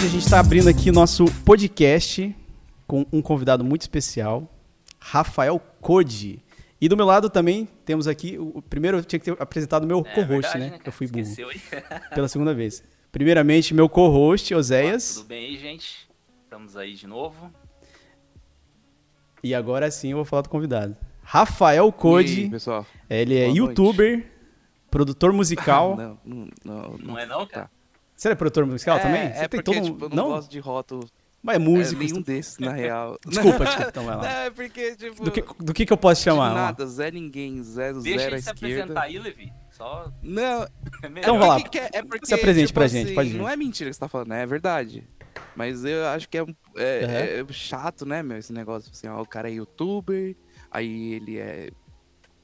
Hoje 0.00 0.06
a 0.06 0.12
gente 0.12 0.24
está 0.24 0.40
abrindo 0.40 0.66
aqui 0.66 0.90
nosso 0.90 1.26
podcast 1.44 2.34
com 2.86 3.04
um 3.12 3.20
convidado 3.20 3.62
muito 3.62 3.82
especial, 3.82 4.50
Rafael 4.98 5.60
Code. 5.78 6.42
E 6.80 6.88
do 6.88 6.96
meu 6.96 7.04
lado 7.04 7.28
também 7.28 7.68
temos 7.84 8.08
aqui, 8.08 8.38
o 8.38 8.62
primeiro 8.62 8.96
eu 8.96 9.04
tinha 9.04 9.20
que 9.20 9.26
ter 9.26 9.36
apresentado 9.42 9.84
o 9.84 9.86
meu 9.86 9.98
É, 9.98 10.02
co-host, 10.14 10.26
verdade, 10.26 10.58
né? 10.58 10.64
né, 10.64 10.70
cara? 10.78 10.82
eu 10.86 10.92
fui 10.92 11.06
burro. 11.06 11.26
Pela 12.14 12.28
segunda 12.28 12.54
vez. 12.54 12.82
Primeiramente, 13.12 13.74
meu 13.74 13.90
co-host, 13.90 14.54
Oséias. 14.54 15.16
Tudo 15.16 15.26
bem 15.26 15.44
aí, 15.48 15.58
gente? 15.58 16.08
Estamos 16.44 16.78
aí 16.78 16.94
de 16.94 17.06
novo. 17.06 17.52
E 19.42 19.54
agora 19.54 19.90
sim 19.90 20.12
eu 20.12 20.16
vou 20.16 20.24
falar 20.24 20.40
do 20.42 20.48
convidado. 20.48 20.96
Rafael 21.22 21.84
E 21.84 21.88
aí, 21.88 21.92
Code. 21.92 22.48
pessoal? 22.48 22.86
Ele 23.10 23.36
é 23.36 23.44
Boa 23.48 23.58
youtuber, 23.58 24.32
produtor 24.90 25.30
musical. 25.34 25.94
não, 26.00 26.18
não, 26.24 26.48
não, 26.64 26.98
Não 26.98 27.18
é 27.18 27.26
não, 27.26 27.46
cara? 27.46 27.70
Você 28.20 28.28
é 28.28 28.34
produtor 28.34 28.66
musical 28.66 28.98
é, 28.98 29.00
também? 29.00 29.20
É 29.22 29.32
Você 29.32 29.48
tem 29.48 29.62
porque, 29.62 29.62
todo 29.62 29.78
um- 29.78 29.92
tipo, 29.94 30.04
eu 30.04 30.08
não, 30.10 30.16
não? 30.16 30.28
gosto 30.28 30.50
de 30.50 30.58
rótulo. 30.58 31.08
Mas 31.42 31.54
é 31.54 31.56
É, 31.56 31.58
músico. 31.58 32.02
nenhum 32.02 32.20
desses, 32.20 32.58
na 32.58 32.72
real. 32.76 33.18
Desculpa, 33.26 33.64
desculpa, 33.64 33.88
então 33.88 34.04
vai 34.04 34.14
Não, 34.16 34.22
lá. 34.22 34.30
é 34.44 34.50
porque, 34.50 34.94
tipo... 34.94 35.24
Do 35.24 35.30
que, 35.30 35.42
do 35.58 35.72
que 35.72 35.86
que 35.86 35.92
eu 35.92 35.96
posso 35.96 36.20
de 36.20 36.24
chamar? 36.26 36.52
Nada, 36.54 36.86
Zé 36.86 37.10
Ninguém, 37.10 37.62
zero, 37.62 38.02
Deixa 38.02 38.18
zero 38.18 38.34
à 38.34 38.36
ele 38.36 38.42
se 38.42 38.50
esquerda. 38.52 38.74
apresentar 38.82 39.02
aí, 39.04 39.18
Levi. 39.18 39.50
Só. 39.70 40.12
Não, 40.22 40.64
É. 40.64 40.68
Então 41.16 41.38
vai 41.38 41.48
lá. 41.48 41.56
é, 41.56 41.98
é 41.98 42.02
porque, 42.02 42.26
Se 42.26 42.34
apresente 42.34 42.66
tipo 42.66 42.78
pra 42.78 42.86
gente, 42.88 43.06
assim, 43.06 43.14
pode 43.14 43.30
ir. 43.30 43.38
Não 43.38 43.48
é 43.48 43.56
mentira 43.56 43.88
que 43.88 43.94
você 43.94 44.00
tá 44.00 44.08
falando, 44.08 44.32
é 44.34 44.44
verdade. 44.44 45.02
Mas 45.56 45.82
eu 45.82 46.06
acho 46.08 46.28
que 46.28 46.36
é, 46.36 46.44
é- 46.76 47.40
é 47.40 47.46
chato, 47.52 48.04
né, 48.04 48.22
meu, 48.22 48.36
esse 48.36 48.52
negócio. 48.52 48.90
Assim, 48.92 49.08
ó, 49.08 49.18
o 49.22 49.26
cara 49.26 49.48
é 49.48 49.54
youtuber, 49.54 50.36
aí 50.70 51.14
ele 51.14 51.38
é... 51.38 51.70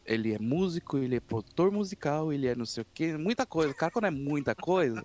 Ele 0.06 0.32
é 0.32 0.38
músico, 0.38 0.96
ele 0.98 1.16
é 1.16 1.20
produtor 1.20 1.72
musical, 1.72 2.32
ele 2.32 2.46
é 2.46 2.54
não 2.54 2.64
sei 2.64 2.82
o 2.84 2.86
quê, 2.94 3.16
muita 3.16 3.44
coisa. 3.44 3.72
O 3.72 3.74
cara, 3.74 3.90
quando 3.90 4.04
é 4.04 4.10
muita 4.10 4.54
coisa, 4.54 5.04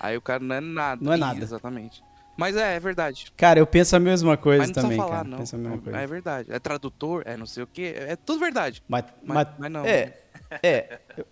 aí 0.00 0.16
o 0.16 0.20
cara 0.22 0.42
não 0.42 0.54
é 0.56 0.60
nada. 0.60 1.04
Não 1.04 1.12
é 1.12 1.16
nada. 1.16 1.40
Exatamente. 1.42 2.02
Mas 2.36 2.56
é, 2.56 2.74
é 2.76 2.80
verdade. 2.80 3.32
Cara, 3.36 3.60
eu 3.60 3.66
penso 3.66 3.94
a 3.94 4.00
mesma 4.00 4.36
coisa 4.36 4.66
não 4.66 4.72
também, 4.72 4.96
falar, 4.98 5.10
cara. 5.18 5.28
não. 5.28 5.38
Penso 5.38 5.54
a 5.54 5.58
mesma 5.58 5.78
coisa. 5.78 5.98
É 5.98 6.06
verdade. 6.06 6.52
É 6.52 6.58
tradutor, 6.58 7.22
é 7.26 7.36
não 7.36 7.46
sei 7.46 7.62
o 7.62 7.66
quê. 7.66 7.94
É 7.96 8.16
tudo 8.16 8.40
verdade. 8.40 8.82
Mas, 8.88 9.04
Mas, 9.22 9.48
mas, 9.58 9.70
não. 9.70 9.84
é, 9.84 10.14
é, 10.62 10.98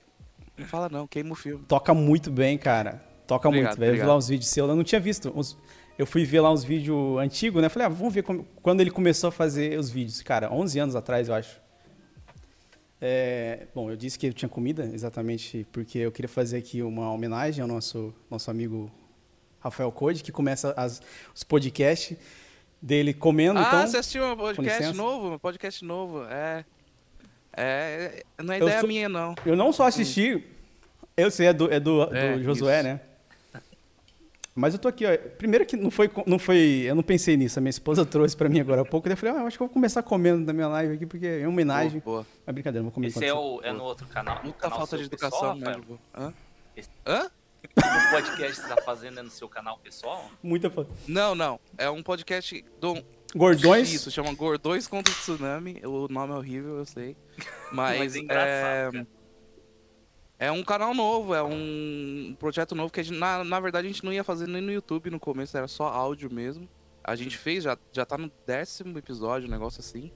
Não 0.57 0.67
fala 0.67 0.89
não, 0.89 1.07
queima 1.07 1.33
o 1.33 1.35
filme. 1.35 1.65
toca 1.67 1.93
muito 1.95 2.31
bem, 2.31 2.57
cara. 2.59 3.03
Toca 3.27 3.49
Obrigado, 3.49 3.71
muito, 3.71 3.81
velho. 3.81 3.97
Eu 3.97 4.01
vi 4.01 4.07
lá 4.07 4.17
uns 4.17 4.29
vídeos 4.29 4.49
seus, 4.51 4.69
eu 4.69 4.77
não 4.77 4.85
tinha 4.85 5.01
visto. 5.01 5.33
uns- 5.35 5.57
eu 5.99 6.07
fui 6.07 6.25
ver 6.25 6.41
lá 6.41 6.53
uns 6.53 6.63
vídeos 6.63 7.19
antigos, 7.19 7.61
né? 7.63 7.69
Falei, 7.69 7.87
ah, 7.87 7.89
vamos 7.89 8.13
ver 8.15 8.23
como- 8.23 8.45
quando 8.63 8.81
ele 8.81 8.91
começou 8.91 9.29
a 9.29 9.33
fazer 9.33 9.79
os 9.79 9.91
vídeos. 9.91 10.23
Cara, 10.23 10.53
11 10.53 10.79
anos 10.79 10.95
atrás, 10.95 11.29
eu 11.29 11.35
acho. 11.35 11.61
É, 13.05 13.67
bom, 13.75 13.91
eu 13.91 13.97
disse 13.97 14.17
que 14.17 14.29
eu 14.29 14.33
tinha 14.33 14.49
comida, 14.49 14.85
exatamente 14.95 15.67
porque 15.73 15.99
eu 15.99 16.13
queria 16.13 16.29
fazer 16.29 16.59
aqui 16.59 16.83
uma 16.83 17.11
homenagem 17.13 17.61
ao 17.61 17.67
nosso, 17.67 18.15
nosso 18.31 18.49
amigo 18.49 18.89
Rafael 19.59 19.91
Code, 19.91 20.23
que 20.23 20.31
começa 20.31 20.73
as- 20.77 21.03
os 21.35 21.43
podcasts 21.43 22.17
dele 22.81 23.13
comendo. 23.13 23.59
ah, 23.59 23.65
então, 23.67 23.87
você 23.89 23.97
assistiu 23.97 24.25
um 24.25 24.37
podcast 24.37 24.93
novo? 24.97 25.35
Um 25.35 25.39
podcast 25.39 25.85
novo, 25.85 26.23
é. 26.31 26.65
É. 27.57 28.23
Não 28.41 28.55
é 28.55 28.59
ideia 28.59 28.79
sou- 28.79 28.89
minha, 28.89 29.09
não. 29.09 29.35
Eu 29.45 29.57
não 29.57 29.73
só 29.73 29.89
assisti, 29.89 30.45
eu 31.17 31.29
sei, 31.31 31.49
é 31.49 31.53
do, 31.53 31.73
é 31.73 31.81
do, 31.81 32.07
do 32.07 32.17
É, 32.17 32.39
Josué, 32.39 32.79
isso. 32.79 32.89
né? 32.89 33.01
Mas 34.55 34.75
eu 34.75 34.79
tô 34.81 34.87
aqui, 34.89 35.05
ó. 35.07 35.17
Primeiro 35.39 35.65
que 35.65 35.77
não 35.77 35.91
foi, 35.91 36.11
não 36.27 36.39
foi. 36.39 36.83
Eu 36.85 36.95
não 36.95 37.03
pensei 37.03 37.37
nisso. 37.37 37.59
A 37.59 37.63
minha 37.63 37.71
esposa 37.71 38.05
trouxe 38.07 38.37
pra 38.37 38.49
mim 38.49 38.61
agora 38.61 38.83
há 38.83 38.85
pouco. 38.85 39.09
Daí 39.09 39.15
eu 39.15 39.17
falei, 39.17 39.35
ah, 39.35 39.41
eu 39.41 39.47
acho 39.47 39.57
que 39.57 39.63
eu 39.63 39.67
vou 39.67 39.73
começar 39.73 40.03
comendo 40.03 40.45
da 40.45 40.53
minha 40.53 40.69
live 40.69 40.95
aqui, 40.95 41.07
porque 41.07 41.27
é 41.27 41.49
homenagem. 41.49 42.01
Boa, 42.01 42.23
boa. 42.23 42.27
É 42.47 42.53
brincadeira, 42.53 42.83
não 42.83 42.91
vou 42.91 42.95
comer 42.95 43.07
Esse 43.09 43.25
é, 43.25 43.33
o, 43.33 43.61
é 43.63 43.73
no 43.73 43.83
outro 43.85 44.07
canal. 44.09 44.37
no 44.37 44.43
Muita 44.45 44.59
canal 44.59 44.79
falta 44.79 44.99
de 44.99 45.09
pessoal, 45.09 45.57
educação, 45.57 45.57
né? 45.57 45.67
Rafael? 45.79 45.99
Hã? 46.29 46.35
Esse- 46.77 46.91
Hã? 47.07 47.31
O 47.79 48.11
podcast 48.11 48.61
que 48.61 48.69
você 48.69 48.75
tá 48.75 48.83
fazendo 48.83 49.21
é 49.21 49.23
no 49.23 49.31
seu 49.31 49.49
canal 49.49 49.79
pessoal? 49.79 50.29
Muita 50.43 50.69
fa- 50.69 50.85
Não, 51.07 51.35
não. 51.35 51.59
É 51.79 51.89
um 51.89 52.03
podcast 52.03 52.63
do. 52.81 53.03
Gordões. 53.35 53.91
Isso, 53.91 54.11
chama 54.11 54.35
Gordões 54.35 54.87
contra 54.87 55.11
o 55.11 55.17
Tsunami. 55.17 55.81
O 55.85 56.07
nome 56.09 56.35
é 56.35 56.37
horrível, 56.37 56.77
eu 56.77 56.85
sei. 56.85 57.17
Mas, 57.73 57.99
Mas 58.01 58.17
é 58.17 58.19
engraçado, 58.19 58.93
cara. 58.93 59.07
É 60.43 60.51
um 60.51 60.65
canal 60.65 60.93
novo, 60.93 61.37
é 61.37 61.43
um 61.43 62.35
projeto 62.37 62.75
novo 62.75 62.93
que 62.93 62.99
a 62.99 63.03
gente, 63.05 63.17
na, 63.17 63.45
na 63.45 63.61
verdade 63.61 63.87
a 63.87 63.91
gente 63.91 64.05
não 64.05 64.13
ia 64.13 64.25
fazer 64.25 64.49
nem 64.49 64.61
no 64.61 64.73
YouTube 64.73 65.09
no 65.09 65.21
começo, 65.21 65.57
era 65.57 65.69
só 65.69 65.85
áudio 65.85 66.29
mesmo. 66.35 66.69
A 67.05 67.15
gente 67.15 67.39
fez, 67.39 67.63
já, 67.63 67.79
já 67.93 68.05
tá 68.05 68.19
no 68.19 68.29
décimo 68.45 68.99
episódio, 68.99 69.47
um 69.47 69.51
negócio 69.53 69.79
assim. 69.79 70.11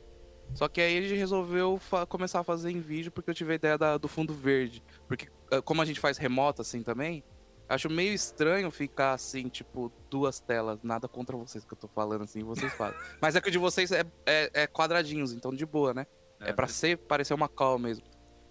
Só 0.52 0.66
que 0.66 0.80
aí 0.80 0.98
a 0.98 1.00
gente 1.00 1.14
resolveu 1.14 1.78
começar 2.08 2.40
a 2.40 2.42
fazer 2.42 2.72
em 2.72 2.80
vídeo 2.80 3.12
porque 3.12 3.30
eu 3.30 3.34
tive 3.34 3.52
a 3.52 3.54
ideia 3.54 3.78
da- 3.78 3.98
do 3.98 4.08
fundo 4.08 4.34
verde. 4.34 4.82
Porque 5.06 5.28
ah, 5.52 5.62
como 5.62 5.80
a 5.80 5.84
gente 5.84 6.00
faz 6.00 6.18
remoto 6.18 6.60
assim 6.60 6.82
também, 6.82 7.22
acho 7.68 7.88
meio 7.88 8.12
estranho 8.12 8.68
ficar 8.72 9.12
assim, 9.12 9.48
tipo, 9.48 9.92
duas 10.10 10.40
telas. 10.40 10.82
Nada 10.82 11.06
contra 11.06 11.36
vocês 11.36 11.64
que 11.64 11.72
eu 11.72 11.78
tô 11.78 11.86
falando 11.86 12.24
assim, 12.24 12.42
vocês 12.42 12.72
fazem. 12.74 12.98
Mas 13.22 13.36
é 13.36 13.40
que 13.40 13.48
o 13.48 13.52
de 13.52 13.58
vocês 13.58 13.92
é, 13.92 14.02
é, 14.26 14.50
é 14.62 14.66
quadradinhos, 14.66 15.32
então 15.32 15.54
de 15.54 15.64
boa, 15.64 15.94
né? 15.94 16.04
É 16.40 16.52
pra 16.52 16.66
ser, 16.66 16.98
parecer 16.98 17.32
uma 17.32 17.48
call 17.48 17.78
mesmo. 17.78 18.04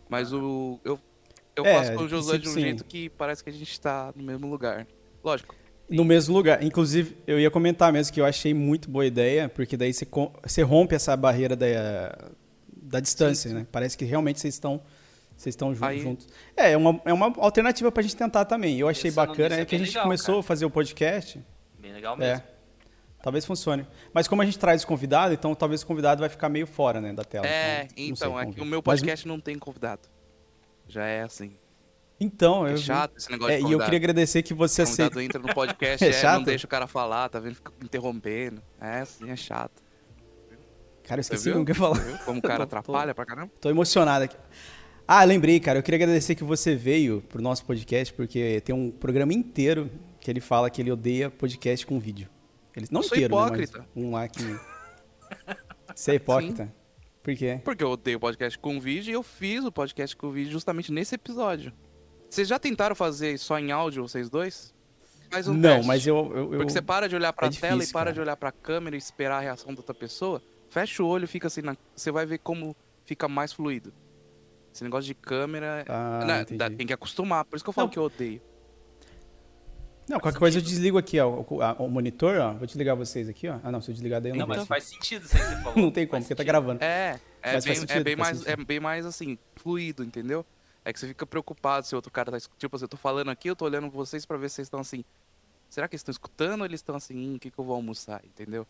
Mas 0.10 0.32
o. 0.32 0.80
Eu, 0.86 0.98
eu 1.56 1.66
É, 1.66 1.74
faço 1.76 1.94
com 1.94 2.04
o 2.04 2.08
Josué 2.08 2.38
de 2.38 2.50
um 2.50 2.54
sim. 2.54 2.62
jeito 2.62 2.84
que 2.86 3.10
parece 3.10 3.44
que 3.44 3.50
a 3.50 3.54
gente 3.54 3.80
tá 3.80 4.12
no 4.16 4.24
mesmo 4.24 4.48
lugar. 4.48 4.86
Lógico. 5.24 5.56
No 5.90 6.04
mesmo 6.04 6.34
lugar. 6.36 6.64
Inclusive, 6.64 7.16
eu 7.28 7.40
ia 7.40 7.52
comentar 7.52 7.92
mesmo 7.94 8.14
que 8.14 8.20
eu 8.20 8.26
achei 8.26 8.54
muito 8.54 8.90
boa 8.90 9.06
ideia, 9.06 9.48
porque 9.50 9.78
daí 9.78 9.94
você, 9.94 10.08
você 10.44 10.62
rompe 10.64 10.96
essa 10.96 11.16
barreira 11.16 11.56
da, 11.56 11.66
da 12.76 13.00
distância, 13.00 13.50
Sim, 13.50 13.56
sim. 13.56 13.62
né? 13.62 13.68
Parece 13.72 13.98
que 13.98 14.04
realmente 14.06 14.40
vocês 14.40 14.54
estão. 14.56 14.82
Vocês 15.38 15.52
estão 15.54 15.76
jun- 15.76 15.84
Aí- 15.86 16.00
juntos. 16.00 16.28
É, 16.56 16.72
é 16.72 16.78
uma, 16.78 17.02
é 17.04 17.12
uma 17.12 17.26
alternativa 17.38 17.92
pra 17.92 18.02
gente 18.02 18.16
tentar 18.16 18.46
também. 18.46 18.80
Eu 18.80 18.88
achei 18.88 19.12
Pensando 19.12 19.28
bacana, 19.28 19.56
é 19.58 19.62
é 19.62 19.66
que 19.66 19.76
a 19.76 19.78
gente 19.78 19.90
legal, 19.90 20.04
começou 20.04 20.36
cara. 20.36 20.40
a 20.40 20.44
fazer 20.44 20.66
o 20.66 20.70
podcast. 20.70 21.44
Bem 21.80 21.92
legal 21.92 22.16
É. 22.16 22.18
mesmo. 22.20 22.44
Talvez 23.22 23.46
funcione. 23.46 23.86
Mas 24.14 24.28
como 24.30 24.42
a 24.42 24.46
gente 24.46 24.58
traz 24.58 24.86
convidado, 24.86 25.34
então 25.34 25.54
talvez 25.54 25.82
o 25.82 25.88
convidado 25.88 26.22
vai 26.22 26.30
ficar 26.30 26.48
meio 26.48 26.66
fora, 26.66 27.02
né, 27.02 27.12
da 27.12 27.24
tela. 27.26 27.46
é, 27.46 27.88
então, 27.98 28.40
é 28.40 28.44
vamos 28.44 28.56
que 28.56 28.62
ver. 28.62 28.66
o 28.66 28.70
meu 28.70 28.80
Mas- 28.86 29.02
podcast 29.02 29.28
não 29.28 29.40
tem 29.40 29.58
convidado. 29.60 30.04
Já 30.88 31.06
é 31.06 31.22
assim. 31.24 31.52
então, 32.20 32.66
É 32.68 32.74
eu 32.74 32.78
chato 32.78 33.18
esse 33.18 33.30
negócio 33.32 33.54
é, 33.54 33.58
de 33.60 33.66
e 33.68 33.72
eu 33.72 33.80
queria 33.80 33.98
agradecer 33.98 34.42
que 34.44 34.54
você 34.54 34.84
aceita. 34.84 35.22
entra 35.24 35.40
no 35.42 35.48
podcast, 35.54 36.04
É 36.06 36.10
é, 36.10 36.14
chato? 36.14 36.38
não 36.38 36.44
deixa 36.44 36.66
o 36.66 36.70
cara 36.70 36.88
falar, 36.88 37.28
tá 37.30 37.40
vendo? 37.40 37.56
Fica 37.56 37.72
interrompendo. 37.84 38.62
É, 38.80 39.00
assim, 39.02 39.30
é 39.30 39.36
chato. 39.36 39.84
Cara, 41.04 41.20
eu 41.20 41.22
esqueci 41.22 41.50
o 41.50 41.64
que 41.66 41.72
eu 41.72 41.76
ia 41.76 41.80
falar. 41.80 42.18
Como 42.26 42.40
o 42.40 42.42
cara 42.42 42.58
Tô- 42.66 42.68
tô- 42.72 42.78
atrapalha 42.78 43.14
pra 43.14 43.26
caramba. 43.26 43.52
Tô 43.62 43.70
emocionado 43.70 44.26
aqui. 44.26 44.36
Ah, 45.08 45.24
lembrei, 45.24 45.60
cara. 45.60 45.78
Eu 45.80 45.84
queria 45.84 45.98
agradecer 45.98 46.34
que 46.34 46.44
você 46.44 46.76
veio 46.76 47.22
pro 47.30 47.42
nosso 47.42 47.64
podcast, 47.66 48.12
porque 48.14 48.60
tem 48.66 48.74
um 48.74 48.90
programa 48.90 49.32
inteiro 49.34 49.92
que 50.20 50.32
ele 50.32 50.40
fala 50.42 50.68
que 50.70 50.82
ele 50.82 50.92
odeia 50.92 51.30
podcast 51.30 51.86
com 51.86 52.00
vídeo. 52.00 52.28
Ele, 52.76 52.88
não 52.90 53.02
Eu 53.02 53.04
sou 53.04 53.16
inteiro, 53.18 53.36
né, 53.36 53.42
hipócrita. 53.44 53.86
mas 53.96 54.04
um 54.04 54.12
lá 54.12 54.28
que... 54.28 54.44
Você 55.96 56.12
é 56.12 56.16
hipócrita? 56.16 56.74
Por 57.26 57.36
quê? 57.36 57.60
Porque 57.66 57.84
eu 57.84 57.90
odeio 57.90 58.20
podcast 58.20 58.58
com 58.60 58.80
vídeo 58.80 59.12
e 59.12 59.14
eu 59.14 59.24
fiz 59.24 59.66
o 59.66 59.72
podcast 59.72 60.16
com 60.16 60.30
vídeo 60.32 60.52
justamente 60.52 60.92
nesse 60.92 61.16
episódio. 61.16 61.74
Vocês 62.30 62.48
já 62.48 62.60
tentaram 62.60 62.96
fazer 62.96 63.38
só 63.40 63.58
em 63.60 63.72
áudio, 63.72 64.08
vocês 64.08 64.30
dois? 64.30 64.74
Faz 65.32 65.48
um 65.48 65.54
não, 65.56 65.70
teste. 65.78 65.88
mas 65.88 66.06
eu... 66.08 66.16
eu, 66.18 66.38
eu- 66.54 66.58
Porque 66.60 66.72
você 66.72 66.82
para 66.84 67.10
de 67.10 67.16
olhar 67.16 67.34
pra 67.34 67.48
é 67.48 67.50
tela 67.50 67.74
e 67.74 67.78
difícil, 67.80 67.94
para 67.94 68.04
cara. 68.06 68.14
de 68.14 68.22
olhar 68.22 68.38
pra 68.38 68.52
câmera 68.52 68.96
e 68.96 69.00
esperar 69.00 69.38
a 69.38 69.40
reação 69.42 69.74
da 69.74 69.80
outra 69.80 69.96
pessoa. 69.96 70.42
Fecha 70.70 71.02
o 71.02 71.08
olho, 71.08 71.28
fica 71.28 71.48
assim, 71.48 71.62
na... 71.62 71.76
você 71.96 72.12
vai 72.12 72.26
ver 72.28 72.38
como 72.38 72.76
fica 73.06 73.28
mais 73.28 73.52
fluido. 73.52 73.92
Esse 74.74 74.84
negócio 74.84 75.08
de 75.08 75.16
câmera. 75.16 75.84
Ah, 75.90 76.24
né, 76.26 76.42
entendi. 76.42 76.58
dá- 76.60 76.70
tem 76.70 76.86
que 76.86 76.94
acostumar, 76.94 77.44
por 77.46 77.56
isso 77.56 77.66
que 77.66 77.70
eu 77.70 77.74
falo 77.74 77.88
Não. 77.88 77.92
que 77.92 77.98
eu 78.00 78.04
odeio. 78.04 78.40
Não, 80.08 80.20
qualquer 80.20 80.38
coisa 80.38 80.60
eu 80.60 80.62
desligo 80.62 80.98
aqui, 80.98 81.20
ó, 81.20 81.44
o, 81.50 81.62
a- 81.62 81.74
o 81.80 81.90
monitor, 81.90 82.38
ó. 82.40 82.54
Vou 82.54 82.68
desligar 82.68 82.96
vocês 82.96 83.28
aqui, 83.28 83.48
ó. 83.48 83.60
Ah, 83.64 83.72
não, 83.72 83.82
se 83.82 83.90
eu 83.90 83.94
desligar 83.94 84.22
daí 84.22 84.32
eu 84.32 84.36
Não, 84.36 84.42
não, 84.42 84.48
mas 84.48 84.58
vejo. 84.58 84.68
faz 84.68 84.84
sentido 84.84 85.26
isso 85.26 85.36
aí 85.36 85.42
que 85.42 85.48
você 85.50 85.56
falou. 85.64 85.80
Não 85.82 85.90
tem 85.92 86.06
como, 86.06 86.22
Faz 86.22 86.26
porque 86.26 86.36
tá 86.36 86.44
sentido. 86.44 86.52
gravando. 86.52 86.84
É, 86.84 86.88
é 86.88 87.20
Mas 87.42 87.52
faz 87.52 87.66
bem, 87.66 87.76
sentido, 87.76 87.98
é 87.98 88.04
bem 88.04 88.16
faz 88.18 88.28
mais, 88.30 88.42
é 88.42 88.50
sentido. 88.52 88.66
bem 88.68 88.80
mais 88.80 89.06
assim, 89.06 89.38
fluido, 89.56 90.04
entendeu? 90.04 90.46
É 90.84 90.94
que 90.94 91.00
você 91.00 91.08
fica 91.08 91.26
preocupado 91.26 91.88
se 91.88 91.96
o 91.96 91.98
outro 91.98 92.12
cara 92.12 92.30
tá. 92.32 92.38
es- 92.38 92.50
Tipo 92.60 92.76
assim, 92.76 92.86
eu 92.86 92.90
tô 92.90 92.98
falando 92.98 93.32
aqui, 93.32 93.50
eu 93.50 93.56
tô 93.56 93.66
olhando 93.66 93.90
vocês 93.90 94.26
pra 94.26 94.38
ver 94.38 94.50
se 94.50 94.56
vocês 94.58 94.68
estão 94.68 94.80
assim. 94.80 95.04
Será 95.70 95.88
que 95.88 95.96
eles 95.96 96.02
estão 96.02 96.12
escutando 96.12 96.60
ou 96.62 96.66
eles 96.68 96.80
estão 96.80 96.96
assim, 96.96 97.18
hum, 97.18 97.36
o 97.36 97.40
que, 97.40 97.50
que 97.50 97.58
eu 97.60 97.66
vou 97.66 97.76
almoçar, 97.76 98.22
entendeu? 98.24 98.68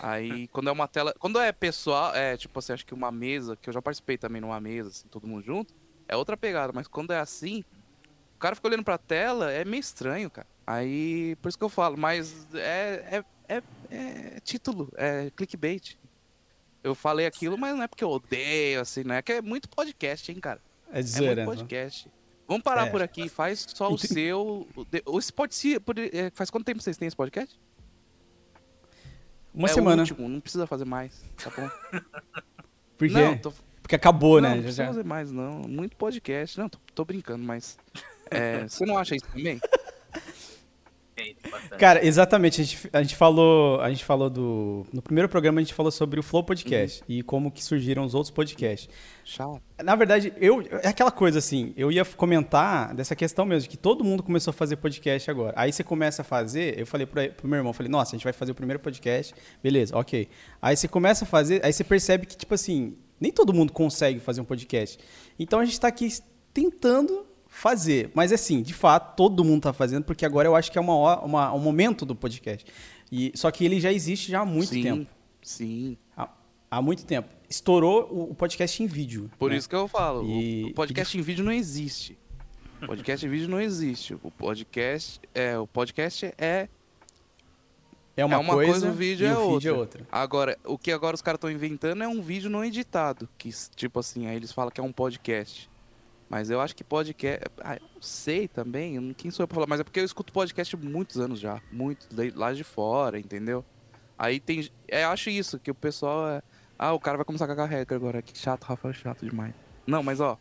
Aí, 0.00 0.48
quando 0.52 0.68
é 0.68 0.72
uma 0.72 0.88
tela. 0.88 1.14
Quando 1.18 1.38
é 1.38 1.52
pessoal, 1.52 2.14
é 2.14 2.34
tipo 2.38 2.58
assim, 2.58 2.72
acho 2.72 2.86
que 2.86 2.94
uma 2.94 3.12
mesa, 3.12 3.54
que 3.56 3.68
eu 3.68 3.72
já 3.74 3.82
participei 3.82 4.16
também 4.16 4.40
numa 4.40 4.58
mesa, 4.58 4.88
assim, 4.88 5.06
todo 5.08 5.26
mundo 5.26 5.42
junto, 5.44 5.74
é 6.08 6.16
outra 6.16 6.34
pegada. 6.36 6.72
Mas 6.74 6.88
quando 6.88 7.12
é 7.12 7.18
assim, 7.18 7.62
o 8.34 8.38
cara 8.38 8.54
fica 8.54 8.66
olhando 8.68 8.82
pra 8.84 8.96
tela, 8.96 9.52
é 9.52 9.62
meio 9.66 9.80
estranho, 9.80 10.30
cara. 10.30 10.46
Aí, 10.70 11.34
por 11.36 11.48
isso 11.48 11.56
que 11.56 11.64
eu 11.64 11.70
falo, 11.70 11.96
mas 11.96 12.46
é, 12.52 13.22
é, 13.48 13.56
é, 13.56 13.62
é 13.90 14.40
título, 14.40 14.92
é 14.96 15.30
clickbait. 15.34 15.96
Eu 16.84 16.94
falei 16.94 17.24
aquilo, 17.24 17.56
mas 17.56 17.74
não 17.74 17.82
é 17.84 17.88
porque 17.88 18.04
eu 18.04 18.10
odeio, 18.10 18.82
assim, 18.82 19.02
não 19.02 19.14
é 19.14 19.22
que 19.22 19.32
é 19.32 19.40
muito 19.40 19.66
podcast, 19.66 20.30
hein, 20.30 20.38
cara. 20.38 20.60
É 20.92 21.00
de 21.00 21.16
É 21.16 21.20
muito 21.22 21.36
né? 21.36 21.44
podcast. 21.46 22.10
Vamos 22.46 22.62
parar 22.62 22.88
É. 22.88 22.90
por 22.90 23.00
aqui, 23.00 23.30
faz 23.30 23.64
só 23.66 23.90
o 23.90 23.96
seu. 23.98 24.68
Esse 25.18 25.32
pode 25.32 25.54
ser. 25.54 25.80
Faz 26.34 26.50
quanto 26.50 26.66
tempo 26.66 26.82
vocês 26.82 26.98
têm 26.98 27.08
esse 27.08 27.16
podcast? 27.16 27.58
Uma 29.54 29.68
é 29.68 29.72
semana. 29.72 30.02
O 30.02 30.04
último, 30.04 30.28
não 30.28 30.38
precisa 30.40 30.66
fazer 30.66 30.84
mais, 30.84 31.24
tá 31.42 31.50
bom? 31.50 31.70
Por 32.98 33.08
quê? 33.08 33.38
Tô, 33.42 33.52
Porque 33.80 33.94
acabou, 33.94 34.38
não, 34.38 34.50
né? 34.50 34.54
não 34.56 34.62
precisa 34.64 34.82
já. 34.84 34.88
fazer 34.88 35.04
mais, 35.04 35.32
não. 35.32 35.60
Muito 35.62 35.96
podcast. 35.96 36.58
Não, 36.58 36.68
tô, 36.68 36.78
tô 36.94 37.04
brincando, 37.06 37.42
mas. 37.42 37.78
é, 38.30 38.68
você 38.68 38.84
não 38.84 38.98
acha 38.98 39.16
isso 39.16 39.26
também? 39.32 39.58
Bastante. 41.50 41.78
Cara, 41.78 42.04
exatamente. 42.04 42.60
A 42.60 42.64
gente, 42.64 42.90
a 42.92 43.02
gente 43.02 43.16
falou, 43.16 43.80
a 43.80 43.88
gente 43.90 44.04
falou 44.04 44.30
do 44.30 44.86
no 44.92 45.02
primeiro 45.02 45.28
programa 45.28 45.60
a 45.60 45.62
gente 45.62 45.74
falou 45.74 45.90
sobre 45.90 46.20
o 46.20 46.22
Flow 46.22 46.42
Podcast 46.42 47.02
e 47.08 47.22
como 47.22 47.50
que 47.50 47.62
surgiram 47.62 48.04
os 48.04 48.14
outros 48.14 48.30
podcasts. 48.30 48.88
Chato. 49.24 49.60
Na 49.82 49.94
verdade, 49.94 50.32
eu 50.40 50.62
é 50.82 50.88
aquela 50.88 51.10
coisa 51.10 51.38
assim, 51.38 51.72
eu 51.76 51.92
ia 51.92 52.04
comentar 52.04 52.94
dessa 52.94 53.14
questão 53.14 53.44
mesmo, 53.44 53.68
que 53.68 53.76
todo 53.76 54.02
mundo 54.02 54.22
começou 54.22 54.50
a 54.50 54.54
fazer 54.54 54.76
podcast 54.76 55.30
agora. 55.30 55.52
Aí 55.56 55.72
você 55.72 55.84
começa 55.84 56.22
a 56.22 56.24
fazer, 56.24 56.78
eu 56.78 56.86
falei 56.86 57.06
pro, 57.06 57.28
pro 57.32 57.48
meu 57.48 57.58
irmão, 57.58 57.72
falei, 57.72 57.90
nossa, 57.90 58.14
a 58.14 58.16
gente 58.16 58.24
vai 58.24 58.32
fazer 58.32 58.52
o 58.52 58.54
primeiro 58.54 58.80
podcast, 58.80 59.34
beleza, 59.62 59.96
ok. 59.96 60.28
Aí 60.60 60.76
você 60.76 60.88
começa 60.88 61.24
a 61.24 61.28
fazer, 61.28 61.64
aí 61.64 61.72
você 61.72 61.84
percebe 61.84 62.26
que, 62.26 62.36
tipo 62.36 62.54
assim, 62.54 62.96
nem 63.20 63.30
todo 63.30 63.52
mundo 63.52 63.72
consegue 63.72 64.20
fazer 64.20 64.40
um 64.40 64.44
podcast. 64.44 64.98
Então 65.38 65.60
a 65.60 65.64
gente 65.64 65.78
tá 65.78 65.88
aqui 65.88 66.08
tentando 66.52 67.26
fazer. 67.58 68.10
Mas 68.14 68.32
assim, 68.32 68.62
de 68.62 68.72
fato, 68.74 69.16
todo 69.16 69.44
mundo 69.44 69.62
tá 69.62 69.72
fazendo, 69.72 70.04
porque 70.04 70.24
agora 70.24 70.46
eu 70.48 70.54
acho 70.54 70.70
que 70.70 70.78
é 70.78 70.80
uma, 70.80 70.96
hora- 70.96 71.20
uma, 71.24 71.52
um 71.52 71.58
momento 71.58 72.06
do 72.06 72.14
podcast. 72.14 72.64
E, 73.10 73.32
só 73.34 73.50
que 73.50 73.64
ele 73.64 73.80
já 73.80 73.92
existe 73.92 74.30
já 74.30 74.40
há 74.40 74.44
muito 74.46 74.70
sim, 74.70 74.82
tempo. 74.82 75.10
Sim. 75.42 75.96
Há, 76.16 76.28
há 76.70 76.82
muito 76.82 77.04
tempo. 77.04 77.28
Estourou 77.48 78.08
o, 78.10 78.30
o 78.30 78.34
podcast 78.34 78.82
em 78.82 78.86
vídeo. 78.86 79.30
Por 79.38 79.50
né? 79.50 79.56
isso 79.56 79.68
que 79.68 79.74
eu 79.74 79.88
falo, 79.88 80.22
o- 80.24 80.28
E- 80.30 80.64
o 80.70 80.74
podcast 80.74 81.16
em 81.18 81.22
vídeo 81.22 81.44
não 81.44 81.52
existe. 81.52 82.18
O 82.82 82.86
podcast 82.86 83.26
em 83.26 83.28
vídeo 83.28 83.48
não 83.48 83.60
existe. 83.60 84.14
O 84.22 84.30
podcast 84.30 85.20
é, 85.34 85.58
o 85.58 85.66
podcast 85.66 86.32
é 86.38 86.68
É 88.16 88.24
uma, 88.24 88.34
é 88.34 88.38
uma 88.38 88.54
coisa, 88.54 88.70
coisa, 88.72 88.90
o 88.90 88.92
vídeo 88.92 89.26
e 89.26 89.30
é 89.30 89.36
o 89.36 89.54
vídeo 89.54 89.68
é 89.70 89.72
outra. 89.76 90.00
outra. 90.02 90.06
Agora, 90.12 90.58
o 90.64 90.78
que 90.78 90.92
agora 90.92 91.14
os 91.14 91.22
caras 91.22 91.38
estão 91.38 91.50
inventando 91.50 92.02
é 92.04 92.08
um 92.08 92.20
vídeo 92.22 92.48
não 92.48 92.64
editado. 92.64 93.28
Que, 93.36 93.50
tipo 93.74 93.98
assim, 93.98 94.26
aí 94.26 94.36
eles 94.36 94.52
falam 94.52 94.70
que 94.70 94.80
é 94.80 94.84
um 94.84 94.92
podcast. 94.92 95.68
Mas 96.28 96.50
eu 96.50 96.60
acho 96.60 96.76
que 96.76 96.84
podcast. 96.84 97.44
Ah, 97.60 97.76
eu 97.76 97.88
não 97.94 98.02
sei 98.02 98.46
também. 98.46 99.12
Quem 99.14 99.30
sou 99.30 99.44
eu 99.44 99.48
pra 99.48 99.54
falar? 99.54 99.66
Mas 99.66 99.80
é 99.80 99.84
porque 99.84 100.00
eu 100.00 100.04
escuto 100.04 100.32
podcast 100.32 100.76
muitos 100.76 101.18
anos 101.18 101.40
já. 101.40 101.60
Muito 101.72 102.06
lá 102.34 102.52
de 102.52 102.62
fora, 102.62 103.18
entendeu? 103.18 103.64
Aí 104.18 104.38
tem. 104.38 104.68
É, 104.86 105.04
eu 105.04 105.08
acho 105.08 105.30
isso, 105.30 105.58
que 105.58 105.70
o 105.70 105.74
pessoal 105.74 106.28
é. 106.28 106.42
Ah, 106.78 106.92
o 106.92 107.00
cara 107.00 107.16
vai 107.16 107.24
começar 107.24 107.46
a 107.46 107.48
cagar 107.48 107.68
regra 107.68 107.96
agora. 107.96 108.20
Que 108.20 108.36
chato, 108.36 108.64
Rafa, 108.64 108.92
chato 108.92 109.24
demais. 109.24 109.54
Não, 109.86 110.02
mas 110.02 110.20
ó. 110.20 110.38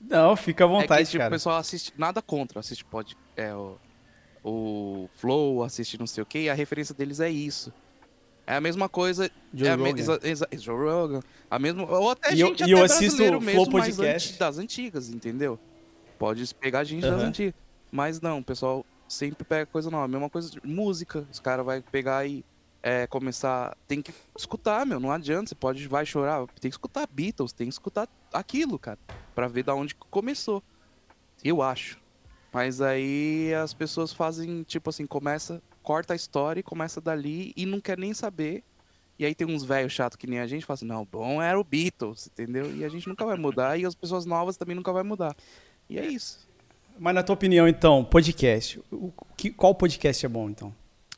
Não, 0.00 0.36
fica 0.36 0.64
à 0.64 0.66
é 0.66 0.70
vontade, 0.70 1.04
que 1.04 1.10
tipo, 1.10 1.18
o 1.18 1.20
cara. 1.20 1.30
pessoal 1.30 1.56
assiste. 1.56 1.92
Nada 1.96 2.20
contra, 2.20 2.60
assiste 2.60 2.84
pod, 2.84 3.16
é, 3.36 3.54
o, 3.54 3.76
o 4.44 5.08
Flow, 5.14 5.62
assiste 5.62 5.98
não 5.98 6.06
sei 6.06 6.22
o 6.22 6.26
que, 6.26 6.40
e 6.40 6.50
a 6.50 6.54
referência 6.54 6.94
deles 6.94 7.20
é 7.20 7.30
isso. 7.30 7.72
É 8.50 8.56
a 8.56 8.60
mesma 8.60 8.88
coisa. 8.88 9.30
Joe 9.52 9.68
é 9.68 9.72
a 9.72 9.76
me- 9.76 9.90
exa- 9.90 10.18
exa- 10.22 10.48
Joe 10.52 10.76
Rogan. 10.90 11.20
A 11.50 11.58
mesma, 11.58 11.84
ou 11.84 12.10
até 12.10 12.32
E 12.34 12.40
eu- 12.40 12.48
gente 12.48 12.60
e 12.60 12.64
até 12.64 12.72
eu 12.72 12.82
assisto 12.82 13.22
o 13.22 13.40
mesmo, 13.40 13.50
Flow 13.66 13.70
Podcast. 13.70 14.30
anti- 14.30 14.38
das 14.38 14.58
antigas, 14.58 15.08
entendeu? 15.10 15.58
Pode 16.18 16.54
pegar 16.54 16.82
gente 16.84 17.02
das 17.02 17.12
Aham. 17.20 17.26
antigas. 17.28 17.54
Mas 17.92 18.20
não, 18.20 18.38
o 18.38 18.44
pessoal 18.44 18.84
sempre 19.06 19.44
pega 19.44 19.66
coisa 19.66 19.90
nova. 19.90 20.04
A 20.04 20.08
mesma 20.08 20.30
coisa 20.30 20.50
de 20.50 20.60
música. 20.66 21.26
Os 21.30 21.38
caras 21.40 21.64
vão 21.64 21.80
pegar 21.92 22.26
e 22.26 22.42
é, 22.82 23.06
começar. 23.06 23.76
Tem 23.86 24.00
que 24.00 24.12
escutar, 24.36 24.86
meu. 24.86 24.98
Não 25.00 25.10
adianta. 25.12 25.48
Você 25.48 25.54
pode 25.54 25.86
vai 25.88 26.06
chorar. 26.06 26.46
Tem 26.60 26.70
que 26.70 26.74
escutar 26.74 27.06
Beatles, 27.10 27.52
tem 27.52 27.66
que 27.68 27.74
escutar 27.74 28.08
aquilo, 28.32 28.78
cara. 28.78 28.98
Pra 29.34 29.46
ver 29.48 29.62
da 29.64 29.74
onde 29.74 29.94
começou. 29.94 30.62
Eu 31.44 31.60
acho. 31.60 31.98
Mas 32.52 32.80
aí 32.80 33.52
as 33.54 33.74
pessoas 33.74 34.12
fazem, 34.12 34.62
tipo 34.62 34.88
assim, 34.90 35.06
começa, 35.06 35.60
corta 35.88 36.12
a 36.12 36.16
história 36.16 36.60
e 36.60 36.62
começa 36.62 37.00
dali 37.00 37.54
e 37.56 37.64
não 37.64 37.80
quer 37.80 37.96
nem 37.96 38.12
saber. 38.12 38.62
E 39.18 39.24
aí 39.24 39.34
tem 39.34 39.46
uns 39.46 39.64
velhos 39.64 39.90
chatos 39.90 40.16
que 40.16 40.26
nem 40.26 40.38
a 40.38 40.46
gente, 40.46 40.66
fala 40.66 40.74
assim, 40.74 40.84
não, 40.84 41.02
bom 41.10 41.40
era 41.40 41.58
o 41.58 41.64
Beatles, 41.64 42.26
entendeu? 42.26 42.76
E 42.76 42.84
a 42.84 42.90
gente 42.90 43.08
nunca 43.08 43.24
vai 43.24 43.38
mudar 43.38 43.78
e 43.78 43.86
as 43.86 43.94
pessoas 43.94 44.26
novas 44.26 44.58
também 44.58 44.76
nunca 44.76 44.92
vai 44.92 45.02
mudar. 45.02 45.34
E 45.88 45.98
é 45.98 46.06
isso. 46.06 46.46
Mas 46.98 47.14
na 47.14 47.22
tua 47.22 47.32
opinião, 47.32 47.66
então, 47.66 48.04
podcast. 48.04 48.78
O, 48.92 49.10
que, 49.34 49.48
qual 49.48 49.74
podcast 49.74 50.26
é 50.26 50.28
bom, 50.28 50.50
então? 50.50 50.74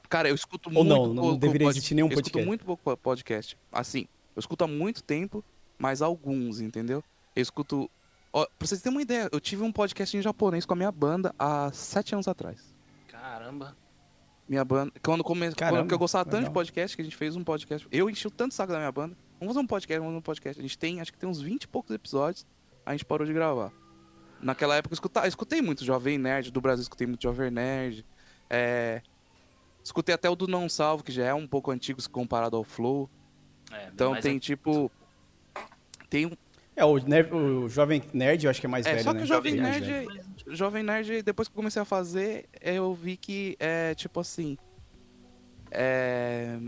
Cara, 0.09 0.29
eu 0.29 0.37
escuto 0.37 0.69
Ou 0.69 0.85
muito 0.85 0.89
não, 0.89 1.15
não 1.15 1.23
pouco 1.25 1.39
deveria 1.39 1.67
pod- 1.67 1.77
existir 1.77 1.95
nenhum 1.97 2.07
Eu 2.07 2.13
escuto 2.13 2.31
podcast. 2.31 2.47
muito 2.49 2.65
pouco 2.65 2.83
po- 2.85 2.97
podcast. 2.97 3.59
Assim, 3.73 4.07
eu 4.37 4.41
escuto 4.41 4.63
há 4.63 4.69
muito 4.69 5.03
tempo, 5.03 5.45
mas 5.77 6.01
alguns, 6.01 6.61
entendeu? 6.61 7.03
Eu 7.35 7.43
escuto... 7.43 7.91
Ó, 8.33 8.47
pra 8.47 8.69
vocês 8.69 8.81
terem 8.81 8.97
uma 8.97 9.03
ideia, 9.03 9.29
eu 9.33 9.41
tive 9.41 9.65
um 9.65 9.73
podcast 9.73 10.17
em 10.17 10.23
japonês 10.23 10.65
com 10.65 10.75
a 10.75 10.77
minha 10.77 10.93
banda 10.93 11.35
há 11.37 11.73
sete 11.73 12.15
anos 12.15 12.29
atrás. 12.29 12.73
Caramba. 13.09 13.77
Minha 14.51 14.65
banda. 14.65 14.93
Quando 15.01 15.23
começou. 15.23 15.55
Caramba, 15.57 15.83
Quando 15.85 15.93
eu 15.93 15.99
gostava 15.99 16.25
tanto 16.25 16.35
de 16.35 16.41
legal. 16.41 16.53
podcast, 16.55 16.97
que 16.97 17.01
a 17.03 17.05
gente 17.05 17.17
fez 17.17 17.37
um 17.37 17.45
podcast. 17.45 17.87
Eu 17.93 18.11
enchi 18.11 18.27
o 18.27 18.31
tanto 18.33 18.51
o 18.51 18.55
saco 18.57 18.73
da 18.73 18.79
minha 18.79 18.91
banda. 18.91 19.17
Vamos 19.39 19.55
fazer 19.55 19.65
um 19.65 19.67
podcast, 19.69 19.99
vamos 20.01 20.11
fazer 20.11 20.19
um 20.19 20.23
podcast. 20.23 20.59
A 20.59 20.63
gente 20.63 20.77
tem, 20.77 21.01
acho 21.01 21.13
que 21.13 21.19
tem 21.21 21.29
uns 21.29 21.41
20 21.41 21.63
e 21.63 21.69
poucos 21.69 21.95
episódios. 21.95 22.45
A 22.85 22.91
gente 22.91 23.05
parou 23.05 23.25
de 23.25 23.33
gravar. 23.33 23.71
Naquela 24.43 24.75
época 24.75 24.93
eu 24.97 25.23
eu 25.23 25.29
escutei 25.29 25.63
muito 25.63 25.85
Jovem 25.85 26.19
Nerd, 26.19 26.51
do 26.51 26.61
Brasil 26.61 26.83
escutei 26.83 27.07
muito 27.07 27.23
Jovem 27.23 27.49
Nerd. 27.51 28.05
É, 28.51 29.03
Escutei 29.85 30.15
até 30.15 30.29
o 30.29 30.35
do 30.35 30.47
Não 30.49 30.69
Salvo, 30.69 31.05
que 31.05 31.13
já 31.13 31.25
é 31.27 31.33
um 31.33 31.47
pouco 31.47 31.71
antigo 31.71 32.01
se 32.03 32.09
comparado 32.09 32.57
ao 32.57 32.65
Flow. 32.65 33.09
É, 33.71 33.89
Então 33.95 34.21
tem 34.21 34.37
tipo. 34.39 34.91
Tem 36.09 36.27
um. 36.27 36.33
É, 36.75 36.85
o, 36.85 36.99
ner- 36.99 37.33
o 37.35 37.69
Jovem 37.69 38.03
Nerd, 38.13 38.45
eu 38.45 38.51
acho 38.51 38.61
que 38.61 38.67
é 38.67 38.69
mais 38.69 38.85
É, 38.85 38.93
velho, 38.93 39.05
só 39.05 39.13
né? 39.13 39.19
que 39.21 39.25
o 39.25 39.29
Jovem 39.29 39.55
Nerd. 39.55 39.87
velho. 39.87 40.25
Jovem 40.49 40.83
Nerd, 40.83 41.23
depois 41.23 41.49
que 41.49 41.53
eu 41.53 41.57
comecei 41.57 41.81
a 41.81 41.85
fazer, 41.85 42.49
eu 42.61 42.95
vi 42.95 43.17
que 43.17 43.57
é 43.59 43.95
tipo 43.95 44.21
assim. 44.21 44.57
É, 45.71 46.59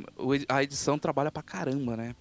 a 0.49 0.63
edição 0.63 0.99
trabalha 0.99 1.31
pra 1.31 1.43
caramba, 1.43 1.97
né? 1.97 2.15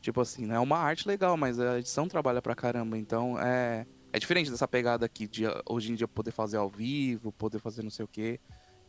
Tipo 0.00 0.20
assim, 0.20 0.50
é 0.50 0.58
uma 0.58 0.78
arte 0.78 1.06
legal, 1.06 1.36
mas 1.36 1.58
a 1.60 1.78
edição 1.78 2.08
trabalha 2.08 2.42
pra 2.42 2.54
caramba. 2.54 2.96
Então 2.98 3.38
é. 3.38 3.86
É 4.10 4.18
diferente 4.18 4.50
dessa 4.50 4.66
pegada 4.66 5.04
aqui 5.04 5.28
de 5.28 5.44
hoje 5.68 5.92
em 5.92 5.94
dia 5.94 6.08
poder 6.08 6.30
fazer 6.30 6.56
ao 6.56 6.70
vivo, 6.70 7.30
poder 7.30 7.58
fazer 7.58 7.82
não 7.82 7.90
sei 7.90 8.04
o 8.04 8.08
quê. 8.08 8.40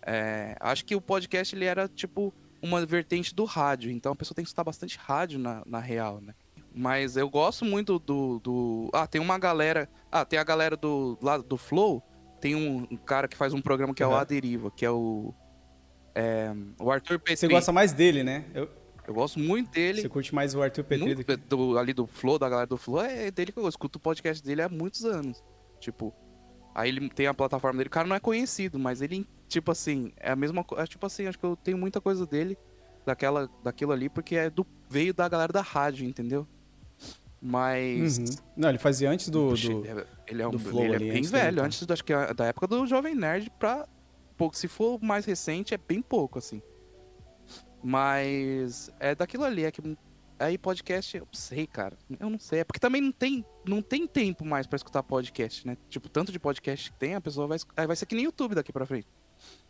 É, 0.02 0.56
acho 0.62 0.86
que 0.86 0.96
o 0.96 1.02
podcast 1.02 1.54
ele 1.54 1.66
era 1.66 1.90
tipo 1.90 2.34
uma 2.62 2.86
vertente 2.86 3.36
do 3.36 3.44
rádio, 3.44 3.92
então 3.92 4.14
a 4.14 4.16
pessoa 4.16 4.36
tem 4.36 4.44
que 4.44 4.50
escutar 4.50 4.64
bastante 4.64 4.98
rádio 4.98 5.38
na, 5.38 5.62
na 5.66 5.80
real, 5.80 6.22
né? 6.22 6.34
Mas 6.74 7.18
eu 7.18 7.30
gosto 7.30 7.66
muito 7.66 7.98
do, 8.00 8.40
do. 8.40 8.90
Ah, 8.94 9.08
tem 9.08 9.20
uma 9.20 9.38
galera. 9.38 9.90
Ah, 10.12 10.24
tem 10.24 10.38
a 10.40 10.44
galera 10.44 10.78
do 10.78 11.18
lado 11.22 11.44
do 11.44 11.58
Flow. 11.58 12.02
Tem 12.40 12.56
um, 12.56 12.88
um 12.92 12.98
cara 12.98 13.28
que 13.28 13.36
faz 13.36 13.54
um 13.54 13.62
programa 13.62 13.94
que 13.94 14.04
é 14.04 14.08
o. 14.08 14.14
A 14.16 14.24
Deriva, 14.24 14.70
que 14.72 14.86
é 14.86 14.92
o. 14.92 15.34
é, 16.16 16.54
o 16.80 16.92
Arthur 16.92 17.20
Petri. 17.20 17.38
Você 17.38 17.48
gosta 17.48 17.72
mais 17.72 17.92
dele, 17.94 18.24
né? 18.24 18.46
Eu- 18.54 18.70
Eu 19.08 19.14
gosto 19.16 19.40
muito 19.40 19.72
dele. 19.72 20.02
você 20.02 20.10
curte 20.10 20.34
mais 20.36 20.54
o 20.54 20.62
Arthur 20.62 20.84
Petri 20.84 21.16
do 21.16 21.24
que... 21.24 21.36
do, 21.36 21.80
ali 21.80 21.94
do 21.94 22.06
Flow, 22.06 22.38
da 22.38 22.48
galera 22.48 22.68
do 22.68 22.78
Flow, 22.78 23.02
é 23.02 23.32
dele 23.32 23.52
que 23.52 23.58
eu 23.60 23.68
escuto 23.68 23.98
o 23.98 24.02
podcast 24.02 24.44
dele 24.44 24.62
há 24.62 24.70
muitos 24.70 25.04
anos. 25.04 25.44
Tipo, 25.80 26.14
aí 26.76 26.90
ele 26.90 27.10
tem 27.10 27.26
a 27.26 27.34
plataforma 27.34 27.80
dele, 27.80 27.88
o 27.88 27.92
cara 27.92 28.08
não 28.08 28.16
é 28.16 28.20
conhecido, 28.20 28.78
mas 28.78 29.02
ele, 29.02 29.28
tipo 29.48 29.72
assim, 29.72 30.12
é 30.18 30.30
a 30.32 30.36
mesma 30.36 30.64
coisa. 30.64 30.86
Tipo 30.86 31.08
assim, 31.08 31.26
acho 31.26 31.40
que 31.40 31.46
eu 31.46 31.56
tenho 31.56 31.76
muita 31.80 32.00
coisa 32.00 32.28
dele, 32.28 32.56
daquela, 33.04 33.50
daquilo 33.64 33.92
ali, 33.94 34.10
porque 34.10 34.36
é 34.36 34.48
do, 34.50 34.64
veio 34.88 35.12
da 35.12 35.28
galera 35.28 35.52
da 35.52 35.62
rádio, 35.62 36.06
entendeu? 36.08 36.48
Mas. 37.42 38.18
Uhum. 38.18 38.26
Não, 38.58 38.70
ele 38.70 38.78
fazia 38.78 39.10
antes 39.10 39.30
do... 39.30 39.54
Do- 39.54 39.86
ele 39.86 40.00
é- 40.02 40.06
ele 40.28 40.42
é, 40.42 40.48
um, 40.48 40.52
do 40.52 40.60
Flow 40.60 40.84
ele 40.84 40.96
é 40.96 41.00
bem 41.00 41.12
antes 41.12 41.32
velho, 41.32 41.54
então. 41.54 41.66
antes 41.66 41.84
do- 41.86 41.94
acho 41.94 42.04
que 42.04 42.14
é 42.14 42.34
da 42.34 42.46
época 42.46 42.68
do 42.68 42.86
Jovem 42.86 43.16
Nerd 43.16 43.50
pra. 43.58 43.88
Pouco, 44.38 44.56
se 44.56 44.68
for 44.68 45.02
mais 45.02 45.26
recente, 45.26 45.74
é 45.74 45.78
bem 45.78 46.02
pouco, 46.02 46.38
assim. 46.40 46.62
Mas 47.84 48.90
é 49.00 49.16
daquilo 49.16 49.44
ali, 49.44 49.64
é 49.66 49.72
que. 49.72 49.82
Aí 50.38 50.58
podcast, 50.58 51.18
eu 51.18 51.24
não 51.26 51.34
sei, 51.34 51.68
cara. 51.68 51.98
Eu 52.20 52.30
não 52.30 52.40
sei. 52.40 52.60
É 52.60 52.64
porque 52.64 52.80
também 52.80 53.02
não 53.02 53.12
tem, 53.12 53.44
não 53.68 53.82
tem 53.82 54.08
tempo 54.08 54.46
mais 54.46 54.66
pra 54.68 54.78
escutar 54.78 55.04
podcast, 55.04 55.68
né? 55.68 55.76
Tipo, 55.90 56.08
tanto 56.08 56.32
de 56.32 56.40
podcast 56.40 56.92
que 56.92 56.98
tem, 56.98 57.16
a 57.16 57.22
pessoa 57.22 57.48
vai. 57.48 57.58
Aí 57.76 57.86
vai 57.88 57.96
ser 57.96 58.06
que 58.06 58.16
nem 58.16 58.24
YouTube 58.26 58.56
daqui 58.56 58.72
pra 58.72 58.86
frente. 58.86 59.08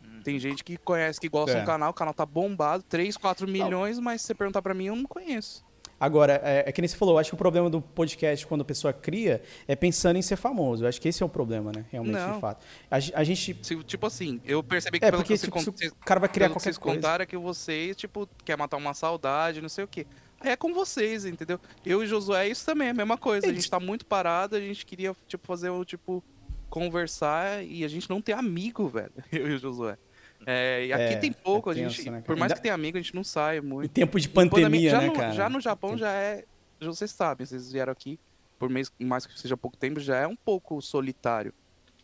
Hum. 0.04 0.20
Tem 0.22 0.38
gente 0.38 0.62
que 0.62 0.76
conhece, 0.76 1.20
que 1.20 1.28
gosta 1.28 1.56
É. 1.56 1.60
do 1.60 1.66
canal, 1.66 1.90
o 1.90 1.94
canal 1.94 2.14
tá 2.14 2.24
bombado, 2.26 2.82
3, 2.84 3.16
4 3.16 3.48
milhões, 3.48 3.98
mas 3.98 4.20
se 4.20 4.28
você 4.28 4.34
perguntar 4.34 4.62
pra 4.62 4.74
mim, 4.74 4.86
eu 4.86 4.96
não 4.96 5.04
conheço. 5.04 5.64
Agora, 6.00 6.40
é, 6.42 6.64
é 6.66 6.72
que 6.72 6.80
nem 6.80 6.88
você 6.88 6.96
falou, 6.96 7.14
eu 7.14 7.18
acho 7.18 7.28
que 7.30 7.34
o 7.34 7.38
problema 7.38 7.68
do 7.68 7.82
podcast, 7.82 8.46
quando 8.46 8.62
a 8.62 8.64
pessoa 8.64 8.90
cria, 8.90 9.42
é 9.68 9.76
pensando 9.76 10.16
em 10.16 10.22
ser 10.22 10.36
famoso. 10.36 10.82
Eu 10.84 10.88
acho 10.88 10.98
que 10.98 11.08
esse 11.08 11.22
é 11.22 11.26
o 11.26 11.28
problema, 11.28 11.70
né? 11.76 11.84
Realmente, 11.90 12.14
Não. 12.16 12.34
de 12.36 12.40
fato. 12.40 12.64
A, 12.90 12.96
a 12.96 13.22
gente... 13.22 13.58
Se- 13.62 13.84
tipo 13.84 14.06
assim, 14.06 14.40
eu 14.46 14.62
percebi 14.62 14.98
que 14.98 15.04
É, 15.04 15.10
pelo 15.10 15.22
porque 15.22 15.34
que 15.34 15.38
você 15.38 15.46
tipo, 15.46 15.62
con- 15.62 15.88
o 16.00 16.04
cara 16.06 16.18
vai 16.20 16.28
criar 16.30 16.46
pelo 16.46 16.54
que 16.54 16.60
qualquer 16.60 16.64
vocês 16.72 16.78
coisa... 16.78 16.96
contaram 16.98 17.22
é 17.22 17.26
que 17.26 17.36
vocês, 17.36 17.94
tipo, 17.96 18.26
quer 18.44 18.56
matar 18.56 18.78
uma 18.78 18.94
saudade, 18.94 19.60
não 19.60 19.68
sei 19.68 19.84
o 19.84 19.88
quê. 19.88 20.06
Aí 20.40 20.52
é 20.52 20.56
com 20.56 20.72
vocês, 20.72 21.26
entendeu? 21.26 21.60
Eu 21.84 22.02
e 22.02 22.06
Josué, 22.06 22.48
isso 22.48 22.64
também 22.64 22.88
é 22.88 22.92
a 22.92 22.94
mesma 22.94 23.18
coisa. 23.18 23.46
A 23.46 23.52
gente 23.52 23.68
tá 23.70 23.78
muito 23.78 24.06
parado, 24.06 24.56
a 24.56 24.60
gente 24.60 24.86
queria, 24.86 25.14
tipo, 25.28 25.46
fazer 25.46 25.68
o, 25.68 25.84
tipo, 25.84 26.24
conversar 26.70 27.62
e 27.64 27.84
a 27.84 27.88
gente 27.88 28.08
não 28.08 28.22
ter 28.22 28.32
amigo, 28.32 28.88
velho. 28.88 29.12
Eu 29.30 29.50
e 29.50 29.54
o 29.54 29.58
Josué. 29.58 29.98
É, 30.46 30.86
e 30.86 30.92
aqui 30.92 31.02
É, 31.14 31.16
tem 31.16 31.32
pouco, 31.32 31.70
é 31.70 31.72
a 31.72 31.76
gente, 31.76 31.96
tenso, 31.98 32.10
né, 32.10 32.22
por 32.22 32.34
mais 32.36 32.52
que 32.52 32.60
tenha 32.62 32.74
amigo, 32.74 32.96
a 32.96 33.00
gente 33.00 33.14
não 33.14 33.22
sai 33.24 33.58
Em 33.58 33.60
muito. 33.60 33.90
tempo 33.92 34.18
de 34.18 34.28
Pandemia- 34.28 34.90
já 34.90 35.00
né, 35.00 35.06
no, 35.06 35.12
cara? 35.12 35.32
Já 35.32 35.48
no 35.48 35.60
Japão 35.60 35.96
já 35.98 36.10
é, 36.12 36.44
vocês 36.80 37.10
sabem, 37.10 37.46
vocês 37.46 37.70
vieram 37.70 37.92
aqui, 37.92 38.18
por 38.58 38.68
mês, 38.70 38.90
mais 38.98 39.26
que 39.26 39.38
seja 39.38 39.56
pouco 39.56 39.76
tempo, 39.76 40.00
já 40.00 40.16
é 40.16 40.26
um 40.26 40.36
pouco 40.36 40.80
solitário. 40.80 41.52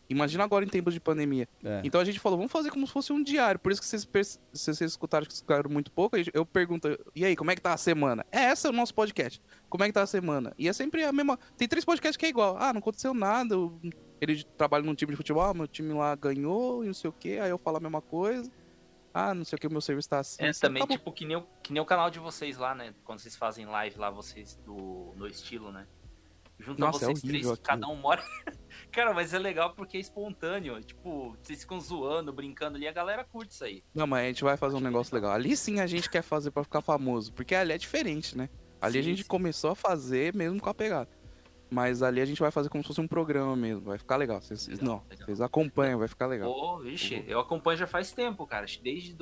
Imagina 0.09 0.43
agora 0.45 0.63
em 0.63 0.69
tempos 0.69 0.93
de 0.93 1.01
pandemia. 1.01 1.49
É. 1.61 1.81
Então 1.83 1.99
a 1.99 2.05
gente 2.05 2.17
falou, 2.17 2.37
vamos 2.37 2.51
fazer 2.51 2.69
como 2.71 2.87
se 2.87 2.93
fosse 2.93 3.11
um 3.11 3.21
diário. 3.21 3.59
Por 3.59 3.73
isso 3.73 3.81
que 3.81 3.87
vocês, 3.87 4.07
se 4.53 4.73
vocês 4.73 4.91
escutaram 4.91 5.25
que 5.25 5.33
escutaram 5.33 5.69
muito 5.69 5.91
pouco, 5.91 6.15
eu 6.33 6.45
pergunto, 6.45 6.97
e 7.13 7.25
aí, 7.25 7.35
como 7.35 7.51
é 7.51 7.55
que 7.55 7.61
tá 7.61 7.73
a 7.73 7.77
semana? 7.77 8.25
É 8.31 8.39
essa 8.43 8.69
é 8.69 8.71
o 8.71 8.73
nosso 8.73 8.93
podcast. 8.93 9.41
Como 9.69 9.83
é 9.83 9.87
que 9.87 9.91
tá 9.93 10.03
a 10.03 10.07
semana? 10.07 10.53
E 10.57 10.69
é 10.69 10.71
sempre 10.73 11.03
a 11.03 11.11
mesma. 11.11 11.37
Tem 11.57 11.67
três 11.67 11.83
podcasts 11.83 12.15
que 12.15 12.25
é 12.25 12.29
igual. 12.29 12.55
Ah, 12.57 12.71
não 12.71 12.79
aconteceu 12.79 13.13
nada. 13.13 13.53
Ele 14.19 14.43
trabalha 14.43 14.83
num 14.83 14.95
time 14.95 15.11
de 15.11 15.17
futebol, 15.17 15.43
ah, 15.43 15.53
meu 15.53 15.67
time 15.67 15.93
lá 15.93 16.15
ganhou 16.15 16.83
e 16.83 16.87
não 16.87 16.93
sei 16.93 17.09
o 17.09 17.13
quê. 17.13 17.39
Aí 17.41 17.49
eu 17.49 17.57
falo 17.57 17.77
a 17.77 17.79
mesma 17.79 18.01
coisa. 18.01 18.51
Ah, 19.13 19.33
não 19.33 19.43
sei 19.43 19.55
o 19.55 19.59
que, 19.59 19.67
o 19.67 19.71
meu 19.71 19.81
serviço 19.81 20.09
tá 20.09 20.19
assim. 20.19 20.43
É, 20.43 20.49
assim, 20.49 20.61
também, 20.61 20.85
tá 20.85 20.93
tipo, 20.93 21.11
que 21.11 21.25
nem, 21.25 21.37
o, 21.37 21.47
que 21.63 21.73
nem 21.73 21.81
o 21.81 21.85
canal 21.85 22.09
de 22.09 22.19
vocês 22.19 22.57
lá, 22.57 22.75
né? 22.75 22.93
Quando 23.03 23.19
vocês 23.19 23.35
fazem 23.35 23.65
live 23.65 23.97
lá, 23.97 24.09
vocês 24.09 24.55
do 24.65 25.13
no 25.15 25.27
estilo, 25.27 25.71
né? 25.71 25.87
Junto 26.59 26.79
Nossa, 26.79 27.05
a 27.05 27.09
é 27.09 27.13
vocês 27.13 27.21
três, 27.21 27.45
horrível 27.45 27.57
que 27.57 27.63
cada 27.63 27.87
um 27.87 27.95
mora. 27.95 28.23
Cara, 28.91 29.13
mas 29.13 29.33
é 29.33 29.39
legal 29.39 29.73
porque 29.73 29.97
é 29.97 29.99
espontâneo. 29.99 30.81
Tipo, 30.81 31.35
vocês 31.41 31.61
ficam 31.61 31.79
zoando, 31.79 32.33
brincando 32.33 32.77
ali, 32.77 32.87
a 32.87 32.91
galera 32.91 33.23
curte 33.23 33.53
isso 33.53 33.63
aí. 33.63 33.83
Não, 33.93 34.07
mas 34.07 34.23
a 34.23 34.27
gente 34.27 34.43
vai 34.43 34.57
fazer 34.57 34.75
um 34.75 34.79
negócio 34.79 35.13
legal. 35.13 35.31
Ali 35.31 35.55
sim 35.55 35.79
a 35.79 35.87
gente 35.87 36.09
quer 36.09 36.23
fazer 36.23 36.51
pra 36.51 36.63
ficar 36.63 36.81
famoso, 36.81 37.31
porque 37.33 37.53
ali 37.53 37.73
é 37.73 37.77
diferente, 37.77 38.37
né? 38.37 38.49
Ali 38.81 38.99
a 38.99 39.01
Sim, 39.01 39.09
gente 39.09 39.23
sim. 39.23 39.27
começou 39.27 39.71
a 39.71 39.75
fazer 39.75 40.33
mesmo 40.35 40.59
com 40.59 40.69
a 40.69 40.73
pegada. 40.73 41.09
Mas 41.69 42.01
ali 42.01 42.21
a 42.21 42.25
gente 42.25 42.39
vai 42.39 42.49
fazer 42.49 42.69
como 42.69 42.81
se 42.81 42.87
fosse 42.87 43.01
um 43.01 43.07
programa 43.07 43.53
mesmo. 43.55 43.81
Vai 43.81 43.97
ficar 43.97 44.15
legal. 44.15 44.41
Vocês, 44.41 44.67
Legal, 44.67 44.85
não, 44.85 45.03
legal. 45.09 45.25
vocês 45.25 45.41
acompanham, 45.41 45.99
vai 45.99 46.07
ficar 46.07 46.25
legal. 46.27 46.51
Pô, 46.53 46.79
vixe, 46.79 47.23
eu 47.27 47.39
acompanho 47.41 47.77
já 47.77 47.85
faz 47.87 48.11
tempo, 48.13 48.47
cara. 48.47 48.65
Desde 48.81 49.13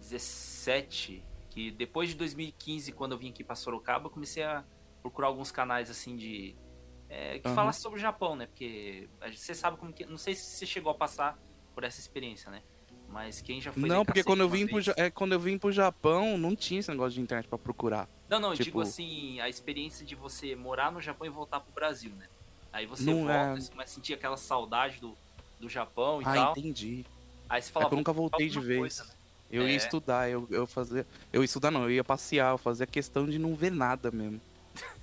2017, 0.00 1.24
que 1.48 1.70
depois 1.70 2.10
de 2.10 2.14
2015, 2.16 2.92
quando 2.92 3.12
eu 3.12 3.18
vim 3.18 3.30
aqui 3.30 3.42
pra 3.42 3.54
Sorocaba, 3.56 4.06
eu 4.06 4.10
comecei 4.10 4.42
a 4.42 4.64
procurar 5.02 5.28
alguns 5.28 5.50
canais 5.50 5.90
assim 5.90 6.16
de. 6.16 6.54
é, 7.08 7.38
que 7.38 7.46
Aham. 7.48 7.54
falassem 7.56 7.82
sobre 7.82 7.98
o 7.98 8.02
Japão, 8.02 8.36
né? 8.36 8.46
Porque 8.46 9.08
gente- 9.26 9.40
você 9.40 9.54
sabe 9.54 9.76
como 9.78 9.92
que. 9.92 10.04
Não 10.06 10.18
sei 10.18 10.34
se 10.34 10.44
você 10.44 10.66
chegou 10.66 10.92
a 10.92 10.94
passar 10.94 11.38
por 11.74 11.84
essa 11.84 11.98
experiência, 12.00 12.50
né? 12.50 12.62
Mas 13.08 13.40
quem 13.40 13.60
já 13.60 13.72
foi. 13.72 13.88
Não, 13.88 14.04
porque 14.04 14.22
quando 14.22 14.40
eu, 14.40 14.48
vim 14.48 14.66
pro, 14.66 14.74
vez- 14.76 14.86
Ja- 14.86 14.94
é, 14.96 15.10
quando 15.10 15.32
eu 15.32 15.40
vim 15.40 15.58
pro 15.58 15.72
Japão, 15.72 16.38
não 16.38 16.54
tinha 16.54 16.78
esse 16.78 16.90
negócio 16.90 17.14
de 17.14 17.20
internet 17.20 17.48
pra 17.48 17.58
procurar. 17.58 18.08
Não, 18.30 18.38
não, 18.40 18.48
eu 18.50 18.54
tipo- 18.54 18.64
digo 18.64 18.80
assim, 18.80 19.40
a 19.40 19.48
experiência 19.48 20.06
de 20.06 20.14
você 20.14 20.54
morar 20.54 20.90
no 20.92 21.00
Japão 21.00 21.26
e 21.26 21.30
voltar 21.30 21.58
pro 21.60 21.72
Brasil, 21.72 22.12
né? 22.12 22.26
Aí 22.72 22.86
você 22.86 23.02
Não 23.04 23.24
volta, 23.26 23.32
é- 23.32 23.54
você 23.60 23.70
começa 23.70 23.90
a 23.90 23.94
sentir 23.94 24.14
aquela 24.14 24.36
saudade 24.36 25.00
do, 25.00 25.16
do 25.58 25.68
Japão 25.68 26.22
e 26.22 26.24
ah, 26.24 26.32
tal. 26.34 26.52
entendi. 26.52 27.04
Aí 27.48 27.60
você 27.60 27.68
É 27.68 27.72
fala, 27.72 27.88
que 27.88 27.94
eu 27.94 27.98
nunca 27.98 28.12
"Vou 28.12 28.28
voltei 28.28 28.48
fazer 28.48 28.60
de 28.60 28.66
vez. 28.66 28.78
coisa, 28.78 29.04
né?" 29.04 29.10
Eu 29.50 29.62
É. 29.64 29.70
ia 29.70 29.76
estudar, 29.76 30.30
eu, 30.30 30.46
eu 30.48 30.64
fazia. 30.64 31.04
Eu 31.32 31.42
ia 31.42 31.44
estudar 31.44 31.72
não, 31.72 31.82
eu 31.82 31.90
ia 31.90 32.04
passear, 32.04 32.52
eu 32.52 32.58
fazia 32.58 32.86
questão 32.86 33.26
de 33.28 33.36
não 33.36 33.52
ver 33.56 33.72
nada 33.72 34.12
mesmo. 34.12 34.40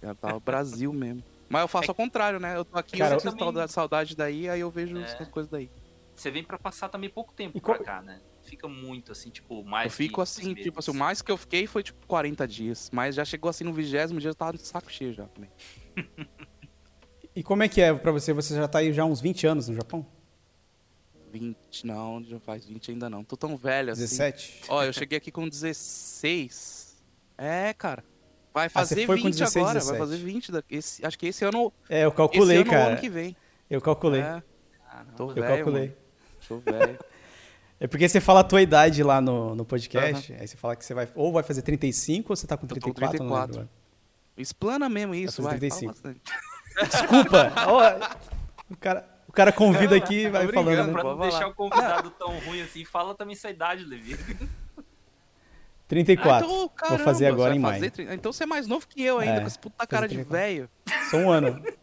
Eu 0.01 0.15
tava 0.15 0.39
Brasil 0.39 0.91
mesmo. 0.93 1.21
Mas 1.49 1.61
eu 1.63 1.67
faço 1.67 1.91
ao 1.91 1.95
contrário, 1.95 2.39
né? 2.39 2.55
Eu 2.55 2.63
tô 2.63 2.77
aqui, 2.77 2.97
Cara, 2.97 3.15
eu 3.15 3.19
sinto 3.19 3.31
também- 3.31 3.43
saudade, 3.45 3.71
saudade 3.73 4.15
daí, 4.15 4.49
aí 4.49 4.61
eu 4.61 4.71
vejo 4.71 4.97
É. 4.97 5.03
as 5.03 5.27
coisas 5.27 5.51
daí. 5.51 5.69
Você 6.15 6.31
vem 6.31 6.43
pra 6.45 6.57
passar 6.57 6.87
também 6.87 7.09
pouco 7.09 7.33
tempo 7.33 7.57
E 7.57 7.61
pra 7.61 7.75
qual- 7.75 7.83
cá, 7.85 8.01
né? 8.01 8.21
Fica 8.47 8.67
muito 8.67 9.11
assim, 9.11 9.29
tipo, 9.29 9.63
mais 9.63 9.85
eu 9.85 9.91
fico 9.91 10.21
assim, 10.21 10.53
dois 10.53 10.63
tipo 10.63 10.79
assim, 10.79 10.91
o 10.91 10.93
meses. 10.93 10.99
mais 11.05 11.21
que 11.21 11.31
eu 11.31 11.37
fiquei 11.37 11.67
foi 11.67 11.83
tipo 11.83 12.05
40 12.07 12.47
dias. 12.47 12.89
Mas 12.93 13.13
já 13.15 13.25
chegou 13.25 13.49
assim 13.49 13.63
no 13.63 13.73
vigésimo 13.73 14.19
dia, 14.19 14.29
eu 14.29 14.35
tava 14.35 14.53
de 14.57 14.61
saco 14.65 14.91
cheio 14.91 15.13
já 15.13 15.25
também. 15.27 15.49
E 17.35 17.43
como 17.43 17.61
é 17.63 17.67
que 17.67 17.81
é 17.81 17.93
pra 17.93 18.11
você? 18.11 18.33
Você 18.33 18.55
já 18.55 18.67
tá 18.67 18.79
aí 18.79 18.91
já 18.93 19.03
há 19.03 19.05
uns 19.05 19.19
20 19.21 19.45
anos 19.47 19.67
no 19.67 19.75
Japão? 19.75 20.05
20, 21.31 21.85
não, 21.85 22.23
já 22.23 22.39
faz 22.39 22.65
20 22.65 22.91
ainda 22.91 23.09
não. 23.09 23.23
Tô 23.23 23.35
tão 23.35 23.55
velho 23.57 23.91
assim. 23.91 24.01
17? 24.01 24.61
Ó, 24.69 24.83
eu 24.83 24.93
cheguei 24.93 25.17
aqui 25.17 25.29
com 25.31 25.47
16. 25.47 26.95
É, 27.37 27.73
cara. 27.73 28.03
Vai 28.53 28.67
Ah, 28.67 28.69
fazer 28.69 29.05
com 29.05 29.13
20 29.13 29.23
16, 29.37 29.55
agora, 29.57 29.73
17. 29.79 29.99
vai 29.99 30.07
fazer 30.07 30.23
20. 30.23 30.51
Da, 30.51 30.63
esse, 30.69 31.05
acho 31.05 31.19
que 31.19 31.27
esse 31.27 31.43
ano, 31.45 31.71
É, 31.89 32.05
eu 32.05 32.07
esse 32.07 32.17
calculei, 32.17 32.57
ano 32.57 32.65
ou 32.65 32.71
cara. 32.71 32.91
ano 32.93 32.97
que 32.99 33.09
vem. 33.09 33.35
Eu 33.69 33.81
calculei. 33.81 34.21
É, 34.21 34.41
Caramba. 34.89 35.13
tô 35.15 35.29
eu 35.29 35.35
velho, 35.35 35.47
calculei. 35.47 35.87
mano. 35.89 35.97
Tô 36.47 36.57
velho. 36.59 36.99
É 37.79 37.87
porque 37.87 38.09
você 38.09 38.19
fala 38.19 38.39
a 38.39 38.43
tua 38.43 38.61
idade 38.61 39.03
lá 39.03 39.21
no, 39.21 39.55
no 39.55 39.63
podcast, 39.63 40.33
aí 40.33 40.47
você 40.47 40.57
fala 40.57 40.75
que 40.75 40.83
você 40.83 40.93
vai 40.93 41.07
ou 41.13 41.31
vai 41.31 41.43
fazer 41.43 41.61
35 41.61 42.31
ou 42.31 42.35
você 42.35 42.47
tá 42.47 42.57
com 42.57 42.65
tô 42.65 42.75
com 42.75 42.81
34, 42.81 43.23
não 43.23 43.35
34. 43.35 43.69
Explana 44.35 44.89
mesmo 44.89 45.13
isso, 45.13 45.43
fazer 45.43 45.49
vai. 45.49 45.59
35. 45.59 45.93
Fala 45.93 46.15
bastante. 46.15 46.91
Desculpa! 46.91 47.53
ó, 47.67 48.73
o, 48.73 48.77
cara, 48.77 49.07
o 49.27 49.31
cara 49.31 49.51
convida 49.51 49.95
aqui 49.95 50.25
e 50.25 50.29
vai 50.29 50.47
falando, 50.47 50.87
né? 50.87 50.91
Pra 50.91 51.03
não 51.03 51.19
deixar 51.19 51.47
o 51.47 51.53
convidado 51.53 52.09
tão 52.11 52.37
ruim 52.39 52.61
assim, 52.61 52.83
fala 52.83 53.13
também 53.13 53.35
sua 53.35 53.51
idade, 53.51 53.83
Levi. 53.83 54.17
34. 55.87 56.33
Ah, 56.33 56.37
então, 56.39 56.49
Vou 56.49 56.69
caramba, 56.69 57.03
fazer 57.03 57.25
você 57.25 57.31
agora 57.31 57.55
em 57.55 57.61
fazer 57.61 57.79
maio. 57.79 57.91
30. 57.91 58.13
Então 58.13 58.33
você 58.33 58.43
é 58.43 58.47
mais 58.47 58.67
novo 58.67 58.87
que 58.87 59.01
eu 59.01 59.19
ainda, 59.19 59.35
É, 59.35 59.39
com 59.41 59.47
essa 59.47 59.59
puta 59.59 59.75
fazer 59.77 59.87
cara 59.87 60.07
de 60.07 60.15
34. 60.15 60.37
velho. 60.37 60.69
Só 61.09 61.17
um 61.17 61.31
ano. 61.31 61.63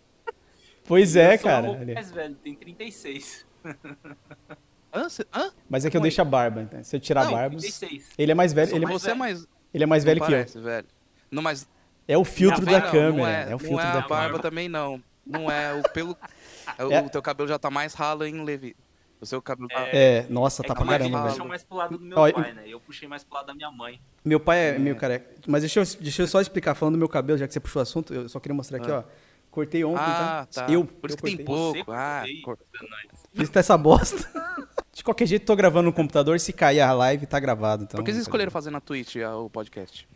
Pois 0.87 1.17
é, 1.17 1.33
Eu 1.33 1.39
sou 1.39 1.49
um 1.49 1.51
cara. 1.51 1.67
pouco 1.69 1.95
mais 1.95 2.11
velho, 2.11 2.35
tem 2.35 2.55
36. 2.55 3.47
Hã? 4.95 5.09
Cê- 5.09 5.27
Hã? 5.35 5.51
Mas 5.69 5.85
é 5.85 5.91
que 5.91 5.97
eu 5.97 6.01
Como 6.01 6.07
é? 6.07 6.11
deixo 6.11 6.23
a 6.23 6.25
barba. 6.25 6.63
Então. 6.63 6.83
Se 6.85 6.95
eu 6.97 7.01
tirar 7.01 7.23
a 7.23 7.25
Não, 7.25 7.33
barba. 7.33 7.51
36. 7.57 8.11
Ele 8.17 8.33
é 8.33 8.35
mais 8.35 8.53
velho. 8.53 8.75
Ele, 8.75 8.87
mais 8.87 9.03
você 9.03 9.07
é 9.07 9.11
velho. 9.11 9.19
mais. 9.19 9.49
ele 9.73 9.85
é 9.85 9.87
mais 9.87 10.05
velho 10.05 10.21
não 10.21 10.27
que 10.27 10.33
eu. 10.33 10.37
parece, 10.39 10.61
velho. 10.61 10.87
Não, 11.31 11.43
mas. 11.43 11.69
É 12.07 12.17
o 12.19 12.25
filtro 12.25 12.65
Não, 12.65 12.73
da 12.73 12.81
não, 12.81 12.91
câmera. 12.91 13.13
Não 13.17 13.27
é, 13.27 13.51
é, 13.51 13.55
o 13.55 13.59
filtro 13.59 13.77
não 13.77 13.81
é 13.81 13.83
da 13.85 13.99
a 13.99 14.03
câmera. 14.03 14.09
barba 14.09 14.39
também, 14.39 14.69
não. 14.69 15.03
Não 15.27 15.51
é. 15.51 15.75
O 15.75 15.83
pelo. 15.91 16.17
O 16.79 16.93
É. 16.93 17.03
teu 17.11 17.21
cabelo 17.21 17.47
já 17.49 17.59
tá 17.59 17.71
mais 17.71 17.93
ralo, 17.95 18.25
hein, 18.25 18.43
Levi? 18.43 18.75
O 19.21 19.27
seu 19.27 19.41
cabelo 19.41 19.69
tá. 19.69 19.81
É, 19.93 20.27
nossa, 20.31 20.63
É 20.63 20.67
tá 20.67 20.75
pra 20.75 20.83
o 20.85 20.87
caramba, 20.87 21.19
velho. 21.19 21.31
puxou 21.33 21.47
mais 21.47 21.63
pro 21.63 21.77
lado 21.77 21.99
do 21.99 22.05
meu 22.05 22.19
Ó, 22.19 22.31
pai, 22.33 22.53
né? 22.53 22.63
Eu 22.67 22.81
puxei 22.81 23.07
mais 23.09 23.23
pro 23.25 23.35
lado 23.37 23.47
da 23.47 23.55
minha 23.55 23.71
mãe. 23.71 24.01
Meu 24.25 24.41
pai 24.41 24.59
é, 24.75 24.79
meio 24.79 24.97
careca. 24.97 25.31
Mas 25.47 25.63
deixa 25.63 25.81
eu, 25.81 25.85
deixa 26.01 26.23
eu 26.23 26.27
só 26.27 26.41
explicar, 26.41 26.75
falando 26.75 26.95
do 26.95 26.99
meu 26.99 27.09
cabelo, 27.09 27.39
já 27.39 27.47
que 27.47 27.53
você 27.53 27.61
puxou 27.61 27.81
o 27.81 27.83
assunto, 27.83 28.13
eu 28.15 28.29
só 28.29 28.41
queria 28.41 28.55
mostrar 28.55 28.79
aqui, 28.79 28.91
ó. 28.91 29.03
Cortei 29.51 29.85
ontem, 29.85 30.01
Ah, 30.03 30.47
tá? 30.53 30.67
tá. 30.67 30.73
Eu, 30.73 30.85
Por 30.85 31.09
isso 31.11 31.19
eu 31.19 31.23
que 31.23 31.37
tem 31.37 31.45
cortei. 31.45 31.45
pouco. 31.45 31.79
Você 31.79 31.97
ah, 31.97 32.23
cortou 32.25 32.25
aí? 32.25 32.43
cor- 32.43 32.59
É 32.83 32.91
nóis. 32.91 33.07
Fiz 33.35 33.57
essa 33.57 33.79
bosta. 33.79 34.29
De 34.95 35.03
qualquer 35.03 35.27
jeito, 35.27 35.45
tô 35.45 35.57
gravando 35.57 35.87
no 35.87 35.93
computador. 35.93 36.39
Se 36.39 36.53
cair 36.53 36.81
a 36.81 36.93
live, 36.93 37.27
tá 37.27 37.41
gravado. 37.41 37.83
Então, 37.85 37.99
Por 37.99 38.05
que 38.05 38.13
vocês 38.13 38.23
escolheram 38.23 38.51
fazer 38.51 38.71
na 38.71 38.81
Twitch 38.81 39.17
ah, 39.17 39.37
o 39.37 39.51
podcast? 39.51 40.07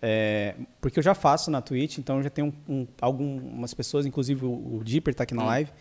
É, 0.00 0.54
porque 0.80 1.00
eu 1.00 1.02
já 1.02 1.12
faço 1.14 1.50
na 1.50 1.60
Twitch, 1.60 1.98
então 1.98 2.22
já 2.22 2.30
tem 2.30 2.44
um, 2.44 2.52
um- 2.68 2.86
algumas 3.00 3.74
pessoas, 3.74 4.06
inclusive 4.06 4.44
o, 4.44 4.76
o 4.76 4.80
Dipper 4.84 5.12
tá 5.12 5.24
aqui 5.24 5.34
na 5.34 5.42
Hum. 5.42 5.46
live, 5.46 5.72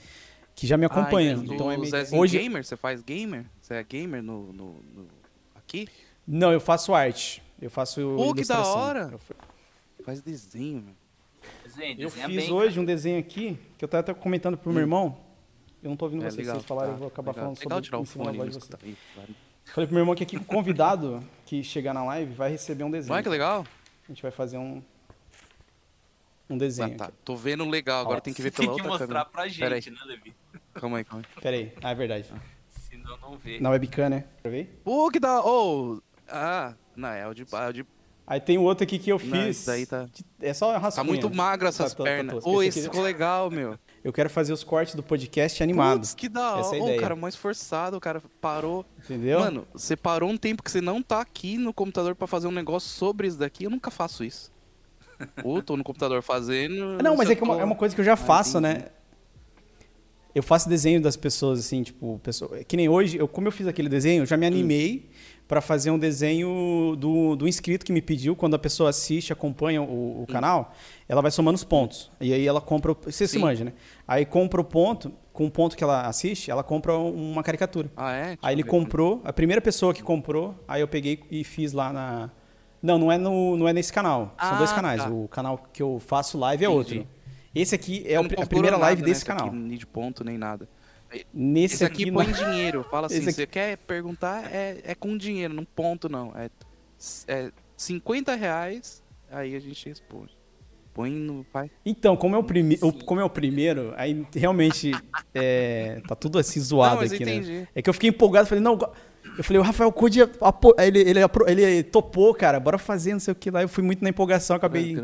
que 0.55 0.65
já 0.65 0.75
me 0.75 0.85
acompanham. 0.85 1.39
Ah, 1.41 1.43
então 1.53 1.71
é 1.71 1.77
meio... 1.77 1.93
Hoje, 2.13 2.39
Gamer, 2.39 2.65
você 2.65 2.75
faz 2.75 3.03
gamer? 3.03 3.45
Você 3.61 3.75
é 3.75 3.83
gamer 3.83 4.23
no, 4.23 4.51
no, 4.51 4.65
no- 4.95 5.07
aqui? 5.55 5.87
não, 6.27 6.51
eu 6.51 6.59
faço 6.59 6.95
arte. 6.95 7.43
Eu 7.61 7.69
faço 7.69 8.01
Pô, 8.15 8.33
que 8.33 8.43
da 8.45 8.65
hora. 8.65 9.09
Eu, 9.11 9.19
Faz 10.03 10.21
desenho. 10.21 10.85
Desenha, 11.63 11.91
eu 11.99 12.09
desenha 12.09 12.27
fiz 12.27 12.43
bem, 12.45 12.51
hoje 12.53 12.79
um 12.79 12.85
desenho 12.85 13.19
aqui, 13.19 13.57
que 13.77 13.83
eu 13.85 13.89
tava 13.89 14.01
até 14.01 14.13
comentando 14.13 14.57
pro 14.57 14.71
meu 14.71 14.81
irmão. 14.81 15.17
Eu 15.83 15.89
não 15.89 15.97
tô 15.97 16.05
ouvindo. 16.05 16.21
É 16.25 16.29
vocês, 16.29 16.35
legal. 16.37 16.55
vocês 16.55 16.65
falarem, 16.65 16.89
tá, 16.91 16.95
eu 16.95 16.99
vou 16.99 17.07
acabar 17.07 17.31
legal. 17.31 17.43
falando 17.55 17.59
Legal 17.59 17.77
sobre 17.77 17.85
tirar 17.85 17.99
o 17.99 18.05
fone 18.05 18.37
voz 18.37 18.53
de 18.57 18.59
claro. 19.13 19.35
Falei 19.65 19.85
pro 19.87 19.93
meu 19.93 20.01
irmão 20.01 20.15
que 20.15 20.23
aqui 20.23 20.37
o 20.37 20.43
convidado 20.43 21.23
que 21.45 21.63
chegar 21.63 21.93
na 21.93 22.03
live 22.05 22.33
vai 22.33 22.49
receber 22.51 22.83
um 22.83 22.91
desenho. 22.91 23.13
Olha 23.13 23.23
que 23.23 23.29
legal. 23.29 23.65
A 24.05 24.07
gente 24.11 24.21
vai 24.21 24.31
fazer 24.31 24.57
um 24.57 24.81
um 26.49 26.55
Ah, 26.55 26.57
desenho. 26.57 26.95
tá. 26.97 27.05
aqui. 27.05 27.13
Tô 27.25 27.35
vendo 27.35 27.67
legal, 27.69 28.01
agora 28.01 28.17
Ó, 28.19 28.21
tem 28.21 28.33
que 28.33 28.41
ver 28.41 28.51
Tem 28.51 28.65
pela 28.65 28.75
que 28.77 28.81
outra 28.81 28.89
mostrar 29.05 29.07
câmera. 29.07 29.25
pra 29.25 29.47
gente, 29.79 29.91
né, 29.91 29.99
Levi? 30.05 30.33
Calma 30.73 30.97
aí, 30.99 31.03
calma 31.03 31.25
aí. 31.35 31.41
Pera 31.41 31.57
aí. 31.57 31.73
Ah, 31.83 31.91
é 31.91 31.95
verdade. 31.95 32.25
Senão 32.89 33.17
não 33.17 33.37
vê. 33.37 33.59
Na 33.59 33.69
webcam, 33.71 34.09
né? 34.09 34.23
Pra 34.41 34.49
ver? 34.49 34.79
Pô, 34.83 35.09
que 35.11 35.19
da... 35.19 35.41
Oh, 35.43 35.99
ah, 36.29 36.73
não, 36.95 37.09
é 37.09 37.27
o 37.27 37.33
de... 37.33 37.45
É 37.51 37.67
o 37.67 37.73
de 37.73 37.85
Aí 38.25 38.39
tem 38.41 38.57
o 38.57 38.61
outro 38.63 38.83
aqui 38.83 38.99
que 38.99 39.09
eu 39.09 39.17
Não, 39.19 39.25
fiz. 39.45 39.57
isso 39.57 39.65
daí 39.67 39.85
tá- 39.85 40.05
É 40.41 40.53
só 40.53 40.71
rascunha. 40.77 40.91
tá 40.91 41.03
muito 41.03 41.33
magro 41.33 41.67
essas 41.67 41.91
Tá, 41.93 41.97
tá, 41.97 42.03
tá 42.03 42.03
pernas. 42.03 42.45
Ô, 42.45 42.61
Esse 42.61 42.79
esse 42.79 42.79
aqui- 42.79 42.89
ficou 42.89 43.01
legal, 43.03 43.49
meu. 43.49 43.77
Eu 44.03 44.13
quero 44.13 44.29
fazer 44.29 44.53
os 44.53 44.63
cortes 44.63 44.95
do 44.95 45.03
podcast 45.03 45.61
animado. 45.61 45.99
Putz, 45.99 46.13
que 46.13 46.29
da 46.29 46.59
Essa 46.59 46.75
hora. 46.75 46.93
é 46.93 46.97
o 46.97 46.99
cara 46.99 47.15
mais 47.15 47.33
esforçado, 47.33 47.97
o 47.97 47.99
cara 47.99 48.21
parou. 48.39 48.85
Entendeu? 49.03 49.39
Mano, 49.39 49.67
você 49.73 49.95
parou 49.95 50.29
um 50.29 50.37
tempo 50.37 50.63
que 50.63 50.71
você 50.71 50.79
não 50.81 51.01
tá 51.01 51.19
aqui 51.21 51.57
no 51.57 51.73
computador 51.73 52.15
pra 52.15 52.27
fazer 52.27 52.47
um 52.47 52.51
negócio 52.51 52.89
sobre 52.89 53.27
isso 53.27 53.37
daqui. 53.37 53.65
Eu 53.65 53.69
nunca 53.69 53.91
faço 53.91 54.23
isso. 54.23 54.51
Ou 55.43 55.61
tô 55.61 55.75
no 55.75 55.83
computador 55.83 56.21
fazendo. 56.21 56.97
não, 57.03 57.15
mas 57.17 57.29
é 57.29 57.35
que 57.35 57.41
é 57.41 57.45
uma, 57.45 57.59
é 57.59 57.63
uma 57.63 57.75
coisa 57.75 57.93
que 57.93 57.99
eu 58.01 58.05
já 58.05 58.15
faço, 58.15 58.59
entendi. 58.59 58.79
né? 58.79 58.85
Eu 60.33 60.43
faço 60.43 60.69
desenho 60.69 61.01
das 61.01 61.17
pessoas, 61.17 61.59
assim, 61.59 61.81
tipo, 61.81 62.19
pessoa, 62.21 62.63
que 62.63 62.77
nem 62.77 62.87
hoje, 62.87 63.17
eu, 63.17 63.27
como 63.27 63.47
eu 63.47 63.51
fiz 63.51 63.65
aquele 63.65 63.89
desenho, 63.89 64.21
eu 64.21 64.25
já 64.27 64.37
me 64.37 64.45
Hum. 64.45 64.49
Pra 65.47 65.61
fazer 65.61 65.91
um 65.91 65.97
desenho 65.99 66.95
do, 66.97 67.35
do 67.35 67.47
inscrito 67.47 67.85
que 67.85 67.91
me 67.93 68.01
pediu, 68.01 68.35
quando 68.35 68.55
a 68.55 68.59
pessoa 68.59 68.89
assiste, 68.89 69.31
acompanha 69.31 69.81
o, 69.81 70.23
o 70.23 70.27
canal, 70.27 70.73
ela 71.07 71.21
vai 71.21 71.31
somando 71.31 71.55
os 71.55 71.63
pontos. 71.63 72.11
E 72.19 72.33
aí 72.33 72.45
ela 72.45 72.59
compra. 72.59 72.91
o- 72.91 72.97
Você 73.05 73.27
se 73.27 73.33
Sim. 73.35 73.39
manja, 73.39 73.63
né? 73.63 73.73
Aí 74.07 74.25
compra 74.25 74.59
o 74.59 74.63
ponto, 74.63 75.11
com 75.31 75.45
o 75.45 75.51
ponto 75.51 75.77
que 75.77 75.83
ela 75.83 76.01
assiste, 76.07 76.51
ela 76.51 76.63
compra 76.63 76.97
uma 76.97 77.43
caricatura. 77.43 77.89
Ah, 77.95 78.11
é? 78.11 78.23
Deixa 78.25 78.39
Aí 78.43 78.55
ele 78.55 78.63
ver. 78.63 78.69
comprou, 78.69 79.21
a 79.23 79.31
primeira 79.31 79.61
pessoa 79.61 79.93
que 79.93 80.03
comprou, 80.03 80.53
aí 80.67 80.81
eu 80.81 80.87
peguei 80.87 81.19
e 81.31 81.43
fiz 81.43 81.71
lá 81.73 81.93
na. 81.93 82.29
Não, 82.81 82.97
não 82.99 83.11
é, 83.11 83.17
no, 83.17 83.55
não 83.57 83.67
é 83.67 83.73
nesse 83.73 83.91
canal. 83.91 84.35
São 84.39 84.53
Ah, 84.53 84.57
dois 84.57 84.71
canais. 84.71 85.01
tá. 85.03 85.09
O 85.09 85.27
canal 85.27 85.57
que 85.73 85.81
eu 85.81 85.99
faço 85.99 86.37
live 86.37 86.63
é 86.65 86.67
Entendi. 86.67 86.77
outro. 86.99 87.07
Esse 87.55 87.73
aqui 87.73 88.03
é 88.05 88.15
a 88.17 88.45
primeira 88.45 88.77
live 88.77 89.01
nada, 89.01 89.07
né, 89.07 89.13
desse 89.13 89.23
esse 89.23 89.31
aqui, 89.31 89.39
canal. 89.43 89.55
nem 89.55 89.77
de 89.77 89.87
ponto, 89.87 90.23
nem 90.23 90.37
nada. 90.37 90.67
Nesse 91.33 91.75
Esse 91.75 91.85
aqui, 91.85 92.03
aqui, 92.03 92.11
põe 92.11 92.27
não- 92.27 92.33
dinheiro. 92.33 92.85
Fala 92.89 93.07
assim, 93.07 93.17
Esse 93.17 93.29
aqui- 93.29 93.35
você 93.35 93.47
quer 93.47 93.77
perguntar, 93.77 94.53
é, 94.53 94.81
é 94.83 94.95
com 94.95 95.17
dinheiro, 95.17 95.53
não 95.53 95.63
ponto 95.65 96.09
não. 96.09 96.33
É, 96.35 96.49
é 97.27 97.51
50 97.75 98.35
reais, 98.35 99.01
aí 99.31 99.55
a 99.55 99.59
gente 99.59 99.87
responde. 99.87 100.35
Põe 100.93 101.11
no... 101.11 101.43
Pai. 101.53 101.69
Então, 101.85 102.17
como 102.17 102.35
é 102.35 102.39
o, 102.39 102.43
prime... 102.43 102.77
o- 102.81 102.91
como 102.91 103.21
é 103.21 103.23
o 103.23 103.29
primeiro, 103.29 103.93
aí 103.95 104.25
realmente 104.33 104.91
é, 105.33 106.01
tá 106.07 106.15
tudo 106.15 106.39
assim 106.39 106.59
zoado 106.59 106.95
Não, 106.95 107.01
aqui, 107.03 107.23
né? 107.23 107.35
entendi. 107.35 107.67
É 107.75 107.81
que 107.83 107.89
eu 107.89 107.93
fiquei 107.93 108.09
empolgado, 108.09 108.47
falei, 108.47 108.63
não. 108.63 108.77
Eu 109.37 109.43
falei, 109.43 109.59
o 109.59 109.63
Rafael 109.63 109.93
apo- 110.41 110.73
ele, 110.79 110.99
ele, 110.99 111.19
ele 111.47 111.83
topou, 111.83 112.33
cara, 112.33 112.59
bora 112.59 112.79
fazer, 112.79 113.13
não 113.13 113.19
sei 113.19 113.31
o 113.31 113.35
que 113.35 113.51
lá. 113.51 113.61
Eu 113.61 113.69
fui 113.69 113.83
muito 113.83 114.03
na 114.03 114.09
empolgação, 114.09 114.55
acabei, 114.55 114.95
É 114.97 114.99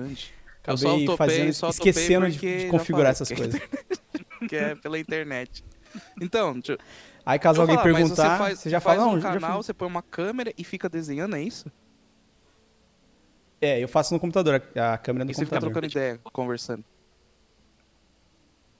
acabei 0.63 1.05
topei, 1.05 1.17
fazendo, 1.17 1.49
esquecendo 1.69 2.29
de, 2.31 2.39
de 2.39 2.67
configurar 2.69 3.11
essas 3.11 3.29
porque- 3.29 3.43
coisas. 3.43 3.61
Que 4.49 4.57
é 4.57 4.75
pela 4.75 4.99
internet. 4.99 5.63
Então, 6.21 6.53
deixa, 6.53 6.77
Aí 7.25 7.39
caso 7.39 7.61
alguém 7.61 7.75
falar, 7.77 7.93
perguntar, 7.93 8.15
você, 8.31 8.37
faz, 8.37 8.59
você 8.59 8.69
já 8.69 8.79
faz 8.79 8.99
fala, 8.99 9.11
um 9.11 9.21
canal, 9.21 9.63
você 9.63 9.73
põe 9.73 9.87
uma 9.87 10.01
câmera 10.01 10.53
e 10.57 10.63
fica 10.63 10.89
desenhando, 10.89 11.35
é 11.35 11.41
isso? 11.41 11.71
É, 13.61 13.79
eu 13.81 13.87
faço 13.87 14.13
no 14.13 14.19
computador, 14.19 14.61
a, 14.75 14.93
a 14.93 14.97
câmera 14.97 15.23
do 15.25 15.31
E 15.31 15.33
você 15.33 15.45
fica 15.45 15.55
computador. 15.59 15.71
trocando 15.71 15.85
ideia, 15.91 16.19
conversando. 16.33 16.83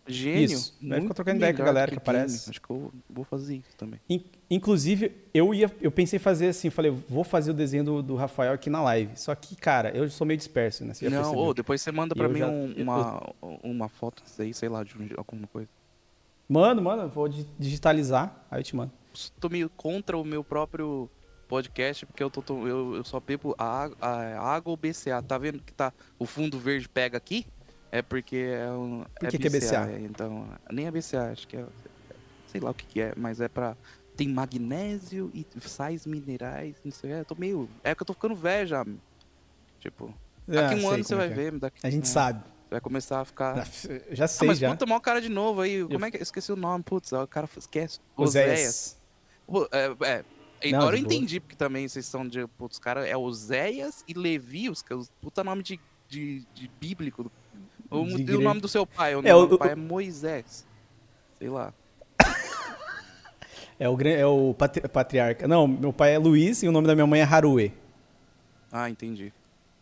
Gênio. 0.06 0.44
Isso, 0.58 0.76
vai 0.82 1.00
ficar 1.00 1.14
trocando 1.14 1.38
ideia 1.38 1.54
com 1.54 1.62
a 1.62 1.66
galera 1.66 1.86
que 1.90 1.96
game. 1.96 2.02
aparece. 2.04 2.50
Acho 2.50 2.62
que 2.62 2.70
eu 2.70 2.92
vou 3.10 3.24
fazer 3.24 3.56
isso 3.56 3.70
também. 3.78 4.02
In- 4.10 4.26
Inclusive, 4.50 5.16
eu 5.34 5.54
ia, 5.54 5.72
eu 5.80 5.90
pensei 5.90 6.18
em 6.18 6.20
fazer 6.20 6.48
assim, 6.50 6.70
falei, 6.70 6.92
vou 6.92 7.24
fazer 7.24 7.52
o 7.52 7.54
desenho 7.54 7.86
do, 7.86 8.04
do 8.04 8.16
Rafael 8.18 8.52
aqui 8.52 8.70
na 8.70 8.82
live. 8.84 9.18
Só 9.18 9.34
que, 9.34 9.56
cara, 9.56 9.96
eu 9.96 10.10
sou 10.10 10.28
meio 10.28 10.38
disperso, 10.38 10.84
né? 10.84 10.94
Você 10.94 11.10
Não, 11.10 11.34
ô, 11.38 11.54
depois 11.54 11.82
você 11.82 11.90
manda 11.94 12.14
pra 12.14 12.26
eu 12.26 12.30
mim 12.30 12.40
já- 12.40 12.48
um- 12.50 12.74
eu- 12.76 12.84
uma, 12.84 13.34
uma 13.64 13.90
foto 13.90 14.22
aí, 14.38 14.54
sei 14.54 14.68
lá, 14.68 14.84
de 14.84 14.98
um- 14.98 15.08
alguma 15.16 15.48
coisa. 15.48 15.70
Mano, 16.48 16.82
mano, 16.82 17.08
vou 17.10 17.28
di- 17.28 17.48
digitalizar, 17.58 18.46
aí 18.52 18.60
eu 18.60 18.64
te 18.64 18.76
mando. 18.76 18.92
tô 19.40 19.50
meio 19.50 19.70
contra 19.70 20.18
o 20.18 20.24
meu 20.24 20.44
próprio 20.44 21.10
podcast, 21.48 22.06
porque 22.06 22.24
eu, 22.24 22.30
tô, 22.30 22.42
tô- 22.42 22.68
eu, 22.68 22.96
eu 22.96 23.04
só 23.04 23.20
bebo 23.20 23.56
a, 23.58 23.84
água- 23.84 23.98
a 24.02 24.40
água 24.56 24.72
ou 24.72 24.78
BCA. 24.78 25.22
Tá 25.22 25.38
vendo 25.38 25.60
que 25.62 25.72
tá 25.74 25.94
o 26.20 26.26
fundo 26.26 26.60
verde 26.60 26.90
pega 26.90 27.18
aqui? 27.18 27.46
É 27.92 28.02
porque 28.02 28.36
é 28.36 28.72
um. 28.72 29.04
Por 29.20 29.30
que 29.30 29.38
que 29.38 29.48
é 29.48 29.50
BCA? 29.50 29.92
é, 29.92 30.00
Então, 30.00 30.48
nem 30.72 30.88
é 30.88 30.92
BCA, 30.92 31.32
acho 31.32 31.48
que 31.48 31.58
é. 31.58 31.66
Sei 32.48 32.60
lá 32.60 32.72
o 32.72 32.74
que, 32.74 32.86
que 32.86 33.02
é, 33.02 33.14
mas 33.16 33.40
é 33.40 33.48
pra. 33.48 33.76
Tem 34.18 34.28
magnésio 34.28 35.32
e 35.34 35.46
sais 35.60 36.06
minerais, 36.06 36.76
não 36.84 36.92
sei. 36.92 37.12
É, 37.14 37.20
eu 37.22 37.26
tô 37.26 37.36
meio. 37.36 37.68
É 37.84 37.96
que 37.96 38.02
eu 38.02 38.06
tô 38.06 38.14
ficando 38.14 38.36
velho 38.36 38.68
já. 38.68 38.86
Tipo, 39.80 40.14
daqui 40.48 40.76
Ah, 40.76 40.78
um 40.78 40.90
ano 40.90 41.04
você 41.04 41.16
vai 41.16 41.26
é 41.26 41.30
que 41.30 41.36
ver. 41.36 41.52
Daqui, 41.60 41.80
é. 41.84 41.88
A 41.88 41.90
gente 41.92 42.04
é, 42.04 42.08
sabe. 42.08 42.44
Vai 42.74 42.82
começar 42.82 43.20
a 43.22 43.26
ficar. 43.26 43.60
Ah, 43.60 43.66
já 44.12 44.26
Ah, 44.26 44.28
sei, 44.28 44.48
mas 44.48 44.58
já. 44.58 44.72
puta, 44.72 44.86
mal 44.88 45.00
cara 45.00 45.22
de 45.22 45.30
novo 45.30 45.62
aí. 45.62 45.86
Como 45.86 46.04
é 46.06 46.10
que. 46.10 46.18
Eu 46.18 46.24
esqueci 46.24 46.52
o 46.52 46.56
nome, 46.56 46.84
putz, 46.84 47.12
o 47.12 47.28
cara 47.28 47.48
esquece. 47.56 48.00
Oséias. 48.18 48.98
É, 49.72 50.24
é, 50.62 50.72
Não, 50.72 50.80
agora 50.80 50.98
eu 50.98 51.04
boa. 51.04 51.14
entendi, 51.14 51.40
porque 51.40 51.56
também 51.56 51.88
vocês 51.88 52.06
são 52.08 52.28
de. 52.28 52.48
Putz, 52.58 52.80
cara, 52.80 53.08
é 53.08 53.16
Oséias 53.16 54.04
e 54.08 54.14
Levi, 54.16 54.70
os 54.72 54.82
caras- 54.82 55.12
puta 55.22 55.44
nome 55.44 55.62
de, 55.62 55.80
de, 56.10 56.44
de 56.54 56.68
bíblico. 56.80 57.32
O, 57.92 57.98
o 58.00 58.42
nome 58.42 58.60
do 58.60 58.68
seu 58.68 58.88
pai? 58.88 59.14
O 59.14 59.18
nome 59.18 59.30
É, 59.30 59.36
o- 59.36 59.46
do 59.46 59.58
pai 59.60 59.74
é 59.74 59.76
Moisés. 59.76 60.66
Sei 61.38 61.50
lá. 61.50 61.72
É 63.80 63.90
o, 63.90 64.00
é 64.02 64.26
o 64.26 64.54
patri- 64.54 64.88
patriarca. 64.88 65.48
Não, 65.48 65.68
meu 65.68 65.92
pai 65.92 66.14
é 66.14 66.18
Luiz 66.18 66.62
e 66.64 66.68
o 66.68 66.72
nome 66.72 66.88
da 66.88 66.94
minha 66.96 67.08
mãe 67.08 67.20
é 67.22 67.24
Harue. 67.24 67.74
Ah, 68.72 68.90
entendi. 68.90 69.34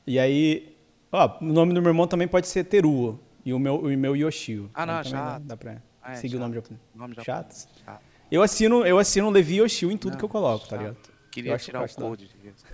E 0.08 0.18
aí, 0.18 0.71
ó, 1.12 1.38
o 1.42 1.46
nome 1.46 1.74
do 1.74 1.82
meu 1.82 1.90
irmão 1.92 2.08
também 2.08 2.28
pode 2.28 2.48
ser 2.48 2.64
Teruo. 2.64 3.20
E 3.46 3.54
o 3.54 3.60
meu, 3.60 3.76
o 3.78 3.98
meu 3.98 4.16
Yoshio. 4.16 4.70
Ah, 4.74 4.86
não, 4.86 5.04
chato. 5.04 5.42
Dá, 5.44 5.58
pra 5.58 5.82
Ah, 6.02 6.14
é 6.14 6.16
seguir 6.16 6.36
o 6.36 6.40
nome 6.40 6.54
chato. 6.56 6.64
japonês. 6.66 6.82
Nome 6.96 7.16
já 7.16 7.24
Chato? 7.24 7.68
Chato. 7.84 8.02
Eu 8.32 8.42
assino, 8.44 8.86
eu 8.86 8.98
assino 9.00 9.30
Levi 9.30 9.58
Yoshio 9.58 9.92
em 9.92 9.98
tudo 9.98 10.12
Não, 10.14 10.20
que 10.20 10.26
eu 10.26 10.30
coloco, 10.30 10.66
tá 10.66 10.76
chato. 10.76 10.80
ligado? 10.80 10.98
Queria 11.32 11.58
tirar 11.58 11.84
o 11.86 11.90
code. 11.96 12.30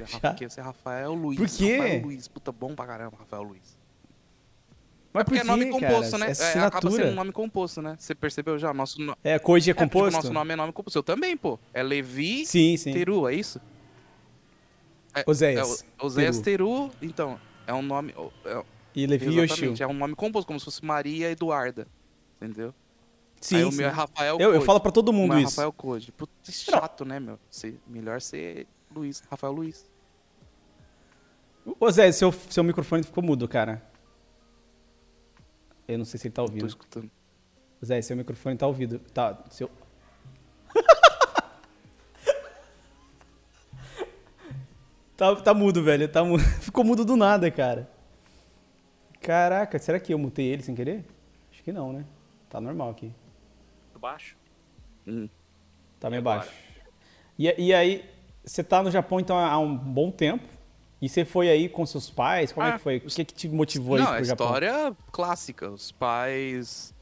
Chato. 0.05 0.33
queria 0.35 0.49
ser 0.49 0.61
Rafael 0.61 1.13
Luiz. 1.13 1.37
Por 1.39 1.47
quê? 1.47 1.77
Rafael 1.77 2.01
Luiz. 2.01 2.27
Puta, 2.27 2.51
bom 2.51 2.75
pra 2.75 2.85
caramba, 2.85 3.15
Rafael 3.19 3.43
Luiz. 3.43 3.77
Mas 5.13 5.21
é 5.21 5.23
porque 5.23 5.39
por 5.39 5.45
é 5.45 5.47
nome 5.47 5.65
quê, 5.65 5.71
composto, 5.71 6.11
cara? 6.11 6.25
né? 6.25 6.33
É 6.37 6.57
É, 6.57 6.59
acaba 6.59 6.91
sendo 6.91 7.07
um 7.11 7.15
nome 7.15 7.31
composto, 7.31 7.81
né? 7.81 7.95
Você 7.97 8.13
percebeu 8.13 8.59
já? 8.59 8.73
Nosso 8.73 9.01
no... 9.01 9.17
É, 9.23 9.39
Koji 9.39 9.69
é 9.69 9.71
É, 9.71 9.73
porque 9.73 9.89
composto? 9.89 10.15
nosso 10.17 10.33
nome 10.33 10.53
é 10.53 10.55
nome 10.55 10.73
composto. 10.73 10.99
Eu 10.99 11.03
também, 11.03 11.37
pô. 11.37 11.57
É 11.73 11.81
Levi 11.81 12.45
Sim, 12.45 12.75
sim. 12.77 12.91
Teru, 12.93 13.27
é 13.27 13.33
isso? 13.33 13.59
É, 15.15 15.23
Oséias. 15.25 15.81
É, 15.99 16.05
Oséias 16.05 16.39
Teru, 16.39 16.91
então, 17.01 17.39
é 17.67 17.73
um 17.73 17.81
nome. 17.83 18.13
É, 18.45 18.63
E 18.95 19.05
Levi 19.05 19.25
Yoshio. 19.27 19.43
exatamente, 19.43 19.83
é 19.83 19.87
um 19.87 19.93
nome 19.93 20.15
composto, 20.15 20.47
como 20.47 20.57
se 20.59 20.65
fosse 20.65 20.83
Maria 20.83 21.29
Eduarda. 21.29 21.87
Entendeu? 22.41 22.73
Sim, 23.39 23.57
Aí 23.57 23.63
o 23.65 23.71
sim. 23.71 23.77
meu 23.77 23.87
é 23.87 23.91
Rafael 23.91 24.37
Eu, 24.39 24.53
eu 24.55 24.61
falo 24.61 24.79
pra 24.79 24.91
todo 24.91 25.09
O 25.09 25.13
mundo 25.13 25.29
meu 25.29 25.37
é 25.37 25.41
isso. 25.41 25.51
Rafael 25.51 25.71
Code. 25.71 26.11
Puta, 26.11 26.33
chato, 26.51 27.05
né, 27.05 27.19
meu? 27.19 27.37
Ser- 27.51 27.79
melhor 27.85 28.19
ser 28.21 28.65
Luiz, 28.93 29.21
Rafael 29.29 29.53
Luiz. 29.53 29.87
Ô 31.79 31.91
Zé, 31.91 32.11
seu, 32.11 32.31
seu 32.31 32.63
microfone 32.63 33.03
ficou 33.03 33.21
mudo, 33.23 33.47
cara. 33.47 33.83
Eu 35.87 35.97
não 35.97 36.05
sei 36.05 36.19
se 36.19 36.27
ele 36.27 36.33
tá 36.33 36.41
Tô 36.41 36.47
ouvindo. 36.49 36.65
escutando. 36.67 37.11
Zé, 37.85 38.01
seu 38.01 38.15
microfone 38.17 38.57
tá 38.57 38.65
ouvido. 38.65 38.99
Tá, 39.13 39.43
seu... 39.49 39.69
tá, 45.17 45.35
tá 45.35 45.53
mudo, 45.53 45.83
velho. 45.83 46.07
Tá 46.07 46.23
mudo. 46.23 46.41
Ficou 46.61 46.83
mudo 46.83 47.03
do 47.03 47.15
nada, 47.17 47.49
cara. 47.51 47.89
Caraca, 49.21 49.77
será 49.79 49.99
que 49.99 50.13
eu 50.13 50.17
mutei 50.17 50.45
ele 50.45 50.63
sem 50.63 50.75
querer? 50.75 51.05
Acho 51.51 51.63
que 51.63 51.71
não, 51.73 51.91
né? 51.91 52.05
Tá 52.49 52.61
normal 52.61 52.91
aqui. 52.91 53.11
Por 53.91 53.99
baixo. 53.99 54.37
Hum. 55.05 55.27
Tá 55.99 56.09
meio 56.09 56.21
agora? 56.21 56.39
baixo. 56.39 56.51
E, 57.37 57.53
e 57.57 57.73
aí, 57.73 58.05
você 58.45 58.63
tá 58.63 58.81
no 58.81 58.89
Japão 58.91 59.19
então 59.19 59.37
há 59.37 59.57
um 59.59 59.75
bom 59.75 60.11
tempo. 60.11 60.45
E 61.01 61.07
você 61.07 61.23
foi 61.25 61.49
aí 61.49 61.69
com 61.69 61.85
seus 61.85 62.09
pais? 62.09 62.51
Como 62.51 62.65
é 62.65 62.69
Ah, 62.69 62.73
que 62.73 62.79
foi? 62.79 62.97
O 62.97 63.01
que, 63.01 63.25
que 63.25 63.33
te 63.33 63.47
motivou 63.49 63.95
aí 63.95 64.01
Não, 64.01 64.07
pro 64.07 64.15
a 64.15 64.23
Japão? 64.23 64.47
história 64.47 64.95
clássica. 65.11 65.69
Os 65.69 65.91
pais. 65.91 66.93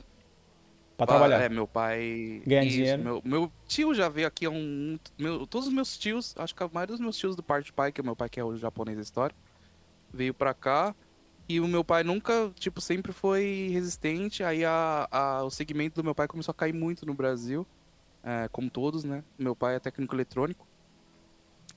Pra 0.97 1.05
Pa- 1.05 1.13
trabalhar. 1.13 1.41
É, 1.41 1.49
meu 1.49 1.67
pai. 1.67 2.41
Ganhar 2.47 2.63
Isso, 2.63 2.75
dinheiro. 2.77 3.03
Meu, 3.03 3.21
meu 3.25 3.51
tio 3.67 3.93
já 3.93 4.07
veio 4.07 4.27
aqui 4.27 4.45
há 4.45 4.49
um. 4.49 4.97
Meu, 5.17 5.45
todos 5.45 5.67
os 5.67 5.73
meus 5.73 5.97
tios, 5.97 6.33
acho 6.37 6.55
que 6.55 6.63
a 6.63 6.69
maioria 6.71 6.93
dos 6.93 7.01
meus 7.01 7.17
tios 7.17 7.35
do 7.35 7.43
parte 7.43 7.65
de 7.65 7.73
pai, 7.73 7.91
que 7.91 7.99
é 7.99 8.03
meu 8.03 8.15
pai 8.15 8.29
que 8.29 8.39
é 8.39 8.43
o 8.43 8.55
japonês 8.55 8.95
da 8.97 9.03
história, 9.03 9.35
veio 10.13 10.33
pra 10.33 10.53
cá. 10.53 10.95
E 11.47 11.59
o 11.59 11.67
meu 11.67 11.83
pai 11.83 12.03
nunca, 12.03 12.51
tipo, 12.55 12.79
sempre 12.81 13.11
foi 13.11 13.69
resistente. 13.71 14.43
Aí 14.43 14.63
a, 14.65 15.07
a- 15.11 15.43
o 15.43 15.49
segmento 15.51 15.95
do 16.01 16.03
meu 16.03 16.15
pai 16.15 16.27
começou 16.27 16.51
a 16.51 16.55
cair 16.55 16.73
muito 16.73 17.05
no 17.05 17.13
Brasil. 17.13 17.67
é, 18.23 18.47
como 18.51 18.69
todos, 18.71 19.03
né? 19.03 19.23
Meu 19.37 19.55
pai 19.55 19.75
é 19.75 19.79
técnico 19.79 20.15
eletrônico. 20.15 20.65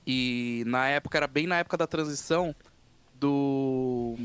E 0.07 0.63
na 0.65 0.87
época, 0.87 1.17
era 1.17 1.27
bem 1.27 1.45
na 1.45 1.57
época 1.59 1.77
da 1.77 1.85
transição 1.85 2.55
do 3.13 4.15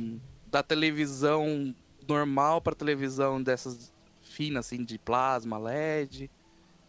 da 0.51 0.63
televisão 0.63 1.75
normal 2.09 2.61
para 2.61 2.75
televisão 2.75 3.43
dessas 3.43 3.93
finas, 4.35 4.67
assim, 4.67 4.85
de 4.85 4.99
plasma, 4.99 5.57
LED. 5.59 6.31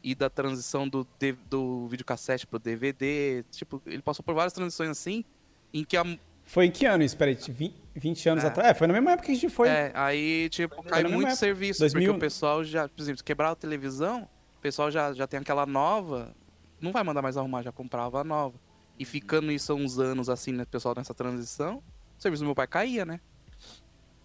E 0.04 0.14
da 0.14 0.30
transição 0.30 0.88
do, 0.88 1.08
do 1.50 1.88
videocassete 1.88 2.46
pro 2.46 2.60
DVD. 2.60 3.44
Tipo, 3.52 3.82
ele 3.88 4.04
passou 4.04 4.24
por 4.24 4.36
várias 4.36 4.54
transições 4.54 4.92
assim, 4.92 5.26
em 5.74 5.84
que 5.84 5.98
a, 5.98 6.04
Foi 6.44 6.66
em 6.68 6.72
que 6.72 6.86
ano 6.86 7.04
isso? 7.04 7.18
Peraí, 7.18 7.34
20, 7.34 7.74
20 7.96 8.30
anos 8.30 8.44
É. 8.44 8.48
atrás? 8.48 8.70
É, 8.70 8.74
foi 8.76 8.86
na 8.86 8.94
mesma 8.94 9.14
época 9.14 9.26
que 9.26 9.32
a 9.32 9.36
gente 9.36 9.50
foi. 9.50 9.68
É, 9.68 9.92
aí, 9.96 10.48
tipo, 10.50 10.84
cai 10.84 11.02
mesma 11.02 11.18
muito 11.18 11.36
serviço, 11.36 11.80
2000. 11.80 12.04
porque 12.04 12.18
o 12.18 12.20
pessoal 12.20 12.64
já, 12.64 12.88
por 12.88 13.02
exemplo, 13.02 13.24
quebrar 13.24 13.50
a 13.50 13.56
televisão, 13.56 14.30
o 14.58 14.62
pessoal 14.62 14.92
já, 14.92 15.12
já 15.12 15.26
tem 15.26 15.40
aquela 15.40 15.66
nova, 15.66 16.36
não 16.80 16.92
vai 16.92 17.02
mandar 17.04 17.24
mais 17.24 17.36
arrumar, 17.36 17.64
já 17.64 17.72
comprava 17.72 18.22
a 18.22 18.24
nova. 18.24 18.60
E 19.00 19.06
ficando 19.06 19.52
isso 19.52 19.72
há 19.72 19.76
uns 19.76 19.98
anos, 19.98 20.30
assim, 20.30 20.52
né, 20.52 20.66
pessoal 20.66 20.94
nessa 20.96 21.16
transição, 21.16 21.78
o 22.16 22.22
serviço 22.22 22.44
do 22.44 22.46
meu 22.46 22.54
pai 22.56 22.68
caía, 22.68 23.06
né? 23.06 23.20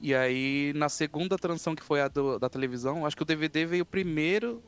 E 0.01 0.15
aí, 0.15 0.73
na 0.75 0.89
segunda 0.89 1.37
transição, 1.37 1.75
que 1.75 1.83
foi 1.83 2.01
a 2.01 2.09
do- 2.09 2.39
da 2.39 2.49
televisão, 2.49 3.05
acho 3.05 3.15
que 3.17 3.23
o 3.23 3.27
DVD 3.27 3.67
veio 3.67 3.85
primeiro, 3.85 4.63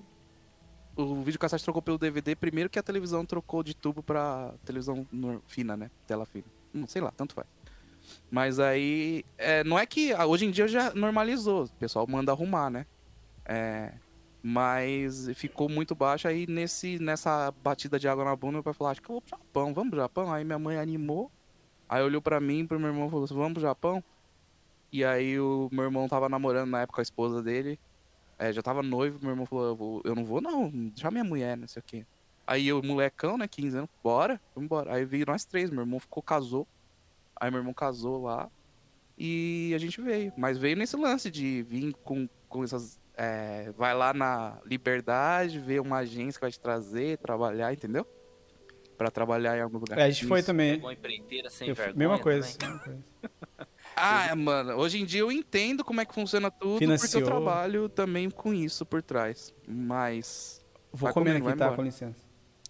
o 0.95 1.23
videocassete 1.23 1.65
trocou 1.65 1.81
pelo 1.81 1.97
DVD 1.97 2.37
primeiro 2.37 2.69
que 2.69 2.79
a 2.79 2.83
televisão 2.83 3.25
trocou 3.25 3.63
de 3.63 3.75
tubo 3.75 4.03
pra 4.03 4.53
televisão 4.65 5.07
fina, 5.47 5.75
né? 5.77 5.91
Tela 6.07 6.27
fina. 6.27 6.45
Hum, 6.75 6.87
sei 6.87 7.01
lá, 7.01 7.11
tanto 7.11 7.35
faz. 7.35 7.47
Mas 8.31 8.59
aí, 8.59 9.25
é, 9.39 9.65
não 9.65 9.79
é 9.79 9.87
que 9.87 10.13
ah, 10.13 10.27
hoje 10.27 10.45
em 10.45 10.51
dia 10.51 10.69
já 10.69 10.93
normalizou, 10.95 11.65
o 11.65 11.69
pessoal 11.71 12.07
manda 12.07 12.33
arrumar, 12.33 12.69
né? 12.69 12.85
É, 13.47 13.93
mas 14.43 15.31
ficou 15.35 15.69
muito 15.69 15.95
baixo 15.95 16.29
aí 16.29 16.47
nesse 16.47 16.99
nessa 16.99 17.51
batida 17.63 17.99
de 17.99 18.07
água 18.09 18.25
na 18.25 18.37
bunda, 18.37 18.55
meu 18.55 18.63
pai 18.63 18.75
falou: 18.75 18.91
"Acho 18.91 19.01
que 19.01 19.09
eu 19.09 19.15
vou 19.15 19.23
pro 19.23 19.31
Japão, 19.31 19.73
vamos 19.73 19.91
pro 19.91 20.01
Japão". 20.01 20.33
Aí 20.33 20.45
minha 20.45 20.59
mãe 20.59 20.77
animou. 20.79 21.31
Aí 21.89 22.03
olhou 22.03 22.21
pra 22.21 22.41
mim, 22.41 22.67
pro 22.67 22.79
meu 22.79 22.89
irmão 22.89 23.09
falou 23.09 23.25
assim: 23.25 23.35
"Vamos 23.35 23.55
pro 23.55 23.63
Japão?". 23.63 24.03
E 24.93 25.05
aí 25.05 25.41
o 25.41 25.69
meu 25.73 25.85
irmão 25.85 26.07
tava 26.09 26.29
namorando 26.29 26.69
na 26.71 26.83
época 26.83 26.97
com 26.97 27.01
a 27.01 27.03
esposa 27.03 27.43
dele. 27.43 27.79
É, 28.39 28.53
já 28.53 28.61
tava 28.63 28.83
noivo, 28.83 29.19
meu 29.23 29.31
irmão 29.31 29.47
falou: 29.47 29.67
"Eu, 29.67 29.77
vou- 29.77 30.03
eu 30.05 30.15
não 30.15 30.25
vou 30.25 30.41
não, 30.41 30.71
já 30.95 31.11
minha 31.11 31.25
mulher, 31.25 31.57
não 31.57 31.67
sei 31.67 31.81
o 31.81 31.85
quê". 31.85 32.05
Aí 32.47 32.67
eu, 32.69 32.83
molecão, 32.83 33.39
né, 33.39 33.47
15 33.49 33.77
anos, 33.77 33.89
bora, 34.03 34.41
vamos 34.55 34.67
embora. 34.67 34.95
Aí 34.95 35.05
veio 35.05 35.25
nós 35.27 35.45
três, 35.45 35.71
meu 35.71 35.81
irmão 35.81 36.01
ficou 36.01 36.23
casou. 36.23 36.67
Aí 37.37 37.51
meu 37.51 37.61
irmão 37.61 37.73
casou 37.73 38.23
lá 38.25 38.51
e 39.17 39.73
a 39.75 39.79
gente 39.79 40.01
veio. 40.01 40.33
Mas 40.37 40.59
veio 40.59 40.77
nesse 40.77 40.97
lance 40.97 41.31
de 41.31 41.63
vir 41.63 41.95
com, 42.05 42.29
com 42.49 42.63
essas. 42.65 43.01
é, 43.17 43.71
vai 43.79 43.95
lá 43.95 44.13
na 44.13 44.59
Liberdade, 44.67 45.59
ver 45.59 45.81
uma 45.81 45.99
agência 45.99 46.35
que 46.39 46.41
vai 46.45 46.51
te 46.51 46.59
trazer, 46.61 47.19
trabalhar, 47.19 47.73
entendeu? 47.73 48.07
Pra 48.99 49.11
trabalhar 49.11 49.57
em 49.57 49.61
algum 49.63 49.79
lugar. 49.79 49.99
É, 49.99 50.05
a 50.05 50.11
gente 50.11 50.27
foi 50.27 50.41
Isso. 50.41 50.47
também. 50.47 50.75
Pegou 50.75 50.93
empreiteira 50.93 51.49
sem 51.51 51.69
Eu- 51.69 51.75
vergonha. 51.75 51.97
mesma 51.99 52.19
coisa. 52.19 52.59
também. 52.59 52.75
mesma 52.75 52.85
coisa. 52.85 53.05
Ah, 53.97 54.29
é, 54.31 54.35
mano, 54.35 54.75
hoje 54.75 55.01
em 55.01 55.05
dia 55.05 55.21
eu 55.21 55.31
entendo 55.31 55.85
como 55.85 56.01
é 56.01 56.05
que 56.05 56.15
funciona 56.15 56.51
tudo, 56.51 56.73
porque 56.73 56.85
Financiou. 56.85 57.21
eu 57.21 57.27
trabalho 57.27 57.89
também 57.89 58.31
com 58.31 58.53
isso 58.55 58.85
por 58.87 59.03
trás. 59.03 59.53
Mas. 59.67 60.65
Vou 60.93 61.07
Vai 61.07 61.13
comendo 61.13 61.39
comendo, 61.41 61.49
aqui, 61.51 61.59
tá? 61.59 61.65
embora. 61.67 61.77
Com 61.77 61.83
licença. 61.85 62.21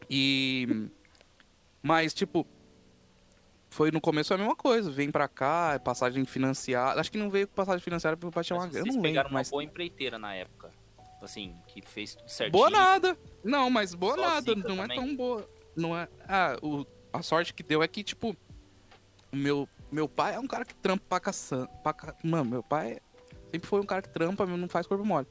E. 0.09 0.89
Mas, 1.83 2.13
tipo. 2.15 2.47
Foi 3.71 3.91
no 3.91 4.01
começo 4.03 4.35
a 4.35 4.37
mesma 4.39 4.55
coisa. 4.55 4.91
Vem 4.91 5.11
pra 5.11 5.27
cá, 5.27 5.73
é 5.75 5.79
passagem 5.79 6.25
financiada. 6.27 7.01
Acho 7.01 7.11
que 7.11 7.17
não 7.17 7.31
veio 7.31 7.49
com 7.49 7.55
passagem 7.55 7.81
financiada 7.83 8.17
porque 8.17 8.29
o 8.29 8.31
pai 8.33 8.45
tinha 8.45 8.59
uma 8.59 8.67
grana. 8.67 8.85
Vocês 8.85 8.95
não 8.95 9.03
pegaram 9.03 9.29
lembro, 9.29 9.35
uma 9.35 9.41
mas. 9.41 9.51
boa 9.51 9.65
empreiteira 9.65 10.19
na 10.19 10.35
época. 10.35 10.71
Assim, 11.23 11.55
que 11.69 11.81
fez 11.81 12.15
tudo 12.15 12.29
certinho. 12.29 12.53
Boa 12.53 12.69
nada. 12.69 13.17
Não, 13.43 13.71
mas 13.71 13.95
boa 13.95 14.15
Só 14.17 14.21
nada. 14.21 14.55
Não 14.57 14.75
é 14.85 14.89
também. 14.89 14.97
tão 14.99 15.17
boa. 15.17 15.49
Não 15.75 15.97
é. 15.97 16.07
Ah, 16.29 16.57
o... 16.61 16.85
a 17.13 17.23
sorte 17.23 17.55
que 17.55 17.63
deu 17.63 17.83
é 17.83 17.89
que, 17.89 18.03
tipo, 18.03 18.37
o 19.33 19.37
meu, 19.37 19.67
meu 19.93 20.09
pai 20.09 20.35
é 20.35 20.39
um 20.41 20.47
cara 20.47 20.65
que 20.65 20.75
trampa 20.75 21.05
pra 21.09 21.21
caçamba. 21.21 21.69
Pra... 21.83 21.93
ca- 21.93 22.15
Mano, 22.25 22.45
meu 22.51 22.63
pai 22.63 22.99
sempre 23.51 23.69
foi 23.69 23.81
um 23.81 23.87
cara 23.87 24.03
que 24.03 24.09
trampa, 24.09 24.47
mas 24.47 24.59
não 24.59 24.69
faz 24.69 24.87
corpo 24.87 25.05
mole. 25.05 25.27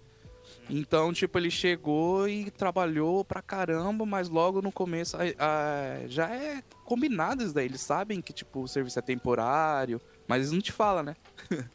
Então, 0.70 1.14
tipo, 1.14 1.38
ele 1.38 1.52
chegou 1.52 2.28
e 2.28 2.50
trabalhou 2.52 3.24
pra 3.24 3.42
caramba, 3.42 4.06
mas 4.06 4.28
logo 4.30 4.62
no 4.62 4.72
começo 4.72 5.16
a- 5.18 5.22
a- 5.40 6.08
já 6.08 6.30
é 6.34 6.62
combinado 6.86 7.44
isso 7.44 7.54
daí. 7.54 7.66
Eles 7.66 7.82
sabem 7.82 8.22
que, 8.22 8.34
tipo, 8.34 8.62
o 8.62 8.68
serviço 8.68 8.98
é 9.00 9.02
temporário, 9.02 10.00
mas 10.28 10.40
eles 10.40 10.52
não 10.52 10.62
te 10.62 10.72
falam, 10.72 11.04
né? 11.04 11.16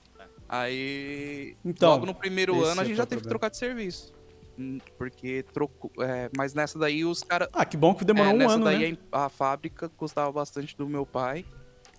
Aí, 0.48 1.56
Então, 1.64 1.90
logo 1.90 2.06
no 2.06 2.14
primeiro 2.14 2.62
ano 2.64 2.80
a 2.80 2.84
é 2.84 2.86
gente 2.86 2.94
o 2.94 2.96
já 2.98 3.06
teve 3.06 3.20
que 3.22 3.28
problema. 3.28 3.28
trocar 3.28 3.48
de 3.50 3.56
serviço. 3.56 4.12
Hum, 4.58 4.78
Porque 4.96 5.44
trocou. 5.52 5.90
é, 6.02 6.30
mas 6.36 6.54
nessa 6.54 6.78
daí 6.78 7.04
os 7.04 7.22
caras. 7.22 7.48
Ah, 7.52 7.64
que 7.64 7.76
bom 7.76 7.94
que 7.94 8.04
demorou 8.04 8.30
É, 8.30 8.34
um 8.34 8.38
nessa 8.38 8.54
ano, 8.54 8.64
daí 8.64 8.92
né? 8.92 8.98
a, 9.12 9.26
a 9.26 9.28
fábrica 9.28 9.90
gostava 9.98 10.30
bastante 10.32 10.76
do 10.76 10.88
meu 10.88 11.04
pai, 11.04 11.44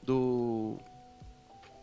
do 0.08 0.78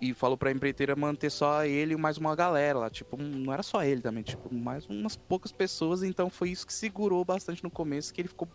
e 0.00 0.12
falou 0.12 0.36
pra 0.36 0.50
empreiteira 0.50 0.96
manter 0.96 1.30
só 1.30 1.64
ele 1.64 1.94
e 1.94 1.96
mais 1.96 2.18
uma 2.18 2.34
galera 2.34 2.78
lá, 2.78 2.90
tipo, 2.90 3.16
não 3.16 3.52
era 3.52 3.62
só 3.62 3.82
ele 3.84 4.02
também, 4.02 4.22
tipo, 4.22 4.52
mais 4.52 4.86
umas 4.86 5.16
poucas 5.16 5.52
pessoas, 5.52 6.02
então 6.02 6.28
foi 6.28 6.50
isso 6.50 6.66
que 6.66 6.72
segurou 6.74 7.24
bastante 7.24 7.62
no 7.62 7.70
começo, 7.70 8.12
que 8.12 8.20
ele 8.20 8.28
ficou 8.28 8.48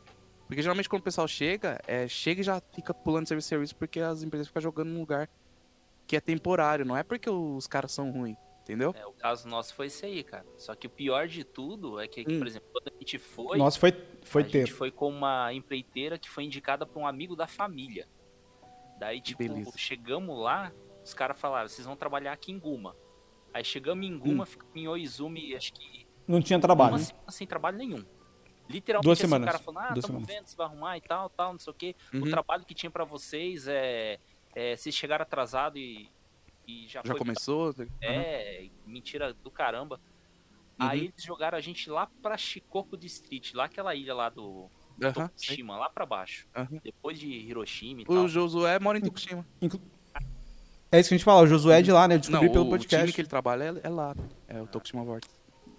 porque 0.47 0.63
geralmente 0.63 0.89
quando 0.89 1.01
o 1.01 1.03
pessoal 1.03 1.27
chega, 1.27 1.79
é, 1.87 2.07
chega 2.07 2.41
e 2.41 2.43
já 2.43 2.59
fica 2.73 2.91
pulando 2.93 3.23
de 3.23 3.29
serviço 3.29 3.47
serviço 3.47 3.75
porque 3.75 3.99
as 3.99 4.23
empresas 4.23 4.47
ficam 4.47 4.61
jogando 4.61 4.89
num 4.89 4.99
lugar 4.99 5.29
que 6.07 6.15
é 6.15 6.19
temporário, 6.19 6.83
não 6.85 6.97
é 6.97 7.03
porque 7.03 7.29
os 7.29 7.67
caras 7.67 7.91
são 7.91 8.09
ruins, 8.11 8.35
entendeu? 8.63 8.93
É, 8.97 9.05
o 9.05 9.11
caso 9.13 9.47
nosso 9.47 9.75
foi 9.75 9.85
esse 9.87 10.03
aí, 10.05 10.23
cara. 10.23 10.45
Só 10.57 10.73
que 10.73 10.87
o 10.87 10.89
pior 10.89 11.27
de 11.27 11.43
tudo 11.43 11.99
é 11.99 12.07
que, 12.07 12.21
Hum. 12.21 12.39
por 12.39 12.47
exemplo, 12.47 12.67
quando 12.71 12.87
a 12.87 12.97
gente 12.99 13.19
foi, 13.19 13.57
Nossa, 13.59 13.79
foi, 13.79 13.93
foi 14.23 14.41
a 14.41 14.45
ter. 14.45 14.59
gente 14.65 14.73
foi 14.73 14.89
com 14.89 15.07
uma 15.09 15.53
empreiteira 15.53 16.17
que 16.17 16.27
foi 16.27 16.43
indicada 16.45 16.83
por 16.83 16.99
um 16.99 17.05
amigo 17.07 17.35
da 17.35 17.45
família. 17.45 18.07
Daí, 18.99 19.21
tipo, 19.21 19.37
beleza. 19.39 19.71
chegamos 19.77 20.37
lá, 20.37 20.71
os 21.03 21.13
caras 21.13 21.39
falaram, 21.39 21.67
vocês 21.69 21.85
vão 21.87 21.95
trabalhar 21.95 22.33
aqui 22.33 22.51
em 22.51 22.59
Guma. 22.59 22.95
Aí 23.53 23.63
chegamos 23.63 24.05
em 24.05 24.17
Guma, 24.17 24.45
ficamos 24.45 24.75
em 24.75 24.87
Oizumi, 24.87 25.55
acho 25.55 25.73
que 25.73 26.05
Não 26.27 26.41
tinha 26.41 26.59
trabalho. 26.59 26.91
uma 26.93 26.99
semana 26.99 27.31
sem 27.31 27.47
trabalho 27.47 27.77
nenhum. 27.77 28.05
Literalmente, 28.67 29.05
Duas 29.05 29.17
assim, 29.19 29.27
semanas. 29.27 29.47
o 29.47 29.51
cara 29.51 29.63
falou, 29.63 29.79
ah, 29.81 29.93
Duas 29.93 30.05
tamo 30.05 30.19
semanas. 30.19 30.27
vendo, 30.35 30.47
você 30.47 30.55
vai 30.55 30.65
arrumar 30.67 30.97
e 30.97 31.01
tal, 31.01 31.29
tal, 31.29 31.53
não 31.53 31.59
sei 31.59 31.71
o 31.71 31.73
quê. 31.73 31.95
O 32.13 32.17
Uhum. 32.17 32.29
trabalho 32.29 32.63
que 32.65 32.75
tinha 32.75 32.91
pra 32.91 33.03
vocês 33.03 33.67
é, 33.67 34.19
é 34.53 34.75
vocês 34.77 34.93
chegaram 34.93 35.23
atrasado 35.23 35.77
e, 35.79 36.07
e 36.67 36.87
já, 36.87 37.01
Já 37.03 37.09
foi 37.11 37.17
começou? 37.17 37.69
Uhum. 37.79 37.87
é, 38.01 38.67
mentira 38.85 39.33
do 39.33 39.49
caramba. 39.49 39.99
Aí 40.77 41.05
eles 41.05 41.23
jogaram 41.23 41.57
a 41.57 41.61
gente 41.61 41.89
lá 41.89 42.07
pra 42.21 42.37
Shikoku 42.37 42.95
District, 42.95 43.55
lá 43.55 43.65
aquela 43.65 43.95
ilha 43.95 44.13
lá 44.13 44.29
do 44.29 44.69
Sei. 45.01 45.13
Tokushima, 45.13 45.77
lá 45.77 45.89
pra 45.89 46.05
baixo. 46.05 46.47
Depois 46.83 47.17
de 47.19 47.27
Hiroshima 47.27 48.01
e 48.01 48.03
O 48.03 48.07
tal. 48.15 48.27
Josué 48.27 48.79
mora 48.79 48.97
em 48.97 49.01
Tokushima. 49.01 49.45
Inclu- 49.61 49.81
É 50.91 50.99
isso 50.99 51.09
que 51.09 51.15
a 51.15 51.17
gente 51.17 51.25
fala, 51.25 51.41
o 51.43 51.47
Josué 51.47 51.79
é 51.79 51.81
de 51.81 51.91
lá, 51.91 52.07
né? 52.07 52.15
Eu 52.15 52.19
descobri 52.19 52.47
Não, 52.47 52.53
pelo 52.53 52.65
o 52.65 52.69
podcast. 52.69 53.05
time 53.05 53.13
que 53.13 53.21
ele 53.21 53.27
trabalha 53.27 53.63
é, 53.83 53.87
é 53.87 53.89
lá, 53.89 54.15
né? 54.15 54.27
É 54.47 54.61
o 54.61 54.67
Tokushima 54.67 55.03
Vortex. 55.03 55.33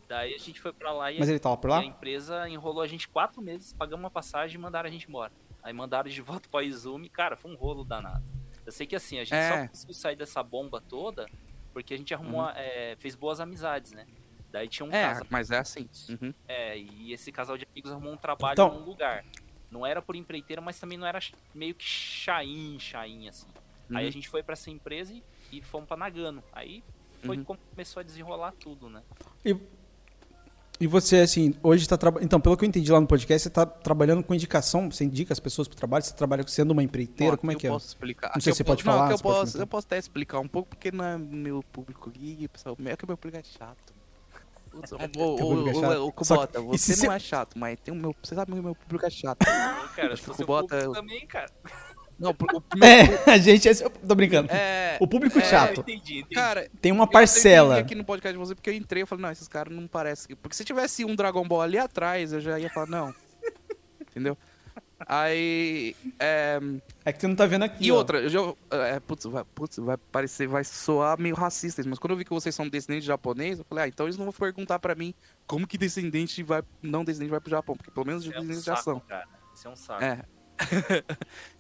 Daí 0.08 0.34
a 0.34 0.38
gente 0.38 0.60
foi 0.60 0.72
pra 0.72 0.92
lá 0.92 1.10
e, 1.12 1.18
Mas 1.18 1.28
ele 1.28 1.38
tava 1.38 1.56
por 1.56 1.70
e 1.70 1.72
a 1.72 1.76
lá? 1.76 1.84
empresa 1.84 2.48
enrolou 2.48 2.82
a 2.82 2.86
gente 2.86 3.08
quatro 3.08 3.40
meses, 3.40 3.72
pagamos 3.72 4.02
uma 4.04 4.10
passagem 4.10 4.56
e 4.56 4.60
mandaram 4.60 4.88
a 4.88 4.92
gente 4.92 5.06
embora. 5.08 5.32
Aí 5.62 5.72
mandaram 5.72 6.08
de 6.10 6.20
volta 6.22 6.48
pra 6.48 6.62
Izumi, 6.62 7.08
cara, 7.08 7.36
foi 7.36 7.50
um 7.50 7.54
rolo 7.56 7.84
danado. 7.84 8.24
Eu 8.66 8.72
sei 8.72 8.86
que 8.86 8.94
assim, 8.96 9.18
a 9.18 9.24
gente 9.24 9.34
É. 9.34 9.62
só 9.62 9.68
conseguiu 9.68 9.94
sair 9.94 10.16
dessa 10.16 10.42
bomba 10.42 10.80
toda 10.80 11.26
porque 11.72 11.94
a 11.94 11.96
gente 11.96 12.12
arrumou, 12.12 12.48
é, 12.50 12.96
fez 12.98 13.14
boas 13.14 13.38
amizades, 13.40 13.92
né? 13.92 14.04
Daí 14.50 14.68
tinha 14.68 14.84
um 14.86 14.92
É, 14.92 15.02
casal, 15.08 15.26
mas 15.30 15.50
é 15.50 15.58
assim. 15.58 15.88
Uhum. 16.08 16.34
é, 16.48 16.76
e 16.78 17.12
esse 17.12 17.30
casal 17.30 17.56
de 17.56 17.66
amigos 17.70 17.90
arrumou 17.92 18.12
um 18.12 18.16
trabalho 18.16 18.52
Então- 18.54 18.74
num 18.80 18.84
lugar. 18.84 19.24
Não 19.70 19.86
era 19.86 20.02
por 20.02 20.16
empreiteira, 20.16 20.60
mas 20.60 20.80
também 20.80 20.98
não 20.98 21.06
era 21.06 21.20
meio 21.54 21.74
que 21.76 21.84
chain, 21.84 22.76
chain, 22.80 23.28
assim. 23.28 23.46
Aí 23.94 24.02
a 24.04 24.06
Uhum. 24.06 24.10
gente 24.12 24.28
foi 24.28 24.42
pra 24.42 24.54
essa 24.54 24.68
empresa 24.70 25.12
e, 25.14 25.22
e 25.52 25.62
fomos 25.62 25.86
pra 25.86 25.96
Nagano. 25.96 26.42
Aí 26.52 26.82
foi 27.22 27.36
Uhum. 27.38 27.44
como 27.44 27.58
começou 27.70 28.00
a 28.00 28.02
desenrolar 28.02 28.52
tudo, 28.58 28.88
né? 28.88 29.02
E, 29.44 29.56
e 30.80 30.86
você, 30.88 31.18
assim, 31.18 31.54
hoje 31.62 31.86
tá 31.88 31.96
trabalhando. 31.96 32.24
Então, 32.26 32.40
pelo 32.40 32.56
que 32.56 32.64
eu 32.64 32.68
entendi 32.68 32.90
lá 32.90 33.00
no 33.00 33.06
podcast, 33.06 33.44
você 33.44 33.50
tá 33.50 33.64
trabalhando 33.64 34.24
com 34.24 34.34
indicação, 34.34 34.90
você 34.90 35.04
indica 35.04 35.32
as 35.32 35.38
pessoas 35.38 35.68
pro 35.68 35.76
trabalho, 35.76 36.02
você 36.04 36.14
trabalha 36.14 36.44
sendo 36.48 36.72
uma 36.72 36.82
empreiteira, 36.82 37.32
Bom, 37.36 37.38
como 37.42 37.52
é 37.52 37.54
que 37.54 37.66
é? 37.66 37.70
eu 37.70 37.74
posso 37.74 37.86
explicar. 37.88 38.28
Não 38.28 38.32
Aqui 38.32 38.42
sei 38.42 38.52
se 38.52 38.56
você 38.58 38.64
posso- 38.64 38.76
pode 38.78 38.82
falar, 38.84 38.96
Não, 38.98 39.04
aqui 39.04 39.14
eu 39.14 39.18
pode 39.22 39.38
posso, 39.38 39.58
eu 39.58 39.66
posso 39.68 39.86
até 39.86 39.98
explicar 39.98 40.40
um 40.40 40.48
pouco, 40.48 40.70
porque 40.70 40.90
não 40.90 41.04
é 41.04 41.16
meu 41.18 41.62
público 41.62 42.08
aqui, 42.10 42.48
pessoal. 42.48 42.76
É 42.84 42.96
que 42.96 43.06
meu 43.06 43.16
público 43.16 43.38
é 43.38 43.42
chato. 43.44 43.99
Público 44.70 45.84
é 45.84 45.98
ô, 45.98 46.12
Só 46.22 46.34
Kubota, 46.34 46.60
você 46.60 47.06
não 47.06 47.12
é 47.12 47.18
chato, 47.18 47.58
mas 47.58 47.78
tem 47.80 47.92
o 47.92 47.96
meu. 47.96 48.14
Você 48.22 48.34
sabe 48.34 48.52
que 48.52 48.58
o 48.58 48.62
meu 48.62 48.74
público 48.74 49.04
é 49.06 49.10
chato. 49.10 49.42
Ô, 49.42 49.88
cara, 49.94 50.12
Acho 50.14 50.16
se 50.16 50.22
que 50.24 50.30
o 50.30 50.34
fosse 50.34 50.42
o 50.42 50.46
Kubota- 50.46 50.76
público 50.76 50.94
também, 50.94 51.26
cara. 51.26 51.50
Não, 52.18 52.30
o, 52.30 52.32
o 52.34 52.62
É, 52.84 53.30
a 53.32 53.38
gente 53.38 53.66
é. 53.68 53.72
eu 53.72 53.90
Tô 53.90 54.14
brincando. 54.14 54.50
é, 54.52 54.98
O 55.00 55.06
público 55.08 55.38
é, 55.38 55.42
chato. 55.42 55.80
entendi, 55.80 56.18
entendi. 56.18 56.34
Cara, 56.34 56.68
Tem 56.80 56.92
uma 56.92 57.04
eu 57.04 57.08
parcela. 57.10 57.74
entendi 57.76 57.86
aqui 57.86 57.94
no 57.94 58.04
podcast 58.04 58.32
de 58.32 58.38
você, 58.38 58.54
porque 58.54 58.68
eu 58.70 58.74
entrei 58.74 59.02
e 59.02 59.06
falei, 59.06 59.22
não, 59.22 59.30
esses 59.32 59.48
caras 59.48 59.74
não 59.74 59.86
parecem. 59.88 60.36
Porque 60.36 60.54
se 60.54 60.64
tivesse 60.64 61.04
um 61.04 61.16
Dragon 61.16 61.46
Ball 61.48 61.62
ali 61.62 61.78
atrás, 61.78 62.32
eu 62.32 62.40
já 62.40 62.58
ia 62.58 62.68
falar, 62.70 62.86
não. 62.86 63.14
Entendeu? 64.00 64.36
Aí. 65.06 65.96
É, 66.18 66.58
É 67.04 67.12
que 67.12 67.20
você 67.20 67.26
não 67.28 67.34
tá 67.36 67.46
vendo 67.46 67.62
aqui. 67.64 67.86
E 67.86 67.92
ó. 67.92 67.96
outra, 67.96 68.20
eu 68.20 68.28
já. 68.28 68.38
É, 68.70 69.00
putz, 69.00 69.24
vai, 69.24 69.44
putz, 69.54 69.78
vai 69.78 69.96
parecer, 69.96 70.46
vai 70.46 70.62
soar 70.64 71.18
meio 71.20 71.34
racista, 71.34 71.82
mas 71.86 71.98
quando 71.98 72.12
eu 72.12 72.16
vi 72.16 72.24
que 72.24 72.30
vocês 72.32 72.54
são 72.54 72.68
descendentes 72.68 73.04
de 73.04 73.08
japonês, 73.08 73.58
eu 73.58 73.64
falei, 73.64 73.84
ah, 73.84 73.88
então 73.88 74.06
eles 74.06 74.16
não 74.16 74.24
vão 74.26 74.32
perguntar 74.32 74.78
pra 74.78 74.94
mim 74.94 75.14
como 75.46 75.66
que 75.66 75.78
descendente 75.78 76.42
vai. 76.42 76.62
Não 76.82 77.04
descendente 77.04 77.30
vai 77.30 77.40
pro 77.40 77.50
Japão, 77.50 77.76
porque 77.76 77.90
pelo 77.90 78.06
menos 78.06 78.24
Isso 78.24 78.32
é 78.32 78.36
um 78.36 78.40
descendentes 78.40 78.64
já 78.64 78.76
são. 78.76 79.00
cara. 79.00 79.26
Isso 79.54 79.66
é 79.66 79.70
um 79.70 79.76
saco. 79.76 80.04
É. 80.04 80.24
Ser 80.90 81.04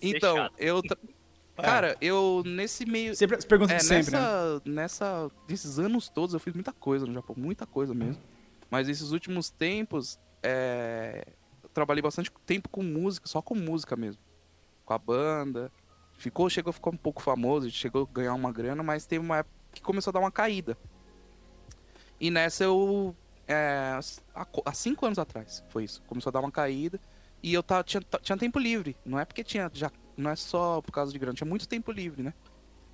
então, 0.02 0.50
eu. 0.58 0.82
tra- 0.82 0.98
Cara, 1.56 1.94
eu 2.00 2.42
nesse 2.46 2.86
meio. 2.86 3.14
Sempre, 3.14 3.36
as 3.36 3.44
perguntas 3.44 3.74
É, 3.74 3.78
de 3.78 3.84
sempre, 3.84 4.12
né? 4.12 4.18
nessa, 4.18 4.62
nessa, 4.64 5.30
nesses 5.46 5.78
anos 5.78 6.08
todos 6.08 6.32
eu 6.32 6.40
fiz 6.40 6.54
muita 6.54 6.72
coisa 6.72 7.04
no 7.04 7.12
Japão, 7.12 7.36
muita 7.38 7.66
coisa 7.66 7.92
mesmo. 7.92 8.22
Mas 8.70 8.88
esses 8.88 9.10
últimos 9.10 9.50
tempos, 9.50 10.18
é, 10.42 11.26
trabalhei 11.74 12.02
bastante 12.02 12.30
tempo 12.46 12.68
com 12.68 12.82
música, 12.82 13.26
só 13.28 13.40
com 13.42 13.54
música 13.54 13.96
mesmo. 13.96 14.22
Com 14.84 14.92
a 14.94 14.98
banda. 14.98 15.72
Ficou, 16.18 16.50
chegou 16.50 16.70
a 16.70 16.72
ficar 16.74 16.90
um 16.90 16.96
pouco 16.96 17.22
famoso, 17.22 17.70
chegou 17.70 18.02
a 18.10 18.14
ganhar 18.14 18.34
uma 18.34 18.52
grana, 18.52 18.82
mas 18.82 19.06
teve 19.06 19.24
uma 19.24 19.38
época 19.38 19.54
que 19.72 19.80
começou 19.82 20.10
a 20.10 20.12
dar 20.12 20.20
uma 20.20 20.30
caída. 20.30 20.76
E 22.20 22.30
nessa 22.30 22.64
eu. 22.64 23.14
é, 23.48 23.98
há, 24.34 24.44
co- 24.44 24.62
há 24.64 24.72
cinco 24.72 25.06
anos 25.06 25.18
atrás, 25.18 25.64
foi 25.68 25.84
isso. 25.84 26.02
Começou 26.02 26.30
a 26.30 26.32
dar 26.32 26.40
uma 26.40 26.50
caída. 26.50 27.00
E 27.42 27.54
eu 27.54 27.62
tava, 27.62 27.82
tinha, 27.82 28.02
tinha 28.22 28.36
tempo 28.36 28.58
livre. 28.58 28.96
Não 29.04 29.18
é 29.18 29.24
porque 29.24 29.42
tinha. 29.42 29.70
Já, 29.72 29.90
não 30.16 30.30
é 30.30 30.36
só 30.36 30.82
por 30.82 30.92
causa 30.92 31.10
de 31.12 31.18
grana, 31.18 31.34
tinha 31.34 31.48
muito 31.48 31.66
tempo 31.66 31.90
livre, 31.90 32.22
né? 32.22 32.34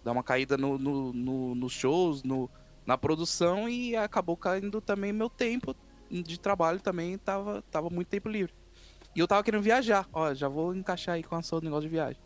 Dar 0.05 0.13
uma 0.13 0.23
caída 0.23 0.57
no, 0.57 0.79
no, 0.79 1.13
no- 1.13 1.55
nos 1.57 1.73
shows, 1.73 2.23
no, 2.23 2.49
na 2.87 2.97
produção 2.97 3.69
e 3.69 3.97
acabou 3.97 4.37
caindo 4.37 4.81
também 4.81 5.13
meu 5.13 5.29
tempo 5.29 5.75
de 6.09 6.39
trabalho 6.39 6.79
também. 6.81 7.19
Tava, 7.19 7.63
tava 7.73 7.91
muito 7.91 8.07
tempo 8.07 8.29
livre. 8.29 8.55
E 9.17 9.19
eu 9.19 9.27
tava 9.27 9.43
querendo 9.43 9.63
viajar. 9.63 10.07
Ó, 10.13 10.35
já 10.35 10.47
vou 10.47 10.75
encaixar 10.75 11.15
aí 11.15 11.23
com 11.23 11.35
a 11.35 11.43
sua 11.43 11.59
negócio 11.63 11.89
de 11.89 11.89
viagem. 11.89 12.21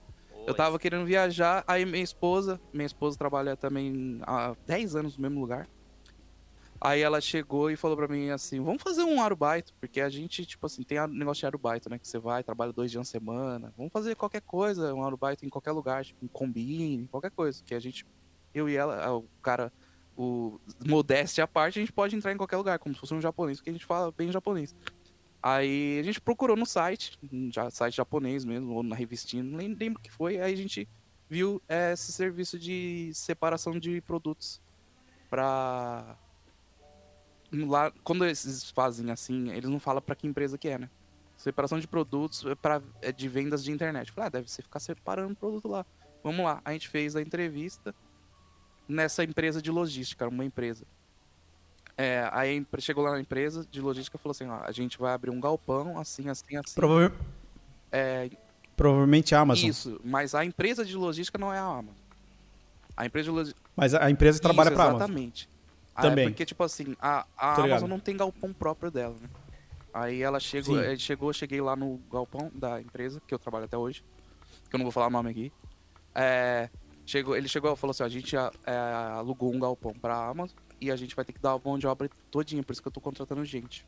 Eu 0.45 0.55
tava 0.55 0.77
querendo 0.77 1.07
viajar, 1.07 1.63
aí 1.69 1.87
minha 1.87 2.03
esposa, 2.03 2.61
minha 2.73 2.87
esposa 2.87 3.17
trabalha 3.17 3.57
também 3.57 4.19
há 4.23 4.57
10 4.67 4.97
anos 4.97 5.17
no 5.17 5.23
mesmo 5.23 5.41
lugar. 5.41 5.69
Aí 6.81 7.01
ela 7.01 7.21
chegou 7.21 7.71
e 7.71 7.77
falou 7.77 7.97
pra 7.97 8.09
mim 8.09 8.31
assim, 8.31 8.59
vamos 8.61 8.83
fazer 8.83 9.05
um 9.05 9.23
arubaito, 9.23 9.73
porque 9.79 10.01
a 10.01 10.09
gente, 10.09 10.45
tipo 10.45 10.67
assim, 10.67 10.83
tem 10.83 10.99
negócio 11.09 11.41
de 11.41 11.47
arubaito, 11.47 11.89
né? 11.89 11.99
Que 11.99 12.09
você 12.09 12.19
vai, 12.19 12.43
trabalha 12.43 12.73
dois 12.73 12.91
dias 12.91 13.03
na 13.03 13.05
semana. 13.05 13.73
Vamos 13.77 13.93
fazer 13.93 14.17
qualquer 14.17 14.41
coisa, 14.41 14.93
um 14.93 15.05
arubaito 15.05 15.47
em 15.47 15.49
qualquer 15.49 15.73
lugar, 15.73 16.05
tipo, 16.05 16.25
um 16.25 16.29
combine, 16.29 17.07
qualquer 17.07 17.31
coisa. 17.31 17.63
Que 17.65 17.75
a 17.75 17.79
gente, 17.79 18.05
eu 18.53 18.69
e 18.69 18.75
ela, 18.75 19.15
o 19.15 19.29
cara, 19.43 19.71
o 20.17 20.59
modéstia 20.85 21.45
à 21.45 21.47
parte, 21.47 21.79
a 21.79 21.83
gente 21.83 21.93
pode 21.93 22.17
entrar 22.17 22.33
em 22.33 22.37
qualquer 22.37 22.57
lugar, 22.57 22.79
como 22.79 22.95
se 22.95 23.01
fosse 23.01 23.15
um 23.15 23.21
japonês, 23.21 23.59
porque 23.59 23.71
a 23.71 23.73
gente 23.75 23.87
fala 23.87 24.11
bem 24.11 24.33
japonês. 24.33 24.75
Aí 25.43 25.99
a 25.99 26.03
gente 26.03 26.21
procurou 26.21 26.57
no 26.57 26.67
site, 26.67 27.19
ja- 27.53 27.71
site 27.71 27.97
japonês 27.97 28.45
mesmo, 28.45 28.73
ou 28.75 28.83
na 28.83 28.95
revistinha, 28.95 29.43
não 29.43 29.57
lem- 29.59 29.75
lembro 29.75 29.99
o 29.99 30.03
que 30.03 30.11
foi. 30.13 30.39
Aí 30.39 30.53
a 30.53 30.57
gente 30.57 30.87
viu 31.29 31.63
é, 31.69 31.93
esse 31.93 32.13
serviço 32.13 32.59
de 32.59 33.11
separação 33.15 33.79
de 33.79 34.01
produtos 34.03 34.61
pra. 35.31 36.17
Lá, 37.53 37.91
quando 38.05 38.25
eles 38.25 38.71
fazem 38.71 39.11
assim, 39.11 39.51
eles 39.51 39.69
não 39.69 39.81
falam 39.81 40.01
pra 40.01 40.15
que 40.15 40.27
empresa 40.27 40.57
que 40.57 40.69
é, 40.69 40.79
né? 40.79 40.91
Separação 41.37 41.81
de 41.81 41.89
produtos 41.89 42.45
é, 42.45 42.55
pra, 42.55 42.81
é 43.01 43.11
de 43.11 43.29
vendas 43.29 43.65
de 43.65 43.73
internet. 43.73 44.13
Falei, 44.13 44.27
ah, 44.27 44.31
deve 44.31 44.49
ser 44.51 44.63
ficar 44.63 44.79
separando 44.79 45.35
produto 45.35 45.67
lá. 45.67 45.85
Vamos 46.23 46.45
lá. 46.45 46.61
A 46.65 46.73
gente 46.73 46.89
fez 46.89 47.17
a 47.17 47.23
entrevista 47.23 47.95
nessa 48.87 49.25
empresa 49.25 49.61
de 49.61 49.71
logística, 49.71 50.29
uma 50.29 50.45
empresa. 50.45 50.87
É, 52.03 52.31
aí 52.33 52.67
chegou 52.79 53.05
lá 53.05 53.11
na 53.11 53.21
empresa 53.21 53.67
de 53.71 53.79
logística 53.79 54.17
e 54.17 54.19
falou 54.19 54.31
assim, 54.31 54.47
ó, 54.47 54.61
a 54.65 54.73
gente 54.73 54.99
vai 54.99 55.13
abrir 55.13 55.29
um 55.29 55.39
galpão, 55.39 55.99
assim, 55.99 56.31
assim, 56.31 56.57
assim. 56.57 56.75
Prova- 56.75 57.13
É, 57.93 58.31
Provavelmente 58.75 59.35
a 59.35 59.41
Amazon. 59.41 59.69
isso, 59.69 60.01
mas 60.03 60.35
a 60.35 60.43
empresa 60.43 60.83
de 60.83 60.97
logística 60.97 61.37
não 61.37 61.53
é 61.53 61.59
a 61.59 61.63
Amazon. 61.65 61.93
A 62.97 63.05
empresa 63.05 63.25
de 63.25 63.31
logística 63.37 63.61
Mas 63.77 63.93
a 63.93 64.11
empresa 64.11 64.41
trabalha 64.41 64.69
Isso, 64.69 64.75
pra 64.77 64.85
Amazon. 64.85 65.01
Exatamente. 65.03 65.49
Ah, 65.95 66.01
Também. 66.01 66.25
É 66.25 66.29
porque, 66.31 66.47
tipo 66.47 66.65
assim, 66.65 66.97
a, 66.99 67.27
a 67.37 67.55
Tô 67.57 67.63
ligado. 67.65 67.71
Amazon 67.73 67.91
não 67.91 68.01
tem 68.01 68.17
galpão 68.17 68.51
próprio 68.55 68.91
dela, 68.91 69.15
né? 69.21 69.29
Aí 69.93 70.23
ela 70.23 70.41
chegou, 70.41 70.81
eh, 70.81 70.97
chegou, 70.97 71.31
cheguei 71.35 71.61
lá 71.61 71.77
no 71.77 72.01
galpão 72.11 72.51
da 72.55 72.81
empresa, 72.81 73.21
que 73.27 73.35
eu 73.35 73.39
trabalho 73.39 73.67
até 73.67 73.77
hoje, 73.77 74.03
que 74.71 74.75
eu 74.75 74.79
não 74.79 74.85
vou 74.87 74.93
falar 74.93 75.09
o 75.09 75.11
nome 75.11 75.29
aqui. 75.29 75.53
É, 76.15 76.71
chegou, 77.05 77.37
ele 77.37 77.47
chegou 77.49 77.71
e 77.71 77.77
falou 77.77 77.91
assim, 77.91 78.05
ó, 78.05 78.07
a 78.07 78.09
gente 78.09 78.35
é, 78.37 78.51
alugou 79.19 79.53
um 79.55 79.59
galpão 79.59 79.93
pra 79.93 80.17
Amazon 80.29 80.57
e 80.81 80.91
a 80.91 80.97
gente 80.97 81.15
vai 81.15 81.25
ter 81.25 81.33
que 81.33 81.41
dar 81.41 81.55
uma 81.55 81.63
mão 81.65 81.79
de 81.79 81.87
obra 81.87 82.09
todinha, 82.31 82.63
por 82.63 82.73
isso 82.73 82.83
que 82.83 82.89
eu 82.89 82.93
tô 82.93 83.01
contratando 83.01 83.45
gente. 83.45 83.87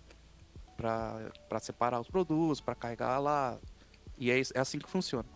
Pra, 0.76 1.30
pra 1.48 1.60
separar 1.60 2.00
os 2.00 2.08
produtos, 2.08 2.60
pra 2.60 2.74
carregar 2.74 3.18
lá. 3.18 3.58
E 4.18 4.30
é, 4.30 4.40
é 4.40 4.60
assim 4.60 4.78
que 4.78 4.90
funciona. 4.90 5.28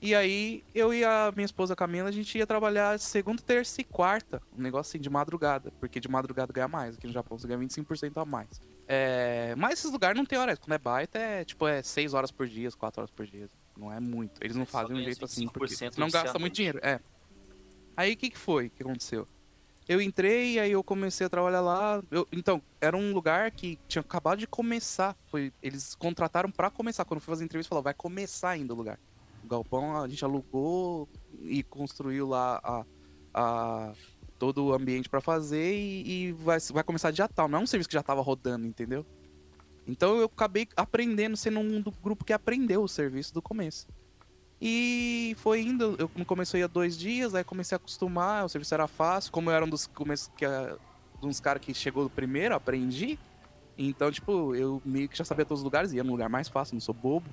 E 0.00 0.14
aí, 0.14 0.62
eu 0.74 0.92
e 0.92 1.02
a 1.02 1.32
minha 1.34 1.46
esposa 1.46 1.74
Camila, 1.74 2.10
a 2.10 2.12
gente 2.12 2.36
ia 2.36 2.46
trabalhar 2.46 2.98
segunda, 2.98 3.40
terça 3.42 3.80
e 3.80 3.84
quarta. 3.84 4.42
Um 4.56 4.60
negócio 4.60 4.90
assim 4.90 5.00
de 5.00 5.08
madrugada. 5.08 5.72
Porque 5.80 5.98
de 5.98 6.08
madrugada 6.08 6.52
ganha 6.52 6.68
mais. 6.68 6.96
Aqui 6.96 7.06
no 7.06 7.12
Japão 7.12 7.38
você 7.38 7.48
ganha 7.48 7.58
25% 7.58 8.20
a 8.20 8.24
mais. 8.24 8.60
É... 8.86 9.54
Mas 9.56 9.78
esses 9.78 9.90
lugares 9.90 10.16
não 10.16 10.26
tem 10.26 10.38
hora. 10.38 10.56
Quando 10.56 10.72
é 10.72 10.78
baita, 10.78 11.18
é 11.18 11.44
tipo 11.44 11.66
é 11.66 11.82
6 11.82 12.12
horas 12.12 12.30
por 12.30 12.46
dia, 12.46 12.70
4 12.70 13.00
horas 13.00 13.10
por 13.10 13.26
dia. 13.26 13.48
Não 13.76 13.90
é 13.90 13.98
muito. 13.98 14.42
Eles 14.42 14.56
não 14.56 14.66
Só 14.66 14.72
fazem 14.72 14.92
um 14.92 14.96
ganha 14.96 15.06
jeito 15.06 15.24
assim. 15.24 15.48
Porque 15.48 15.74
25% 15.74 15.96
não 15.96 16.06
de 16.08 16.12
gasta 16.12 16.38
muito 16.38 16.54
dinheiro. 16.54 16.78
É. 16.82 17.00
Aí 17.96 18.12
o 18.12 18.16
que, 18.16 18.28
que 18.28 18.38
foi 18.38 18.68
que 18.68 18.82
aconteceu? 18.82 19.26
Eu 19.86 20.00
entrei, 20.00 20.58
aí 20.58 20.72
eu 20.72 20.82
comecei 20.82 21.26
a 21.26 21.30
trabalhar 21.30 21.60
lá. 21.60 22.02
Eu- 22.10 22.26
então, 22.32 22.62
era 22.80 22.96
um 22.96 23.12
lugar 23.12 23.50
que 23.50 23.78
tinha 23.86 24.00
acabado 24.00 24.38
de 24.38 24.46
começar. 24.46 25.14
Foi, 25.26 25.52
eles 25.62 25.94
contrataram 25.94 26.50
pra 26.50 26.70
começar. 26.70 27.04
Quando 27.04 27.18
eu 27.18 27.20
fui 27.20 27.32
fazer 27.32 27.44
entrevista, 27.44 27.68
falou, 27.68 27.82
vai 27.82 27.92
começar 27.94 28.50
ainda 28.50 28.72
o 28.72 28.76
lugar. 28.76 28.98
O 29.44 29.46
galpão 29.46 30.00
a 30.00 30.08
gente 30.08 30.24
alugou 30.24 31.06
e 31.42 31.62
construiu 31.62 32.26
lá 32.26 32.60
a, 32.64 32.84
a- 33.34 33.92
todo 34.38 34.64
o 34.64 34.72
ambiente 34.72 35.08
pra 35.08 35.20
fazer 35.20 35.74
e, 35.74 36.28
e 36.28 36.32
vai, 36.32 36.58
vai 36.72 36.82
começar 36.82 37.10
dia 37.10 37.28
tal. 37.28 37.46
Não 37.46 37.58
é 37.58 37.62
um 37.62 37.66
serviço 37.66 37.88
que 37.88 37.94
já 37.94 38.02
tava 38.02 38.22
rodando, 38.22 38.66
entendeu? 38.66 39.04
Então 39.86 40.16
eu 40.18 40.24
acabei 40.24 40.66
aprendendo, 40.76 41.36
sendo 41.36 41.60
um 41.60 41.80
do 41.80 41.90
grupo 41.90 42.24
que 42.24 42.32
aprendeu 42.32 42.82
o 42.82 42.88
serviço 42.88 43.34
do 43.34 43.42
começo. 43.42 43.86
E 44.66 45.34
foi 45.36 45.60
indo, 45.60 45.94
eu 45.98 46.10
eu 46.54 46.58
ia 46.60 46.66
dois 46.66 46.96
dias, 46.96 47.34
aí 47.34 47.44
comecei 47.44 47.76
a 47.76 47.76
acostumar, 47.76 48.46
o 48.46 48.48
serviço 48.48 48.72
era 48.72 48.86
fácil, 48.88 49.30
como 49.30 49.50
eu 49.50 49.54
era 49.54 49.62
um 49.62 49.68
dos 49.68 49.86
começos 49.86 50.30
que 50.34 50.42
a- 50.46 50.78
uns 51.22 51.38
caras 51.38 51.60
que 51.62 51.74
chegou 51.74 52.08
primeiro, 52.08 52.54
aprendi. 52.54 53.18
Então, 53.76 54.10
tipo, 54.10 54.54
eu 54.54 54.80
meio 54.82 55.06
que 55.06 55.18
já 55.18 55.24
sabia 55.24 55.44
todos 55.44 55.60
os 55.60 55.64
lugares, 55.64 55.92
ia 55.92 56.02
no 56.02 56.12
lugar 56.12 56.30
mais 56.30 56.48
fácil, 56.48 56.74
não 56.76 56.80
sou 56.80 56.94
bobo. 56.94 57.28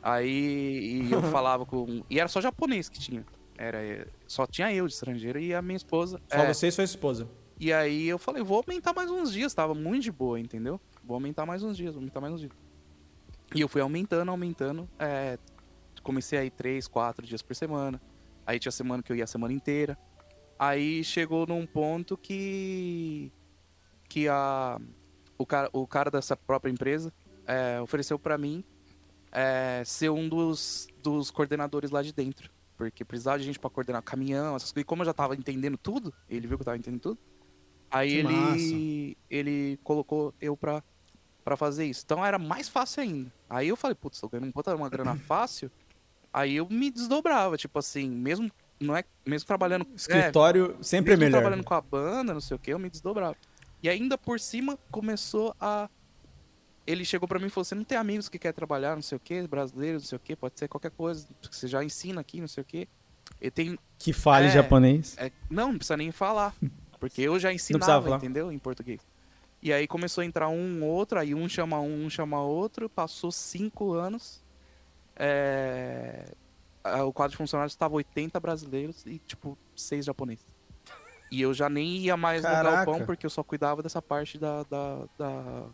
Aí 0.00 1.08
eu 1.10 1.20
falava 1.22 1.66
com. 1.66 2.04
E 2.08 2.20
era 2.20 2.28
só 2.28 2.40
japonês 2.40 2.88
que 2.88 3.00
tinha. 3.00 3.26
Era, 3.56 4.06
só 4.28 4.46
tinha 4.46 4.72
eu 4.72 4.86
de 4.86 4.92
estrangeiro 4.92 5.40
e 5.40 5.52
a 5.52 5.60
minha 5.60 5.76
esposa. 5.76 6.20
Só 6.30 6.38
É, 6.44 6.54
você 6.54 6.68
e 6.68 6.70
sua 6.72 6.84
esposa. 6.84 7.28
e 7.58 7.72
aí 7.72 8.06
eu 8.06 8.18
falei, 8.18 8.40
vou 8.44 8.62
aumentar 8.64 8.92
mais 8.94 9.10
uns 9.10 9.32
dias, 9.32 9.52
tava 9.52 9.74
muito 9.74 10.04
de 10.04 10.12
boa, 10.12 10.38
entendeu? 10.38 10.80
Vou 11.02 11.14
aumentar 11.14 11.44
mais 11.44 11.64
uns 11.64 11.76
dias, 11.76 11.94
vou 11.94 12.00
aumentar 12.00 12.20
mais 12.20 12.34
uns 12.34 12.40
dias. 12.40 12.52
E 13.52 13.60
eu 13.60 13.68
fui 13.68 13.80
aumentando, 13.80 14.30
aumentando. 14.30 14.88
é, 14.96 15.36
comecei 16.08 16.38
a 16.38 16.44
ir 16.44 16.50
três, 16.50 16.88
quatro 16.88 17.26
dias 17.26 17.42
por 17.42 17.54
semana. 17.54 18.00
Aí 18.46 18.58
tinha 18.58 18.72
semana 18.72 19.02
que 19.02 19.12
eu 19.12 19.16
ia 19.16 19.24
a 19.24 19.26
semana 19.26 19.52
inteira. 19.52 19.98
Aí 20.58 21.04
chegou 21.04 21.46
num 21.46 21.66
ponto 21.66 22.16
que. 22.16 23.30
que 24.08 24.26
a. 24.26 24.80
O 25.36 25.44
cara, 25.44 25.68
o 25.70 25.86
cara 25.86 26.10
dessa 26.10 26.34
própria 26.34 26.70
empresa 26.70 27.12
é, 27.46 27.78
ofereceu 27.80 28.18
pra 28.18 28.38
mim 28.38 28.64
é, 29.30 29.82
ser 29.84 30.08
um 30.08 30.28
dos, 30.28 30.88
dos 31.02 31.30
coordenadores 31.30 31.90
lá 31.90 32.02
de 32.02 32.12
dentro. 32.12 32.50
Porque 32.76 33.04
precisava 33.04 33.38
de 33.38 33.44
gente 33.44 33.58
pra 33.58 33.68
coordenar 33.68 34.02
caminhão, 34.02 34.56
essas 34.56 34.72
coisas. 34.72 34.82
E 34.82 34.84
como 34.84 35.02
eu 35.02 35.06
já 35.06 35.12
tava 35.12 35.36
entendendo 35.36 35.76
tudo, 35.76 36.12
ele 36.28 36.46
viu 36.46 36.56
que 36.56 36.62
eu 36.62 36.64
tava 36.64 36.78
entendendo 36.78 37.02
tudo. 37.02 37.18
Aí 37.90 38.10
Que 38.10 38.16
ele, 38.16 38.32
massa. 38.32 39.16
ele 39.30 39.78
colocou 39.84 40.34
eu 40.40 40.56
pra, 40.56 40.82
pra 41.44 41.56
fazer 41.56 41.84
isso. 41.84 42.02
Então 42.04 42.24
era 42.24 42.38
mais 42.38 42.68
fácil 42.68 43.02
ainda. 43.02 43.32
Aí 43.48 43.68
eu 43.68 43.76
falei, 43.76 43.94
putz, 43.94 44.18
tô 44.20 44.28
ganhando 44.28 44.52
puta 44.52 44.74
uma 44.74 44.88
grana 44.88 45.14
fácil. 45.28 45.70
Aí 46.32 46.56
eu 46.56 46.66
me 46.68 46.90
desdobrava, 46.90 47.56
tipo 47.56 47.78
assim, 47.78 48.08
mesmo 48.08 48.50
não 48.80 48.96
é 48.96 49.02
mesmo 49.26 49.46
trabalhando 49.46 49.86
é, 49.90 49.94
Escritório 49.96 50.76
sempre 50.80 51.12
é 51.14 51.16
mesmo 51.16 51.24
melhor. 51.30 51.40
trabalhando 51.40 51.64
com 51.64 51.74
a 51.74 51.80
banda, 51.80 52.32
não 52.34 52.40
sei 52.40 52.54
o 52.56 52.58
que, 52.60 52.72
eu 52.72 52.78
me 52.78 52.88
desdobrava. 52.88 53.36
E 53.82 53.88
ainda 53.88 54.16
por 54.18 54.38
cima 54.40 54.78
começou 54.90 55.54
a. 55.60 55.88
Ele 56.86 57.04
chegou 57.04 57.28
pra 57.28 57.38
mim 57.38 57.46
e 57.46 57.50
falou: 57.50 57.64
Você 57.64 57.74
não 57.74 57.84
tem 57.84 57.98
amigos 57.98 58.28
que 58.28 58.38
quer 58.38 58.52
trabalhar, 58.52 58.94
não 58.94 59.02
sei 59.02 59.16
o 59.16 59.20
que, 59.20 59.46
brasileiros, 59.46 60.02
não 60.02 60.08
sei 60.08 60.16
o 60.16 60.20
que, 60.20 60.36
pode 60.36 60.58
ser 60.58 60.68
qualquer 60.68 60.90
coisa, 60.90 61.26
você 61.50 61.66
já 61.68 61.82
ensina 61.84 62.20
aqui, 62.20 62.40
não 62.40 62.48
sei 62.48 62.62
o 62.62 62.64
que. 62.64 62.88
Ele 63.40 63.50
tem. 63.50 63.78
Que 63.98 64.12
fale 64.12 64.46
É. 64.46 64.50
japonês. 64.50 65.16
é, 65.18 65.30
não, 65.50 65.68
não 65.72 65.78
precisa 65.78 65.96
nem 65.96 66.10
falar. 66.12 66.54
Porque 66.98 67.22
eu 67.22 67.38
já 67.38 67.52
ensinava, 67.52 68.16
entendeu? 68.16 68.50
Em 68.50 68.58
português. 68.58 69.00
E 69.62 69.72
aí 69.72 69.86
começou 69.86 70.22
a 70.22 70.24
entrar 70.24 70.48
um 70.48 70.82
outro, 70.84 71.18
aí 71.18 71.34
um 71.34 71.48
chama 71.48 71.78
um, 71.80 72.06
um 72.06 72.10
chama 72.10 72.40
outro, 72.42 72.88
passou 72.88 73.30
cinco 73.30 73.92
anos. 73.92 74.42
É, 75.18 76.32
O 77.04 77.12
quadro 77.12 77.32
de 77.32 77.36
funcionários 77.36 77.72
estava 77.72 77.94
80 77.94 78.38
brasileiros 78.40 79.04
e, 79.04 79.18
tipo, 79.18 79.58
seis 79.76 80.04
japoneses. 80.04 80.46
E 81.30 81.42
eu 81.42 81.52
já 81.52 81.68
nem 81.68 81.98
ia 81.98 82.16
mais 82.16 82.42
Caraca. 82.42 82.68
no 82.80 82.86
galpão 82.86 83.06
porque 83.06 83.26
eu 83.26 83.30
só 83.30 83.42
cuidava 83.42 83.82
dessa 83.82 84.00
parte 84.00 84.38
da. 84.38 84.62
da, 84.64 85.04
da- 85.18 85.66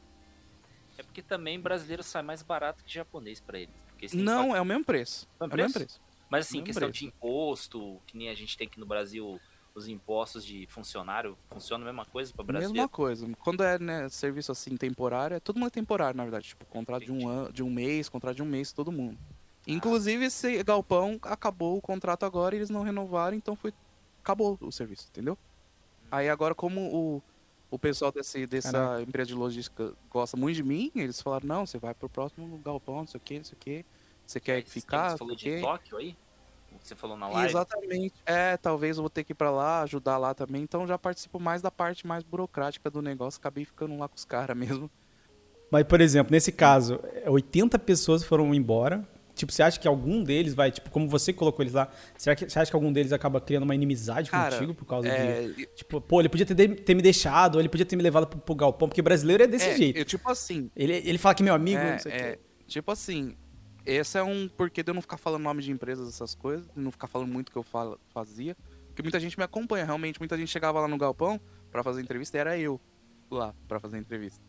É 0.99 1.03
porque 1.03 1.23
também 1.23 1.61
brasileiro 1.61 2.03
sai 2.03 2.23
mais 2.23 2.43
barato 2.43 2.83
que 2.85 2.93
japonês 2.93 3.41
pra 3.41 3.59
eles. 3.61 3.75
Porque 3.87 4.07
eles 4.07 4.11
têm 4.13 4.21
que 4.21 4.25
Não, 4.27 4.57
é 4.57 4.61
o 4.61 4.65
mesmo 4.65 4.85
preço. 4.85 5.29
É 5.41 5.45
É 5.45 5.47
o 5.47 5.51
mesmo 5.51 5.73
preço? 5.73 5.79
preço. 5.99 6.01
Mas 6.31 6.47
assim, 6.47 6.57
Mesmo 6.59 6.67
questão 6.67 6.89
preço. 6.89 6.99
de 7.01 7.07
imposto, 7.07 8.01
que 8.07 8.17
nem 8.17 8.29
a 8.31 8.35
gente 8.35 8.57
tem 8.57 8.67
aqui 8.67 8.81
no 8.81 8.87
Brasil, 8.87 9.41
os 9.75 9.87
impostos 9.87 10.45
de 10.45 10.67
funcionário, 10.69 11.39
funciona 11.47 11.85
a 11.85 11.87
mesma 11.87 12.05
coisa 12.07 12.33
para 12.33 12.43
Mesma 12.45 12.59
brasileiro? 12.61 12.89
coisa. 12.89 13.29
Quando 13.45 13.63
é 13.63 13.79
né, 13.79 14.09
serviço 14.09 14.51
assim 14.51 14.77
temporário, 14.77 15.37
é 15.37 15.41
todo 15.41 15.57
mundo 15.57 15.69
é 15.69 15.71
temporário, 15.71 16.17
na 16.17 16.25
verdade. 16.25 16.49
Tipo, 16.49 16.65
contrato 16.67 17.05
de 17.05 17.13
um, 17.13 17.29
ano, 17.29 17.53
de 17.53 17.63
um 17.63 17.71
mês, 17.71 18.09
contrato 18.09 18.35
de 18.35 18.43
um 18.43 18.47
mês, 18.47 18.73
todo 18.73 18.91
mundo. 18.91 19.17
Inclusive, 19.67 20.27
esse 20.27 20.63
galpão 20.63 21.19
acabou 21.23 21.77
o 21.77 21.81
contrato 21.81 22.25
agora 22.25 22.55
e 22.55 22.59
eles 22.59 22.71
não 22.71 22.83
renovaram, 22.83 23.37
então 23.37 23.57
foi. 23.57 23.73
Acabou 24.23 24.59
o 24.61 24.73
serviço, 24.73 25.07
entendeu? 25.11 25.37
Aí 26.11 26.29
agora, 26.29 26.55
como 26.55 26.81
o, 26.81 27.23
o 27.71 27.79
pessoal 27.79 28.13
desse, 28.13 28.47
dessa 28.47 28.73
Caraca. 28.73 29.03
empresa 29.03 29.29
de 29.29 29.35
logística 29.35 29.93
gosta 30.11 30.37
muito 30.37 30.57
de 30.57 30.63
mim, 30.63 30.91
eles 30.95 31.21
falaram, 31.21 31.47
não, 31.47 31.67
você 31.67 31.79
vai 31.79 31.93
pro 31.93 32.09
próximo 32.09 32.59
galpão, 32.59 32.97
não 32.97 33.07
sei 33.07 33.19
o 33.19 33.21
que, 33.21 33.37
não 33.37 33.45
sei 33.45 33.55
o 33.55 33.61
que. 33.61 33.85
Você 34.27 34.41
quer 34.41 34.59
esse 34.59 34.65
tempo 34.65 34.71
ficar? 34.71 35.11
Você 35.11 35.19
falou 35.19 35.37
de 35.37 35.45
quê." 35.45 35.61
Tóquio 35.61 35.99
aí? 35.99 36.17
Você 36.83 36.95
falou 36.95 37.17
na 37.17 37.29
live? 37.29 37.51
Exatamente. 37.51 38.15
É, 38.27 38.57
talvez 38.57 38.97
eu 38.97 39.03
vou 39.03 39.11
ter 39.11 39.25
que 39.25 39.33
ir 39.33 39.35
pra 39.35 39.51
lá, 39.51 39.83
ajudar 39.83 40.19
lá 40.19 40.35
também. 40.35 40.63
Então 40.63 40.87
já 40.87 40.99
participo 40.99 41.39
mais 41.39 41.63
da 41.63 41.71
parte 41.71 42.07
mais 42.07 42.23
burocrática 42.23 42.91
do 42.91 43.01
negócio. 43.01 43.39
Acabei 43.39 43.65
ficando 43.65 43.97
lá 43.97 44.09
com 44.09 44.17
os 44.17 44.25
caras 44.25 44.57
mesmo. 44.57 44.91
Mas, 45.71 45.85
por 45.85 46.01
exemplo, 46.01 46.31
nesse 46.31 46.53
caso, 46.53 47.01
é, 47.25 47.31
80 47.31 47.79
pessoas 47.79 48.23
foram 48.23 48.55
embora. 48.55 49.07
Tipo, 49.35 49.51
você 49.53 49.63
acha 49.65 49.81
que 49.81 49.89
algum 49.89 50.23
deles 50.23 50.55
vai, 50.55 50.71
tipo, 50.71 50.91
como 50.91 51.09
você 51.09 51.33
colocou 51.33 51.63
eles 51.63 51.73
lá, 51.75 51.91
será 52.17 52.37
que, 52.37 52.49
você 52.49 52.59
acha 52.59 52.71
que 52.71 52.77
algum 52.77 52.93
deles 52.93 53.13
acaba 53.13 53.41
criando 53.41 53.65
uma 53.65 53.75
inimizade 53.75 54.31
Cara, 54.31 54.53
contigo 54.55 54.75
por 54.75 54.85
causa 54.85 55.09
de. 55.09 55.15
É, 55.15 55.67
Tipo, 55.75 56.01
pô, 56.01 56.21
ele 56.21 56.29
podia 56.29 56.47
ter, 56.47 56.55
de- 56.55 56.75
ter 56.77 56.95
me 56.95 57.03
deixado, 57.03 57.57
ou 57.57 57.61
ele 57.61 57.69
podia 57.69 57.85
ter 57.85 57.97
me 57.97 58.03
levado 58.03 58.27
pro, 58.29 58.39
pro 58.39 58.55
galpão, 58.55 58.89
porque 58.89 59.03
brasileiro 59.03 59.43
é 59.43 59.47
desse 59.47 59.69
é, 59.71 59.77
jeito. 59.77 59.99
eu, 59.99 60.05
tipo 60.05 60.31
assim, 60.31 60.71
Ele, 60.77 60.93
ele 60.95 61.19
fala 61.19 61.35
que 61.35 61.43
é 61.43 61.45
meu 61.45 61.55
amigo, 61.55 61.79
é, 61.81 61.93
não 61.93 61.99
sei 61.99 62.13
o 62.13 62.15
é, 62.15 62.33
quê. 62.33 62.39
tipo 62.69 62.93
assim, 62.93 63.37
esse 63.85 64.17
é 64.17 64.23
um 64.23 64.49
porquê 64.49 64.83
de 64.83 64.91
eu 64.91 64.95
não 64.95 65.03
ficar 65.03 65.17
falando 65.17 65.43
nome 65.43 65.63
de 65.63 65.71
empresas, 65.73 66.09
essas 66.09 66.35
coisas, 66.35 66.67
de 66.75 66.81
não 66.81 66.93
ficar 66.93 67.09
falando 67.09 67.31
muito 67.33 67.49
o 67.49 67.53
que 67.53 67.59
eu 67.59 67.63
falo, 67.65 67.99
fazia. 68.13 68.57
Porque 68.89 69.03
muita 69.03 69.19
gente 69.19 69.37
me 69.37 69.43
acompanha, 69.43 69.85
realmente, 69.85 70.21
muita 70.21 70.39
gente 70.39 70.49
chegava 70.49 70.81
lá 70.81 70.87
no 70.87 70.97
galpão 70.97 71.41
pra 71.73 71.83
fazer 71.83 72.01
entrevista 72.01 72.37
e 72.37 72.41
era 72.41 72.57
eu 72.57 72.81
lá 73.29 73.53
pra 73.67 73.81
fazer 73.81 73.99
entrevista. 73.99 74.41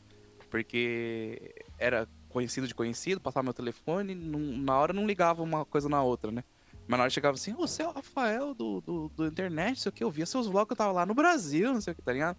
Porque 0.49 1.53
era 1.79 2.07
conhecido 2.35 2.67
de 2.67 2.75
conhecido, 2.75 3.21
passava 3.21 3.45
meu 3.45 3.53
telefone, 3.53 4.13
não- 4.13 4.39
na 4.57 4.77
hora 4.77 4.91
não 4.91 5.07
ligava 5.07 5.41
uma 5.41 5.63
coisa 5.63 5.87
na 5.87 6.03
outra, 6.03 6.31
né? 6.33 6.43
Mas 6.85 6.97
na 6.97 7.03
hora 7.03 7.09
chegava 7.09 7.35
assim, 7.35 7.53
"Ô, 7.53 7.65
você 7.65 7.81
é 7.81 7.87
o 7.87 7.93
Rafael 7.93 8.53
do, 8.53 8.81
do, 8.81 9.09
do 9.15 9.25
internet, 9.25 9.69
não 9.69 9.75
sei 9.77 9.89
o 9.89 9.93
que, 9.93 10.03
eu 10.03 10.11
via 10.11 10.25
seus 10.25 10.45
vlogs, 10.45 10.69
eu 10.71 10.75
tava 10.75 10.91
lá 10.91 11.05
no 11.05 11.13
Brasil, 11.13 11.73
não 11.73 11.79
sei 11.79 11.93
o 11.93 11.95
que, 11.95 12.01
tá 12.01 12.11
ligado? 12.11 12.37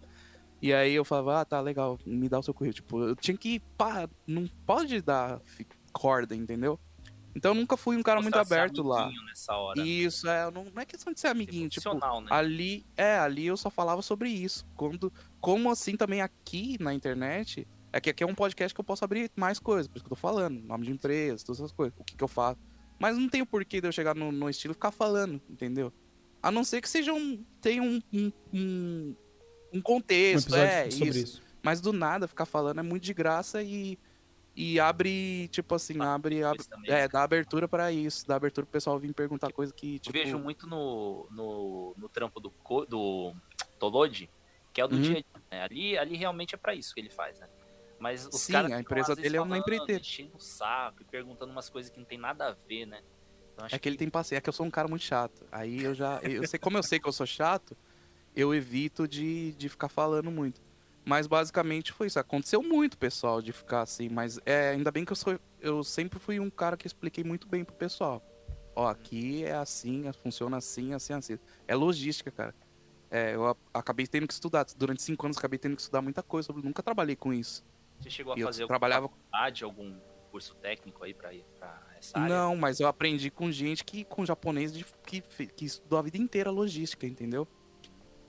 E 0.61 0.71
aí 0.71 0.93
eu 0.93 1.03
falava, 1.03 1.41
ah, 1.41 1.45
tá, 1.45 1.59
legal, 1.59 1.97
me 2.05 2.29
dá 2.29 2.37
o 2.37 2.43
seu 2.43 2.53
currículo. 2.53 2.75
Tipo, 2.75 3.03
eu 3.03 3.15
tinha 3.15 3.35
que, 3.35 3.59
pá, 3.75 4.07
não 4.27 4.47
pode 4.67 5.01
dar 5.01 5.41
corda, 5.91 6.35
entendeu? 6.35 6.79
Então 7.35 7.51
eu 7.51 7.55
nunca 7.55 7.75
fui 7.75 7.97
um 7.97 8.03
cara 8.03 8.21
muito 8.21 8.35
aberto 8.37 8.81
lá. 8.83 9.09
hora. 9.57 9.81
Isso, 9.81 10.27
é, 10.27 10.49
não, 10.51 10.65
não 10.65 10.81
é 10.81 10.85
questão 10.85 11.11
de 11.11 11.19
ser 11.19 11.27
amiguinho, 11.27 11.69
tipo, 11.69 11.81
né? 12.21 12.27
ali, 12.31 12.85
é, 12.95 13.17
ali 13.17 13.45
eu 13.47 13.57
só 13.57 13.69
falava 13.71 14.01
sobre 14.03 14.29
isso. 14.29 14.63
Quando, 14.75 15.11
como 15.41 15.69
assim 15.71 15.95
também 15.95 16.21
aqui 16.21 16.77
na 16.79 16.93
internet, 16.93 17.67
é 17.93 18.01
que 18.01 18.09
aqui 18.09 18.23
é 18.23 18.27
um 18.27 18.35
podcast 18.35 18.73
que 18.73 18.79
eu 18.79 18.85
posso 18.85 19.03
abrir 19.03 19.31
mais 19.35 19.59
coisas, 19.59 19.87
por 19.87 19.97
isso 19.97 20.03
que 20.05 20.11
eu 20.11 20.15
tô 20.15 20.21
falando, 20.21 20.61
nome 20.61 20.85
de 20.85 20.91
empresa, 20.91 21.45
todas 21.45 21.59
essas 21.59 21.71
coisas, 21.71 21.97
o 21.97 22.03
que 22.03 22.15
que 22.15 22.23
eu 22.23 22.27
faço. 22.27 22.59
Mas 22.99 23.17
não 23.17 23.29
tem 23.29 23.41
o 23.41 23.45
porquê 23.45 23.79
de 23.79 23.87
eu 23.87 23.91
chegar 23.91 24.15
no, 24.15 24.31
no 24.31 24.49
estilo 24.49 24.71
e 24.71 24.75
ficar 24.75 24.91
falando, 24.91 25.41
entendeu? 25.49 25.93
A 26.41 26.51
não 26.51 26.63
ser 26.63 26.81
que 26.81 26.89
seja 26.89 27.13
um, 27.13 27.43
tenha 27.61 27.81
um, 27.81 28.01
um, 28.13 28.31
um, 28.53 29.15
um 29.73 29.77
Um 29.77 29.81
contexto, 29.81 30.47
episódio 30.47 30.65
é, 30.65 30.91
sobre 30.91 31.09
isso. 31.09 31.19
isso. 31.19 31.41
Mas 31.63 31.81
do 31.81 31.91
nada 31.93 32.27
ficar 32.27 32.45
falando 32.45 32.79
é 32.79 32.83
muito 32.83 33.03
de 33.03 33.13
graça 33.13 33.61
e, 33.61 33.99
e 34.55 34.79
abre, 34.79 35.47
tipo 35.49 35.75
assim, 35.75 35.99
abre, 36.01 36.43
abre 36.43 36.63
também, 36.63 36.89
é, 36.91 37.07
dá 37.07 37.23
abertura 37.23 37.67
pra 37.67 37.91
isso, 37.91 38.25
dá 38.27 38.35
abertura 38.35 38.65
pro 38.65 38.71
pessoal 38.73 38.97
vir 38.99 39.13
perguntar 39.13 39.51
coisa 39.51 39.73
que, 39.73 39.95
Eu 39.95 39.99
tipo... 39.99 40.17
vejo 40.17 40.39
muito 40.39 40.65
no, 40.67 41.27
no, 41.31 41.93
no 41.97 42.09
trampo 42.09 42.39
do, 42.39 42.51
do 42.87 43.33
Tolode, 43.77 44.29
que 44.73 44.79
é 44.81 44.85
o 44.85 44.87
do 44.87 44.95
Uhum. 44.95 45.01
dia 45.01 45.11
a 45.11 45.15
dia. 45.15 45.25
Né? 45.51 45.61
Ali, 45.61 45.97
ali 45.97 46.15
realmente 46.15 46.55
é 46.55 46.57
pra 46.57 46.73
isso 46.73 46.93
que 46.93 46.99
ele 47.01 47.09
faz, 47.09 47.37
né? 47.39 47.47
Mas 47.99 48.27
os 48.27 48.41
Sim, 48.41 48.53
caras 48.53 48.71
a 48.71 48.79
empresa 48.79 49.15
dele 49.15 49.37
é 49.37 49.41
uma 49.41 49.57
empreiteira. 49.57 50.01
enchendo 50.01 50.35
o 50.35 50.39
saco 50.39 51.01
e 51.01 51.05
perguntando 51.05 51.51
umas 51.51 51.69
coisas 51.69 51.91
que 51.91 51.97
não 51.97 52.05
tem 52.05 52.17
nada 52.17 52.47
a 52.49 52.51
ver, 52.53 52.85
né? 52.85 53.01
Então, 53.53 53.67
É 53.71 53.79
que 53.79 53.89
ele 53.89 53.97
tem 53.97 54.09
paciência, 54.09 54.37
é 54.37 54.41
que 54.41 54.49
eu 54.49 54.53
sou 54.53 54.65
um 54.65 54.69
cara 54.69 54.87
muito 54.87 55.03
chato. 55.03 55.45
Aí 55.51 55.83
eu 55.83 55.95
já. 55.95 56.19
Eu 56.21 56.47
sei, 56.47 56.59
como 56.59 56.77
eu 56.77 56.83
sei 56.83 56.99
que 56.99 57.07
eu 57.07 57.11
sou 57.11 57.25
chato, 57.25 57.75
eu 58.35 58.53
evito 58.53 59.07
de, 59.07 59.53
de 59.53 59.67
ficar 59.67 59.89
falando 59.89 60.29
muito. 60.29 60.61
Mas 61.03 61.25
basicamente 61.25 61.91
foi 61.91 62.05
isso. 62.07 62.19
Aconteceu 62.19 62.61
muito, 62.61 62.97
pessoal, 62.97 63.41
de 63.41 63.51
ficar 63.51 63.81
assim. 63.81 64.09
Mas 64.09 64.39
é, 64.45 64.69
ainda 64.69 64.91
bem 64.91 65.03
que 65.05 65.11
eu 65.11 65.15
sou. 65.15 65.39
Eu 65.59 65.83
sempre 65.83 66.19
fui 66.19 66.39
um 66.39 66.49
cara 66.51 66.77
que 66.77 66.85
expliquei 66.85 67.23
muito 67.23 67.47
bem 67.47 67.63
pro 67.63 67.73
pessoal. 67.73 68.21
Ó, 68.75 68.87
aqui 68.87 69.43
é 69.43 69.55
assim, 69.55 70.03
funciona 70.21 70.57
assim, 70.57 70.93
assim, 70.93 71.13
assim. 71.13 71.39
É 71.67 71.73
logística, 71.73 72.29
cara. 72.29 72.53
É, 73.09 73.33
eu 73.33 73.57
acabei 73.73 74.05
tendo 74.05 74.27
que 74.27 74.33
estudar. 74.33 74.67
Durante 74.77 75.01
cinco 75.01 75.25
anos 75.25 75.37
acabei 75.37 75.57
tendo 75.57 75.75
que 75.75 75.81
estudar 75.81 76.01
muita 76.03 76.21
coisa. 76.21 76.45
sobre- 76.45 76.61
Nunca 76.61 76.83
trabalhei 76.83 77.15
com 77.15 77.33
isso. 77.33 77.65
Você 77.99 78.09
chegou 78.09 78.33
a 78.33 78.37
E 78.37 78.41
eu 78.41 78.47
fazer 78.47 78.67
trabalhava- 78.67 79.05
alguma 79.05 79.21
faculdade, 79.23 79.63
algum 79.63 79.99
curso 80.31 80.55
técnico 80.55 81.03
aí 81.03 81.13
pra, 81.13 81.33
ir 81.33 81.43
pra 81.57 81.81
essa 81.97 82.19
área? 82.19 82.35
Não, 82.35 82.55
mas 82.55 82.79
eu 82.79 82.87
aprendi 82.87 83.29
com 83.31 83.51
gente 83.51 83.83
que 83.83 84.03
com 84.05 84.25
japonês 84.25 84.71
de- 84.73 84.85
que, 85.05 85.21
que 85.21 85.65
estudou 85.65 85.97
a 85.99 86.01
vida 86.01 86.17
inteira 86.17 86.51
logística, 86.51 87.05
entendeu? 87.07 87.47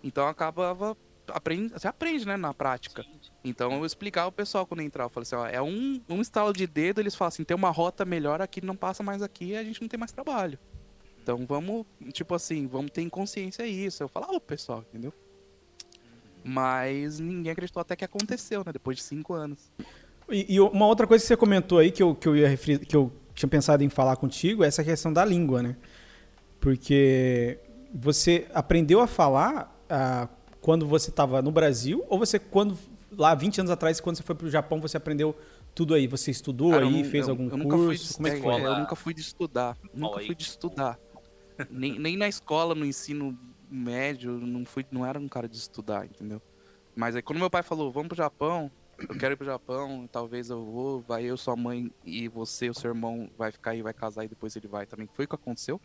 Então 0.02 0.24
eu 0.24 0.30
acabava 0.30 0.96
aprende, 1.30 1.74
você 1.74 1.86
aprende, 1.86 2.26
né, 2.26 2.38
na 2.38 2.54
prática. 2.54 3.02
Sim, 3.02 3.18
sim. 3.20 3.30
Então 3.44 3.70
eu 3.72 3.84
explicava 3.84 4.28
o 4.28 4.32
pessoal 4.32 4.66
quando 4.66 4.80
entrava, 4.80 5.08
eu 5.08 5.12
falei 5.12 5.24
assim, 5.24 5.36
ó, 5.36 5.46
é 5.46 5.60
um, 5.60 6.00
um 6.08 6.22
estalo 6.22 6.54
de 6.54 6.66
dedo, 6.66 7.00
eles 7.00 7.14
falam 7.14 7.28
assim, 7.28 7.44
tem 7.44 7.54
uma 7.54 7.68
rota 7.70 8.04
melhor 8.06 8.40
aqui, 8.40 8.64
não 8.64 8.74
passa 8.76 9.02
mais 9.02 9.20
aqui, 9.20 9.54
a 9.54 9.62
gente 9.62 9.82
não 9.82 9.88
tem 9.88 9.98
mais 10.00 10.10
trabalho. 10.12 10.58
Então 11.22 11.44
vamos, 11.46 11.84
tipo 12.14 12.34
assim, 12.34 12.66
vamos 12.66 12.90
ter 12.90 13.06
consciência 13.10 13.66
isso. 13.66 14.02
Eu 14.02 14.08
falava 14.08 14.40
pessoal, 14.40 14.80
entendeu? 14.88 15.12
Mas 16.48 17.20
ninguém 17.20 17.52
acreditou 17.52 17.82
até 17.82 17.94
que 17.94 18.04
aconteceu, 18.04 18.62
né? 18.64 18.72
Depois 18.72 18.96
de 18.96 19.02
cinco 19.02 19.34
anos. 19.34 19.70
E, 20.30 20.54
e 20.54 20.60
uma 20.60 20.86
outra 20.86 21.06
coisa 21.06 21.22
que 21.22 21.28
você 21.28 21.36
comentou 21.36 21.76
aí 21.76 21.90
que 21.90 22.02
eu, 22.02 22.14
que 22.14 22.26
eu 22.26 22.34
ia 22.34 22.48
referir, 22.48 22.78
que 22.86 22.96
eu 22.96 23.12
tinha 23.34 23.48
pensado 23.48 23.84
em 23.84 23.90
falar 23.90 24.16
contigo 24.16 24.64
é 24.64 24.66
essa 24.66 24.82
questão 24.82 25.12
da 25.12 25.24
língua, 25.26 25.62
né? 25.62 25.76
Porque 26.58 27.58
você 27.94 28.46
aprendeu 28.54 29.00
a 29.00 29.06
falar 29.06 29.78
ah, 29.90 30.26
quando 30.60 30.86
você 30.86 31.10
estava 31.10 31.42
no 31.42 31.50
Brasil 31.50 32.02
ou 32.08 32.18
você 32.18 32.38
quando 32.38 32.78
lá 33.12 33.34
20 33.34 33.60
anos 33.60 33.70
atrás 33.70 34.00
quando 34.00 34.16
você 34.16 34.22
foi 34.22 34.34
para 34.34 34.46
o 34.46 34.50
Japão 34.50 34.80
você 34.80 34.96
aprendeu 34.96 35.36
tudo 35.74 35.92
aí? 35.92 36.06
Você 36.06 36.30
estudou 36.30 36.70
Cara, 36.70 36.86
aí, 36.86 37.04
fez 37.04 37.26
eu- 37.28 37.32
algum 37.32 37.44
eu 37.44 37.68
curso? 37.68 38.14
Como 38.14 38.26
é 38.26 38.30
que 38.30 38.38
é, 38.38 38.40
foi? 38.40 38.64
Eu 38.64 38.78
nunca 38.78 38.96
fui 38.96 39.12
de 39.12 39.20
estudar. 39.20 39.76
Nunca 39.92 40.20
fui 40.20 40.34
de 40.34 40.44
estudar. 40.44 40.98
nem, 41.70 41.98
nem 41.98 42.16
na 42.16 42.26
escola, 42.26 42.74
no 42.74 42.86
ensino 42.86 43.38
médio, 43.70 44.32
não 44.32 44.64
fui, 44.64 44.84
não 44.90 45.04
era 45.04 45.18
um 45.18 45.28
cara 45.28 45.48
de 45.48 45.56
estudar, 45.56 46.06
entendeu? 46.06 46.40
Mas 46.94 47.14
aí 47.14 47.22
quando 47.22 47.38
meu 47.38 47.50
pai 47.50 47.62
falou, 47.62 47.92
vamos 47.92 48.08
pro 48.08 48.16
Japão, 48.16 48.70
eu 48.98 49.16
quero 49.16 49.34
ir 49.34 49.36
pro 49.36 49.46
Japão, 49.46 50.08
talvez 50.10 50.50
eu 50.50 50.64
vou, 50.64 51.00
vai 51.00 51.24
eu, 51.24 51.36
sua 51.36 51.54
mãe 51.54 51.92
e 52.04 52.26
você, 52.28 52.68
o 52.68 52.74
seu 52.74 52.90
irmão, 52.90 53.30
vai 53.38 53.52
ficar 53.52 53.70
aí, 53.70 53.82
vai 53.82 53.94
casar 53.94 54.24
e 54.24 54.28
depois 54.28 54.56
ele 54.56 54.66
vai 54.66 54.86
também. 54.86 55.08
Foi 55.12 55.24
o 55.24 55.28
que 55.28 55.34
aconteceu. 55.34 55.80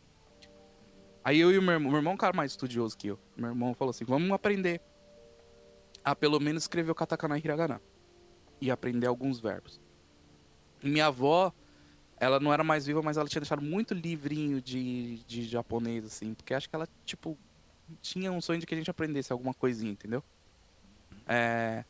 Aí 1.24 1.40
eu 1.40 1.52
e 1.52 1.58
o 1.58 1.62
meu 1.62 1.74
irmão, 1.74 1.92
meu 1.92 2.00
irmão 2.00 2.12
é 2.12 2.16
um 2.16 2.18
cara 2.18 2.36
mais 2.36 2.52
estudioso 2.52 2.98
que 2.98 3.08
eu. 3.08 3.20
Meu 3.38 3.50
irmão 3.50 3.74
falou 3.76 3.92
assim, 3.92 4.04
vamos 4.04 4.32
aprender 4.32 4.82
a 6.04 6.16
pelo 6.16 6.40
menos 6.40 6.64
escrever 6.64 6.92
o 6.92 6.96
katakana 6.96 7.38
e 7.38 7.42
hiragana. 7.42 7.82
E 8.60 8.72
aprender 8.72 9.08
alguns 9.08 9.40
verbos. 9.40 9.80
E 10.82 10.90
minha 10.90 11.08
avó, 11.08 11.54
ela 12.18 12.40
não 12.40 12.52
era 12.52 12.64
mais 12.64 12.86
viva, 12.86 13.02
mas 13.02 13.16
ela 13.18 13.28
tinha 13.28 13.42
deixado 13.42 13.62
muito 13.62 13.94
livrinho 13.94 14.62
de, 14.62 15.24
de 15.26 15.44
japonês, 15.44 16.06
assim. 16.06 16.34
Porque 16.34 16.54
acho 16.54 16.70
que 16.70 16.76
ela, 16.76 16.88
tipo, 17.06 17.38
tinha 18.02 18.32
um 18.32 18.42
sonho 18.42 18.60
de 18.60 18.66
que 18.66 18.74
a 18.74 18.78
gente 18.78 18.90
aprendesse 18.90 19.32
alguma 19.32 19.54
coisinha, 19.54 19.92
entendeu? 19.92 20.24
É... 21.28 21.84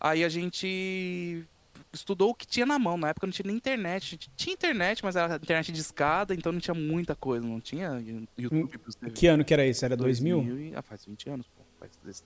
Aí 0.00 0.24
a 0.24 0.28
gente 0.28 1.44
estudou 1.92 2.30
o 2.30 2.34
que 2.34 2.46
tinha 2.46 2.66
na 2.66 2.78
mão. 2.78 2.96
Na 2.96 3.10
época 3.10 3.26
não 3.26 3.32
tinha 3.32 3.46
nem 3.46 3.56
internet. 3.56 4.18
Tinha 4.36 4.52
internet, 4.54 5.02
mas 5.04 5.14
era 5.16 5.36
internet 5.36 5.70
de 5.72 5.80
escada, 5.80 6.34
então 6.34 6.50
não 6.52 6.60
tinha 6.60 6.74
muita 6.74 7.14
coisa. 7.14 7.46
Não 7.46 7.60
tinha 7.60 8.02
YouTube. 8.36 8.78
Que 9.14 9.26
ano 9.28 9.44
que 9.44 9.52
era 9.54 9.64
isso? 9.66 9.84
Era 9.84 9.96
2000? 9.96 10.42
2000 10.42 10.58
e- 10.72 10.74
Ah, 10.76 10.82
faz 10.82 11.04
20 11.04 11.28
anos, 11.30 11.46
pô. 11.48 11.62
Faz 11.78 11.92
desse- 12.04 12.24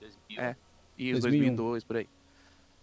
2000. 0.00 0.40
É. 0.40 0.56
Isso, 0.96 1.20
2001. 1.22 1.54
2002, 1.56 1.84
por 1.84 1.96
aí. 1.96 2.08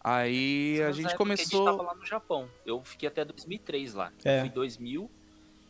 Aí 0.03 0.81
a 0.83 0.91
gente 0.91 1.15
começou... 1.15 1.67
A 1.67 1.71
gente 1.71 1.77
tava 1.77 1.89
lá 1.91 1.95
no 1.97 2.05
Japão. 2.05 2.47
Eu 2.65 2.83
fiquei 2.83 3.07
até 3.09 3.25
2003 3.25 3.93
lá. 3.93 4.11
É. 4.23 4.37
Eu 4.37 4.39
fui 4.41 4.49
em 4.49 4.53
2000, 4.53 5.09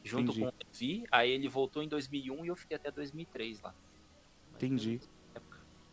junto 0.05 0.31
Entendi. 0.31 0.39
com 0.39 0.47
o 0.47 0.53
Levi. 0.65 1.03
Aí 1.11 1.31
ele 1.31 1.49
voltou 1.49 1.83
em 1.83 1.87
2001 1.87 2.45
e 2.45 2.47
eu 2.47 2.55
fiquei 2.55 2.77
até 2.77 2.91
2003 2.91 3.61
lá. 3.61 3.73
Entendi. 4.55 5.01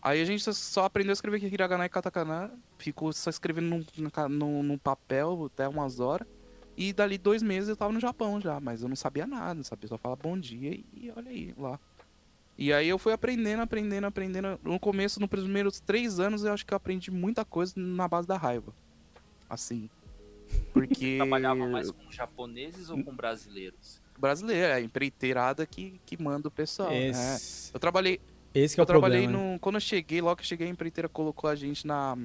Aí 0.01 0.21
a 0.21 0.25
gente 0.25 0.53
só 0.53 0.85
aprendeu 0.85 1.13
a 1.13 1.15
escrever 1.15 1.43
hiragana 1.45 1.87
e 1.87 1.89
katakana, 1.89 2.53
ficou 2.77 3.13
só 3.13 3.31
escrevendo 3.31 3.85
num, 4.29 4.79
papel 4.79 5.47
até 5.47 5.67
umas 5.67 6.01
horas. 6.01 6.27
E 6.77 6.93
dali 6.93 7.19
dois 7.19 7.43
meses 7.43 7.69
eu 7.69 7.77
tava 7.77 7.93
no 7.93 8.01
Japão 8.01 8.41
já, 8.41 8.59
mas 8.59 8.83
eu 8.83 8.89
não 8.89 8.97
sabia 8.97 9.27
nada, 9.27 9.55
não 9.55 9.65
sabia 9.65 9.89
só 9.89 9.97
falar 9.97 10.17
bom 10.17 10.39
dia 10.39 10.73
e 10.73 11.13
olha 11.15 11.31
aí 11.31 11.55
lá. 11.57 11.79
E 12.59 12.73
aí 12.73 12.89
eu 12.89 12.99
fui 12.99 13.13
aprendendo, 13.13 13.63
aprendendo, 13.63 14.07
aprendendo. 14.07 14.59
No 14.63 14.79
começo, 14.79 15.21
nos 15.21 15.29
primeiros 15.29 15.81
três 15.81 16.19
anos, 16.19 16.45
eu 16.45 16.53
acho 16.53 16.67
que 16.67 16.75
eu 16.75 16.77
aprendi 16.77 17.11
muita 17.11 17.45
coisa 17.45 17.75
na 17.77 18.09
base 18.09 18.27
da 18.27 18.37
raiva. 18.37 18.75
Assim. 19.49 19.89
Porque. 20.73 21.17
Trabalhava 21.17 21.67
mais 21.67 21.91
com 21.91 22.11
japoneses 22.11 22.91
ou 22.91 23.03
com 23.03 23.15
brasileiros? 23.15 24.02
Brasileiro, 24.23 24.63
é 24.69 24.73
a 24.75 24.81
empreiteirada 24.81 25.67
que, 25.67 26.01
que 26.07 26.17
manda 26.23 26.47
o 26.49 26.51
pessoal. 26.51 26.89
né? 26.91 27.09
Esse, 27.09 27.71
Eu 27.75 27.81
trabalhei, 27.81 28.21
esse 28.55 28.75
que 28.77 28.81
é 28.81 28.83
eu 28.83 28.85
o 28.85 28.87
trabalhei 28.87 29.23
problema. 29.25 29.45
né? 29.47 29.53
no. 29.55 29.59
Quando 29.59 29.75
eu 29.75 29.81
cheguei, 29.81 30.21
logo 30.23 30.37
que 30.37 30.43
eu 30.43 30.47
cheguei, 30.47 30.69
a 30.69 30.71
empreiteira 30.71 31.09
colocou 31.09 31.51
a 31.51 31.55
gente 31.57 31.87
na. 31.87 32.17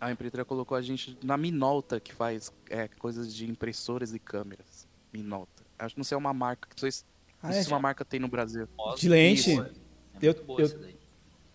A 0.00 0.12
empreiteira 0.12 0.44
colocou 0.44 0.76
a 0.76 0.82
gente 0.82 1.18
na 1.24 1.36
Minolta, 1.36 1.98
que 1.98 2.12
faz 2.14 2.52
é, 2.70 2.86
coisas 2.86 3.34
de 3.34 3.50
impressoras 3.50 4.14
e 4.14 4.18
câmeras. 4.18 4.86
Minolta. 5.12 5.64
Acho 5.78 5.94
que 5.94 5.98
não 5.98 6.04
sei 6.04 6.14
é 6.14 6.18
uma 6.18 6.32
marca. 6.34 6.68
Não 6.70 6.78
sei 6.78 6.92
se, 6.92 7.04
Ah, 7.42 7.50
é? 7.50 7.62
se 7.62 7.68
uma 7.68 7.80
marca 7.80 8.04
tem 8.04 8.20
no 8.20 8.28
Brasil. 8.28 8.68
De 8.98 9.08
lente? 9.08 9.50
isso, 9.52 9.62
É 9.62 10.28
Eu- 10.28 10.34
eu-. 10.58 10.96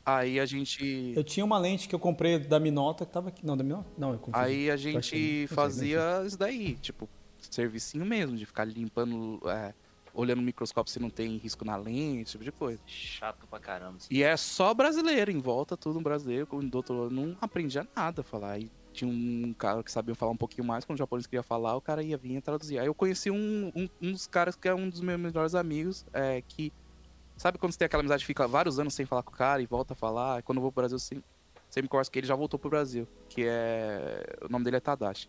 Aí 0.04 0.40
a 0.40 0.46
gente. 0.48 1.14
Eu 1.16 1.24
tinha 1.24 1.46
uma 1.46 1.60
lente 1.60 1.88
que 1.88 1.94
eu 1.94 2.00
comprei 2.00 2.40
da 2.40 2.60
Minolta 2.60 3.06
que 3.06 3.12
tava 3.14 3.30
aqui. 3.30 3.46
Não, 3.46 3.56
da 3.56 3.64
Minolta? 3.64 3.90
Não, 3.98 4.12
eu 4.14 4.20
comprei. 4.20 4.44
Aí 4.44 4.72
a 4.72 4.74
achei, 4.74 4.92
gente 4.94 5.48
fazia 5.54 6.24
isso 6.26 6.38
daí, 6.38 6.74
tipo, 6.82 7.08
servicinho 7.50 8.06
mesmo, 8.06 8.36
de 8.36 8.46
ficar 8.46 8.66
limpando, 8.66 9.40
é, 9.50 9.74
olhando 10.14 10.40
no 10.40 10.44
microscópio 10.44 10.92
se 10.92 11.00
não 11.00 11.10
tem 11.10 11.38
risco 11.38 11.64
na 11.64 11.76
lente, 11.76 12.24
esse 12.24 12.32
tipo 12.34 12.44
de 12.44 12.52
coisa. 12.52 12.82
Chato 12.86 13.48
pra 13.48 13.60
caramba. 13.60 13.98
assim. 13.98 14.08
E 14.12 14.24
é 14.24 14.36
só 14.38 14.74
brasileiro, 14.74 15.32
em 15.32 15.40
volta, 15.40 15.78
tudo 15.78 16.00
brasileiro, 16.02 16.48
como 16.48 16.64
do 16.64 16.76
outro 16.76 16.96
lado, 16.96 17.14
não 17.14 17.38
aprendia 17.42 17.88
nada 17.96 18.22
a 18.22 18.24
falar. 18.24 18.52
Aí 18.54 18.72
tinha 18.94 19.10
um 19.10 19.54
cara 19.54 19.82
que 19.84 19.92
sabia 19.92 20.14
falar 20.14 20.32
um 20.32 20.38
pouquinho 20.38 20.68
mais, 20.68 20.84
quando 20.84 20.98
o 20.98 21.00
japonês 21.00 21.26
queria 21.26 21.44
falar, 21.44 21.76
o 21.76 21.82
cara 21.82 22.04
ia 22.04 22.18
vir 22.18 22.36
e 22.36 22.42
traduzir. 22.42 22.80
Aí 22.80 22.88
eu 22.88 22.94
conheci 22.94 23.32
um, 23.32 23.72
um, 23.76 23.90
um 24.02 24.12
dos 24.12 24.28
caras 24.28 24.56
que 24.56 24.68
é 24.68 24.76
um 24.76 24.90
dos 24.90 25.02
meus 25.02 25.20
melhores 25.20 25.56
amigos, 25.56 26.06
é, 26.14 26.42
que. 26.42 26.72
Sabe 27.38 27.58
quando 27.58 27.72
você 27.72 27.80
tem 27.80 27.88
aquela 27.88 28.02
amizade 28.02 28.24
fica 28.24 28.48
vários 28.48 28.78
anos 28.78 28.94
sem 28.94 29.04
falar 29.04 29.24
com 29.24 29.32
o 29.32 29.36
cara 29.36 29.64
e 29.64 29.66
volta 29.66 29.94
a 29.94 29.96
falar? 29.96 30.36
Aí 30.36 30.42
quando 30.44 30.58
eu 30.58 30.62
vou 30.62 30.72
pro 30.72 30.82
Brasil, 30.82 31.00
sempre, 31.00 31.24
sempre 31.72 31.90
converso 31.90 32.12
que 32.12 32.20
ele 32.20 32.28
já 32.28 32.36
voltou 32.36 32.60
pro 32.60 32.70
Brasil. 32.70 33.08
Que 33.30 33.46
é. 33.48 34.38
O 34.44 34.52
nome 34.52 34.64
dele 34.64 34.78
é 34.78 34.80
Tadashi. 34.80 35.28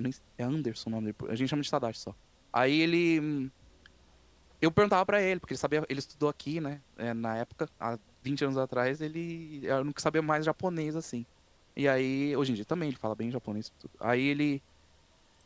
Nem... 0.00 0.12
É 0.38 0.44
Anderson 0.44 0.90
o 0.90 0.92
nome 0.92 1.12
dele. 1.12 1.32
A 1.32 1.34
gente 1.34 1.48
chama 1.48 1.62
de 1.62 1.70
Tadashi 1.70 2.00
só. 2.00 2.14
Aí 2.52 2.80
ele. 2.80 3.50
Eu 4.60 4.70
perguntava 4.70 5.04
pra 5.06 5.22
ele, 5.22 5.40
porque 5.40 5.54
ele 5.54 5.58
sabia, 5.58 5.84
ele 5.88 5.98
estudou 6.00 6.28
aqui, 6.28 6.60
né? 6.60 6.82
é, 6.98 7.14
na 7.14 7.36
época, 7.38 7.66
há 7.80 7.98
20 8.22 8.44
anos 8.44 8.58
atrás, 8.58 9.00
ele 9.00 9.60
eu 9.62 9.82
nunca 9.82 10.02
sabia 10.02 10.20
mais 10.20 10.44
japonês 10.44 10.94
assim. 10.94 11.24
E 11.74 11.88
aí, 11.88 12.36
hoje 12.36 12.52
em 12.52 12.54
dia 12.54 12.64
também, 12.64 12.88
ele 12.88 12.98
fala 12.98 13.14
bem 13.14 13.30
japonês. 13.30 13.72
Tudo. 13.78 13.92
Aí 14.00 14.22
ele. 14.22 14.62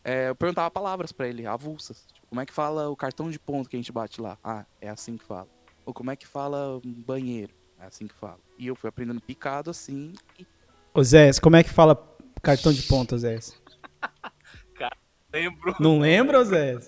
é, 0.03 0.31
eu 0.31 0.35
perguntava 0.35 0.71
palavras 0.71 1.12
pra 1.12 1.29
ele, 1.29 1.47
avulsas. 1.47 2.07
Tipo, 2.12 2.27
como 2.29 2.40
é 2.40 2.47
que 2.47 2.53
fala 2.53 2.88
o 2.88 2.97
cartão 2.97 3.31
de 3.31 3.38
ponto 3.38 3.69
que 3.69 3.77
a 3.77 3.79
gente 3.79 3.93
bate 3.93 4.21
lá? 4.21 4.37
Ah, 4.43 4.64
é 4.81 4.88
assim 4.88 5.17
que 5.17 5.25
fala. 5.25 5.49
Ou 5.87 5.95
como 5.95 6.11
é 6.11 6.17
que 6.17 6.27
fala 6.27 6.81
um 6.85 6.92
banheiro? 6.92 7.55
É 7.79 7.87
assim 7.87 8.07
que 8.07 8.15
fala. 8.15 8.40
E 8.59 8.67
eu 8.67 8.75
fui 8.75 8.88
aprendendo 8.88 9.21
picado 9.21 9.71
assim. 9.71 10.15
E 10.38 10.46
Ô 10.92 11.02
Zé, 11.02 11.29
como 11.42 11.57
é 11.57 11.65
que 11.65 11.71
fala 11.71 11.96
cartão 12.40 12.73
de 12.73 12.83
ponta, 12.83 13.19
Zé? 13.19 13.38
Lembro. 15.35 15.74
Não 15.80 15.98
lembra, 15.98 16.44
Zé? 16.44 16.78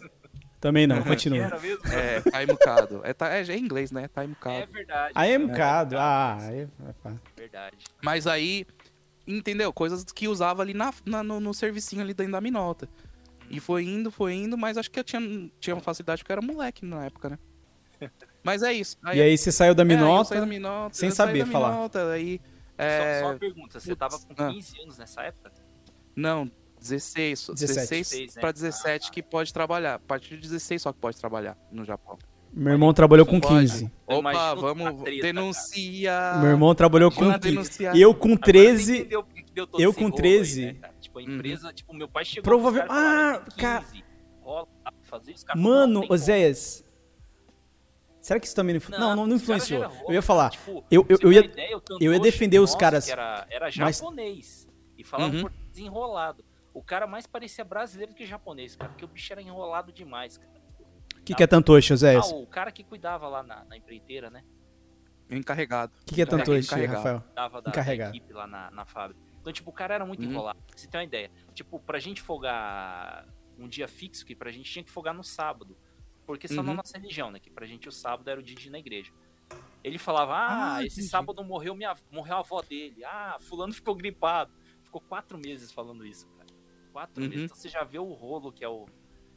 Também 0.61 0.87
não, 0.87 1.03
continua. 1.03 1.45
Era 1.45 1.59
mesmo? 1.61 1.83
é, 1.93 2.21
timecado. 2.23 3.01
É, 3.05 3.13
ta- 3.13 3.29
é, 3.35 3.43
é 3.43 3.57
em 3.57 3.61
inglês, 3.61 3.91
né? 3.93 4.05
É 4.05 4.09
Timecado. 4.21 4.73
verdade. 4.73 5.13
Aí 5.15 5.31
é 5.31 5.35
É 5.35 5.39
mocado. 5.39 5.97
Ah, 5.99 6.39
aí 6.41 6.61
é 6.61 6.69
verdade. 7.37 7.77
Mas 8.03 8.27
aí, 8.27 8.67
entendeu? 9.27 9.73
Coisas 9.73 10.03
que 10.05 10.27
usava 10.29 10.63
ali 10.63 10.73
na, 10.75 10.93
na- 11.05 11.23
no, 11.23 11.41
no 11.41 11.53
servicinho 11.53 12.03
ali 12.03 12.15
dentro 12.15 12.33
da 12.33 12.41
minota. 12.41 12.89
E 13.51 13.61
foi 13.61 13.85
indo, 13.85 14.11
foi 14.11 14.33
indo, 14.35 14.57
mas 14.57 14.77
acho 14.79 14.91
que 14.91 14.99
eu 14.99 15.05
tinha, 15.05 15.21
tinha 15.61 15.75
uma 15.77 15.83
facilidade 15.83 16.23
porque 16.23 16.33
eu 16.33 16.39
era 16.39 16.43
moleque 16.45 16.85
na 16.85 17.05
época, 17.05 17.29
né? 17.31 17.39
Mas 18.43 18.63
é 18.63 18.73
isso. 18.73 18.97
E 19.15 19.21
aí 19.23 19.37
você 19.39 19.53
saiu 19.53 19.75
da 19.75 19.83
é, 19.83 19.87
aí 19.87 19.93
eu 19.93 19.97
Minota. 19.99 20.25
saí 20.31 20.41
da 20.41 20.47
minota, 20.47 20.95
sem 20.95 21.09
eu 21.09 21.15
saí 21.15 21.27
saber 21.29 21.45
da 21.45 21.51
falar. 21.53 21.73
Minota, 21.73 22.11
aí, 22.13 22.41
Só, 22.41 22.83
é, 22.83 23.21
só 23.21 23.27
uma 23.31 23.39
pergunta, 23.39 23.79
você 23.81 23.95
tava 23.95 24.19
com 24.19 24.35
Ah. 24.43 24.51
15 24.53 24.81
anos 24.83 24.99
nessa 24.99 25.23
época? 25.23 25.53
Não, 26.17 26.51
16. 26.89 27.49
17. 27.55 27.61
16 27.61 28.09
16, 28.11 28.35
né? 28.37 28.41
pra 28.41 28.53
17 28.53 29.09
Ah, 29.09 29.13
que 29.13 29.23
pode 29.23 29.53
trabalhar. 29.53 29.95
A 29.95 29.99
partir 29.99 30.37
de 30.37 30.43
16 30.43 30.83
só 30.83 30.93
que 30.93 30.99
pode 30.99 31.17
trabalhar 31.19 31.57
no 31.71 31.85
Japão. 31.85 32.19
Meu 32.53 32.73
irmão 32.73 32.93
trabalhou 32.95 33.27
com 33.27 33.39
Pode. 33.39 33.55
15. 33.69 33.85
Eu 34.09 34.17
Opa, 34.17 34.31
imagino 34.31 34.41
a 34.51 34.55
vamos. 34.55 35.03
treta, 35.03 35.23
denuncia. 35.23 36.35
Meu 36.41 36.51
irmão 36.51 36.75
trabalhou 36.75 37.11
com 37.11 37.25
Manda 37.25 37.39
15. 37.39 37.51
denunciar. 37.55 37.97
Eu 37.97 38.15
com 38.15 38.29
Agora 38.29 38.39
você 38.47 38.53
13. 38.53 38.97
entendeu 39.01 39.23
por 39.23 39.35
que 39.35 39.43
que 39.43 39.53
deu 39.53 39.67
todo 39.67 39.81
eu 39.83 39.93
com 39.93 40.01
rolo 40.05 40.15
aí, 40.15 40.21
13. 40.23 40.67
né? 40.73 40.91
Tipo, 41.01 41.19
a 41.19 41.23
empresa, 41.23 41.73
tipo, 41.73 41.93
meu 41.95 42.09
pai 42.09 42.25
chegou 42.25 42.59
e 42.59 42.63
falaram, 42.63 42.87
Ah, 42.93 43.41
"Tem 43.51 43.57
cara- 43.59 43.85
15, 43.85 44.05
rola 44.41 44.67
pra 44.83 44.93
fazer 45.03 45.33
os 45.33 45.45
caras 45.45 45.63
falaram, 45.63 45.87
Mano. 45.93 46.07
Oséias. 46.09 46.85
Será 48.21 48.41
que 48.41 48.47
isso 48.47 48.57
também 48.57 48.75
não. 48.91 48.99
Não, 48.99 49.17
não, 49.17 49.27
não 49.27 49.37
influenciou. 49.37 49.85
Eu 50.09 50.15
ia 50.15 50.23
falar. 50.23 50.51
tipo, 50.51 50.83
eu- 50.91 51.07
eu- 51.09 51.19
eu 51.23 51.33
ia- 51.33 51.45
ideia, 51.45 51.81
eu 52.01 52.13
ia 52.13 52.19
defender 52.21 52.59
os 52.59 52.75
caras, 52.75 53.09
Era, 53.09 53.47
mas- 53.61 53.75
japonês. 53.99 54.67
E 54.99 55.05
falava 55.05 55.35
Uhum. 55.35 55.43
por 55.43 55.53
desenrolado. 55.71 56.45
O 56.77 56.83
cara 56.83 57.07
mais 57.07 57.27
parecia 57.27 57.65
brasileiro 57.65 58.13
que 58.15 58.27
japonês, 58.27 58.77
cara. 58.77 58.91
Porque 58.91 59.05
o 59.05 59.09
bicho 59.09 59.33
era 59.33 59.41
enrolado 59.41 59.91
demais, 59.93 60.37
cara. 60.37 60.53
O 61.19 61.23
que, 61.23 61.35
que 61.35 61.43
é 61.43 61.47
Tantoshi, 61.47 61.93
Ah, 61.93 61.95
Oséias? 61.95 62.31
o 62.31 62.47
cara 62.47 62.71
que 62.71 62.85
cuidava 62.85 63.27
lá 63.29 63.43
na, 63.43 63.65
na 63.65 63.77
empreiteira, 63.77 64.29
né? 64.31 64.45
Encarregado. 65.31 65.93
O 66.03 66.05
que, 66.05 66.15
que 66.17 66.23
é 66.23 66.27
Tantoshi, 66.27 66.67
encarregado. 66.67 66.97
Rafael? 66.99 67.25
Dava 67.35 67.61
da, 67.61 67.65
da 67.65 67.71
Encarregado. 67.71 68.17
equipe 68.17 68.33
lá 68.33 68.47
na, 68.47 68.71
na 68.71 68.85
fábrica. 68.85 69.21
Então, 69.41 69.53
tipo, 69.53 69.71
o 69.71 69.73
cara 69.73 69.95
era 69.95 70.05
muito 70.07 70.23
Uhum. 70.25 70.31
enrolado. 70.31 70.61
Pra 70.67 70.77
você 70.79 70.87
ter 70.87 70.99
uma 70.99 71.05
ideia. 71.05 71.31
Tipo, 71.55 71.81
pra 71.81 71.99
gente 71.99 72.21
folgar 72.23 73.27
um 73.59 73.67
dia 73.67 73.89
fixo, 73.89 74.25
que 74.25 74.37
pra 74.37 74.53
gente 74.53 74.71
tinha 74.71 74.85
que 74.85 74.91
folgar 74.91 75.15
no 75.15 75.25
sábado. 75.25 75.77
Porque 76.27 76.47
só 76.47 76.63
na 76.63 76.71
Uhum. 76.71 76.77
nossa 76.77 76.97
religião, 76.99 77.31
né? 77.31 77.41
Que 77.41 77.51
pra 77.51 77.67
gente 77.67 77.89
o 77.89 77.93
sábado 77.93 78.29
era 78.29 78.39
o 78.39 78.43
dia 78.43 78.55
de 78.55 78.69
ir 78.69 78.71
na 78.71 78.79
igreja. 78.79 79.13
Ele 79.83 79.99
falava, 79.99 80.35
ah, 80.35 80.75
Ah, 80.77 80.85
esse 80.85 80.97
entendi. 80.97 81.09
sábado 81.09 81.43
morreu, 81.45 81.75
minha, 81.75 81.95
morreu 82.11 82.37
a 82.37 82.41
avó 82.41 82.61
dele. 82.63 83.03
Ah, 83.05 83.37
fulano 83.41 83.73
ficou 83.73 83.95
gripado. 83.95 84.53
Ficou 84.85 85.01
quatro 85.01 85.39
meses 85.39 85.73
falando 85.73 86.05
isso. 86.05 86.29
Quatro 86.97 87.23
Uhum. 87.23 87.31
Então 87.31 87.55
você 87.55 87.69
já 87.69 87.85
vê 87.85 87.99
o 87.99 88.11
rolo 88.15 88.51
que 88.51 88.65
é 88.65 88.69
o 88.69 88.87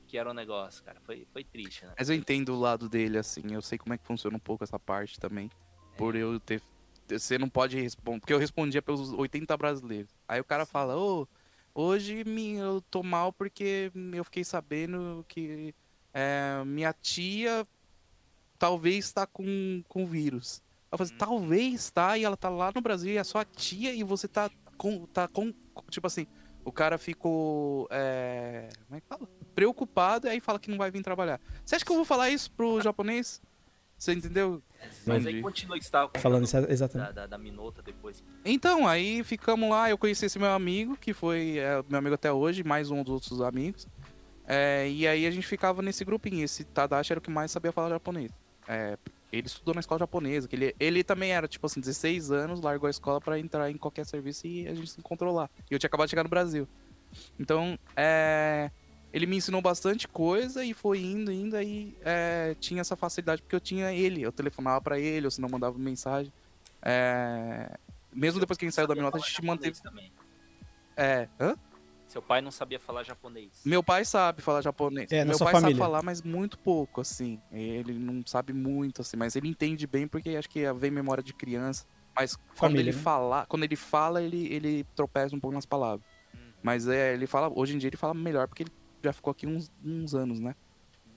que 0.07 0.17
era 0.17 0.31
o 0.31 0.33
negócio, 0.33 0.81
cara. 0.81 1.01
Foi, 1.01 1.27
foi 1.33 1.43
triste, 1.43 1.83
né? 1.85 1.93
Mas 1.99 2.09
eu 2.09 2.15
entendo 2.15 2.53
o 2.55 2.59
lado 2.59 2.87
dele, 2.87 3.17
assim. 3.17 3.41
Eu 3.51 3.61
sei 3.61 3.77
como 3.77 3.93
é 3.93 3.97
que 3.97 4.05
funciona 4.05 4.37
um 4.37 4.39
pouco 4.39 4.63
essa 4.63 4.79
parte 4.79 5.19
também. 5.19 5.51
Por 5.97 6.15
É. 6.15 6.19
eu 6.19 6.39
ter. 6.39 6.61
Você 7.09 7.37
não 7.37 7.49
pode 7.49 7.77
responder. 7.77 8.21
Porque 8.21 8.31
eu 8.31 8.37
respondia 8.39 8.81
pelos 8.81 9.11
80 9.11 9.57
brasileiros. 9.57 10.09
Aí 10.25 10.39
o 10.39 10.43
cara 10.45 10.65
fala, 10.65 10.97
ô, 10.97 11.27
hoje 11.75 12.23
me, 12.23 12.53
eu 12.53 12.81
tô 12.89 13.03
mal 13.03 13.33
porque 13.33 13.91
eu 14.13 14.23
fiquei 14.23 14.45
sabendo 14.45 15.25
que 15.27 15.75
é, 16.13 16.63
minha 16.65 16.93
tia 16.93 17.67
talvez 18.57 19.11
tá 19.11 19.27
com, 19.27 19.83
com 19.89 20.05
vírus. 20.05 20.63
Eu 20.89 20.97
falei, 20.97 21.11
assim, 21.11 21.19
talvez 21.19 21.91
tá, 21.91 22.17
e 22.17 22.23
ela 22.23 22.37
tá 22.37 22.47
lá 22.47 22.71
no 22.73 22.79
Brasil, 22.81 23.11
e 23.11 23.17
é 23.17 23.23
sua 23.25 23.43
tia, 23.43 23.93
e 23.93 24.01
você 24.01 24.29
tá 24.29 24.49
com. 24.77 25.05
Tá 25.07 25.27
com 25.27 25.53
tipo 25.89 26.07
assim, 26.07 26.25
o 26.63 26.71
cara 26.71 26.97
ficou. 26.97 27.87
É, 27.91 28.69
como 28.87 28.97
é 28.97 29.01
que 29.01 29.07
fala? 29.07 29.27
Preocupado, 29.55 30.27
e 30.27 30.29
aí 30.29 30.39
fala 30.39 30.59
que 30.59 30.69
não 30.69 30.77
vai 30.77 30.91
vir 30.91 31.01
trabalhar. 31.01 31.39
Você 31.65 31.75
acha 31.75 31.85
que 31.85 31.91
eu 31.91 31.95
vou 31.95 32.05
falar 32.05 32.29
isso 32.29 32.51
pro 32.51 32.81
japonês? 32.81 33.41
Você 33.97 34.13
entendeu? 34.13 34.63
Mas 35.05 35.25
aí 35.25 35.33
Entendi. 35.33 35.41
continua 35.41 35.77
que 35.77 35.85
Falando 36.21 36.45
isso, 36.45 36.55
exatamente. 36.69 37.07
da, 37.07 37.21
da, 37.21 37.27
da 37.27 37.37
minota 37.37 37.81
depois. 37.81 38.23
Então, 38.45 38.87
aí 38.87 39.21
ficamos 39.25 39.69
lá, 39.69 39.89
eu 39.89 39.97
conheci 39.97 40.25
esse 40.25 40.39
meu 40.39 40.51
amigo, 40.51 40.95
que 40.95 41.13
foi 41.13 41.57
é, 41.57 41.83
meu 41.89 41.99
amigo 41.99 42.15
até 42.15 42.31
hoje, 42.31 42.63
mais 42.63 42.89
um 42.89 43.03
dos 43.03 43.13
outros 43.13 43.41
amigos. 43.41 43.85
É, 44.47 44.89
e 44.89 45.05
aí 45.05 45.27
a 45.27 45.31
gente 45.31 45.45
ficava 45.45 45.81
nesse 45.81 46.05
grupinho. 46.05 46.45
Esse 46.45 46.63
Tadashi 46.63 47.11
era 47.11 47.19
o 47.19 47.21
que 47.21 47.29
mais 47.29 47.51
sabia 47.51 47.73
falar 47.73 47.89
japonês. 47.89 48.31
É, 48.69 48.97
ele 49.31 49.47
estudou 49.47 49.73
na 49.73 49.79
escola 49.79 49.99
japonesa, 49.99 50.47
que 50.47 50.55
ele, 50.55 50.75
ele 50.79 51.03
também 51.03 51.31
era, 51.31 51.47
tipo 51.47 51.65
assim, 51.65 51.79
16 51.79 52.31
anos, 52.31 52.61
largou 52.61 52.87
a 52.87 52.89
escola 52.89 53.21
pra 53.21 53.37
entrar 53.39 53.69
em 53.69 53.77
qualquer 53.77 54.05
serviço 54.05 54.47
e 54.47 54.67
a 54.67 54.73
gente 54.73 54.89
se 54.89 54.99
encontrou 54.99 55.33
lá. 55.33 55.49
E 55.69 55.73
eu 55.73 55.79
tinha 55.79 55.87
acabado 55.87 56.07
de 56.07 56.11
chegar 56.11 56.23
no 56.23 56.29
Brasil. 56.29 56.67
Então, 57.39 57.77
é, 57.95 58.71
ele 59.13 59.25
me 59.25 59.37
ensinou 59.37 59.61
bastante 59.61 60.07
coisa 60.07 60.63
e 60.63 60.73
foi 60.73 60.99
indo, 60.99 61.31
indo, 61.31 61.55
aí 61.55 61.95
é, 62.01 62.55
tinha 62.59 62.81
essa 62.81 62.95
facilidade, 62.95 63.41
porque 63.41 63.55
eu 63.55 63.59
tinha 63.59 63.93
ele, 63.93 64.21
eu 64.21 64.31
telefonava 64.31 64.81
pra 64.81 64.99
ele, 64.99 65.25
ou 65.25 65.31
se 65.31 65.41
não 65.41 65.49
mandava 65.49 65.77
mensagem. 65.77 66.33
É, 66.81 67.77
mesmo 68.13 68.39
depois 68.39 68.57
que 68.57 68.65
a 68.65 68.67
gente 68.67 68.75
saiu 68.75 68.87
da 68.87 68.93
Sabia 68.93 69.03
minota, 69.03 69.17
a 69.17 69.27
gente 69.27 69.45
manteve. 69.45 69.81
Também. 69.81 70.11
É, 70.97 71.27
hã? 71.39 71.55
Seu 72.09 72.23
pai 72.23 72.41
não 72.41 72.49
sabia 72.49 72.79
falar 72.79 73.03
japonês. 73.03 73.61
Meu 73.63 73.83
pai 73.83 74.03
sabe 74.03 74.41
falar 74.41 74.61
japonês. 74.61 75.11
É, 75.11 75.23
Meu 75.23 75.37
sua 75.37 75.45
pai 75.45 75.53
família. 75.53 75.75
sabe 75.75 75.79
falar, 75.79 76.01
mas 76.03 76.23
muito 76.23 76.57
pouco, 76.57 77.01
assim. 77.01 77.39
Ele 77.51 77.93
não 77.93 78.23
sabe 78.25 78.51
muito, 78.51 79.01
assim, 79.01 79.15
mas 79.15 79.35
ele 79.35 79.47
entende 79.47 79.85
bem 79.85 80.07
porque 80.07 80.31
acho 80.31 80.49
que 80.49 80.71
vem 80.73 80.89
memória 80.89 81.21
de 81.23 81.33
criança. 81.33 81.85
Mas 82.15 82.35
quando 82.35 82.55
Família, 82.57 82.81
ele 82.89 82.97
né? 82.97 83.03
fala, 83.03 83.45
quando 83.45 83.63
ele 83.63 83.75
fala, 83.75 84.23
ele, 84.23 84.51
ele 84.51 84.83
tropeça 84.95 85.35
um 85.35 85.39
pouco 85.39 85.53
nas 85.53 85.67
palavras. 85.67 86.03
Hum. 86.33 86.51
Mas 86.63 86.87
é, 86.87 87.13
ele 87.13 87.27
fala, 87.27 87.47
hoje 87.55 87.75
em 87.75 87.77
dia 87.77 87.87
ele 87.89 87.95
fala 87.97 88.15
melhor 88.15 88.47
porque 88.47 88.63
ele 88.63 88.71
já 89.03 89.13
ficou 89.13 89.29
aqui 89.29 89.45
uns, 89.45 89.71
uns 89.85 90.15
anos, 90.15 90.39
né? 90.39 90.55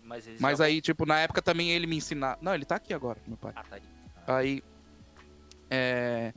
Mas, 0.05 0.29
Mas 0.39 0.59
já- 0.59 0.67
aí, 0.67 0.83
tipo, 0.83 1.07
na 1.07 1.19
época 1.21 1.41
também 1.41 1.71
ele 1.71 1.87
me 1.87 1.97
ensinava. 1.97 2.39
Não, 2.43 2.55
ele 2.55 2.67
tá 2.67 2.77
aqui 2.77 2.93
agora, 2.93 3.19
meu 3.27 3.39
pai. 3.39 3.53
Ah, 3.57 3.65
tá 3.65 3.77
aí. 3.77 3.83
Aí. 4.27 4.63
É. 5.71 6.35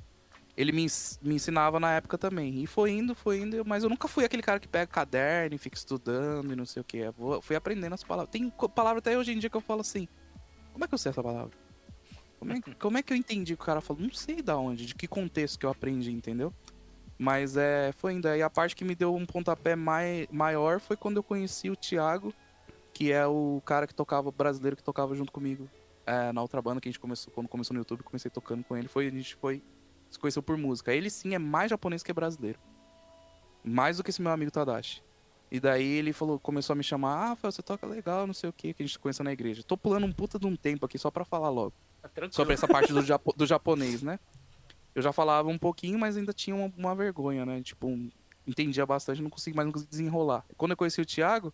Ele 0.57 0.71
me, 0.71 0.85
me 1.21 1.35
ensinava 1.35 1.79
na 1.79 1.93
época 1.93 2.17
também. 2.17 2.63
E 2.63 2.67
foi 2.67 2.91
indo, 2.91 3.13
foi 3.13 3.39
indo. 3.39 3.63
Mas 3.65 3.83
eu 3.83 3.89
nunca 3.89 4.07
fui 4.07 4.23
aquele 4.23 4.41
cara 4.41 4.59
que 4.59 4.67
pega 4.67 4.87
caderno 4.87 5.55
e 5.55 5.57
fica 5.57 5.77
estudando 5.77 6.51
e 6.51 6.55
não 6.55 6.65
sei 6.65 6.81
o 6.81 6.83
que. 6.83 7.01
fui 7.41 7.55
aprendendo 7.55 7.93
as 7.93 8.03
palavras. 8.03 8.31
Tem 8.31 8.49
palavra 8.73 8.99
até 8.99 9.17
hoje 9.17 9.33
em 9.33 9.39
dia 9.39 9.49
que 9.49 9.57
eu 9.57 9.61
falo 9.61 9.81
assim. 9.81 10.07
Como 10.71 10.85
é 10.85 10.87
que 10.87 10.93
eu 10.93 10.97
sei 10.97 11.09
essa 11.09 11.21
palavra? 11.21 11.51
Como 12.39 12.53
é, 12.53 12.61
como 12.79 12.97
é 12.97 13.03
que 13.03 13.11
eu 13.11 13.17
entendi 13.17 13.55
que 13.55 13.61
o 13.61 13.65
cara 13.65 13.81
falou? 13.81 14.03
Não 14.03 14.13
sei 14.13 14.41
da 14.41 14.57
onde, 14.57 14.85
de 14.85 14.95
que 14.95 15.07
contexto 15.07 15.59
que 15.59 15.65
eu 15.65 15.69
aprendi, 15.69 16.11
entendeu? 16.11 16.53
Mas 17.17 17.57
é, 17.57 17.91
foi 17.93 18.13
indo. 18.13 18.27
Aí 18.27 18.41
a 18.41 18.49
parte 18.49 18.75
que 18.75 18.85
me 18.85 18.95
deu 18.95 19.13
um 19.13 19.25
pontapé 19.25 19.75
mai, 19.75 20.27
maior 20.31 20.79
foi 20.79 20.95
quando 20.95 21.17
eu 21.17 21.23
conheci 21.23 21.69
o 21.69 21.75
Thiago, 21.75 22.33
que 22.93 23.11
é 23.11 23.25
o 23.27 23.61
cara 23.65 23.85
que 23.85 23.93
tocava, 23.93 24.31
brasileiro 24.31 24.75
que 24.77 24.83
tocava 24.83 25.15
junto 25.15 25.31
comigo 25.31 25.69
é, 26.05 26.31
na 26.31 26.41
outra 26.41 26.61
banda 26.61 26.79
que 26.79 26.87
a 26.87 26.91
gente 26.91 26.99
começou, 26.99 27.33
quando 27.33 27.47
começou 27.47 27.73
no 27.73 27.79
YouTube, 27.79 28.03
comecei 28.03 28.29
tocando 28.29 28.63
com 28.63 28.77
ele, 28.77 28.87
foi, 28.87 29.07
a 29.07 29.11
gente 29.11 29.35
foi, 29.35 29.61
se 30.15 30.19
conheceu 30.19 30.41
por 30.43 30.57
música. 30.57 30.93
Ele 30.93 31.09
sim 31.09 31.33
é 31.35 31.39
mais 31.39 31.69
japonês 31.69 32.01
que 32.03 32.11
brasileiro. 32.11 32.59
Mais 33.63 33.97
do 33.97 34.03
que 34.03 34.09
esse 34.09 34.21
meu 34.21 34.31
amigo 34.31 34.51
Tadashi. 34.51 35.01
E 35.51 35.59
daí 35.59 35.85
ele 35.85 36.11
falou, 36.11 36.39
começou 36.39 36.73
a 36.73 36.75
me 36.77 36.83
chamar, 36.83 37.31
ah, 37.31 37.35
você 37.35 37.61
toca 37.61 37.85
legal, 37.85 38.25
não 38.25 38.33
sei 38.33 38.49
o 38.49 38.53
que, 38.53 38.73
que 38.73 38.81
a 38.81 38.85
gente 38.85 38.93
se 38.93 38.99
conheceu 38.99 39.23
na 39.23 39.31
igreja. 39.31 39.63
Tô 39.63 39.77
pulando 39.77 40.05
um 40.05 40.11
puta 40.11 40.37
de 40.39 40.45
um 40.47 40.55
tempo 40.55 40.85
aqui 40.85 40.97
só 40.97 41.09
pra 41.11 41.23
falar 41.23 41.49
logo. 41.49 41.73
Tá. 42.01 42.09
Sobre 42.31 42.53
essa 42.53 42.67
parte 42.67 42.91
do, 42.91 43.01
japo- 43.03 43.33
do 43.35 43.45
japonês, 43.45 44.01
né? 44.01 44.19
Eu 44.93 45.01
já 45.01 45.11
falava 45.11 45.49
um 45.49 45.57
pouquinho, 45.57 45.99
mas 45.99 46.17
ainda 46.17 46.33
tinha 46.33 46.55
uma, 46.55 46.71
uma 46.77 46.95
vergonha, 46.95 47.45
né? 47.45 47.61
Tipo, 47.61 47.87
um- 47.87 48.09
entendia 48.47 48.85
bastante, 48.85 49.21
não 49.21 49.29
conseguia 49.29 49.55
mais 49.55 49.65
não 49.67 49.73
conseguia 49.73 49.89
desenrolar. 49.91 50.45
Quando 50.57 50.71
eu 50.71 50.77
conheci 50.77 51.01
o 51.01 51.05
Thiago, 51.05 51.53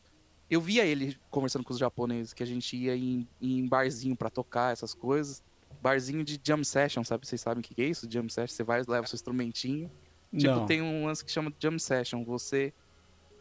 eu 0.50 0.60
via 0.60 0.86
ele 0.86 1.18
conversando 1.30 1.64
com 1.64 1.72
os 1.74 1.80
japoneses, 1.80 2.34
que 2.34 2.44
a 2.44 2.46
gente 2.46 2.76
ia 2.76 2.96
em, 2.96 3.28
em 3.42 3.66
barzinho 3.68 4.16
pra 4.16 4.30
tocar 4.30 4.74
essas 4.74 4.94
coisas. 4.94 5.42
Barzinho 5.82 6.24
de 6.24 6.40
jam 6.44 6.64
session, 6.64 7.04
sabe? 7.04 7.28
Vocês 7.28 7.42
sabem 7.42 7.60
o 7.60 7.64
que 7.64 7.82
é 7.82 7.86
isso? 7.86 8.08
Jam 8.10 8.28
session, 8.30 8.56
você 8.56 8.64
vai, 8.64 8.82
leva 8.88 9.06
seu 9.08 9.16
instrumentinho. 9.16 9.92
Tipo, 10.36 10.54
Não. 10.54 10.66
tem 10.66 10.82
um 10.82 11.06
lance 11.06 11.24
que 11.26 11.32
chama 11.32 11.52
jam 11.60 11.78
session. 11.78 12.24
Você 12.24 12.74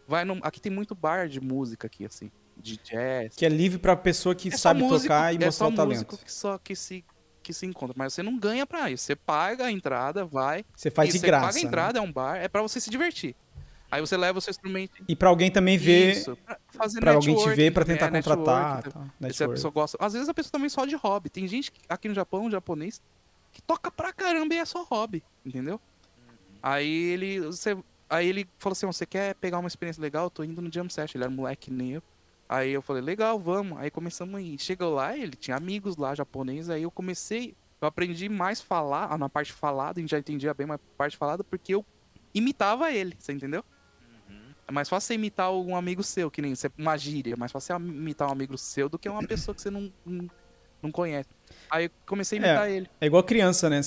vai 0.08 0.24
num... 0.24 0.40
Aqui 0.42 0.60
tem 0.60 0.72
muito 0.72 0.94
bar 0.94 1.28
de 1.28 1.40
música 1.40 1.86
aqui, 1.86 2.04
assim. 2.04 2.30
De 2.56 2.76
jazz. 2.78 3.34
Que 3.36 3.46
é 3.46 3.48
livre 3.48 3.78
pra 3.78 3.96
pessoa 3.96 4.34
que 4.34 4.48
É 4.48 4.56
sabe 4.56 4.80
músico- 4.80 5.02
tocar 5.02 5.32
e 5.32 5.36
é 5.42 5.46
mostrar 5.46 5.68
o 5.68 5.74
talento. 5.74 6.18
que 6.18 6.30
só 6.32 6.58
que 6.58 6.74
se, 6.76 7.04
que 7.42 7.52
se 7.54 7.64
encontra. 7.64 7.94
Mas 7.96 8.12
você 8.12 8.22
não 8.22 8.38
ganha 8.38 8.66
pra 8.66 8.90
isso. 8.90 9.04
Você 9.04 9.16
paga 9.16 9.66
a 9.66 9.70
entrada, 9.72 10.24
vai. 10.24 10.64
Você 10.76 10.90
faz 10.90 11.12
de 11.12 11.18
você 11.18 11.26
graça. 11.26 11.46
paga 11.46 11.58
a 11.58 11.62
né? 11.62 11.66
entrada, 11.68 11.98
é 11.98 12.02
um 12.02 12.12
bar. 12.12 12.36
É 12.36 12.48
pra 12.48 12.60
você 12.60 12.80
se 12.80 12.90
divertir. 12.90 13.34
Aí 13.90 14.00
você 14.00 14.16
leva 14.16 14.38
o 14.38 14.40
seu 14.40 14.50
instrumento. 14.50 15.02
E 15.08 15.16
pra 15.16 15.28
alguém 15.28 15.50
também 15.50 15.76
ver, 15.76 16.12
Isso, 16.12 16.38
pra 17.00 17.12
alguém 17.14 17.34
te 17.36 17.48
ver, 17.54 17.72
pra 17.72 17.84
também, 17.84 17.98
tentar 17.98 18.16
é, 18.16 18.22
contratar. 18.22 18.82
tá? 18.84 18.90
Tá, 18.90 19.00
Se 19.00 19.06
a 19.06 19.26
network. 19.26 19.54
pessoa 19.54 19.70
gosta. 19.72 19.98
Às 20.00 20.12
vezes 20.12 20.28
a 20.28 20.34
pessoa 20.34 20.52
também 20.52 20.68
só 20.68 20.84
de 20.86 20.94
hobby. 20.94 21.28
Tem 21.28 21.46
gente 21.48 21.72
aqui 21.88 22.08
no 22.08 22.14
Japão, 22.14 22.44
um 22.44 22.50
japonês, 22.50 23.02
que 23.52 23.60
toca 23.60 23.90
pra 23.90 24.12
caramba 24.12 24.54
e 24.54 24.58
é 24.58 24.64
só 24.64 24.84
hobby, 24.84 25.22
entendeu? 25.44 25.80
Aí 26.62 26.88
ele. 26.88 27.40
Você, 27.40 27.76
aí 28.08 28.28
ele 28.28 28.48
falou 28.58 28.72
assim: 28.72 28.86
"Ó, 28.86 28.92
você 28.92 29.06
quer 29.06 29.34
pegar 29.34 29.58
uma 29.58 29.66
experiência 29.68 30.00
legal? 30.00 30.24
Eu 30.24 30.30
tô 30.30 30.44
indo 30.44 30.62
no 30.62 30.72
jam 30.72 30.88
session. 30.88 31.16
Ele 31.18 31.24
era 31.24 31.32
um 31.32 31.36
moleque 31.36 31.70
nem 31.70 31.92
eu. 31.94 32.02
Aí 32.48 32.70
eu 32.72 32.82
falei, 32.82 33.00
legal, 33.00 33.38
vamos. 33.38 33.78
Aí 33.78 33.90
começamos 33.92 34.34
a 34.34 34.40
ir. 34.42 34.58
Chegou 34.58 34.92
lá, 34.92 35.16
ele 35.16 35.36
tinha 35.36 35.56
amigos 35.56 35.96
lá 35.96 36.14
japoneses, 36.16 36.68
aí 36.68 36.82
eu 36.82 36.90
comecei. 36.90 37.54
Eu 37.80 37.86
aprendi 37.86 38.28
mais 38.28 38.60
falar, 38.60 39.16
na 39.16 39.28
parte 39.28 39.52
falada, 39.52 39.98
a 39.98 40.02
gente 40.02 40.10
já 40.10 40.18
entendia 40.18 40.52
bem 40.52 40.66
mais 40.66 40.80
parte 40.98 41.16
falada, 41.16 41.42
porque 41.44 41.74
eu 41.74 41.86
imitava 42.34 42.90
ele, 42.92 43.14
você 43.18 43.32
entendeu? 43.32 43.64
É 44.70 44.72
mais 44.72 44.88
fácil 44.88 45.08
você 45.08 45.14
imitar 45.14 45.52
um 45.52 45.74
amigo 45.74 46.00
seu, 46.00 46.30
que 46.30 46.40
nem 46.40 46.54
você, 46.54 46.70
uma 46.78 46.96
gíria. 46.96 47.32
É 47.32 47.36
mais 47.36 47.50
fácil 47.50 47.76
você 47.76 47.82
imitar 47.82 48.28
um 48.28 48.30
amigo 48.30 48.56
seu 48.56 48.88
do 48.88 49.00
que 49.00 49.08
uma 49.08 49.26
pessoa 49.26 49.52
que 49.52 49.60
você 49.60 49.68
não, 49.68 49.92
não, 50.06 50.30
não 50.80 50.92
conhece. 50.92 51.28
Aí 51.68 51.86
eu 51.86 51.90
comecei 52.06 52.38
a 52.38 52.40
imitar 52.40 52.70
ele. 52.70 52.88
É 53.00 53.06
igual 53.06 53.24
criança, 53.24 53.68
né? 53.68 53.80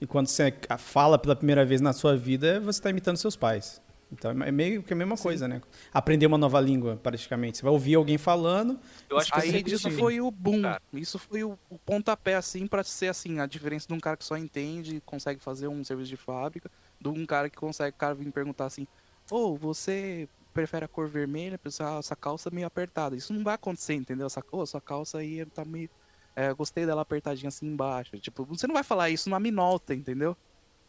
E 0.00 0.06
quando 0.06 0.28
você 0.28 0.54
fala 0.78 1.18
pela 1.18 1.34
primeira 1.34 1.64
vez 1.66 1.80
na 1.80 1.92
sua 1.92 2.16
vida, 2.16 2.60
você 2.60 2.80
tá 2.80 2.88
imitando 2.88 3.16
seus 3.16 3.34
pais. 3.34 3.82
Então 4.12 4.30
é 4.30 4.52
meio 4.52 4.80
que 4.80 4.92
a 4.92 4.96
mesma 4.96 5.16
coisa, 5.16 5.48
né? 5.48 5.60
Aprender 5.92 6.26
uma 6.26 6.38
nova 6.38 6.60
língua, 6.60 6.96
praticamente. 6.96 7.58
Você 7.58 7.64
vai 7.64 7.72
ouvir 7.72 7.96
alguém 7.96 8.16
falando. 8.16 8.78
Eu 9.08 9.18
acho 9.18 9.32
que 9.32 9.40
Aí 9.40 9.62
também. 9.62 9.98
foi 9.98 10.20
o 10.20 10.30
boom. 10.30 10.62
Cara. 10.62 10.80
Isso 10.92 11.18
foi 11.18 11.42
o, 11.42 11.58
o 11.68 11.78
pontapé, 11.78 12.36
assim, 12.36 12.68
pra 12.68 12.84
ser 12.84 13.08
assim, 13.08 13.40
a 13.40 13.46
diferença 13.46 13.88
de 13.88 13.94
um 13.94 13.98
cara 13.98 14.16
que 14.16 14.24
só 14.24 14.36
entende 14.36 14.96
e 14.96 15.00
consegue 15.00 15.40
fazer 15.40 15.66
um 15.66 15.82
serviço 15.82 16.10
de 16.10 16.16
fábrica, 16.16 16.70
de 17.00 17.08
um 17.08 17.26
cara 17.26 17.50
que 17.50 17.56
consegue, 17.56 17.94
o 17.94 17.98
cara 17.98 18.14
vir 18.14 18.30
perguntar 18.30 18.66
assim, 18.66 18.86
ô, 19.32 19.56
você 19.56 20.28
prefere 20.52 20.84
a 20.84 20.88
cor 20.88 21.08
vermelha, 21.08 21.58
essa 21.98 22.16
calça 22.16 22.48
é 22.48 22.54
meio 22.54 22.66
apertada. 22.66 23.16
Isso 23.16 23.32
não 23.32 23.44
vai 23.44 23.54
acontecer, 23.54 23.94
entendeu? 23.94 24.26
Essa, 24.26 24.42
oh, 24.50 24.62
essa 24.62 24.80
calça 24.80 25.18
aí 25.18 25.44
tá 25.46 25.64
meio. 25.64 25.88
É, 26.34 26.52
gostei 26.54 26.86
dela 26.86 27.02
apertadinha 27.02 27.48
assim 27.48 27.66
embaixo. 27.66 28.18
Tipo, 28.18 28.44
você 28.44 28.66
não 28.66 28.74
vai 28.74 28.84
falar 28.84 29.10
isso 29.10 29.28
numa 29.28 29.40
minolta, 29.40 29.94
entendeu? 29.94 30.36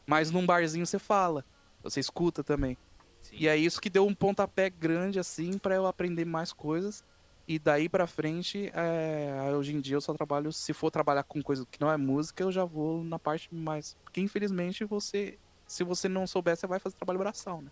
Mas 0.06 0.32
num 0.32 0.46
barzinho 0.46 0.86
você 0.86 1.00
fala. 1.00 1.46
Você 1.84 2.00
escuta 2.00 2.44
também. 2.44 2.78
Sim. 3.22 3.36
E 3.40 3.48
é 3.48 3.56
isso 3.56 3.82
que 3.82 3.90
deu 3.90 4.06
um 4.06 4.14
pontapé 4.14 4.70
grande, 4.70 5.20
assim, 5.20 5.58
pra 5.58 5.76
eu 5.76 5.86
aprender 5.86 6.26
mais 6.26 6.54
coisas. 6.54 7.04
E 7.48 7.60
daí 7.60 7.90
pra 7.90 8.08
frente, 8.08 8.72
é, 8.74 9.52
hoje 9.56 9.76
em 9.76 9.82
dia 9.82 9.96
eu 9.96 10.02
só 10.02 10.14
trabalho. 10.14 10.52
Se 10.52 10.74
for 10.74 10.92
trabalhar 10.92 11.24
com 11.24 11.42
coisa 11.42 11.66
que 11.70 11.82
não 11.82 11.92
é 11.92 11.98
música, 11.98 12.44
eu 12.44 12.52
já 12.52 12.64
vou 12.64 13.04
na 13.04 13.20
parte 13.20 13.54
mais. 13.54 13.98
Porque 14.04 14.22
infelizmente 14.22 14.86
você. 14.86 15.38
Se 15.68 15.84
você 15.84 16.10
não 16.10 16.28
souber, 16.28 16.56
você 16.56 16.68
vai 16.68 16.80
fazer 16.80 16.96
trabalho 16.98 17.20
braçal, 17.20 17.62
né? 17.62 17.72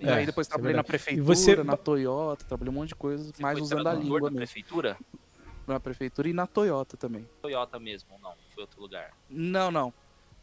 É 0.00 0.04
E 0.04 0.08
É, 0.08 0.14
aí 0.14 0.26
depois 0.26 0.46
é 0.46 0.50
trabalhei 0.50 0.76
na 0.76 0.82
verdade. 0.82 1.04
prefeitura, 1.04 1.24
você- 1.24 1.64
na 1.64 1.76
Toyota, 1.76 2.44
trabalhei 2.44 2.70
um 2.70 2.74
monte 2.74 2.88
de 2.90 2.94
coisas, 2.94 3.26
Você 3.28 3.42
mais 3.42 3.60
usando 3.60 3.86
a 3.86 3.94
língua 3.94 4.20
da 4.20 4.24
mesmo. 4.26 4.36
prefeitura? 4.36 4.96
Na 5.66 5.80
prefeitura 5.80 6.28
e 6.28 6.32
na 6.32 6.46
Toyota 6.46 6.96
também. 6.96 7.28
Toyota 7.42 7.78
mesmo, 7.78 8.10
não? 8.22 8.34
Foi 8.54 8.62
outro 8.62 8.80
lugar. 8.80 9.12
Não, 9.28 9.70
não. 9.70 9.92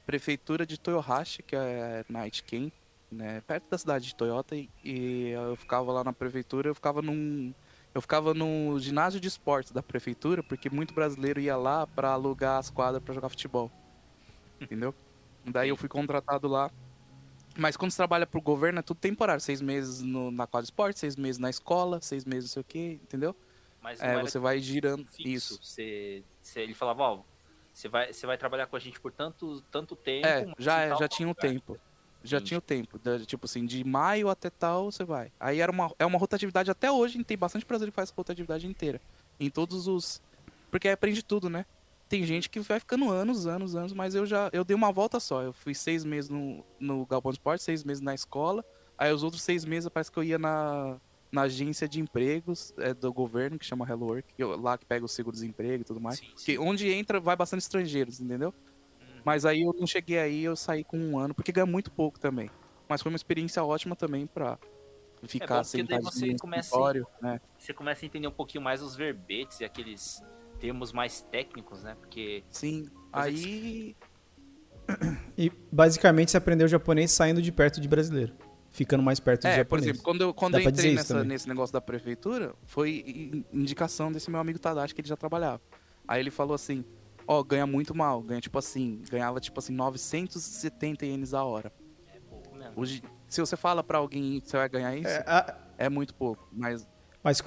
Prefeitura 0.06 0.66
de 0.66 0.78
Toyohashi, 0.78 1.42
que 1.44 1.56
é 1.56 2.04
na 2.10 2.22
Aichiken, 2.22 2.72
né? 3.10 3.42
Perto 3.48 3.70
da 3.70 3.78
cidade 3.78 4.06
de 4.06 4.16
Toyota. 4.16 4.54
E, 4.56 4.70
e 4.84 5.30
eu 5.30 5.56
ficava 5.56 5.92
lá 5.94 6.04
na 6.04 6.12
prefeitura, 6.12 6.68
eu 6.70 6.76
ficava 6.76 7.02
num. 7.02 7.54
Eu 7.96 8.02
ficava 8.02 8.34
no 8.34 8.78
ginásio 8.80 9.20
de 9.20 9.28
esportes 9.28 9.72
da 9.72 9.82
prefeitura, 9.84 10.42
porque 10.44 10.70
muito 10.70 10.94
brasileiro 10.94 11.40
ia 11.40 11.56
lá 11.56 11.86
pra 11.88 12.10
alugar 12.10 12.58
as 12.58 12.70
quadras 12.70 13.02
pra 13.04 13.14
jogar 13.14 13.30
futebol. 13.30 13.72
Entendeu? 14.60 14.94
Daí 15.46 15.70
eu 15.70 15.78
fui 15.78 15.88
contratado 15.88 16.48
lá. 16.48 16.70
Mas 17.56 17.78
quando 17.78 17.92
você 17.92 17.98
trabalha 17.98 18.26
pro 18.26 18.42
governo, 18.42 18.80
é 18.80 18.82
tudo 18.82 18.98
temporário. 19.00 19.42
Seis 19.42 19.62
meses 19.62 20.02
no- 20.02 20.32
na 20.32 20.48
quadra 20.48 20.64
de 20.64 20.68
esporte, 20.68 21.00
seis 21.00 21.16
meses 21.16 21.38
na 21.40 21.50
escola, 21.50 22.02
seis 22.02 22.26
meses 22.26 22.50
não 22.50 22.54
sei 22.54 22.62
o 22.62 22.66
quê, 22.66 23.00
entendeu? 23.04 23.36
Mas 23.82 24.02
É, 24.02 24.20
você 24.22 24.40
vai 24.40 24.60
girando. 24.60 25.06
fixo. 25.06 25.28
Isso. 25.28 25.60
Você, 25.62 26.24
você- 26.42 26.62
ele 26.62 26.74
falava, 26.74 27.04
ó, 27.04 27.20
você 27.72 27.88
vai, 27.88 28.12
você 28.14 28.26
vai 28.26 28.38
trabalhar 28.38 28.66
com 28.68 28.76
a 28.76 28.80
gente 28.80 29.00
por 29.00 29.12
tanto, 29.12 29.62
tanto 29.70 29.96
tempo. 29.96 30.26
É, 30.26 30.48
já, 30.58 30.90
tal 30.90 31.00
já 31.00 31.08
tinha 31.08 31.28
o 31.28 31.32
lugar. 31.32 31.42
tempo. 31.42 31.78
Já 32.24 32.38
Entendi. 32.38 32.48
tinha 32.48 32.58
o 32.58 32.62
tempo. 32.62 32.98
da- 33.00 33.20
Tipo 33.20 33.46
assim, 33.46 33.66
de 33.66 33.84
maio 33.84 34.30
até 34.30 34.50
tal, 34.50 34.90
você 34.92 35.04
vai. 35.04 35.32
Aí 35.40 35.60
era 35.60 35.70
uma, 35.72 35.94
é 36.00 36.06
uma 36.06 36.18
rotatividade 36.18 36.72
até 36.72 36.90
hoje, 36.90 37.22
tem 37.24 37.38
bastante 37.38 37.66
brasileiro 37.66 37.92
que 37.92 37.96
faz 37.98 38.10
essa 38.10 38.16
rotatividade 38.16 38.66
inteira. 38.66 39.02
Em 39.40 39.50
todos 39.50 39.88
os. 39.88 40.22
Porque 40.72 40.88
aprende 40.88 41.22
tudo, 41.22 41.50
né? 41.50 41.66
Tem 42.14 42.24
gente 42.24 42.48
que 42.48 42.60
vai 42.60 42.80
ficando 42.80 43.10
anos, 43.10 43.48
anos, 43.48 43.76
anos, 43.76 43.92
mas 43.92 44.14
eu 44.14 44.24
já. 44.24 44.48
Eu 44.54 44.64
dei 44.64 44.76
uma 44.76 44.92
volta 44.92 45.20
só. 45.20 45.42
Eu 45.42 45.52
fui 45.52 45.74
seis 45.74 46.06
meses 46.06 46.30
no, 46.30 46.64
no 46.80 47.08
Galpão 47.08 47.32
de 47.32 47.38
Esporte, 47.40 47.64
seis 47.64 47.84
meses 47.84 48.02
na 48.02 48.14
escola. 48.14 48.64
Aí 48.96 49.12
os 49.12 49.24
outros 49.24 49.42
seis 49.42 49.66
meses 49.66 49.90
parece 49.90 50.12
que 50.12 50.20
eu 50.20 50.24
ia 50.24 50.38
na, 50.38 50.98
na 51.32 51.42
agência 51.42 51.88
de 51.90 52.00
empregos 52.00 52.72
é, 52.78 52.94
do 52.94 53.12
governo, 53.12 53.58
que 53.58 53.66
chama 53.66 53.90
Hello 53.90 54.06
Work, 54.06 54.32
eu- 54.38 54.56
lá 54.62 54.78
que 54.78 54.86
pega 54.86 55.04
o 55.04 55.08
seguro-desemprego 55.08 55.82
e 55.82 55.84
tudo 55.84 56.00
mais. 56.00 56.20
Sim, 56.20 56.28
sim. 56.36 56.46
Que 56.46 56.60
onde 56.60 56.88
entra, 56.94 57.20
vai 57.20 57.36
bastante 57.36 57.62
estrangeiros, 57.62 58.20
entendeu? 58.22 58.54
Uhum. 59.02 59.22
Mas 59.26 59.44
aí 59.44 59.64
eu 59.64 59.74
não 59.74 59.88
cheguei 59.88 60.20
aí, 60.20 60.44
eu 60.44 60.56
saí 60.56 60.84
com 60.84 61.00
um 61.00 61.18
ano, 61.18 61.34
porque 61.34 61.52
ganha 61.52 61.66
muito 61.66 61.90
pouco 61.90 62.20
também. 62.20 62.48
Mas 62.88 63.02
foi 63.02 63.12
uma 63.12 63.16
experiência 63.16 63.64
ótima 63.64 63.96
também 63.96 64.28
pra 64.28 64.60
ficar 65.24 65.46
É 65.46 65.48
bom, 65.48 65.64
porque 65.64 65.82
daí 65.84 66.00
você 66.00 66.36
começa- 66.36 66.78
né? 67.20 67.42
Você 67.58 67.74
começa 67.74 68.06
a 68.06 68.08
entender 68.08 68.28
um 68.28 68.32
pouquinho 68.32 68.64
mais 68.64 68.84
os 68.84 68.96
verbetes 68.96 69.62
e 69.62 69.66
aqueles 69.66 70.22
termos 70.64 70.94
mais 70.94 71.20
técnicos, 71.20 71.84
né? 71.84 71.96
Porque 72.00 72.42
Sim. 72.50 72.86
É 73.14 73.20
Aí. 73.20 73.96
E 75.38 75.52
basicamente 75.72 76.30
você 76.32 76.38
aprendeu 76.38 76.68
japonês 76.68 77.12
saindo 77.12 77.42
de 77.42 77.52
perto 77.52 77.82
de 77.82 77.88
brasileiro. 77.88 78.34
Ficando 78.70 79.02
mais 79.04 79.20
perto 79.20 79.42
de 79.42 79.48
É, 79.48 79.52
por 79.64 79.78
japonês. 79.78 79.86
exemplo, 79.88 80.04
quando 80.04 80.22
eu, 80.22 80.34
quando 80.34 80.56
eu 80.56 80.62
entrei 80.70 80.94
nessa- 80.96 81.24
nesse 81.24 81.48
negócio 81.48 81.72
da 81.74 81.82
prefeitura, 81.82 82.54
foi 82.66 83.04
in- 83.06 83.46
indicação 83.52 84.12
desse 84.12 84.30
meu 84.32 84.40
amigo 84.40 84.58
Tadashi 84.60 84.94
que 84.96 85.02
ele 85.02 85.08
já 85.08 85.16
trabalhava. 85.18 85.62
Aí 86.08 86.20
ele 86.22 86.32
falou 86.32 86.54
assim: 86.56 86.84
Ó, 87.28 87.42
ganha 87.44 87.66
muito 87.68 87.96
mal. 87.96 88.22
Ganha 88.22 88.40
tipo 88.42 88.58
assim, 88.60 89.02
ganhava 89.10 89.40
tipo 89.40 89.58
assim, 89.60 89.74
970 89.74 91.06
ienes 91.06 91.34
a 91.34 91.44
hora. 91.44 91.72
é 92.14 92.20
pouco 92.30 92.56
mesmo. 92.56 92.74
Hoje, 92.76 93.04
se 93.30 93.40
você 93.42 93.56
fala 93.58 93.84
pra 93.84 93.98
alguém 94.00 94.40
que 94.42 94.50
você 94.50 94.58
vai 94.58 94.70
ganhar 94.70 94.96
isso, 94.96 95.08
É, 95.08 95.24
é, 95.78 95.86
a- 95.88 95.90
muito 95.90 96.14
pouco. 96.14 96.48
Mas 96.52 96.88
mas 97.24 97.42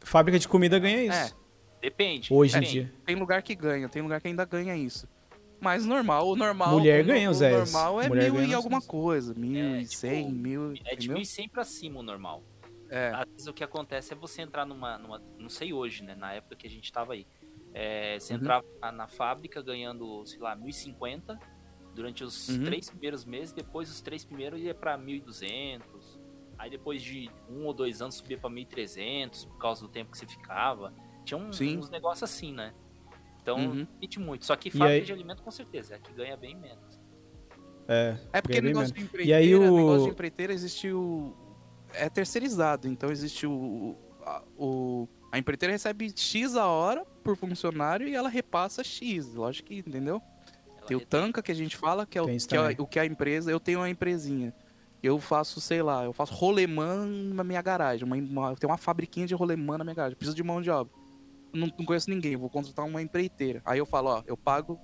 fábrica 0.00 0.38
de 0.38 0.46
comida 0.48 0.78
ganha 0.78 1.02
isso. 1.04 1.34
É. 1.34 1.45
Depende. 1.90 2.34
Hoje 2.34 2.58
em 2.58 2.60
dia. 2.62 2.92
tem 3.04 3.14
lugar 3.14 3.40
que 3.42 3.54
ganha, 3.54 3.88
tem 3.88 4.02
lugar 4.02 4.20
que 4.20 4.26
ainda 4.26 4.44
ganha 4.44 4.76
isso. 4.76 5.08
Mas 5.60 5.86
normal, 5.86 6.28
o 6.28 6.34
normal. 6.36 6.72
Mulher 6.78 7.04
o, 7.04 7.06
ganha 7.06 7.28
o 7.28 7.30
os 7.30 7.38
Zés. 7.38 7.72
normal 7.72 8.02
é 8.02 8.08
Mulher 8.08 8.32
mil 8.32 8.44
e 8.44 8.52
alguma 8.54 8.82
coisa. 8.82 9.32
Mil 9.34 9.56
É, 9.64 9.80
e 9.80 9.84
tipo, 9.84 9.94
cem, 9.94 10.30
mil. 10.32 10.72
É 10.84 10.96
de 10.96 11.06
entendeu? 11.06 11.16
1.100 11.22 11.48
pra 11.50 11.62
cima 11.64 12.00
o 12.00 12.02
normal. 12.02 12.42
É. 12.90 13.10
Às 13.14 13.24
vezes 13.30 13.46
o 13.46 13.52
que 13.52 13.62
acontece 13.64 14.12
é 14.12 14.16
você 14.16 14.42
entrar 14.42 14.66
numa, 14.66 14.98
numa- 14.98 15.22
Não 15.38 15.48
sei 15.48 15.72
hoje, 15.72 16.02
né? 16.02 16.14
Na 16.16 16.32
época 16.32 16.56
que 16.56 16.66
a 16.66 16.70
gente 16.70 16.92
tava 16.92 17.12
aí. 17.14 17.24
É, 17.72 18.18
você 18.18 18.34
Uhum. 18.34 18.40
entrava 18.40 18.66
na, 18.82 18.90
na 18.92 19.06
fábrica 19.06 19.62
ganhando, 19.62 20.24
sei 20.26 20.40
lá, 20.40 20.56
1.050 20.56 21.38
durante 21.94 22.22
os 22.24 22.48
Uhum. 22.48 22.64
três 22.64 22.90
primeiros 22.90 23.24
meses. 23.24 23.52
Depois, 23.52 23.88
os 23.90 24.00
três 24.00 24.24
primeiros 24.24 24.60
ia 24.60 24.74
pra 24.74 24.98
1.200. 24.98 25.80
Aí 26.58 26.68
depois 26.70 27.00
de 27.02 27.30
um 27.50 27.64
ou 27.66 27.72
dois 27.72 28.00
anos 28.02 28.16
subia 28.16 28.38
pra 28.38 28.50
1.300 28.50 29.44
por 29.46 29.58
causa 29.58 29.82
do 29.82 29.88
tempo 29.88 30.10
que 30.10 30.18
você 30.18 30.26
ficava. 30.26 30.92
Tinha 31.26 31.36
um- 31.38 31.52
Sim. 31.52 31.76
uns 31.78 31.90
negócios 31.90 32.22
assim, 32.22 32.52
né? 32.54 32.72
Então, 33.42 33.58
Uhum. 33.58 33.86
muito. 34.18 34.46
Só 34.46 34.56
que 34.56 34.70
fábrica 34.70 34.94
aí- 34.94 35.04
de 35.04 35.12
alimento, 35.12 35.42
com 35.42 35.50
certeza, 35.50 35.94
é 35.94 35.96
a 35.96 36.00
que 36.00 36.12
ganha 36.14 36.36
bem 36.36 36.56
menos. 36.56 36.98
É. 37.88 38.16
É 38.32 38.40
porque 38.40 38.60
negócio 38.60 38.92
de 38.94 39.22
E 39.22 39.32
aí 39.34 39.54
o- 39.54 39.76
negócio 39.76 40.04
de 40.06 40.10
empreiteira 40.12 40.52
existe 40.52 40.90
o. 40.90 41.34
É 41.92 42.08
terceirizado, 42.08 42.88
então 42.88 43.10
existe 43.10 43.46
o. 43.46 43.94
A, 44.24 44.42
o... 44.58 45.06
a 45.30 45.38
empreiteira 45.38 45.72
recebe 45.72 46.12
X 46.16 46.56
a 46.56 46.66
hora 46.66 47.04
por 47.22 47.36
funcionário 47.36 48.08
e 48.08 48.14
ela 48.16 48.28
repassa 48.28 48.82
X. 48.82 49.34
Lógico 49.34 49.68
que, 49.68 49.76
entendeu? 49.78 50.20
Ela 50.78 50.86
Tem 50.88 50.96
o 50.96 51.00
tanca 51.00 51.40
que 51.42 51.52
a 51.52 51.54
gente 51.54 51.76
fala, 51.76 52.04
que 52.06 52.18
é, 52.18 52.22
o 52.22 52.26
que, 52.26 52.56
é 52.56 52.76
o 52.82 52.86
que 52.86 52.98
a 52.98 53.06
empresa. 53.06 53.50
Eu 53.50 53.60
tenho 53.60 53.78
uma 53.80 53.88
empresinha. 53.90 54.52
Eu 55.00 55.20
faço, 55.20 55.60
sei 55.60 55.80
lá, 55.82 56.04
eu 56.04 56.12
faço 56.12 56.34
rolemã 56.34 57.06
na 57.06 57.44
minha 57.44 57.62
garagem. 57.62 58.04
Uma, 58.04 58.16
uma- 58.16 58.50
eu 58.50 58.56
tenho 58.56 58.70
uma 58.72 58.76
fabriquinha 58.78 59.26
de 59.28 59.34
rolemã 59.34 59.78
na 59.78 59.84
minha 59.84 59.94
garagem. 59.94 60.16
Preciso 60.16 60.34
de 60.36 60.42
mão 60.42 60.60
de 60.60 60.70
obra. 60.70 60.92
Não, 61.56 61.72
não 61.78 61.84
conheço 61.84 62.10
ninguém, 62.10 62.36
vou 62.36 62.50
contratar 62.50 62.84
uma 62.84 63.02
empreiteira. 63.02 63.62
Aí 63.64 63.78
eu 63.78 63.86
falo, 63.86 64.10
ó, 64.10 64.22
eu 64.26 64.36
pago 64.36 64.78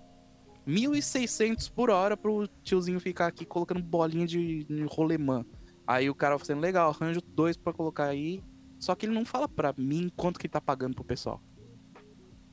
1.600 0.67 1.71
por 1.71 1.91
hora 1.91 2.17
pro 2.17 2.47
tiozinho 2.63 3.01
ficar 3.01 3.27
aqui 3.27 3.45
colocando 3.45 3.83
bolinha 3.83 4.27
de, 4.27 4.65
de 4.65 4.85
rolemã. 4.85 5.45
Aí 5.87 6.09
o 6.09 6.15
cara 6.15 6.39
fala 6.39 6.53
assim, 6.53 6.61
legal, 6.61 6.91
arranjo 6.91 7.21
dois 7.21 7.57
pra 7.57 7.73
colocar 7.73 8.07
aí. 8.07 8.43
Só 8.79 8.95
que 8.95 9.07
ele 9.07 9.15
não 9.15 9.25
fala 9.25 9.49
pra 9.49 9.75
mim 9.77 10.11
quanto 10.17 10.39
que 10.39 10.47
ele 10.47 10.53
tá 10.53 10.61
pagando 10.61 10.95
pro 10.95 11.05
pessoal. 11.05 11.43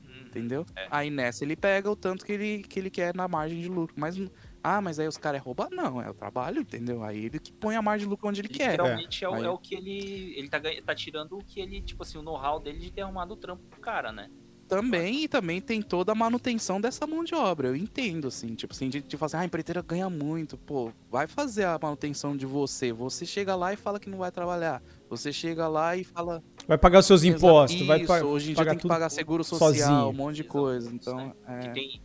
Uhum. 0.04 0.26
Entendeu? 0.26 0.66
É. 0.76 0.88
Aí 0.90 1.10
nessa 1.10 1.44
ele 1.44 1.56
pega 1.56 1.90
o 1.90 1.96
tanto 1.96 2.24
que 2.24 2.32
ele, 2.32 2.62
que 2.62 2.78
ele 2.78 2.90
quer 2.90 3.14
na 3.14 3.26
margem 3.26 3.60
de 3.60 3.68
lucro. 3.68 3.94
Mas, 3.98 4.16
ah, 4.62 4.80
mas 4.80 4.98
aí 4.98 5.06
os 5.08 5.16
caras 5.16 5.40
é 5.40 5.42
roubar? 5.44 5.68
Não, 5.70 6.00
é 6.02 6.10
o 6.10 6.14
trabalho, 6.14 6.60
entendeu? 6.60 7.02
Aí 7.02 7.24
ele 7.26 7.38
que 7.38 7.52
põe 7.52 7.76
a 7.76 7.82
margem 7.82 8.06
de 8.06 8.10
lucro 8.10 8.28
onde 8.28 8.40
ele 8.40 8.48
quer. 8.48 8.72
Literalmente 8.72 9.24
é, 9.24 9.28
o, 9.28 9.34
Aí- 9.34 9.44
é 9.44 9.48
o 9.50 9.58
que 9.58 9.74
ele. 9.74 10.34
Ele 10.36 10.48
tá, 10.48 10.60
tá 10.84 10.94
tirando 10.94 11.38
o 11.38 11.44
que 11.44 11.60
ele, 11.60 11.80
tipo 11.80 12.02
assim, 12.02 12.18
o 12.18 12.22
know-how 12.22 12.60
dele 12.60 12.78
de 12.78 12.90
ter 12.90 13.02
arrumado 13.02 13.32
o 13.34 13.36
trampo 13.36 13.62
pro 13.70 13.80
cara, 13.80 14.12
né? 14.12 14.28
Também, 14.68 15.24
e 15.24 15.28
também 15.28 15.60
tem 15.60 15.82
toda 15.82 16.12
a 16.12 16.14
manutenção 16.14 16.80
dessa 16.80 17.04
mão 17.04 17.24
de 17.24 17.34
obra. 17.34 17.66
Eu 17.66 17.74
entendo, 17.74 18.28
assim, 18.28 18.54
tipo 18.54 18.72
assim, 18.72 18.88
de, 18.88 19.00
de 19.02 19.16
fazer, 19.16 19.36
ah, 19.36 19.40
a 19.40 19.44
empreiteira 19.44 19.82
ganha 19.82 20.08
muito. 20.08 20.56
Pô, 20.56 20.92
vai 21.10 21.26
fazer 21.26 21.64
a 21.64 21.76
manutenção 21.82 22.36
de 22.36 22.46
você. 22.46 22.92
Você 22.92 23.26
chega 23.26 23.56
lá 23.56 23.72
e 23.72 23.76
fala 23.76 23.98
que 23.98 24.08
não 24.08 24.18
vai 24.18 24.30
trabalhar. 24.30 24.80
Você 25.08 25.32
chega 25.32 25.66
lá 25.66 25.96
e 25.96 26.04
fala. 26.04 26.40
Vai 26.68 26.78
pagar 26.78 27.00
os 27.00 27.06
seus 27.06 27.24
impostos, 27.24 27.84
vai 27.84 27.98
Isso, 27.98 28.06
pa- 28.06 28.20
hoje 28.22 28.44
em 28.44 28.54
dia 28.54 28.56
pagar 28.58 28.70
tem 28.70 28.78
que 28.78 28.86
pagar 28.86 29.10
seguro 29.10 29.42
social, 29.42 29.70
sozinho. 29.74 30.08
um 30.08 30.12
monte 30.12 30.36
de 30.36 30.42
Exato, 30.42 30.52
coisa. 30.56 30.94
Então, 30.94 31.16
né? 31.16 31.32
é. 31.48 31.58
Que 31.58 31.68
tem. 31.70 32.02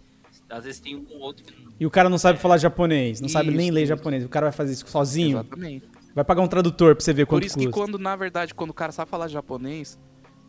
Às 0.57 0.63
vezes 0.63 0.79
tem 0.79 0.95
um 0.95 1.05
ou 1.09 1.19
outro 1.19 1.43
que 1.43 1.63
não. 1.63 1.71
E 1.79 1.85
o 1.85 1.91
cara 1.91 2.07
não 2.09 2.17
sabe 2.17 2.39
falar 2.39 2.57
japonês, 2.57 3.19
não 3.19 3.27
sabe 3.29 3.51
nem 3.51 3.65
Isso, 3.67 3.73
ler 3.75 3.81
isso. 3.83 3.89
japonês. 3.89 4.23
O 4.25 4.29
cara 4.29 4.45
vai 4.47 4.53
fazer 4.53 4.73
isso 4.73 4.87
sozinho. 4.87 5.39
Exatamente. 5.39 5.89
Vai 6.13 6.23
pagar 6.23 6.41
um 6.41 6.47
tradutor 6.47 6.95
pra 6.95 7.03
você 7.03 7.11
ver 7.13 7.25
Por 7.25 7.31
quanto 7.31 7.45
isso 7.45 7.55
custa. 7.55 7.69
que 7.69 7.73
quando, 7.73 7.99
na 7.99 8.15
verdade, 8.15 8.53
quando 8.53 8.69
o 8.69 8.73
cara 8.73 8.91
sabe 8.93 9.11
falar 9.11 9.27
japonês 9.27 9.99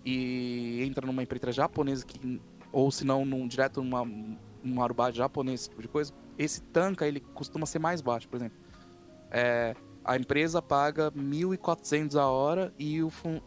e 0.05 0.81
entra 0.87 1.05
numa 1.07 1.23
empreiteira 1.23 1.53
japonesa 1.53 2.05
que 2.07 2.41
ou 2.73 2.91
se 2.91 3.05
não 3.05 3.25
num 3.25 3.49
direto 3.49 3.83
numa 3.83 4.03
um 4.65 4.83
arubá 4.83 5.11
japonês, 5.11 5.61
esse 5.61 5.71
tipo 5.71 5.83
de 5.83 5.89
coisa, 5.89 6.13
esse 6.39 6.61
tanca 6.63 7.07
ele 7.07 7.21
costuma 7.21 7.67
ser 7.67 7.79
mais 7.79 8.01
baixo, 8.01 8.29
por 8.29 8.37
exemplo. 8.37 8.59
É, 9.31 9.75
a 10.05 10.17
empresa 10.17 10.61
paga 10.63 11.11
1.400 11.13 12.17
a 12.17 12.27
hora 12.29 12.73
e 12.79 13.03
o, 13.03 13.11
fun- 13.11 13.41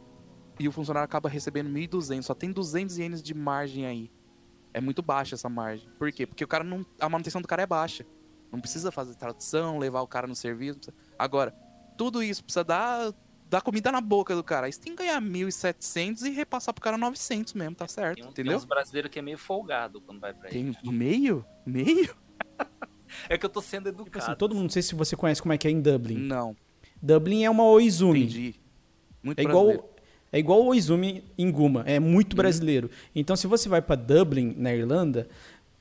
e 0.59 0.67
o 0.67 0.71
funcionário 0.71 1.05
acaba 1.05 1.29
recebendo 1.29 1.69
1.200. 1.69 2.23
Só 2.23 2.33
tem 2.33 2.51
200 2.51 2.97
ienes 2.97 3.21
de 3.23 3.33
margem 3.33 3.85
aí. 3.85 4.11
É 4.73 4.79
muito 4.81 5.01
baixa 5.01 5.35
essa 5.35 5.49
margem. 5.49 5.87
Por 5.97 6.11
quê? 6.11 6.25
Porque 6.27 6.43
o 6.43 6.47
cara 6.47 6.63
não, 6.63 6.85
a 6.99 7.09
manutenção 7.09 7.41
do 7.41 7.47
cara 7.47 7.63
é 7.63 7.67
baixa. 7.67 8.05
Não 8.51 8.59
precisa 8.59 8.91
fazer 8.91 9.15
tradução, 9.15 9.77
levar 9.77 10.01
o 10.01 10.07
cara 10.07 10.27
no 10.27 10.35
serviço. 10.35 10.91
Agora, 11.17 11.53
tudo 11.97 12.21
isso 12.23 12.43
precisa 12.43 12.63
dar, 12.63 13.13
dar 13.49 13.61
comida 13.61 13.91
na 13.91 14.01
boca 14.01 14.35
do 14.35 14.43
cara. 14.43 14.65
Aí 14.67 14.73
você 14.73 14.79
tem 14.79 14.95
que 14.95 15.03
ganhar 15.03 15.21
1.700 15.21 16.23
e 16.23 16.29
repassar 16.31 16.73
pro 16.73 16.83
cara 16.83 16.97
900 16.97 17.53
mesmo, 17.53 17.75
tá 17.75 17.87
certo? 17.87 18.15
Tem, 18.15 18.23
um, 18.23 18.27
tem 18.27 18.41
entendeu? 18.43 18.57
uns 18.57 18.65
brasileiros 18.65 19.11
que 19.11 19.19
é 19.19 19.21
meio 19.21 19.37
folgado 19.37 20.01
quando 20.01 20.19
vai 20.19 20.33
pra 20.33 20.49
ele. 20.51 20.73
Tem 20.73 20.91
meio? 20.91 21.45
Meio? 21.65 22.15
É 23.27 23.39
que 23.39 23.45
eu 23.45 23.49
tô 23.49 23.59
sendo 23.59 23.89
Tipo 23.89 24.03
educado. 24.03 24.23
assim, 24.23 24.35
todo 24.37 24.53
mundo, 24.53 24.63
não 24.65 24.69
sei 24.69 24.83
se 24.83 24.93
você 24.93 25.15
conhece 25.15 25.41
como 25.41 25.51
é 25.51 25.57
que 25.57 25.67
é 25.67 25.71
em 25.71 25.81
Dublin. 25.81 26.15
Não. 26.19 26.55
Dublin 27.01 27.43
é 27.43 27.49
uma 27.49 27.63
Oizumi. 27.63 28.19
Entendi. 28.19 28.55
Muito 29.23 29.39
É 29.39 29.43
brasileiro. 29.43 29.83
É 30.31 30.39
igual 30.39 30.61
o 30.61 30.67
Oizumi 30.67 31.23
em 31.37 31.51
Guma, 31.51 31.83
é 31.85 31.99
muito 31.99 32.35
brasileiro. 32.35 32.89
Então, 33.15 33.35
se 33.35 33.47
você 33.47 33.67
vai 33.69 33.81
para 33.81 33.95
Dublin, 33.95 34.53
na 34.57 34.73
Irlanda, 34.73 35.27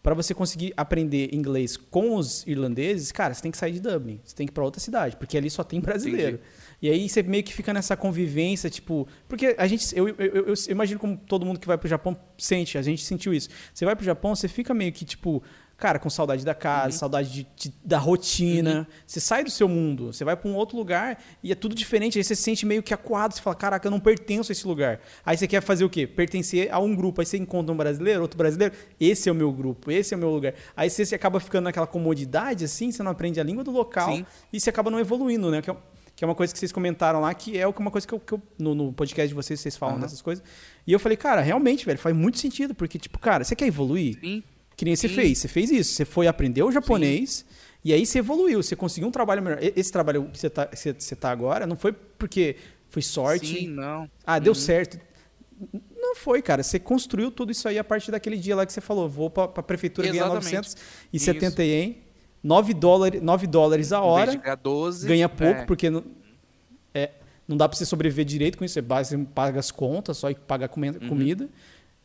para 0.03 0.15
você 0.15 0.33
conseguir 0.33 0.73
aprender 0.77 1.35
inglês 1.35 1.77
com 1.77 2.15
os 2.17 2.47
irlandeses, 2.47 3.13
cara, 3.13 3.35
você 3.35 3.43
tem 3.43 3.51
que 3.51 3.59
sair 3.59 3.73
de 3.73 3.81
Dublin, 3.81 4.21
você 4.25 4.35
tem 4.35 4.47
que 4.47 4.53
ir 4.53 4.55
para 4.55 4.65
outra 4.65 4.81
cidade, 4.81 5.17
porque 5.17 5.37
ali 5.37 5.51
só 5.51 5.63
tem 5.65 5.81
brasileiro. 5.81 6.41
E 6.81 6.89
aí 6.89 7.09
você 7.09 7.23
meio 7.23 7.43
que 7.43 7.53
fica 7.53 7.75
nessa 7.75 7.97
convivência, 7.97 8.71
tipo, 8.71 9.07
porque 9.29 9.55
a 9.59 9.67
gente, 9.67 9.95
eu, 9.99 10.09
eu, 10.09 10.15
eu- 10.19 10.47
eu 10.47 10.55
imagino 10.71 10.99
como 11.01 11.17
todo 11.17 11.45
mundo 11.45 11.59
que 11.59 11.67
vai 11.67 11.77
pro 11.77 11.89
Japão 11.89 12.17
sente, 12.39 12.79
a 12.79 12.83
gente 12.83 13.05
sentiu 13.05 13.35
isso. 13.35 13.49
Você 13.75 13.85
vai 13.85 13.97
pro 13.97 14.05
Japão, 14.05 14.35
você 14.35 14.47
fica 14.49 14.73
meio 14.73 14.93
que 14.93 15.05
tipo, 15.05 15.43
cara, 15.79 15.99
com 16.01 16.11
saudade 16.11 16.45
da 16.45 16.55
casa, 16.55 16.99
saudade 16.99 17.31
de- 17.33 17.47
de- 17.57 17.75
da 17.85 17.99
rotina. 17.99 18.87
Você 19.07 19.21
sai 19.21 19.45
do 19.45 19.51
seu 19.51 19.69
mundo, 19.69 20.13
você 20.13 20.25
vai 20.25 20.37
para 20.37 20.51
um 20.51 20.55
outro 20.57 20.77
lugar 20.77 21.23
e 21.43 21.53
é 21.53 21.55
tudo 21.55 21.75
diferente. 21.75 22.19
Aí 22.19 22.25
você 22.25 22.35
se 22.35 22.43
sente 22.43 22.67
meio 22.67 22.83
que 22.83 22.93
acuado, 22.93 23.33
você 23.33 23.41
fala, 23.41 23.55
caraca, 23.55 23.87
eu 23.87 23.91
não 23.91 24.01
pertenço 24.01 24.51
a 24.51 24.53
esse 24.53 24.67
lugar. 24.67 25.01
Aí 25.25 25.39
você 25.39 25.47
quer 25.47 25.63
fazer 25.63 25.85
o 25.85 25.89
quê? 25.89 26.07
Pertencer 26.07 26.69
a 26.73 26.79
um 26.81 26.95
grupo. 26.97 27.21
Aí 27.21 27.27
você 27.27 27.37
encontra 27.39 27.73
um 27.73 27.77
brasileiro, 27.77 28.21
outro 28.23 28.37
brasileiro, 28.37 28.75
esse 29.01 29.29
é 29.29 29.33
o 29.33 29.35
meu 29.35 29.53
grupo, 29.53 29.91
esse 29.91 30.13
é 30.13 30.17
o 30.17 30.21
meu 30.21 30.31
lugar. 30.31 30.53
Aí 30.77 30.91
você, 30.91 31.07
você 31.07 31.15
acaba 31.15 31.39
ficando 31.39 31.65
naquela 31.65 31.87
comodidade, 31.87 32.65
assim, 32.65 32.91
você 32.91 33.03
não 33.03 33.13
aprende 33.13 33.39
a 33.41 33.45
língua 33.45 33.63
do 33.63 33.71
local 33.71 34.13
Sim. 34.17 34.27
e 34.53 34.61
você 34.61 34.71
acaba 34.71 34.91
não 34.91 34.99
evoluindo, 34.99 35.51
né? 35.51 35.63
Que 35.63 35.71
é, 35.71 35.77
que 36.17 36.25
é 36.25 36.27
uma 36.27 36.35
coisa 36.35 36.53
que 36.53 36.59
vocês 36.59 36.73
comentaram 36.73 37.21
lá, 37.21 37.33
que 37.33 37.57
é 37.57 37.65
uma 37.69 37.91
coisa 37.93 38.05
que 38.05 38.13
eu, 38.13 38.19
que 38.19 38.33
eu- 38.35 38.43
no, 38.59 38.75
no 38.75 38.93
podcast 38.93 39.29
de 39.29 39.35
vocês, 39.35 39.61
vocês 39.61 39.77
falam 39.77 39.95
Aham. 39.95 40.03
dessas 40.03 40.21
coisas. 40.21 40.43
E 40.85 40.93
eu 40.93 40.99
falei, 40.99 41.17
cara, 41.17 41.41
realmente, 41.41 41.87
velho, 41.87 41.99
faz 42.01 42.17
muito 42.17 42.39
sentido, 42.41 42.75
porque, 42.75 42.99
tipo, 42.99 43.17
cara, 43.21 43.45
você 43.45 43.55
quer 43.55 43.67
evoluir? 43.69 44.19
Sim. 44.21 44.43
Que 44.79 44.85
nem 44.85 44.95
você 44.95 45.09
Sim. 45.09 45.15
fez. 45.17 45.39
Você 45.39 45.49
fez 45.49 45.71
isso. 45.73 45.93
Você 45.93 46.05
foi 46.05 46.29
aprender 46.29 46.63
o 46.63 46.71
japonês 46.71 47.45
e 47.85 47.93
aí 47.93 48.07
você 48.07 48.21
evoluiu. 48.21 48.63
Você 48.63 48.77
conseguiu 48.77 49.09
um 49.09 49.11
trabalho 49.11 49.43
melhor. 49.43 49.59
Esse 49.61 49.91
trabalho 49.91 50.31
que 50.33 50.39
você 50.39 50.49
tá, 50.49 50.67
que 50.67 50.77
você, 50.79 51.17
tá 51.17 51.33
agora 51.33 51.67
não 51.67 51.75
foi 51.75 51.93
porque 51.93 52.55
foi 52.89 53.03
sorte. 53.03 53.59
Sim, 53.59 53.69
não. 53.71 54.09
Ah, 54.25 54.39
deu 54.39 54.55
certo. 54.55 55.01
Não 56.01 56.15
foi, 56.15 56.41
cara. 56.41 56.63
Você 56.63 56.79
construiu 56.79 57.33
tudo 57.33 57.51
isso 57.51 57.67
aí 57.67 57.77
a 57.77 57.83
partir 57.83 58.13
daquele 58.13 58.37
dia 58.37 58.55
lá 58.55 58.65
que 58.65 58.73
você 58.73 58.81
falou. 58.81 59.09
Vou 59.09 59.29
pra, 59.29 59.49
pra 59.49 59.65
prefeitura 59.65 60.07
ganhar 60.07 60.27
Exatamente. 60.27 60.77
970 61.13 61.65
ien. 61.65 61.99
9 62.41 62.73
dólares, 62.73 63.21
9 63.21 63.47
dólares 63.49 63.93
a 63.93 64.01
hora. 64.01 64.31
de 64.31 64.39
ganhar 64.39 64.55
12, 64.55 65.09
Ganha 65.09 65.29
pouco, 65.29 65.61
é, 65.63 65.65
porque 65.65 65.91
não, 65.91 66.05
é, 66.95 67.11
não 67.49 67.57
dá 67.57 67.69
pra 67.69 67.77
você 67.77 67.85
sobreviver 67.85 68.25
direito 68.25 68.57
com 68.57 68.65
isso. 68.65 68.81
Você 68.81 69.19
paga 69.35 69.59
as 69.59 69.73
contas, 69.73 70.19
só 70.19 70.33
paga 70.33 70.67
a 70.67 70.69
come- 70.69 70.93
comida. 71.09 71.49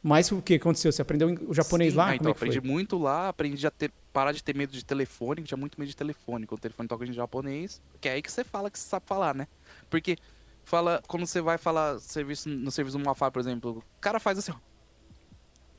Mas 0.03 0.29
o 0.33 0.41
que 0.41 0.55
aconteceu? 0.55 0.91
Você 0.91 1.01
aprendeu 1.01 1.29
o 1.47 1.53
japonês 1.53 1.93
Sim, 1.93 1.97
lá? 1.97 2.03
ah, 2.03 2.07
Como 2.07 2.15
então, 2.15 2.31
é 2.31 2.33
que 2.33 2.39
foi? 2.39 2.49
aprendi 2.49 2.67
muito 2.67 2.97
lá, 2.97 3.29
aprendi 3.29 3.65
a 3.65 3.71
ter, 3.71 3.89
parar 4.11 4.33
de 4.33 4.43
ter 4.43 4.53
medo 4.53 4.73
de 4.73 4.83
telefone, 4.83 5.41
que 5.41 5.47
tinha 5.47 5.57
muito 5.57 5.79
medo 5.79 5.87
de 5.87 5.95
telefone. 5.95 6.45
Quando 6.45 6.59
o 6.59 6.61
telefone 6.61 6.89
toca 6.89 7.05
em 7.05 7.13
japonês, 7.13 7.81
que 8.01 8.09
é 8.09 8.13
aí 8.13 8.21
que 8.21 8.29
você 8.29 8.43
fala 8.43 8.69
que 8.69 8.77
você 8.77 8.85
sabe 8.89 9.05
falar, 9.07 9.33
né? 9.33 9.47
Porque 9.89 10.17
fala, 10.65 11.01
quando 11.07 11.25
você 11.25 11.39
vai 11.39 11.57
falar 11.57 11.99
serviço, 11.99 12.49
no 12.49 12.69
serviço 12.69 12.97
do 12.97 13.05
Mafá, 13.05 13.31
por 13.31 13.39
exemplo, 13.39 13.77
o 13.79 14.01
cara 14.01 14.19
faz 14.19 14.37
assim, 14.39 14.51
ó. 14.51 14.55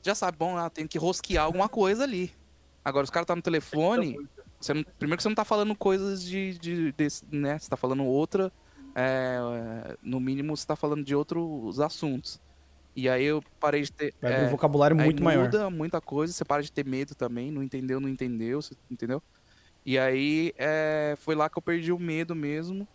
Já 0.01 0.15
sabe, 0.15 0.37
bom, 0.37 0.57
ah, 0.57 0.69
tem 0.71 0.87
que 0.87 0.97
rosquear 0.97 1.45
alguma 1.45 1.69
coisa 1.69 2.03
ali. 2.03 2.31
Agora, 2.83 3.03
os 3.03 3.09
caras 3.11 3.27
tá 3.27 3.35
no 3.35 3.41
telefone, 3.43 4.17
você 4.59 4.73
não- 4.73 4.83
primeiro 4.97 5.17
que 5.17 5.23
você 5.23 5.29
não 5.29 5.35
tá 5.35 5.45
falando 5.45 5.75
coisas 5.75 6.23
de, 6.23 6.57
de, 6.57 6.91
desse, 6.93 7.23
né? 7.31 7.59
Você 7.59 7.69
tá 7.69 7.77
falando 7.77 8.03
outra, 8.03 8.51
é, 8.95 9.97
no 10.01 10.19
mínimo 10.19 10.55
você 10.57 10.65
tá 10.65 10.75
falando 10.75 11.03
de 11.03 11.15
outros 11.15 11.79
assuntos. 11.79 12.39
E 12.95 13.09
aí 13.09 13.25
eu 13.25 13.43
parei 13.59 13.81
de 13.81 13.91
ter... 13.91 14.13
Vai 14.21 14.43
é, 14.43 14.45
um 14.45 14.49
vocabulário 14.49 14.95
muito 14.95 15.21
maior. 15.21 15.45
muda 15.45 15.69
muita 15.69 15.99
coisa, 15.99 16.31
você 16.31 16.45
para 16.45 16.63
de 16.63 16.71
ter 16.71 16.85
medo 16.85 17.13
também, 17.13 17.51
não 17.51 17.61
entendeu, 17.61 17.99
não 17.99 18.07
entendeu, 18.07 18.59
entendeu? 18.89 19.21
E 19.85 19.99
aí 19.99 20.53
é, 20.57 21.15
foi 21.19 21.35
lá 21.35 21.49
que 21.49 21.57
eu 21.57 21.61
perdi 21.61 21.91
o 21.91 21.99
medo 21.99 22.33
mesmo 22.33 22.87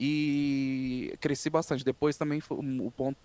e 0.00 1.14
cresci 1.20 1.50
bastante. 1.50 1.84
Depois 1.84 2.16
também 2.16 2.40
foi 2.40 2.56
o 2.56 2.90
ponto. 2.90 3.18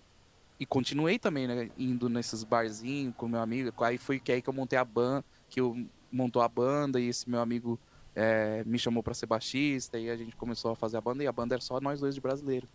E 0.60 0.66
continuei 0.66 1.18
também, 1.18 1.46
né? 1.46 1.70
Indo 1.78 2.08
nesses 2.08 2.44
barzinhos 2.44 3.14
com 3.16 3.26
meu 3.26 3.40
amigo. 3.40 3.72
Aí 3.82 3.96
foi 3.96 4.20
que 4.20 4.30
aí 4.30 4.42
que 4.42 4.48
eu 4.48 4.52
montei 4.52 4.78
a 4.78 4.84
banda, 4.84 5.24
que 5.48 5.60
eu 5.60 5.86
montou 6.12 6.42
a 6.42 6.48
banda 6.48 7.00
e 7.00 7.08
esse 7.08 7.28
meu 7.28 7.40
amigo 7.40 7.78
é, 8.14 8.62
me 8.64 8.78
chamou 8.78 9.02
pra 9.02 9.14
ser 9.14 9.26
baixista 9.26 9.98
e 9.98 10.10
a 10.10 10.16
gente 10.16 10.36
começou 10.36 10.72
a 10.72 10.76
fazer 10.76 10.96
a 10.96 11.00
banda 11.00 11.24
e 11.24 11.26
a 11.26 11.32
banda 11.32 11.54
era 11.54 11.62
só 11.62 11.80
nós 11.80 12.00
dois 12.00 12.14
de 12.14 12.20
brasileiro. 12.20 12.68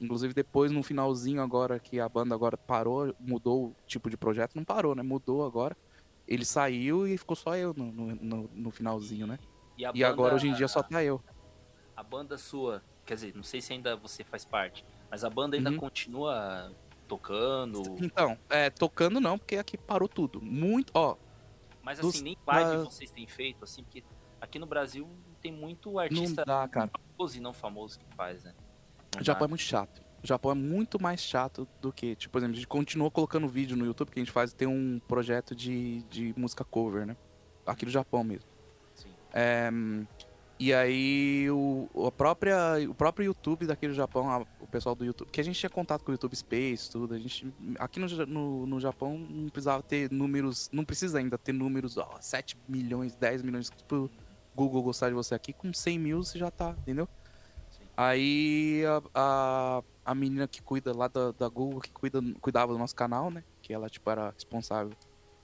Inclusive 0.00 0.34
depois 0.34 0.70
no 0.72 0.82
finalzinho 0.82 1.40
agora 1.40 1.78
que 1.78 2.00
a 2.00 2.08
banda 2.08 2.34
agora 2.34 2.56
parou, 2.56 3.14
mudou 3.18 3.68
o 3.68 3.76
tipo 3.86 4.10
de 4.10 4.16
projeto, 4.16 4.54
não 4.56 4.64
parou, 4.64 4.94
né? 4.94 5.02
Mudou 5.02 5.44
agora. 5.44 5.76
Ele 6.26 6.44
saiu 6.44 7.06
e 7.06 7.16
ficou 7.16 7.36
só 7.36 7.54
eu 7.56 7.72
no, 7.74 7.92
no, 7.92 8.48
no- 8.52 8.70
finalzinho, 8.70 9.26
né? 9.26 9.38
E, 9.76 9.84
a 9.84 9.92
E 9.94 10.02
agora 10.02 10.34
hoje 10.34 10.48
em 10.48 10.54
dia 10.54 10.66
só 10.68 10.82
tá 10.82 11.02
eu. 11.04 11.22
A 11.96 12.02
banda 12.02 12.36
sua, 12.36 12.82
quer 13.04 13.14
dizer, 13.14 13.34
não 13.36 13.42
sei 13.42 13.60
se 13.60 13.72
ainda 13.72 13.94
você 13.94 14.24
faz 14.24 14.44
parte, 14.44 14.84
mas 15.10 15.22
a 15.22 15.30
banda 15.30 15.56
ainda 15.56 15.70
Uhum. 15.70 15.76
continua 15.76 16.72
tocando. 17.06 17.82
Então, 18.00 18.36
é, 18.48 18.70
tocando 18.70 19.20
não, 19.20 19.38
porque 19.38 19.56
aqui 19.56 19.76
parou 19.76 20.08
tudo. 20.08 20.40
Muito, 20.40 20.90
ó, 20.94 21.16
Mas 21.82 21.98
dos- 22.00 22.14
assim, 22.16 22.24
nem 22.24 22.36
live 22.46 22.78
da- 22.78 22.84
vocês 22.84 23.10
têm 23.10 23.26
feito, 23.26 23.62
assim, 23.62 23.84
porque 23.84 24.02
aqui 24.40 24.58
no 24.58 24.66
Brasil 24.66 25.08
tem 25.40 25.52
muito 25.52 25.98
artista 25.98 26.44
dá, 26.44 26.66
cara. 26.66 26.90
famoso 27.16 27.36
e 27.36 27.40
não 27.40 27.52
famoso 27.52 27.98
que 27.98 28.06
faz, 28.14 28.42
né? 28.42 28.54
O 29.20 29.24
Japão 29.24 29.44
é 29.46 29.48
muito 29.48 29.62
chato. 29.62 30.02
O 30.22 30.26
Japão 30.26 30.50
é 30.52 30.54
muito 30.54 31.00
mais 31.00 31.20
chato 31.20 31.68
do 31.82 31.92
que, 31.92 32.16
tipo, 32.16 32.32
por 32.32 32.38
exemplo, 32.38 32.54
a 32.54 32.56
gente 32.56 32.66
continuou 32.66 33.10
colocando 33.10 33.46
vídeo 33.46 33.76
no 33.76 33.84
YouTube, 33.84 34.10
que 34.10 34.18
a 34.18 34.22
gente 34.22 34.32
faz, 34.32 34.52
tem 34.54 34.66
um 34.66 34.98
projeto 35.06 35.54
de, 35.54 36.02
de 36.04 36.32
música 36.36 36.64
cover, 36.64 37.06
né? 37.06 37.16
Aqui 37.66 37.84
do 37.84 37.90
Japão 37.90 38.24
mesmo. 38.24 38.48
Sim. 38.94 39.10
É, 39.34 39.70
e 40.58 40.72
aí 40.72 41.50
o, 41.50 41.88
a 42.06 42.10
própria, 42.12 42.56
o 42.88 42.94
próprio 42.94 43.26
YouTube 43.26 43.66
daqui 43.66 43.86
do 43.88 43.92
Japão, 43.92 44.30
a- 44.30 44.46
o 44.60 44.66
pessoal 44.66 44.94
do 44.94 45.04
YouTube, 45.04 45.28
que 45.30 45.40
a 45.40 45.44
gente 45.44 45.58
tinha 45.58 45.68
contato 45.68 46.02
com 46.04 46.10
o 46.10 46.14
YouTube 46.14 46.34
Space, 46.34 46.90
tudo, 46.90 47.12
a 47.12 47.18
gente. 47.18 47.52
Aqui 47.78 48.00
no, 48.00 48.06
no, 48.26 48.66
no 48.66 48.80
Japão 48.80 49.18
não 49.18 49.48
precisava 49.50 49.82
ter 49.82 50.10
números. 50.10 50.70
Não 50.72 50.84
precisa 50.86 51.18
ainda 51.18 51.36
ter 51.36 51.52
números, 51.52 51.98
ó, 51.98 52.16
7 52.20 52.56
milhões, 52.66 53.14
10 53.14 53.42
milhões, 53.42 53.68
tipo, 53.68 54.10
Google 54.54 54.82
gostar 54.82 55.08
de 55.08 55.14
você 55.14 55.34
aqui, 55.34 55.52
com 55.52 55.70
100 55.72 55.98
mil 55.98 56.22
você 56.22 56.38
já 56.38 56.50
tá, 56.50 56.74
entendeu? 56.78 57.06
Aí 57.96 58.82
a, 58.86 59.02
a, 59.14 59.82
a 60.04 60.14
menina 60.14 60.48
que 60.48 60.60
cuida 60.62 60.94
lá 60.96 61.08
da, 61.08 61.32
da 61.32 61.48
Google, 61.48 61.80
que 61.80 61.92
cuida, 61.92 62.20
cuidava 62.40 62.72
do 62.72 62.78
nosso 62.78 62.94
canal, 62.94 63.30
né? 63.30 63.44
Que 63.62 63.72
ela, 63.72 63.88
tipo, 63.88 64.10
era 64.10 64.30
responsável. 64.30 64.92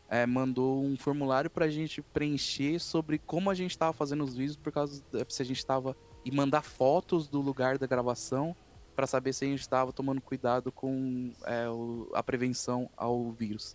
é, 0.09 0.27
mandou 0.27 0.83
um 0.85 0.97
formulário 0.97 1.49
pra 1.49 1.69
gente 1.69 2.03
preencher 2.03 2.81
sobre 2.81 3.19
como 3.19 3.49
a 3.51 3.55
gente 3.55 3.79
tava 3.79 3.93
fazendo 3.93 4.25
os 4.25 4.35
vídeos, 4.35 4.57
por 4.57 4.73
causa 4.73 5.03
se 5.29 5.43
a 5.43 5.45
gente 5.45 5.65
tava. 5.65 5.97
E 6.25 6.31
mandar 6.31 6.63
fotos 6.63 7.29
do 7.29 7.41
lugar 7.41 7.79
da 7.79 7.87
gravação 7.87 8.55
pra 8.95 9.07
saber 9.07 9.33
se 9.33 9.45
a 9.45 9.49
gente 9.49 9.67
tava 9.67 9.91
tomando 9.93 10.21
cuidado 10.21 10.71
com 10.71 11.33
é, 11.47 11.67
o- 11.71 12.11
a 12.13 12.23
prevenção 12.23 12.91
ao 12.97 13.31
vírus. 13.33 13.75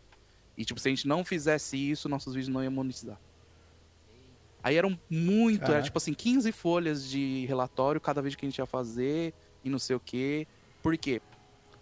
E 0.58 0.64
tipo, 0.64 0.80
se 0.80 0.88
a 0.88 0.92
gente 0.92 1.08
não 1.08 1.26
fizesse 1.26 1.76
isso, 1.78 2.08
nossos 2.08 2.34
vídeos 2.36 2.54
não 2.54 2.62
iam 2.64 2.72
monetizar. 2.72 3.20
Aí 4.66 4.78
eram 4.78 5.00
muito, 5.08 5.72
era 5.72 5.80
tipo 5.84 5.96
assim, 6.00 6.12
15 6.12 6.52
folhas 6.52 7.08
de 7.08 7.46
relatório 7.46 8.02
cada 8.02 8.20
vídeo 8.20 8.36
que 8.36 8.48
a 8.48 8.50
gente 8.50 8.58
ia 8.58 8.66
fazer 8.66 9.32
e 9.64 9.70
não 9.70 9.78
sei 9.78 9.96
o 9.96 10.00
quê. 10.00 10.48
Por 10.82 10.98
quê? 10.98 11.22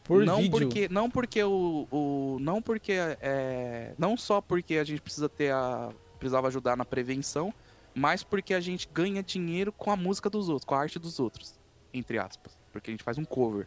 Por 0.04 0.26
não 0.26 0.36
vídeo. 0.36 0.52
porque 0.52 0.90
não 0.90 1.10
porque 1.10 1.42
o, 1.42 1.88
o 1.90 2.38
não 2.42 2.62
porque 2.62 2.92
é, 2.92 3.94
não 3.98 4.18
só 4.18 4.42
porque 4.42 4.76
a 4.76 4.84
gente 4.84 5.02
precisa 5.02 5.30
ter 5.30 5.54
a 5.54 5.94
precisava 6.20 6.50
ajudar 6.50 6.76
na 6.76 6.84
prevenção, 6.84 7.54
mas 7.96 8.22
porque 8.22 8.54
a 8.54 8.60
gente 8.60 8.90
ganha 8.94 9.24
dinheiro 9.24 9.72
com 9.72 9.90
a 9.90 9.96
música 9.96 10.30
dos 10.30 10.50
outros, 10.50 10.66
com 10.66 10.76
a 10.76 10.80
arte 10.80 11.00
dos 11.00 11.22
outros, 11.22 11.58
entre 11.94 12.18
aspas, 12.18 12.58
porque 12.70 12.92
a 12.92 12.94
gente 12.94 13.04
faz 13.04 13.18
um 13.18 13.24
cover, 13.24 13.66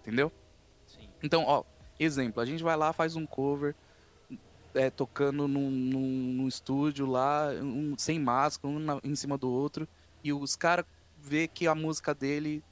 entendeu? 0.00 0.32
Sim. 0.86 1.08
Então, 1.22 1.44
ó, 1.46 1.62
exemplo, 2.00 2.42
a 2.42 2.44
gente 2.44 2.64
vai 2.64 2.76
lá, 2.76 2.92
faz 2.92 3.14
um 3.14 3.24
cover, 3.24 3.76
é, 4.76 4.90
tocando 4.90 5.48
num, 5.48 5.70
num, 5.70 6.32
num 6.34 6.48
estúdio 6.48 7.06
lá, 7.06 7.48
um- 7.62 7.94
sem 7.98 8.18
máscara, 8.18 8.72
um 8.72 8.78
na- 8.78 9.00
em 9.02 9.16
cima 9.16 9.36
do 9.36 9.50
outro, 9.50 9.88
e 10.22 10.32
os 10.32 10.54
caras 10.54 10.84
vê 11.20 11.48
que 11.48 11.66
a 11.66 11.74
música 11.74 12.14
dele 12.14 12.62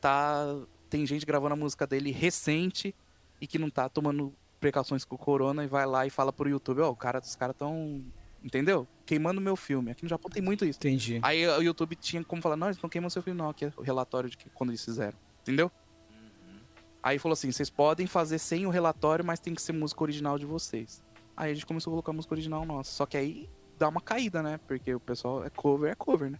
tá. 0.00 0.44
Tem 0.90 1.06
gente 1.06 1.24
gravando 1.26 1.54
a 1.54 1.56
música 1.56 1.86
dele 1.86 2.10
recente 2.12 2.94
e 3.40 3.46
que 3.46 3.58
não 3.58 3.70
tá 3.70 3.88
tomando 3.88 4.32
precauções 4.60 5.04
com 5.04 5.14
o 5.16 5.18
corona 5.18 5.64
e 5.64 5.66
vai 5.66 5.86
lá 5.86 6.06
e 6.06 6.10
fala 6.10 6.32
pro 6.32 6.48
YouTube, 6.48 6.80
ó, 6.80 6.90
o 6.90 6.96
cara, 6.96 7.18
os 7.20 7.34
caras 7.36 7.56
tão. 7.56 8.04
Entendeu? 8.42 8.86
Queimando 9.06 9.40
meu 9.40 9.56
filme. 9.56 9.90
Aqui 9.90 10.02
no 10.02 10.08
Japão 10.08 10.30
tem 10.30 10.42
muito 10.42 10.66
isso. 10.66 10.78
Entendi. 10.78 11.18
Aí 11.22 11.46
o 11.48 11.62
YouTube 11.62 11.96
tinha 11.96 12.22
como 12.22 12.42
falar, 12.42 12.56
não, 12.56 12.66
eles 12.66 12.76
estão 12.76 12.90
queimando 12.90 13.10
seu 13.10 13.22
filme, 13.22 13.38
não, 13.38 13.48
aqui 13.48 13.64
é 13.64 13.72
o 13.76 13.80
relatório 13.82 14.28
de 14.28 14.36
que, 14.36 14.50
quando 14.50 14.68
eles 14.70 14.84
fizeram. 14.84 15.16
Entendeu? 15.40 15.72
Uhum. 16.10 16.58
Aí 17.02 17.18
falou 17.18 17.32
assim, 17.32 17.50
vocês 17.50 17.70
podem 17.70 18.06
fazer 18.06 18.38
sem 18.38 18.66
o 18.66 18.70
relatório, 18.70 19.24
mas 19.24 19.40
tem 19.40 19.54
que 19.54 19.62
ser 19.62 19.72
música 19.72 20.02
original 20.02 20.38
de 20.38 20.44
vocês. 20.44 21.02
Aí 21.36 21.50
a 21.50 21.54
gente 21.54 21.66
começou 21.66 21.90
a 21.90 21.92
colocar 21.92 22.12
música 22.12 22.34
original 22.34 22.64
nossa. 22.64 22.90
Só 22.90 23.06
que 23.06 23.16
aí 23.16 23.48
dá 23.78 23.88
uma 23.88 24.00
caída, 24.00 24.42
né? 24.42 24.58
Porque 24.66 24.94
o 24.94 25.00
pessoal 25.00 25.44
é 25.44 25.50
cover, 25.50 25.90
é 25.90 25.94
cover, 25.94 26.30
né? 26.30 26.38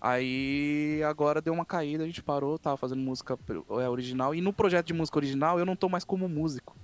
Aí 0.00 1.02
agora 1.02 1.40
deu 1.40 1.52
uma 1.52 1.64
caída, 1.64 2.04
a 2.04 2.06
gente 2.06 2.22
parou, 2.22 2.58
tava 2.58 2.76
fazendo 2.76 3.00
música 3.00 3.38
é, 3.80 3.88
original. 3.88 4.34
E 4.34 4.40
no 4.40 4.52
projeto 4.52 4.86
de 4.86 4.92
música 4.94 5.18
original 5.18 5.58
eu 5.58 5.66
não 5.66 5.74
tô 5.74 5.88
mais 5.88 6.04
como 6.04 6.28
músico. 6.28 6.76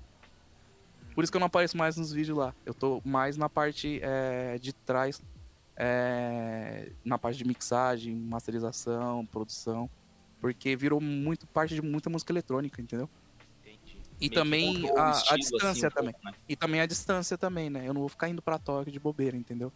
Por 1.14 1.22
isso 1.22 1.30
que 1.30 1.36
eu 1.36 1.40
não 1.40 1.46
apareço 1.46 1.76
mais 1.76 1.96
nos 1.96 2.12
vídeos 2.12 2.36
lá. 2.36 2.52
Eu 2.66 2.74
tô 2.74 3.00
mais 3.04 3.36
na 3.36 3.48
parte 3.48 4.00
é, 4.02 4.58
de 4.58 4.72
trás, 4.72 5.22
é, 5.76 6.90
na 7.04 7.16
parte 7.16 7.38
de 7.38 7.44
mixagem, 7.44 8.16
masterização, 8.16 9.24
produção. 9.26 9.88
Porque 10.40 10.74
virou 10.74 11.00
muito 11.00 11.46
parte 11.46 11.74
de 11.74 11.80
muita 11.80 12.10
música 12.10 12.32
eletrônica, 12.32 12.82
entendeu? 12.82 13.08
E 14.24 14.28
Meio 14.30 14.40
também 14.42 14.90
a- 14.96 15.10
a 15.10 15.12
estilo, 15.12 15.38
distância 15.38 15.88
um 15.88 15.90
também. 15.90 16.12
pouco, 16.12 16.26
né? 16.26 16.34
E 16.48 16.56
também 16.56 16.80
a 16.80 16.86
distância 16.86 17.36
também, 17.36 17.68
né? 17.68 17.86
Eu 17.86 17.92
não 17.92 18.00
vou 18.00 18.08
ficar 18.08 18.28
indo 18.28 18.40
pra 18.40 18.58
Tóquio 18.58 18.90
de 18.90 18.98
bobeira, 18.98 19.36
entendeu? 19.36 19.70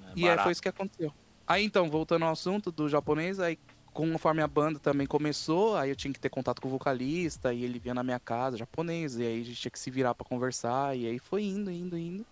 Não 0.00 0.08
é 0.08 0.12
E 0.16 0.20
aí 0.22 0.28
barato. 0.30 0.42
foi 0.42 0.52
isso 0.52 0.62
que 0.62 0.68
aconteceu. 0.68 1.12
Aí 1.46 1.64
então, 1.64 1.88
voltando 1.88 2.24
ao 2.24 2.32
assunto 2.32 2.72
do 2.72 2.88
japonês, 2.88 3.38
aí 3.38 3.56
conforme 3.92 4.42
a 4.42 4.48
banda 4.48 4.80
também 4.80 5.06
começou, 5.06 5.76
aí 5.76 5.90
eu 5.90 5.96
tinha 5.96 6.12
que 6.12 6.18
ter 6.18 6.28
contato 6.30 6.60
com 6.60 6.66
o 6.68 6.70
vocalista, 6.70 7.52
e 7.52 7.62
ele 7.62 7.78
vinha 7.78 7.94
na 7.94 8.02
minha 8.02 8.18
casa, 8.18 8.56
japonês, 8.56 9.16
e 9.18 9.22
aí 9.22 9.40
a 9.42 9.44
gente 9.44 9.60
tinha 9.60 9.70
que 9.70 9.78
se 9.78 9.90
virar 9.90 10.14
pra 10.14 10.24
conversar, 10.26 10.96
e 10.96 11.06
aí 11.06 11.18
foi 11.18 11.44
indo, 11.44 11.70
indo, 11.70 11.96
indo. 11.96 12.26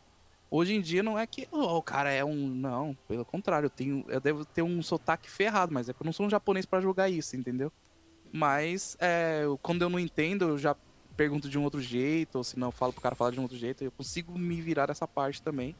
Hoje 0.50 0.74
em 0.74 0.80
dia 0.80 1.00
não 1.02 1.16
é 1.16 1.24
que 1.28 1.46
ó, 1.52 1.76
o 1.78 1.82
cara 1.82 2.10
é 2.10 2.24
um. 2.24 2.48
Não, 2.48 2.96
pelo 3.06 3.24
contrário, 3.24 3.66
eu 3.66 3.70
tenho. 3.70 4.04
Eu 4.08 4.20
devo 4.20 4.44
ter 4.44 4.62
um 4.62 4.82
sotaque 4.82 5.30
ferrado, 5.30 5.72
mas 5.72 5.88
é 5.88 5.92
que 5.92 6.02
eu 6.02 6.04
não 6.04 6.12
sou 6.12 6.26
um 6.26 6.30
japonês 6.30 6.66
pra 6.66 6.80
julgar 6.80 7.08
isso, 7.08 7.36
entendeu? 7.36 7.70
Mas 8.32 8.96
é, 9.00 9.42
quando 9.62 9.82
eu 9.82 9.88
não 9.88 9.98
entendo, 9.98 10.48
eu 10.48 10.58
já 10.58 10.76
pergunto 11.16 11.48
de 11.48 11.58
um 11.58 11.64
outro 11.64 11.80
jeito, 11.80 12.36
ou 12.38 12.44
se 12.44 12.58
não, 12.58 12.68
eu 12.68 12.72
falo 12.72 12.92
pro 12.92 13.02
cara 13.02 13.14
falar 13.14 13.30
de 13.32 13.38
um 13.38 13.42
outro 13.42 13.56
jeito, 13.58 13.82
eu 13.84 13.90
consigo 13.90 14.38
me 14.38 14.60
virar 14.60 14.86
dessa 14.86 15.06
parte 15.06 15.42
também. 15.42 15.74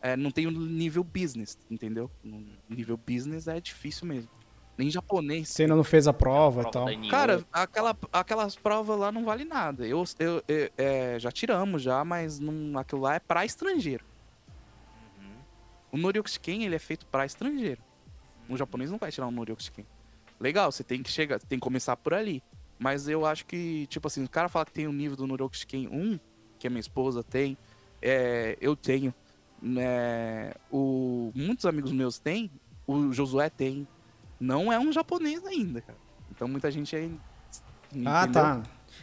É, 0.00 0.16
não 0.16 0.30
tem 0.30 0.46
o 0.46 0.50
nível 0.50 1.02
business, 1.04 1.56
entendeu? 1.70 2.10
No 2.22 2.44
nível 2.68 2.96
business 2.96 3.46
é 3.48 3.60
difícil 3.60 4.06
mesmo. 4.06 4.28
Nem 4.76 4.90
japonês. 4.90 5.48
Você 5.50 5.62
ainda 5.62 5.76
não 5.76 5.84
fez 5.84 6.08
a 6.08 6.12
prova 6.12 6.62
e 6.62 6.70
tal. 6.70 6.86
Cara, 7.08 7.44
aquela, 7.52 7.96
aquelas 8.12 8.56
provas 8.56 8.98
lá 8.98 9.12
não 9.12 9.24
vale 9.24 9.44
nada. 9.44 9.86
Eu, 9.86 10.02
eu, 10.18 10.42
eu- 10.48 10.70
é, 10.76 11.16
já 11.20 11.30
tiramos 11.30 11.80
já, 11.80 12.04
mas 12.04 12.40
não, 12.40 12.76
aquilo 12.78 13.00
lá 13.02 13.14
é 13.14 13.20
pra 13.20 13.44
estrangeiro. 13.44 14.04
Uhum. 15.18 15.36
O 15.92 15.96
Noryokushiken, 15.96 16.64
ele 16.64 16.74
é 16.74 16.78
feito 16.80 17.06
pra 17.06 17.24
estrangeiro. 17.24 17.80
Um 18.48 18.56
japonês 18.56 18.90
não 18.90 18.98
vai 18.98 19.12
tirar 19.12 19.28
um 19.28 19.30
Noryokushiken. 19.30 19.86
Legal, 20.40 20.70
você 20.70 20.82
tem 20.82 21.02
que 21.02 21.10
chegar, 21.10 21.38
tem 21.40 21.58
que 21.58 21.62
começar 21.62 21.96
por 21.96 22.14
ali. 22.14 22.42
Mas 22.78 23.08
eu 23.08 23.24
acho 23.24 23.46
que, 23.46 23.86
tipo 23.86 24.06
assim, 24.06 24.24
o 24.24 24.28
cara 24.28 24.48
fala 24.48 24.64
que 24.64 24.72
tem 24.72 24.86
o 24.86 24.92
nível 24.92 25.16
do 25.16 25.26
Noryokushiken 25.26 25.88
1, 25.88 26.18
que 26.58 26.66
a 26.66 26.70
minha 26.70 26.80
esposa 26.80 27.22
tem, 27.22 27.56
é, 28.02 28.58
eu 28.60 28.76
tenho, 28.76 29.14
né, 29.62 30.52
o, 30.70 31.32
muitos 31.34 31.64
amigos 31.64 31.92
meus 31.92 32.18
têm, 32.18 32.50
o 32.86 33.12
Josué 33.12 33.48
tem. 33.48 33.86
Não 34.38 34.72
é 34.72 34.78
um 34.78 34.92
japonês 34.92 35.44
ainda, 35.46 35.80
cara. 35.80 35.98
Então 36.30 36.48
muita 36.48 36.70
gente 36.70 36.94
aí. 36.94 37.18
Ah, 38.04 38.26
tá. 38.26 38.62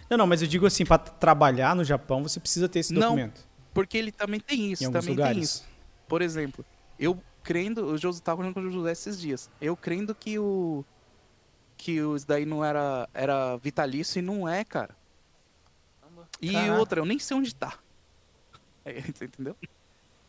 Não, 0.09 0.17
não, 0.17 0.27
mas 0.27 0.41
eu 0.41 0.47
digo 0.47 0.65
assim, 0.65 0.86
pra 0.86 0.97
trabalhar 0.97 1.75
no 1.75 1.84
Japão, 1.84 2.21
você 2.21 2.39
precisa 2.39 2.67
ter 2.69 2.79
esse 2.79 2.93
Não, 2.93 3.01
documento. 3.01 3.47
Porque 3.73 3.97
ele 3.97 4.11
também 4.11 4.39
tem 4.39 4.71
isso, 4.71 4.84
também 4.84 5.01
tem 5.01 5.11
lugares. 5.11 5.43
isso. 5.43 5.67
Por 6.07 6.21
exemplo, 6.21 6.65
eu 6.99 7.17
crendo, 7.41 7.86
o 7.86 7.97
Josué 7.97 8.21
tava 8.21 8.41
falando 8.41 8.53
com 8.53 8.59
o 8.59 8.69
José 8.69 8.91
esses 8.91 9.19
dias. 9.19 9.49
Eu 9.61 9.75
crendo 9.75 10.13
que 10.13 10.38
o 10.38 10.86
que 11.82 11.99
os 11.99 12.23
daí 12.23 12.45
não 12.45 12.63
era 12.63 13.09
era 13.11 13.57
vitalício 13.57 14.19
e 14.19 14.21
não 14.21 14.47
é, 14.47 14.63
cara. 14.63 14.95
E 16.39 16.51
Caraca. 16.51 16.79
outra, 16.79 16.99
eu 17.01 17.05
nem 17.05 17.17
sei 17.17 17.36
onde 17.38 17.53
tá. 17.55 17.77
É, 18.84 18.99
você 18.99 19.25
entendeu? 19.25 19.55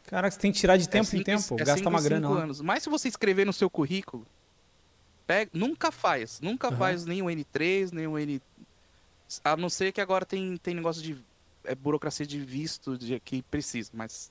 Caraca, 0.04 0.30
você 0.30 0.38
tem 0.40 0.52
que 0.52 0.58
tirar 0.58 0.76
de 0.76 0.86
tempo 0.86 1.04
É 1.04 1.06
cinco 1.06 1.16
em 1.16 1.20
em- 1.20 1.24
tempo, 1.38 1.54
é 1.54 1.64
gasta 1.64 1.88
uma 1.88 2.02
grana 2.02 2.28
lá. 2.28 2.42
anos. 2.42 2.60
Mas 2.60 2.82
se 2.82 2.90
você 2.90 3.08
escrever 3.08 3.46
no 3.46 3.52
seu 3.52 3.70
currículo, 3.70 4.26
pega, 5.26 5.50
nunca 5.54 5.90
faz, 5.90 6.38
nunca 6.40 6.68
Aham. 6.68 6.76
faz 6.76 7.06
nem 7.06 7.22
o 7.22 7.30
N3, 7.30 7.92
nem 7.92 8.06
o 8.06 8.18
N 8.18 8.42
a 9.42 9.56
não 9.56 9.70
ser 9.70 9.90
que 9.90 10.02
agora 10.02 10.26
tem 10.26 10.58
tem 10.58 10.74
negócio 10.74 11.00
de 11.02 11.16
é, 11.64 11.74
burocracia 11.74 12.26
de 12.26 12.38
visto 12.38 12.98
de 12.98 13.18
que 13.20 13.42
precisa, 13.44 13.90
mas 13.94 14.30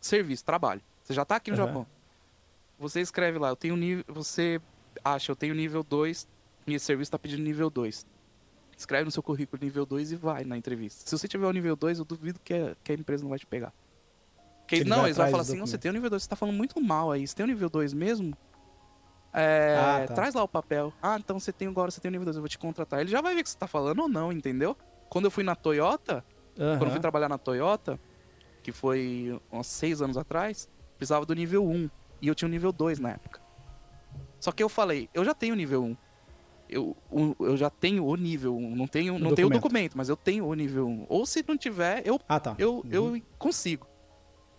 serviço, 0.00 0.44
trabalho. 0.46 0.80
Você 1.04 1.12
já 1.12 1.26
tá 1.26 1.36
aqui 1.36 1.50
no 1.50 1.56
Aham. 1.58 1.66
Japão. 1.66 1.86
Você 2.78 3.00
escreve 3.02 3.38
lá, 3.38 3.50
eu 3.50 3.56
tenho 3.56 3.76
nível, 3.76 4.04
você 4.08 4.58
acha, 5.04 5.30
eu 5.30 5.36
tenho 5.36 5.54
nível 5.54 5.82
2, 5.82 6.26
e 6.72 6.74
esse 6.74 6.84
serviço 6.84 7.10
tá 7.10 7.18
pedindo 7.18 7.42
nível 7.42 7.70
2. 7.70 8.06
Escreve 8.76 9.04
no 9.04 9.10
seu 9.10 9.22
currículo 9.22 9.62
nível 9.62 9.84
2 9.84 10.12
e 10.12 10.16
vai 10.16 10.44
na 10.44 10.56
entrevista. 10.56 11.08
Se 11.08 11.16
você 11.18 11.26
tiver 11.26 11.46
o 11.46 11.52
nível 11.52 11.74
2, 11.74 11.98
eu 11.98 12.04
duvido 12.04 12.38
que 12.42 12.54
a, 12.54 12.76
que 12.82 12.92
a 12.92 12.94
empresa 12.94 13.22
não 13.24 13.30
vai 13.30 13.38
te 13.38 13.46
pegar. 13.46 13.72
Porque 14.60 14.84
não, 14.84 15.04
eles 15.06 15.16
vão 15.16 15.26
falar 15.30 15.42
assim, 15.42 15.58
não, 15.58 15.66
você 15.66 15.78
tem 15.78 15.90
o 15.90 15.94
nível 15.94 16.10
2, 16.10 16.22
você 16.22 16.28
tá 16.28 16.36
falando 16.36 16.54
muito 16.56 16.80
mal 16.80 17.10
aí. 17.10 17.26
Você 17.26 17.34
tem 17.34 17.44
o 17.44 17.46
nível 17.48 17.68
2 17.68 17.92
mesmo? 17.94 18.36
É, 19.32 19.76
Ah, 19.78 20.06
tá. 20.06 20.14
Traz 20.14 20.34
lá 20.34 20.42
o 20.42 20.48
papel. 20.48 20.92
Ah, 21.02 21.16
então 21.18 21.38
você 21.40 21.52
tem 21.52 21.66
agora, 21.68 21.90
você 21.90 22.00
tem 22.00 22.08
o 22.08 22.12
nível 22.12 22.24
2, 22.26 22.36
eu 22.36 22.42
vou 22.42 22.48
te 22.48 22.58
contratar. 22.58 23.00
Ele 23.00 23.10
já 23.10 23.20
vai 23.20 23.34
ver 23.34 23.40
o 23.40 23.44
que 23.44 23.50
você 23.50 23.58
tá 23.58 23.66
falando 23.66 24.00
ou 24.02 24.08
não, 24.08 24.32
entendeu? 24.32 24.76
Quando 25.08 25.24
eu 25.24 25.30
fui 25.30 25.42
na 25.42 25.54
Toyota, 25.56 26.24
quando 26.54 26.84
eu 26.86 26.90
fui 26.90 27.00
trabalhar 27.00 27.28
na 27.28 27.38
Toyota, 27.38 27.98
que 28.62 28.70
foi 28.72 29.40
uns 29.50 29.66
seis 29.66 30.02
anos 30.02 30.16
atrás, 30.16 30.68
precisava 30.96 31.24
do 31.24 31.34
nível 31.34 31.66
1. 31.66 31.90
E 32.20 32.28
eu 32.28 32.34
tinha 32.34 32.46
o 32.48 32.50
nível 32.50 32.72
2 32.72 32.98
na 32.98 33.10
época. 33.10 33.40
Só 34.40 34.52
que 34.52 34.62
eu 34.62 34.68
falei, 34.68 35.08
eu 35.14 35.24
já 35.24 35.34
tenho 35.34 35.54
o 35.54 35.56
nível 35.56 35.82
1. 35.82 35.96
Eu, 36.68 36.96
o- 37.10 37.34
eu 37.40 37.56
já 37.56 37.70
tenho 37.70 38.04
o 38.04 38.14
nível 38.16 38.56
1. 38.56 38.76
Não 38.76 38.86
tenho, 38.86 39.18
não 39.18 39.34
tenho 39.34 39.48
o 39.48 39.50
documento. 39.50 39.62
documento, 39.62 39.96
mas 39.96 40.08
eu 40.08 40.16
tenho 40.16 40.46
o 40.46 40.54
nível 40.54 40.86
1. 40.86 41.06
Ou 41.08 41.24
se 41.24 41.44
não 41.46 41.56
tiver, 41.56 42.06
eu, 42.06 42.20
Ah, 42.28 42.38
tá. 42.38 42.54
eu, 42.58 42.76
Uhum. 42.78 42.82
eu 42.90 43.22
consigo. 43.38 43.86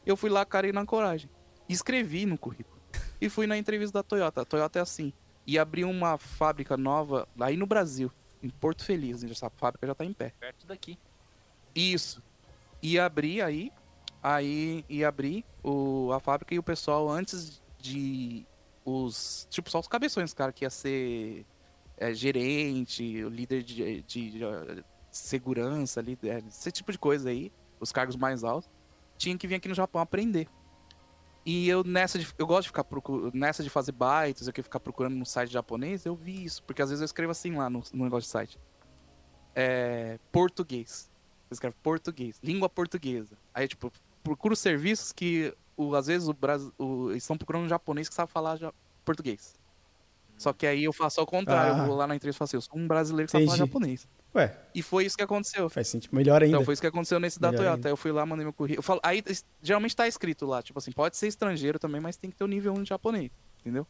Eu 0.05 0.18
fui 0.18 0.30
lá, 0.30 0.43
cara, 0.45 0.68
e 0.68 0.72
na 0.72 0.86
coragem. 0.86 1.30
Escrevi 1.68 2.26
no 2.26 2.38
currículo. 2.38 2.80
E 3.22 3.30
fui 3.30 3.45
na 3.45 3.57
entrevista 3.57 3.99
da 3.99 4.03
Toyota. 4.03 4.41
A 4.41 4.45
Toyota 4.45 4.80
é 4.80 4.82
assim. 4.82 5.14
E 5.45 5.60
abri 5.60 5.84
uma 5.84 6.18
fábrica 6.18 6.76
nova 6.78 7.28
aí 7.39 7.55
no 7.57 7.66
Brasil, 7.68 8.12
em 8.41 8.49
Porto 8.49 8.84
Feliz. 8.84 9.24
Essa 9.24 9.49
fábrica 9.51 9.86
já 9.86 9.93
tá 9.93 10.03
em 10.05 10.14
pé. 10.14 10.34
Perto 10.39 10.66
daqui. 10.66 10.97
Isso. 11.76 12.24
Ia 12.82 13.05
abrir 13.05 13.41
aí, 13.41 13.72
aí 14.24 14.84
ia 14.89 15.07
abrir 15.07 15.45
o, 15.64 16.12
a 16.14 16.20
fábrica 16.20 16.55
e 16.55 16.60
o 16.60 16.64
pessoal 16.64 17.10
antes 17.10 17.62
de 17.78 18.45
os 18.86 19.45
tipo 19.49 19.70
só 19.70 19.80
os 19.80 19.88
cabeções, 19.88 20.34
cara, 20.34 20.51
que 20.51 20.66
ia 20.66 20.70
ser 20.70 21.45
é, 22.00 22.14
gerente, 22.14 23.04
líder 23.30 23.62
de, 23.62 24.02
de, 24.02 24.32
de, 24.32 24.43
eh, 24.43 24.84
segurança, 25.12 26.02
líder, 26.02 26.43
esse 26.47 26.72
tipo 26.72 26.91
de 26.91 26.97
coisa 26.97 27.30
aí, 27.30 27.52
os 27.80 27.91
cargos 27.91 28.16
mais 28.16 28.43
altos, 28.43 28.70
tinha 29.18 29.38
que 29.38 29.45
vir 29.45 29.56
aqui 29.56 29.68
no 29.68 29.76
Japão 29.76 30.02
aprender. 30.02 30.47
E 31.45 31.68
eu 31.68 31.84
nessa 31.84 32.18
de, 32.18 32.28
eu 32.38 32.47
gosto 32.47 32.64
de 32.64 32.70
ficar 32.70 32.84
procurando, 32.84 33.36
nessa 33.36 33.64
de 33.64 33.70
fazer 33.70 33.91
bytes, 33.91 34.47
eu 34.47 34.54
quero 34.54 34.64
ficar 34.64 34.80
procurando 34.80 35.16
no 35.16 35.26
site 35.26 35.52
japonês, 35.52 36.06
eu 36.06 36.16
vi 36.16 36.43
isso, 36.43 36.64
porque 36.64 36.82
às 36.82 36.89
vezes 36.89 37.02
eu 37.02 37.06
escrevo 37.06 37.32
assim 37.32 37.56
lá 37.56 37.70
no, 37.70 37.84
no 37.93 38.04
negócio 38.06 38.28
de 38.28 38.32
site. 38.32 38.60
É, 39.56 40.20
português. 40.32 41.10
Você 41.47 41.56
escreve 41.56 41.76
português, 41.82 42.39
língua 42.43 42.70
portuguesa. 42.70 43.36
Aí, 43.54 43.68
tipo, 43.68 43.91
procura 44.24 44.54
os 44.54 44.60
serviços 44.60 45.12
que, 45.12 45.54
o, 45.76 45.95
às 45.95 46.06
vezes, 46.08 46.28
o, 46.28 46.34
Bras- 46.34 46.72
o, 46.78 47.10
eles 47.10 47.24
estão 47.24 47.38
procurando 47.38 47.66
um 47.66 47.70
japonês 47.70 48.08
que 48.08 48.14
sabe 48.14 48.32
falar 48.32 48.60
português. 49.04 49.59
Só 50.40 50.54
que 50.54 50.66
aí 50.66 50.86
eu 50.86 50.94
faço 50.94 51.20
ao 51.20 51.28
contrário. 51.28 51.76
Ah. 51.76 51.78
Eu 51.80 51.86
vou 51.86 51.96
lá 51.98 52.08
na 52.08 52.16
entrevista 52.16 52.38
e 52.38 52.40
falo 52.40 52.46
assim, 52.48 52.58
eu 52.58 52.62
sou 52.62 52.78
um 52.80 52.88
brasileiro 52.88 53.28
que 53.28 53.32
sabe 53.34 53.46
falar 53.46 53.58
Entendi. 53.58 53.70
japonês. 53.70 54.08
Ué, 54.34 54.58
E 54.74 54.82
foi 54.82 55.06
isso 55.06 55.18
que 55.18 55.24
aconteceu. 55.24 55.70
faz 55.70 55.88
sentido. 55.90 56.16
Melhor 56.16 56.42
ainda. 56.42 56.56
Então, 56.56 56.64
foi 56.66 56.74
isso 56.74 56.82
que 56.82 56.88
aconteceu 56.88 57.20
nesse 57.20 57.40
da 57.40 57.50
Melhor 57.52 57.62
Toyota. 57.64 57.76
ainda. 57.78 57.88
Aí 57.90 57.92
eu 57.92 57.98
fui 57.98 58.12
lá, 58.12 58.26
mandei 58.26 58.46
meu 58.46 58.54
currículo. 58.54 58.80
Eu 58.80 58.84
falo, 58.84 59.00
aí 59.04 59.22
geralmente 59.62 59.96
tá 59.96 60.08
escrito 60.08 60.46
lá, 60.46 60.62
tipo 60.64 60.80
assim, 60.80 60.92
pode 60.92 61.18
ser 61.18 61.28
estrangeiro 61.28 61.78
também, 61.78 62.00
mas 62.00 62.16
tem 62.16 62.30
que 62.32 62.38
ter 62.38 62.44
o 62.44 62.48
nível 62.48 62.74
1 62.74 62.84
de 62.84 62.90
japonês, 62.90 63.30
entendeu? 63.60 63.86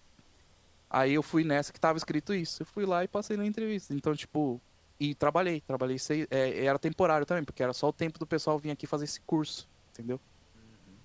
Aí 0.90 1.14
eu 1.14 1.22
fui 1.22 1.44
nessa 1.44 1.72
que 1.72 1.80
tava 1.80 1.98
escrito 1.98 2.34
isso. 2.34 2.64
Eu 2.64 2.66
fui 2.66 2.86
lá 2.86 3.04
e 3.04 3.08
passei 3.08 3.38
na 3.38 3.46
entrevista. 3.46 3.94
Então, 3.94 4.16
tipo, 4.16 4.60
e 5.00 5.14
trabalhei. 5.14 5.62
Trabalhei 5.62 6.00
seis, 6.00 6.26
é, 6.32 6.66
era 6.66 6.80
temporário 6.80 7.26
também, 7.28 7.44
porque 7.44 7.62
era 7.62 7.74
só 7.74 7.90
o 7.90 7.94
tempo 7.94 8.18
do 8.18 8.26
pessoal 8.26 8.58
vir 8.58 8.72
aqui 8.72 8.88
fazer 8.88 9.06
esse 9.06 9.22
curso, 9.22 9.70
entendeu? 9.94 10.20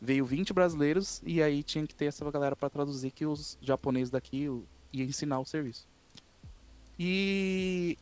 Veio 0.00 0.24
20 0.24 0.52
brasileiros 0.54 1.20
e 1.24 1.42
aí 1.42 1.62
tinha 1.62 1.86
que 1.86 1.94
ter 1.94 2.06
essa 2.06 2.28
galera 2.30 2.56
pra 2.56 2.70
traduzir 2.70 3.10
que 3.10 3.26
os 3.26 3.58
japoneses 3.60 4.10
daqui 4.10 4.48
o- 4.48 4.66
ia 4.94 5.04
ensinar 5.04 5.40
o 5.40 5.44
serviço. 5.44 5.86
E 6.98 7.98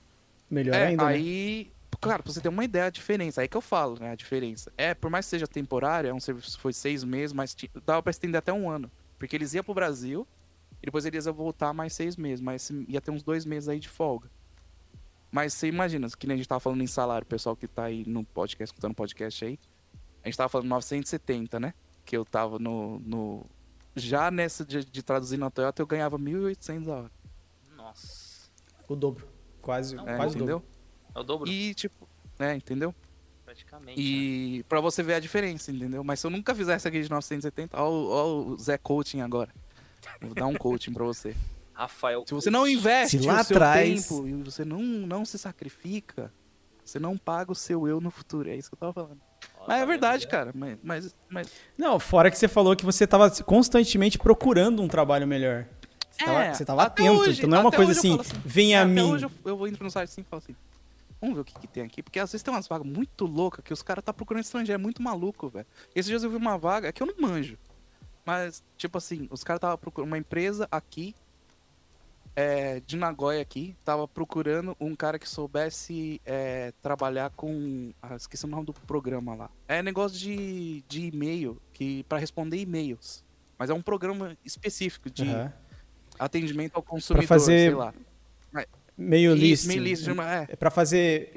Melhor 0.50 0.74
é, 0.74 0.88
ainda, 0.88 1.04
né? 1.04 1.10
aí, 1.10 1.72
claro, 2.00 2.22
pra 2.22 2.32
você 2.32 2.40
ter 2.40 2.48
uma 2.48 2.64
ideia 2.64 2.84
da 2.84 2.90
diferença, 2.90 3.40
aí 3.40 3.48
que 3.48 3.56
eu 3.56 3.60
falo, 3.60 3.98
né, 3.98 4.10
a 4.10 4.14
diferença. 4.14 4.72
É, 4.76 4.94
por 4.94 5.10
mais 5.10 5.26
que 5.26 5.30
seja 5.30 5.46
temporário, 5.46 6.08
é 6.08 6.14
um 6.14 6.20
serviço 6.20 6.60
foi 6.60 6.72
seis 6.72 7.02
meses, 7.02 7.32
mas 7.32 7.56
dava 7.86 8.02
pra 8.02 8.10
estender 8.10 8.38
até 8.38 8.52
um 8.52 8.68
ano. 8.68 8.90
Porque 9.18 9.34
eles 9.34 9.54
iam 9.54 9.64
pro 9.64 9.74
Brasil, 9.74 10.26
e 10.82 10.86
depois 10.86 11.06
eles 11.06 11.26
iam 11.26 11.34
voltar 11.34 11.72
mais 11.72 11.92
seis 11.92 12.16
meses, 12.16 12.40
mas 12.40 12.70
ia 12.86 13.00
ter 13.00 13.10
uns 13.10 13.22
dois 13.22 13.44
meses 13.46 13.68
aí 13.68 13.78
de 13.78 13.88
folga. 13.88 14.30
Mas 15.30 15.54
você 15.54 15.66
imagina, 15.68 16.06
que 16.10 16.26
nem 16.26 16.34
a 16.34 16.36
gente 16.36 16.48
tava 16.48 16.60
falando 16.60 16.82
em 16.82 16.86
salário, 16.86 17.24
o 17.24 17.28
pessoal 17.28 17.56
que 17.56 17.66
tá 17.66 17.84
aí 17.84 18.04
no 18.06 18.22
podcast, 18.22 18.70
escutando 18.70 18.92
o 18.92 18.94
podcast 18.94 19.42
aí, 19.42 19.58
a 20.22 20.28
gente 20.28 20.36
tava 20.36 20.50
falando 20.50 20.68
970, 20.68 21.58
né? 21.58 21.74
Que 22.04 22.16
eu 22.16 22.24
tava 22.24 22.58
no. 22.58 23.00
no... 23.00 23.46
Já 23.94 24.30
nessa 24.30 24.64
de, 24.64 24.84
de 24.84 25.02
traduzir 25.02 25.36
na 25.36 25.50
Toyota, 25.50 25.82
eu 25.82 25.86
ganhava 25.86 26.18
1.800 26.18 26.88
a 26.88 26.92
hora. 26.96 27.10
Nossa. 27.76 28.50
O 28.88 28.96
dobro. 28.96 29.26
Quase, 29.60 29.94
Não, 29.94 30.08
É, 30.08 30.16
quase 30.16 30.34
o 30.34 30.38
entendeu? 30.38 30.58
dobro. 30.60 30.72
É 31.14 31.18
o 31.18 31.22
dobro, 31.22 31.48
E, 31.50 31.74
tipo, 31.74 32.08
é, 32.38 32.54
entendeu? 32.54 32.94
praticamente. 33.44 33.98
né? 34.00 34.02
E 34.06 34.62
pra 34.68 34.80
você 34.80 35.02
ver 35.02 35.14
a 35.14 35.20
diferença, 35.20 35.70
entendeu? 35.70 36.02
Mas 36.02 36.20
se 36.20 36.26
eu 36.26 36.30
nunca 36.30 36.54
fizesse 36.54 36.88
aqui 36.88 37.02
de 37.02 37.10
970, 37.10 37.76
ó, 37.78 37.90
o- 37.90 38.08
ó 38.10 38.42
o 38.52 38.58
Zé 38.58 38.78
Coaching 38.78 39.20
agora. 39.20 39.50
Vou 40.20 40.34
dar 40.34 40.46
um 40.46 40.54
coaching 40.54 40.92
pra 40.92 41.04
você. 41.04 41.36
Rafael. 41.74 42.24
Se 42.26 42.32
você 42.34 42.50
não 42.50 42.66
investe 42.66 43.18
Se 43.18 43.26
lá 43.26 43.40
o 43.40 43.44
seu 43.44 43.56
atrás- 43.56 44.06
tempo 44.08 44.26
e 44.26 44.32
você 44.42 44.64
não, 44.64 44.80
não 44.82 45.24
se 45.24 45.38
sacrifica, 45.38 46.32
você 46.84 46.98
não 46.98 47.16
paga 47.18 47.52
o 47.52 47.54
seu 47.54 47.86
eu 47.86 48.00
no 48.00 48.10
futuro. 48.10 48.48
É 48.48 48.56
isso 48.56 48.68
que 48.70 48.74
eu 48.74 48.78
tava 48.78 48.92
falando. 48.92 49.20
Ó, 49.58 49.64
Mas 49.68 49.76
é 49.76 49.80
tá 49.80 49.86
verdade, 49.86 50.22
vendo? 50.24 50.30
cara. 50.30 50.52
Mas, 50.54 50.78
mas, 50.82 51.14
mas- 51.28 51.52
Não, 51.78 51.98
fora 51.98 52.30
que 52.30 52.38
você 52.38 52.48
falou 52.48 52.74
que 52.76 52.84
você 52.84 53.06
tava 53.06 53.30
constantemente 53.42 54.18
procurando 54.18 54.82
um 54.82 54.88
trabalho 54.88 55.26
melhor. 55.26 55.66
Você 56.10 56.24
tava, 56.24 56.44
É, 56.44 56.54
você 56.54 56.64
tava 56.64 56.82
atento. 56.82 57.12
hoje- 57.12 57.38
então 57.38 57.48
não 57.50 57.58
é 57.58 57.60
uma 57.60 57.72
coisa 57.72 57.92
assim, 57.92 58.18
assim, 58.20 58.36
vem 58.44 58.74
É, 58.74 58.78
a 58.78 58.82
até 58.82 58.90
mim. 58.92 59.10
hoje 59.12 59.24
eu, 59.26 59.30
eu 59.44 59.56
vou 59.56 59.66
entro 59.68 59.82
no 59.84 59.90
site 59.90 60.08
assim 60.10 60.20
e 60.20 60.24
falo 60.24 60.42
assim, 60.44 60.54
vamos 61.20 61.36
ver 61.36 61.40
o 61.40 61.44
que, 61.44 61.58
que 61.58 61.66
tem 61.66 61.82
aqui. 61.84 62.02
Porque 62.02 62.18
às 62.18 62.30
vezes 62.30 62.42
tem 62.42 62.52
umas 62.52 62.66
vagas 62.68 62.86
muito 62.86 63.24
loucas 63.24 63.64
que 63.64 63.72
os 63.72 63.82
caras 63.82 64.04
tá 64.04 64.12
procurando 64.12 64.42
estrangeiro. 64.44 64.78
É 64.80 64.82
muito 64.82 65.02
maluco, 65.02 65.48
velho. 65.48 65.66
Esses 65.94 66.08
dias 66.08 66.22
eu 66.22 66.30
vi 66.30 66.36
uma 66.36 66.58
vaga, 66.58 66.88
é 66.88 66.92
que 66.92 67.02
eu 67.02 67.06
não 67.06 67.14
manjo. 67.20 67.56
Mas, 68.24 68.62
tipo 68.76 68.98
assim, 68.98 69.26
os 69.30 69.42
caras 69.42 69.60
tava 69.60 69.76
procurando 69.78 70.08
uma 70.10 70.18
empresa 70.18 70.68
aqui, 70.70 71.14
é, 72.34 72.80
de 72.80 72.96
Nagoya 72.96 73.40
aqui, 73.42 73.76
tava 73.84 74.08
procurando 74.08 74.76
um 74.80 74.94
cara 74.94 75.18
que 75.18 75.28
soubesse 75.28 76.20
é, 76.24 76.72
trabalhar 76.80 77.30
com. 77.30 77.92
Ah, 78.02 78.16
esqueci 78.16 78.44
o 78.44 78.48
nome 78.48 78.64
do 78.66 78.72
programa 78.72 79.34
lá. 79.34 79.50
É 79.68 79.82
negócio 79.82 80.18
de, 80.18 80.82
de 80.88 81.06
e-mail, 81.06 81.60
que 81.72 82.02
para 82.04 82.18
responder 82.18 82.58
e-mails. 82.58 83.24
Mas 83.58 83.70
é 83.70 83.74
um 83.74 83.82
programa 83.82 84.36
específico 84.44 85.08
de 85.10 85.28
Aham. 85.28 85.52
atendimento 86.18 86.74
ao 86.76 86.82
consumidor, 86.82 87.26
fazer 87.28 87.68
sei 87.70 87.74
lá. 87.74 87.94
Meio 88.96 89.34
list. 89.34 89.66
mail 89.66 89.82
list, 89.82 90.06
é. 90.06 90.52
É 90.52 90.56
pra 90.56 90.70
fazer 90.70 91.32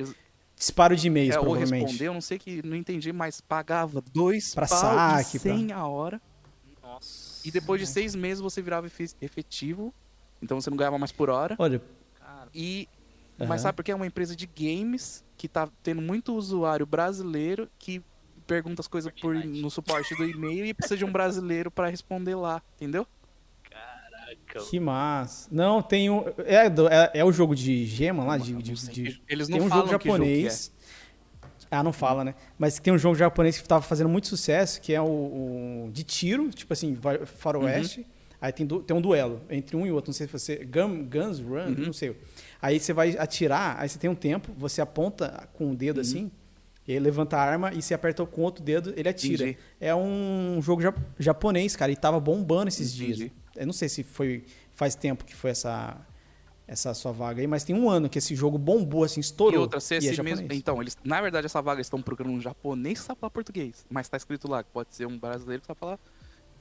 disparo 0.55 0.95
de 0.95 1.07
e-mails, 1.07 1.35
É, 1.35 1.39
ou 1.39 1.45
provavelmente. 1.45 1.83
responder, 1.83 2.07
eu 2.07 2.13
não 2.13 2.21
sei 2.21 2.37
que 2.37 2.65
não 2.65 2.75
entendi, 2.75 3.11
mas 3.13 3.41
pagava 3.41 4.01
dois 4.13 4.53
Pra 4.53 4.67
pau 4.67 4.77
saque, 4.77 5.37
e 5.37 5.39
cem 5.39 5.71
a 5.71 5.85
hora. 5.87 6.21
Nossa. 6.81 7.47
E 7.47 7.51
depois 7.51 7.79
de 7.81 7.87
seis 7.87 8.13
meses 8.15 8.41
você 8.41 8.61
virava 8.61 8.87
efe- 8.87 9.15
efetivo. 9.21 9.93
Então 10.41 10.59
você 10.59 10.69
não 10.69 10.77
ganhava 10.77 10.97
mais 10.97 11.11
por 11.11 11.29
hora. 11.29 11.55
Olha, 11.59 11.81
E. 12.53 12.87
Aham. 13.39 13.49
Mas 13.49 13.61
sabe 13.61 13.75
por 13.75 13.83
que 13.83 13.91
é 13.91 13.95
uma 13.95 14.07
empresa 14.07 14.33
de 14.35 14.45
games 14.47 15.23
que 15.37 15.47
tá 15.49 15.67
tendo 15.83 16.01
muito 16.01 16.33
usuário 16.33 16.85
brasileiro 16.85 17.69
que 17.77 18.01
pergunta 18.47 18.81
as 18.81 18.87
coisas 18.87 19.11
por, 19.19 19.35
no 19.35 19.69
suporte 19.69 20.15
do 20.15 20.23
e-mail 20.23 20.65
e 20.65 20.73
precisa 20.73 20.95
de 20.95 21.03
um 21.03 21.11
brasileiro 21.11 21.69
pra 21.69 21.89
responder 21.89 22.35
lá, 22.35 22.61
entendeu? 22.75 23.05
caraca. 23.69 24.59
que 24.69 24.79
massa. 24.79 25.49
Não, 25.51 25.81
tem 25.81 26.09
um. 26.09 26.23
É, 26.45 26.67
é, 26.67 27.19
é 27.19 27.25
o 27.25 27.31
jogo 27.31 27.55
de 27.55 27.85
gema 27.85 28.23
lá? 28.23 28.37
De, 28.37 28.53
de- 28.55 28.73
de- 28.73 28.89
que- 28.89 29.21
Eles 29.27 29.47
tem 29.47 29.57
não 29.59 29.65
um 29.65 29.69
falam 29.69 29.87
jogo 29.87 29.99
que 29.99 30.07
jogo 30.09 30.23
é. 30.23 30.25
japonês. 30.27 30.71
Ah, 31.69 31.83
não 31.83 31.91
fala, 31.91 32.23
né? 32.23 32.35
Mas 32.57 32.79
tem 32.79 32.93
um 32.93 32.97
jogo 32.97 33.15
japonês 33.15 33.59
que 33.59 33.67
tava 33.67 33.81
fazendo 33.81 34.07
muito 34.07 34.27
sucesso, 34.27 34.79
que 34.79 34.93
é 34.93 35.01
o, 35.01 35.05
o 35.87 35.89
de 35.91 36.03
tiro, 36.03 36.49
tipo 36.51 36.71
assim, 36.71 36.97
faroeste. 37.25 37.99
Uhum. 38.01 38.05
Aí 38.41 38.51
tem, 38.51 38.67
tem 38.67 38.95
um 38.95 39.01
duelo 39.01 39.41
entre 39.49 39.75
um 39.75 39.85
e 39.85 39.91
outro. 39.91 40.09
Não 40.09 40.13
sei 40.13 40.27
se 40.27 40.33
você. 40.33 40.57
Gun, 40.65 41.03
guns 41.05 41.39
Run, 41.39 41.67
Uhum. 41.69 41.75
não 41.87 41.93
sei. 41.93 42.15
Aí 42.61 42.79
você 42.79 42.93
vai 42.93 43.17
atirar, 43.17 43.77
aí 43.79 43.87
você 43.89 43.97
tem 43.99 44.09
um 44.09 44.15
tempo, 44.15 44.51
você 44.57 44.81
aponta 44.81 45.47
com 45.53 45.71
o 45.71 45.75
dedo 45.75 45.97
Uhum. 45.97 46.01
assim, 46.01 46.31
e 46.87 46.93
aí 46.93 46.99
levanta 46.99 47.37
a 47.37 47.41
arma 47.41 47.73
e 47.73 47.81
se 47.81 47.93
aperta 47.93 48.25
com 48.25 48.41
outro 48.41 48.63
dedo, 48.63 48.93
ele 48.95 49.07
atira. 49.09 49.43
Entendi. 49.49 49.57
É 49.79 49.95
um 49.95 50.59
jogo 50.61 50.81
ja- 50.81 50.93
japonês, 51.19 51.75
cara, 51.75 51.91
e 51.91 51.95
tava 51.95 52.19
bombando 52.19 52.67
esses 52.67 52.93
dias. 52.93 53.19
Entendi. 53.19 53.31
Eu 53.55 53.65
não 53.65 53.73
sei 53.73 53.87
se 53.89 54.03
foi 54.03 54.43
faz 54.73 54.95
tempo 54.95 55.23
que 55.25 55.35
foi 55.35 55.51
essa 55.51 55.97
essa 56.67 56.95
sua 56.95 57.11
vaga 57.11 57.39
aí, 57.41 57.45
mas 57.45 57.63
tem 57.63 57.75
um 57.75 57.87
ano 57.87 58.09
que 58.09 58.17
esse 58.17 58.33
jogo 58.35 58.57
bombou 58.57 59.03
assim, 59.03 59.19
estourou. 59.19 59.53
E 59.53 59.57
outra, 59.61 59.79
se 59.79 59.93
e 59.93 59.97
é 59.97 59.99
esse 59.99 60.13
japonês. 60.15 60.39
mesmo. 60.41 60.51
Então, 60.55 60.81
eles, 60.81 60.97
na 61.03 61.21
verdade, 61.21 61.45
essa 61.45 61.61
vaga 61.61 61.77
eles 61.77 61.85
estão 61.85 62.01
procurando 62.01 62.33
um 62.33 62.41
japonês 62.41 62.99
que 62.99 63.05
sabe 63.05 63.19
falar 63.19 63.29
português. 63.29 63.85
Mas 63.87 64.09
tá 64.09 64.17
escrito 64.17 64.49
lá 64.49 64.63
que 64.63 64.71
pode 64.71 64.95
ser 64.95 65.05
um 65.05 65.15
brasileiro 65.15 65.61
que 65.61 65.67
sabe 65.67 65.79
falar. 65.79 65.99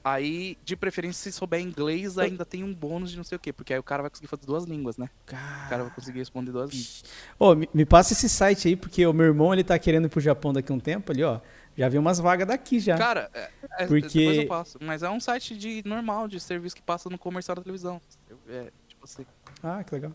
Aí, 0.07 0.55
de 0.63 0.75
preferência, 0.75 1.31
se 1.31 1.35
souber 1.35 1.59
inglês, 1.59 2.19
ainda 2.19 2.45
tem 2.45 2.63
um 2.63 2.71
bônus 2.71 3.09
de 3.09 3.17
não 3.17 3.23
sei 3.23 3.37
o 3.37 3.39
quê. 3.39 3.51
Porque 3.51 3.73
aí 3.73 3.79
o 3.79 3.83
cara 3.83 4.03
vai 4.03 4.11
conseguir 4.11 4.27
fazer 4.27 4.45
duas 4.45 4.63
línguas, 4.65 4.97
né? 4.97 5.09
O 5.27 5.69
cara 5.69 5.83
vai 5.83 5.91
conseguir 5.95 6.19
responder 6.19 6.51
duas 6.51 6.69
línguas. 6.69 7.03
Ô, 7.39 7.55
me, 7.55 7.67
me 7.73 7.85
passa 7.85 8.13
esse 8.13 8.29
site 8.29 8.67
aí, 8.67 8.75
porque 8.75 9.03
o 9.07 9.11
meu 9.11 9.25
irmão 9.25 9.51
ele 9.51 9.63
tá 9.63 9.79
querendo 9.79 10.05
ir 10.05 10.09
pro 10.09 10.19
Japão 10.21 10.53
daqui 10.53 10.71
a 10.71 10.75
um 10.75 10.79
tempo 10.79 11.11
ali, 11.11 11.23
ó. 11.23 11.39
Já 11.75 11.89
vi 11.89 11.97
umas 11.97 12.19
vagas 12.19 12.47
daqui 12.47 12.79
já. 12.79 12.95
Cara, 12.97 13.31
é, 13.33 13.49
é, 13.79 13.87
Porque- 13.87 14.19
depois 14.19 14.37
eu 14.37 14.47
passo. 14.47 14.77
Mas 14.79 15.01
é 15.01 15.09
um 15.09 15.19
site 15.19 15.57
de 15.57 15.81
normal, 15.85 16.27
de 16.27 16.39
serviço 16.39 16.75
que 16.75 16.83
passa 16.83 17.09
no 17.09 17.17
comercial 17.17 17.55
da 17.55 17.63
televisão. 17.63 17.99
É, 18.47 18.71
tipo 18.87 19.03
assim. 19.03 19.25
Ah, 19.63 19.83
que 19.83 19.93
legal. 19.95 20.11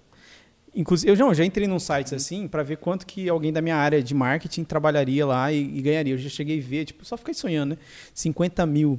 Inclusive, 0.72 1.10
eu 1.10 1.16
já, 1.16 1.34
já 1.34 1.44
entrei 1.44 1.66
num 1.66 1.74
Uhum. 1.74 1.80
site 1.80 2.14
assim 2.14 2.46
pra 2.46 2.62
ver 2.62 2.76
quanto 2.76 3.04
que 3.04 3.28
alguém 3.28 3.52
da 3.52 3.60
minha 3.60 3.74
área 3.76 4.00
de 4.00 4.14
marketing 4.14 4.62
trabalharia 4.62 5.26
lá 5.26 5.52
e, 5.52 5.58
e 5.78 5.82
ganharia. 5.82 6.14
Eu 6.14 6.18
já 6.18 6.28
cheguei 6.30 6.60
a 6.60 6.62
ver, 6.62 6.84
tipo, 6.84 7.04
só 7.04 7.16
fiquei 7.16 7.34
sonhando, 7.34 7.70
né? 7.74 7.78
50 8.14 8.64
mil 8.66 8.98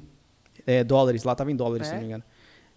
é, 0.66 0.84
dólares, 0.84 1.24
lá 1.24 1.36
tava 1.36 1.52
em 1.52 1.56
dólares, 1.56 1.88
se 1.88 1.94
É? 1.94 1.96
não 1.96 2.02
me 2.02 2.08
engano. 2.08 2.24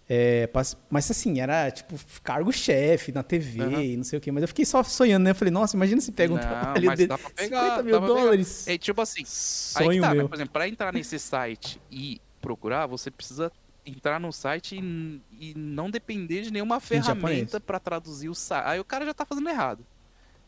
É, 0.07 0.47
mas 0.89 1.09
assim, 1.09 1.39
era 1.39 1.71
tipo 1.71 1.95
cargo-chefe 2.21 3.11
na 3.11 3.23
TV 3.23 3.59
Aham. 3.61 3.81
e 3.81 3.97
não 3.97 4.03
sei 4.03 4.19
o 4.19 4.21
quê. 4.21 4.31
Mas 4.31 4.43
eu 4.43 4.47
fiquei 4.47 4.63
só 4.63 4.83
sonhando, 4.83 5.23
né? 5.23 5.31
Eu 5.31 5.35
falei, 5.35 5.51
nossa, 5.51 5.75
imagina 5.75 5.99
se 5.99 6.11
pega 6.11 6.31
um 6.31 6.35
Não, 6.35 6.43
trabalho 6.43 6.85
mas 6.85 6.99
de 6.99 7.07
dá 7.07 7.17
pra 7.17 7.29
pegar, 7.31 7.61
50 7.77 7.83
mil 7.83 7.99
pra 7.99 8.07
pegar. 8.07 8.19
dólares. 8.21 8.67
É 8.67 8.77
tipo 8.77 9.01
assim. 9.01 9.23
Sonho 9.25 9.93
que 9.93 9.99
tá, 10.01 10.13
meu. 10.13 10.23
mas, 10.23 10.29
por 10.29 10.35
exemplo, 10.35 10.53
pra 10.53 10.67
entrar 10.67 10.93
nesse 10.93 11.17
site 11.17 11.81
e 11.89 12.21
procurar, 12.39 12.85
você 12.85 13.09
precisa 13.09 13.51
entrar 13.83 14.19
no 14.19 14.31
site 14.31 14.75
e, 14.79 15.21
e 15.39 15.53
não 15.57 15.89
depender 15.89 16.41
de 16.43 16.51
nenhuma 16.51 16.79
ferramenta 16.79 17.59
pra 17.59 17.79
traduzir 17.79 18.29
o 18.29 18.35
site. 18.35 18.63
Aí 18.67 18.79
o 18.79 18.85
cara 18.85 19.05
já 19.05 19.13
tá 19.13 19.25
fazendo 19.25 19.49
errado. 19.49 19.83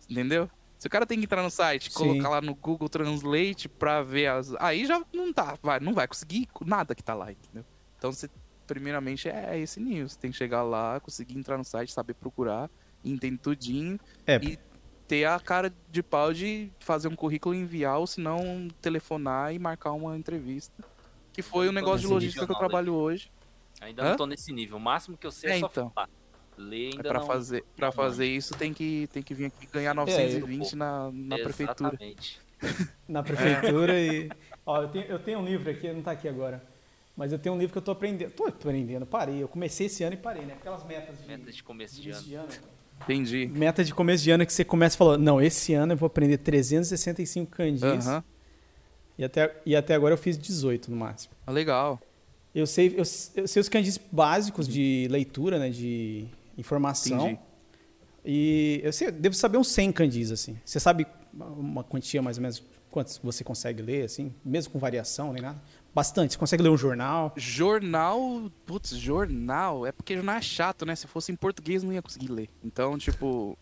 Entendeu? 0.08 0.48
Se 0.78 0.88
o 0.88 0.90
cara 0.90 1.06
tem 1.06 1.18
que 1.18 1.26
entrar 1.26 1.42
no 1.42 1.50
site, 1.50 1.92
Sim. 1.92 1.94
colocar 1.94 2.30
lá 2.30 2.42
no 2.42 2.54
Google 2.54 2.88
Translate 2.90 3.68
pra 3.68 4.04
ver 4.04 4.28
as. 4.28 4.54
Aí 4.60 4.86
já 4.86 5.04
não 5.14 5.34
tá, 5.34 5.58
vai, 5.62 5.80
não 5.80 5.94
vai 5.94 6.08
conseguir 6.08 6.48
nada 6.66 6.94
que 6.94 7.04
tá 7.04 7.14
lá, 7.16 7.32
entendeu? 7.32 7.66
Então 7.98 8.12
você, 8.12 8.30
primeiramente, 8.68 9.28
é 9.28 9.58
esse 9.60 9.80
nível. 9.80 10.08
Você 10.08 10.20
tem 10.20 10.32
que 10.32 10.38
chegar 10.38 10.62
lá, 10.64 11.00
conseguir 11.00 11.38
entrar 11.38 11.58
no 11.58 11.64
site, 11.64 11.92
saber 11.92 12.14
procurar, 12.14 12.70
entender 13.04 13.40
tudinho 13.40 14.00
É, 14.26 14.36
e 14.36 14.60
ter 15.08 15.26
a 15.26 15.40
cara 15.40 15.74
de 15.90 16.04
pau 16.04 16.32
de 16.34 16.72
fazer 16.80 17.08
um 17.08 17.16
currículo 17.16 17.56
e 17.56 17.60
enviar, 17.60 17.98
ou 17.98 18.06
se 18.06 18.20
não, 18.22 18.68
telefonar 18.82 19.54
e 19.54 19.60
marcar 19.60 19.94
uma 19.94 20.16
entrevista. 20.18 20.84
Que 21.34 21.42
foi 21.42 21.68
o 21.68 21.72
negócio 21.72 22.02
de 22.02 22.08
logística 22.08 22.46
que 22.46 22.52
eu 22.52 22.56
não, 22.56 22.60
trabalho 22.60 22.94
hoje. 22.94 23.32
Ainda 23.82 24.04
Hã? 24.04 24.10
não 24.10 24.16
tô 24.16 24.26
nesse 24.26 24.52
nível. 24.52 24.78
O 24.78 24.80
máximo 24.80 25.18
que 25.18 25.26
eu 25.26 25.32
sei 25.32 25.52
é, 25.52 25.56
É, 25.56 25.60
só 25.60 25.68
então. 25.68 25.92
falar. 25.92 26.10
Ler 26.58 26.92
ainda 26.94 27.04
pra 27.10 27.20
não. 27.20 27.28
fazer, 27.28 27.64
pra 27.76 27.88
não 27.88 27.92
fazer 27.94 28.26
isso 28.26 28.56
tem 28.56 28.74
que, 28.74 29.08
tem 29.14 29.22
que 29.22 29.34
vir 29.34 29.46
aqui 29.46 29.68
ganhar 29.72 29.94
920 29.94 30.76
na, 30.76 31.12
na 31.14 31.38
prefeitura. 31.38 31.90
Exatamente. 31.90 32.42
na 33.08 33.22
prefeitura 33.24 34.00
e. 34.00 34.30
Ó, 34.66 34.82
eu 34.82 34.88
tenho, 34.90 35.06
eu 35.06 35.20
tenho 35.20 35.40
um 35.40 35.46
livro 35.46 35.70
aqui, 35.70 35.92
não 35.94 36.02
tá 36.02 36.12
aqui 36.12 36.28
agora. 36.28 36.64
Mas 37.16 37.32
eu 37.32 37.40
tenho 37.40 37.56
um 37.56 37.58
livro 37.58 37.72
que 37.74 37.78
eu 37.78 37.82
tô 37.82 37.92
aprendendo. 37.92 38.32
Tô 38.32 38.46
aprendendo, 38.46 39.06
parei. 39.06 39.42
Eu 39.42 39.48
comecei 39.48 39.88
esse 39.88 40.04
ano 40.04 40.14
e 40.14 40.18
parei, 40.18 40.46
né? 40.46 40.54
Aquelas 40.54 40.84
metas 40.86 41.20
de, 41.20 41.28
Meta 41.28 41.52
de 41.52 41.64
começo 41.64 41.96
de 41.96 42.02
de 42.04 42.12
ano. 42.12 42.24
de 42.24 42.36
ano. 42.36 42.48
Entendi. 43.04 43.48
Meta 43.48 43.84
de 43.84 43.94
começo 43.94 44.24
de 44.24 44.32
ano 44.32 44.46
que 44.46 44.54
você 44.54 44.64
começa 44.64 44.96
e 44.96 44.98
fala, 44.98 45.18
não, 45.18 45.42
esse 45.42 45.74
ano 45.74 45.94
eu 45.94 45.98
vou 45.98 46.08
aprender 46.08 46.38
365 46.40 47.52
kanjis. 47.52 47.84
Aham. 48.08 48.24
E, 49.18 49.24
até, 49.24 49.56
e 49.66 49.76
até 49.76 49.96
agora 49.96 50.14
eu 50.14 50.18
fiz 50.18 50.38
18 50.38 50.92
no 50.92 50.98
máximo. 50.98 51.34
Ah, 51.46 51.52
Legal. 51.52 52.00
Eu 52.54 52.66
sei, 52.66 52.90
eu, 52.90 53.04
eu 53.36 53.48
sei 53.48 53.62
os 53.62 53.70
kanjis 53.70 54.00
básicos 54.12 54.68
de 54.68 55.08
leitura, 55.12 55.60
né? 55.60 55.70
De 55.70 56.26
informação. 56.58 57.30
Entendi. 57.30 57.40
E 58.26 58.82
eu, 58.84 58.92
sei, 58.92 59.08
eu 59.08 59.12
devo 59.12 59.36
saber 59.36 59.58
uns 59.58 59.70
100 59.70 59.92
kanjis, 59.94 60.32
assim. 60.32 60.60
Você 60.66 60.80
sabe 60.80 61.08
uma 61.34 61.84
quantia 61.84 62.22
mais 62.22 62.38
ou 62.38 62.42
menos 62.42 62.62
quantos 62.92 63.18
você 63.20 63.44
consegue 63.44 63.82
ler, 63.82 64.04
assim? 64.04 64.34
Mesmo 64.44 64.74
com 64.74 64.80
variação 64.80 65.32
nem 65.32 65.42
nada? 65.42 65.62
Bastante. 65.94 66.34
Você 66.34 66.38
consegue 66.40 66.62
ler 66.62 66.70
um 66.70 66.78
jornal? 66.78 67.34
Jornal. 67.38 68.52
Putz, 68.66 68.90
jornal. 68.98 69.86
É 69.86 69.92
porque 69.92 70.16
jornal 70.16 70.36
é 70.36 70.42
chato, 70.42 70.86
né? 70.86 70.96
Se 70.96 71.08
fosse 71.08 71.32
em 71.32 71.36
português 71.36 71.84
não 71.84 71.94
ia 71.94 72.02
conseguir 72.02 72.30
ler. 72.30 72.50
Então, 72.64 72.98
tipo. 72.98 73.58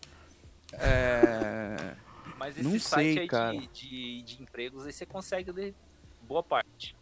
É. 0.72 1.94
Mas 2.38 2.56
esse 2.58 2.68
Não 2.68 2.78
site 2.78 3.14
sei, 3.14 3.18
aí 3.20 3.28
cara. 3.28 3.52
de, 3.52 3.66
de, 3.68 4.22
de 4.22 4.42
empregos 4.42 4.84
aí 4.84 4.92
você 4.92 5.06
consegue 5.06 5.50
ler 5.50 5.74
boa 6.22 6.42
parte. 6.42 6.94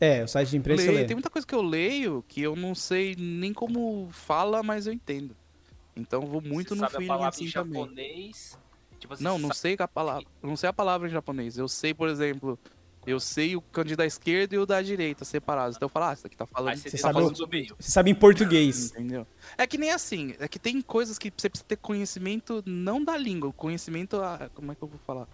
É, 0.00 0.24
o 0.24 0.28
site 0.28 0.50
de 0.50 0.56
empresa 0.56 0.82
você 0.82 0.88
Leio. 0.88 1.00
lê. 1.00 1.06
Tem 1.06 1.14
muita 1.14 1.30
coisa 1.30 1.46
que 1.46 1.54
eu 1.54 1.62
leio 1.62 2.24
que 2.28 2.40
eu 2.42 2.54
não 2.56 2.74
sei 2.74 3.14
nem 3.16 3.52
como 3.52 4.08
fala, 4.12 4.62
mas 4.62 4.86
eu 4.86 4.92
entendo. 4.92 5.34
Então 5.96 6.22
eu 6.22 6.28
vou 6.28 6.40
muito 6.40 6.74
você 6.74 6.80
no 6.82 6.90
feeling 6.90 7.06
palavra 7.06 7.28
assim 7.28 7.46
em 7.46 7.50
também. 7.52 7.82
japonês. 7.82 8.58
Tipo, 8.98 9.14
assim, 9.14 9.24
Não, 9.24 9.38
não 9.38 9.48
sabe- 9.48 9.58
sei 9.60 9.76
a 9.78 9.88
palavra. 9.88 10.24
Não 10.42 10.56
sei 10.56 10.68
a 10.68 10.72
palavra 10.72 11.08
em 11.08 11.10
japonês. 11.10 11.56
Eu 11.56 11.68
sei, 11.68 11.94
por 11.94 12.08
exemplo, 12.08 12.58
eu 13.06 13.20
sei 13.20 13.54
o 13.54 13.60
kanji 13.60 13.94
da 13.94 14.04
esquerda 14.06 14.54
e 14.54 14.58
o 14.58 14.66
da 14.66 14.80
direita 14.82 15.24
separados. 15.24 15.76
Então 15.76 15.86
eu 15.86 15.90
falo, 15.90 16.06
ah, 16.06 16.14
isso 16.14 16.26
aqui 16.26 16.36
tá 16.36 16.46
falando. 16.46 16.76
Você, 16.76 16.90
Você 16.90 16.96
tá 16.96 17.02
sabe 17.02 17.14
falando 17.14 17.32
o-. 17.34 17.76
Você 17.78 17.90
sabe 17.90 18.10
em 18.10 18.14
português. 18.14 18.90
Entendeu? 18.96 19.26
É 19.56 19.66
que 19.66 19.78
nem 19.78 19.90
assim, 19.92 20.34
é 20.40 20.48
que 20.48 20.58
tem 20.58 20.80
coisas 20.80 21.18
que 21.18 21.32
você 21.36 21.48
precisa 21.48 21.66
ter 21.68 21.76
conhecimento 21.76 22.62
não 22.66 23.04
da 23.04 23.16
língua, 23.16 23.52
conhecimento, 23.52 24.16
ah, 24.20 24.50
como 24.54 24.72
é 24.72 24.74
que 24.74 24.82
eu 24.82 24.88
vou 24.88 24.98
falar? 25.06 25.28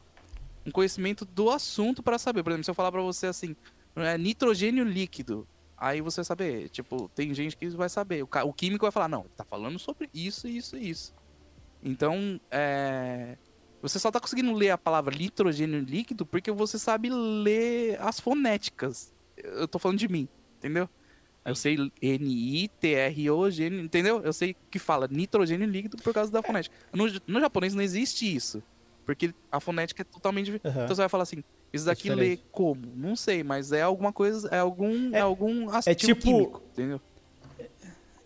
Um 0.66 0.70
conhecimento 0.70 1.24
do 1.24 1.48
assunto 1.48 2.02
pra 2.02 2.18
saber. 2.18 2.42
Por 2.42 2.50
exemplo, 2.50 2.64
se 2.64 2.70
eu 2.70 2.74
falar 2.74 2.92
pra 2.92 3.00
você 3.00 3.26
assim, 3.28 3.56
é 3.96 4.16
nitrogênio 4.16 4.84
líquido, 4.84 5.46
aí 5.76 6.00
você 6.00 6.16
vai 6.16 6.24
saber, 6.24 6.68
tipo, 6.68 7.08
tem 7.14 7.32
gente 7.34 7.56
que 7.56 7.68
vai 7.70 7.88
saber. 7.88 8.22
O, 8.22 8.28
o 8.44 8.52
químico 8.52 8.84
vai 8.84 8.92
falar, 8.92 9.08
não, 9.08 9.24
tá 9.36 9.44
falando 9.44 9.78
sobre 9.78 10.08
isso, 10.14 10.46
isso 10.46 10.76
e 10.76 10.90
isso. 10.90 11.14
Então, 11.82 12.40
é... 12.50 13.36
Você 13.82 13.98
só 13.98 14.10
tá 14.10 14.20
conseguindo 14.20 14.52
ler 14.52 14.70
a 14.70 14.78
palavra 14.78 15.16
nitrogênio 15.16 15.80
líquido 15.80 16.26
porque 16.26 16.50
você 16.50 16.78
sabe 16.78 17.08
ler 17.08 17.98
as 18.00 18.20
fonéticas. 18.20 19.14
Eu 19.38 19.66
tô 19.66 19.78
falando 19.78 19.98
de 19.98 20.06
mim, 20.06 20.28
entendeu? 20.58 20.86
Eu 21.42 21.54
sei 21.54 21.90
N-I-T-R-O-G, 22.02 23.66
entendeu? 23.68 24.20
Eu 24.22 24.34
sei 24.34 24.54
que 24.70 24.78
fala 24.78 25.08
nitrogênio 25.10 25.66
líquido 25.66 25.96
por 25.96 26.12
causa 26.12 26.30
da 26.30 26.42
fonética. 26.42 26.76
No, 26.92 27.06
no 27.26 27.40
japonês 27.40 27.74
não 27.74 27.82
existe 27.82 28.34
isso. 28.34 28.62
Porque 29.14 29.34
a 29.50 29.60
fonética 29.60 30.02
é 30.02 30.04
totalmente. 30.04 30.50
Aham. 30.64 30.84
Então 30.84 30.88
você 30.88 31.02
vai 31.02 31.08
falar 31.08 31.22
assim, 31.24 31.42
isso 31.72 31.84
daqui 31.86 32.08
lê 32.08 32.14
diferente. 32.14 32.42
como? 32.52 32.82
Não 32.96 33.14
sei, 33.16 33.42
mas 33.42 33.72
é 33.72 33.82
alguma 33.82 34.12
coisa, 34.12 34.48
é 34.50 34.58
algum, 34.58 35.14
é, 35.14 35.18
É- 35.18 35.20
algum 35.20 35.68
é 35.86 35.94
tipo- 35.94 36.20
químico, 36.20 36.62
entendeu? 36.72 37.00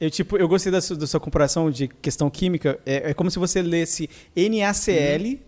Eu, 0.01 0.11
tipo, 0.11 0.37
eu 0.37 0.49
gostei 0.49 0.71
da 0.73 0.81
sua, 0.81 0.97
da 0.97 1.07
sua 1.07 1.21
comparação 1.21 1.71
de 1.71 1.89
questão 1.89 2.29
química. 2.29 2.79
É, 2.85 3.11
é 3.11 3.15
como 3.15 3.31
se 3.31 3.39
você 3.39 3.63
lesse 3.63 4.11
NaCl 4.37 5.41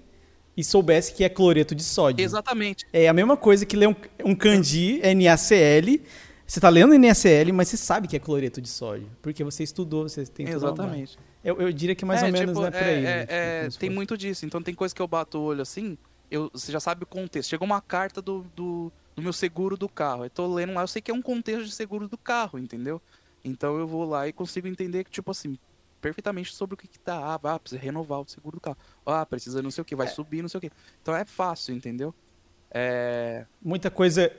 e 0.57 0.65
soubesse 0.65 1.13
que 1.13 1.25
é 1.25 1.29
cloreto 1.29 1.75
de 1.75 1.83
sódio. 1.83 2.25
Exatamente. 2.25 2.87
É 2.93 3.09
a 3.09 3.13
mesma 3.13 3.37
coisa 3.37 3.67
que 3.67 3.77
ler 3.77 3.89
um, 3.89 3.95
um 4.25 4.35
kanji, 4.35 5.01
NaCl. 5.15 6.01
Você 6.47 6.61
tá 6.61 6.69
lendo 6.69 6.97
NaCl, 6.97 7.53
mas 7.53 7.69
você 7.69 7.77
sabe 7.77 8.07
que 8.07 8.17
é 8.17 8.21
cloreto 8.21 8.61
de 8.61 8.69
sódio. 8.69 9.11
Porque 9.21 9.43
você 9.43 9.65
estudou, 9.65 10.09
você 10.09 10.25
tem. 10.25 10.49
Exatamente. 10.49 11.19
Eu, 11.43 11.61
eu 11.61 11.73
diria 11.73 11.95
que 11.95 12.05
mais 12.05 12.23
É, 12.23 12.27
ou 12.27 12.33
menos 12.33 12.51
tipo, 12.57 12.61
né, 12.63 12.71
por 12.71 12.83
aí. 12.83 12.99
é, 12.99 13.01
né? 13.01 13.27
é, 13.29 13.63
Tipo, 13.65 13.77
é, 13.77 13.79
tem 13.79 13.91
muito 13.91 14.17
disso. 14.17 14.47
Então 14.47 14.63
tem 14.63 14.75
coisa 14.75 14.95
que 14.95 15.03
eu 15.03 15.09
bato 15.09 15.39
o 15.39 15.43
olho 15.43 15.63
assim, 15.63 15.99
eu, 16.31 16.51
você 16.53 16.71
já 16.71 16.81
sabe 16.81 17.03
o 17.03 17.07
contexto. 17.07 17.49
Chegou 17.51 17.67
uma 17.67 17.81
carta 17.81 18.23
do, 18.23 18.45
do, 18.55 18.93
do 19.15 19.23
meu 19.23 19.33
seguro 19.33 19.77
do 19.77 19.89
carro. 19.89 20.25
Eu 20.25 20.31
tô 20.31 20.47
lendo 20.53 20.73
lá, 20.75 20.83
eu 20.83 20.89
sei 20.89 21.03
que 21.03 21.11
é 21.11 21.15
um 21.15 21.23
contexto 21.23 21.65
de 21.65 21.73
seguro 21.73 22.09
do 22.09 22.17
carro, 22.19 22.59
entendeu? 22.59 23.01
Então 23.45 23.77
eu 23.79 23.87
vou 23.87 24.05
lá 24.05 24.27
e 24.29 24.33
consigo 24.33 24.67
entender 24.69 25.05
que, 25.05 25.11
tipo 25.11 25.31
assim, 25.31 25.57
perfeitamente 26.01 26.53
sobre 26.53 26.75
o 26.75 26.77
que, 26.77 26.87
que 26.89 26.99
tá. 26.99 27.17
Ah, 27.17 27.41
ah, 27.43 27.59
precisa 27.59 27.81
renovar 27.83 28.21
o 28.21 28.29
seguro 28.29 28.57
do 28.57 28.61
carro. 28.61 28.77
Ah, 29.05 29.25
precisa 29.27 29.63
não 29.63 29.71
sei 29.71 29.83
o 29.83 29.85
que, 29.85 29.97
vai 29.97 30.07
subir, 30.09 30.43
não 30.43 30.49
sei 30.49 30.59
o 30.59 30.61
que. 30.61 30.71
Então 31.03 31.15
é 31.15 31.25
fácil, 31.25 31.75
entendeu? 31.75 32.15
É. 32.71 33.47
muita 33.63 33.91
coisa. 33.91 34.33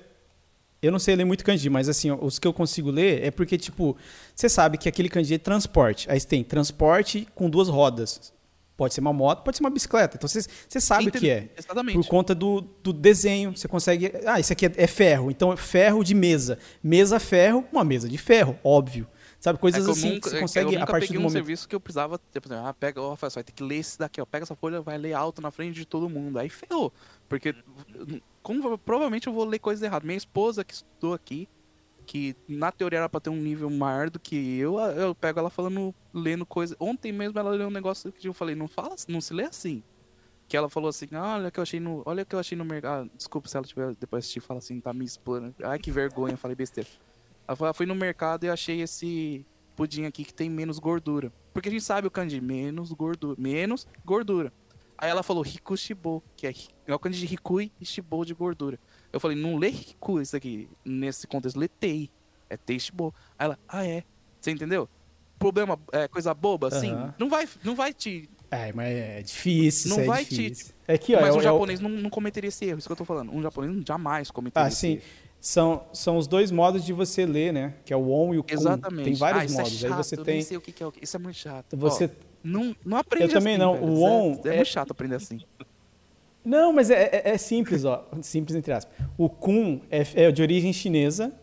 Eu 0.87 0.91
não 0.91 0.99
sei 0.99 1.15
ler 1.15 1.25
muito 1.25 1.43
kanji, 1.43 1.69
mas 1.69 1.87
assim, 1.89 2.09
os 2.11 2.39
que 2.39 2.47
eu 2.47 2.53
consigo 2.53 2.89
ler 2.89 3.23
é 3.23 3.31
porque, 3.31 3.57
tipo, 3.57 3.95
você 4.35 4.47
sabe 4.49 4.77
que 4.77 4.87
aquele 4.89 5.09
kanji 5.09 5.35
é 5.35 5.37
transporte. 5.37 6.09
Aí 6.09 6.19
você 6.19 6.27
tem 6.27 6.43
transporte 6.43 7.27
com 7.35 7.49
duas 7.49 7.67
rodas. 7.69 8.33
Pode 8.75 8.93
ser 8.93 9.01
uma 9.01 9.11
moto, 9.11 9.43
pode 9.43 9.57
ser 9.57 9.63
uma 9.63 9.71
bicicleta. 9.71 10.17
Então 10.17 10.27
você, 10.29 10.79
sabe 10.79 11.07
o 11.09 11.11
que 11.11 11.29
é. 11.29 11.49
Exatamente. 11.57 11.95
Por 11.95 12.05
conta 12.07 12.35
do, 12.35 12.61
do 12.83 12.93
desenho, 12.93 13.57
você 13.57 13.67
consegue. 13.67 14.11
Ah, 14.25 14.39
isso 14.39 14.53
aqui 14.53 14.67
é, 14.67 14.71
é 14.77 14.85
ferro. 14.85 15.31
Então 15.31 15.51
é 15.51 15.57
ferro 15.57 16.03
de 16.03 16.13
mesa. 16.13 16.59
Mesa 16.83 17.19
ferro, 17.19 17.65
uma 17.73 17.83
mesa 17.83 18.07
de 18.07 18.17
ferro, 18.19 18.55
óbvio. 18.63 19.07
Sabe, 19.39 19.59
coisas 19.59 19.83
É 19.83 19.87
eu 19.87 19.91
assim 19.91 20.09
nunca- 20.15 20.21
que 20.21 20.29
você 20.29 20.35
é 20.35 20.37
que 20.37 20.41
consegue 20.41 20.75
eu 20.75 20.81
a 20.83 20.85
partir 20.87 21.13
do 21.13 21.19
um 21.19 21.21
momento. 21.23 21.31
serviço 21.33 21.67
que 21.67 21.75
eu 21.75 21.79
precisava, 21.79 22.19
tipo, 22.33 22.51
assim, 22.51 22.63
ah, 22.63 22.73
pega, 22.73 22.99
ó, 23.01 23.11
Rafael, 23.11 23.29
você 23.31 23.35
vai 23.35 23.43
ter 23.43 23.51
que 23.51 23.63
ler 23.63 23.77
esse 23.77 23.97
daqui, 23.97 24.19
ó, 24.21 24.25
pega 24.25 24.43
essa 24.43 24.55
folha, 24.55 24.81
vai 24.81 24.97
ler 24.97 25.13
alto 25.13 25.41
na 25.41 25.51
frente 25.51 25.75
de 25.75 25.85
todo 25.85 26.09
mundo. 26.09 26.37
Aí 26.39 26.49
ferrou. 26.49 26.91
Porque 27.29 27.53
como, 28.47 28.77
provavelmente 28.77 29.27
eu 29.27 29.33
vou 29.33 29.43
ler 29.43 29.59
coisas 29.59 29.83
erradas. 29.83 30.05
Minha 30.05 30.17
esposa 30.17 30.63
que 30.63 30.73
estudou 30.73 31.13
aqui, 31.13 31.49
que 32.05 32.33
na 32.47 32.71
teoria 32.71 32.99
era 32.99 33.09
pra 33.09 33.19
ter 33.19 33.29
um 33.29 33.35
nível 33.35 33.69
maior 33.69 34.09
do 34.09 34.17
que 34.17 34.57
eu, 34.57 34.79
eu 34.79 35.13
pego 35.13 35.39
ela 35.39 35.49
falando, 35.49 35.93
lendo 36.13 36.45
coisa. 36.45 36.73
Ontem 36.79 37.11
mesmo 37.11 37.37
ela 37.37 37.49
leu 37.49 37.67
um 37.67 37.71
negócio 37.71 38.09
que 38.09 38.25
eu 38.25 38.33
falei, 38.33 38.55
não 38.55 38.69
fala, 38.69 38.95
não 39.09 39.19
se 39.19 39.33
lê 39.33 39.43
assim. 39.43 39.83
Que 40.47 40.55
ela 40.55 40.69
falou 40.69 40.87
assim, 40.87 41.09
ah, 41.11 41.35
olha 41.35 41.51
que 41.51 41.59
eu 41.59 41.61
achei 41.61 41.77
no. 41.77 42.01
Olha 42.05 42.23
que 42.23 42.33
eu 42.33 42.39
achei 42.39 42.57
no 42.57 42.63
mercado. 42.63 43.11
desculpa 43.17 43.49
se 43.49 43.57
ela 43.57 43.65
tiver 43.65 43.93
depois 43.95 44.23
assistir 44.23 44.39
e 44.39 44.41
fala 44.41 44.59
assim, 44.59 44.79
tá 44.79 44.93
me 44.93 45.03
expondo. 45.03 45.53
Ai, 45.61 45.77
que 45.77 45.91
vergonha, 45.91 46.37
falei 46.37 46.55
besteira. 46.55 46.89
Ela 47.45 47.57
falou, 47.57 47.71
ah, 47.71 47.73
fui 47.73 47.85
no 47.85 47.95
mercado 47.95 48.45
e 48.45 48.49
achei 48.49 48.81
esse 48.81 49.45
pudim 49.75 50.05
aqui 50.05 50.23
que 50.23 50.33
tem 50.33 50.49
menos 50.49 50.79
gordura. 50.79 51.33
Porque 51.53 51.67
a 51.67 51.71
gente 51.71 51.83
sabe 51.83 52.07
o 52.07 52.11
kanji, 52.11 52.39
menos 52.39 52.93
gordura. 52.93 53.35
Menos 53.37 53.85
gordura. 54.05 54.53
Aí 54.97 55.09
ela 55.09 55.21
falou 55.21 55.43
Riku 55.43 55.77
Shibo, 55.77 56.23
que 56.35 56.47
é, 56.47 56.53
é 56.87 56.97
kanji 56.97 57.19
de 57.19 57.25
Rikui 57.27 57.71
e 57.79 57.85
Shibo 57.85 58.25
de 58.25 58.33
gordura. 58.33 58.79
Eu 59.13 59.19
falei, 59.19 59.37
não 59.37 59.57
lê 59.57 59.69
Riku 59.69 60.19
isso 60.19 60.35
aqui 60.35 60.67
nesse 60.83 61.27
contexto, 61.27 61.57
lê 61.59 61.67
Tei. 61.67 62.09
É 62.49 62.57
Tei 62.57 62.79
Shibo. 62.79 63.13
Aí 63.37 63.45
ela, 63.45 63.59
ah 63.67 63.85
é. 63.85 64.03
Você 64.41 64.51
entendeu? 64.51 64.89
Problema, 65.37 65.79
é, 65.91 66.07
coisa 66.07 66.33
boba, 66.33 66.69
assim, 66.69 66.91
Aham. 66.91 67.13
não, 67.19 67.29
vai, 67.29 67.47
não 67.63 67.75
vai 67.75 67.93
te... 67.93 68.27
É, 68.49 68.71
mas 68.73 68.87
é 68.87 69.21
difícil, 69.21 69.89
Não 69.89 69.97
isso 69.97 70.03
é 70.03 70.07
vai 70.07 70.25
te- 70.25 70.35
difícil. 70.35 70.73
É 70.87 70.93
aqui, 70.93 71.13
ó. 71.13 71.21
Mas 71.21 71.29
é 71.29 71.33
um 71.33 71.35
é 71.35 71.39
o- 71.39 71.43
japonês 71.43 71.79
não, 71.79 71.89
não 71.89 72.09
cometeria 72.09 72.47
esse 72.47 72.65
erro, 72.65 72.79
isso 72.79 72.87
que 72.87 72.91
eu 72.91 72.95
tô 72.95 73.05
falando. 73.05 73.31
Um 73.31 73.41
japonês 73.41 73.83
jamais 73.85 74.31
cometeria 74.31 74.65
Ah, 74.65 74.69
esse 74.69 74.77
sim. 74.79 74.91
erro. 74.93 75.01
São, 75.39 75.85
são 75.93 76.17
os 76.17 76.27
dois 76.27 76.49
modos 76.49 76.83
de 76.83 76.91
você 76.91 77.23
ler, 77.25 77.53
né? 77.53 77.75
Que 77.85 77.93
é 77.93 77.95
o 77.95 78.09
on 78.09 78.33
e 78.33 78.39
o 78.39 78.43
kun. 78.43 78.53
Exatamente. 78.53 79.03
Tem 79.05 79.13
vários 79.13 79.53
ah, 79.53 79.57
modos. 79.57 79.73
É 79.73 79.75
chato, 79.87 79.91
Aí 79.91 80.03
você 80.03 80.15
eu 80.15 80.23
tem. 80.23 80.33
nem 80.35 80.43
sei 80.43 80.57
o 80.57 80.61
que 80.61 80.71
que 80.71 80.81
é 80.81 80.87
o 80.87 80.91
que. 80.91 81.03
Isso 81.03 81.15
é 81.15 81.19
muito 81.19 81.35
chato. 81.35 81.77
Você. 81.77 82.09
Não, 82.47 82.75
não 82.85 82.97
aprende 82.97 83.25
Eu 83.25 83.33
também 83.39 83.55
assim, 83.55 83.63
não. 83.63 83.73
velho. 83.73 83.93
O 83.93 84.07
é- 84.07 84.09
on 84.09 84.41
É, 84.45 84.57
é- 84.57 84.65
chato 84.65 84.91
aprender 84.91 85.15
assim. 85.15 85.39
Não, 86.43 86.71
mas 86.71 86.89
é, 86.89 87.03
é- 87.11 87.29
é 87.31 87.37
simples, 87.37 87.83
ó. 87.83 88.07
Simples 88.21 88.55
entre 88.55 88.71
aspas. 88.71 88.95
O 89.17 89.29
kun 89.29 89.81
é, 89.91 90.03
é 90.15 90.31
de 90.31 90.41
origem 90.41 90.71
chinesa 90.71 91.33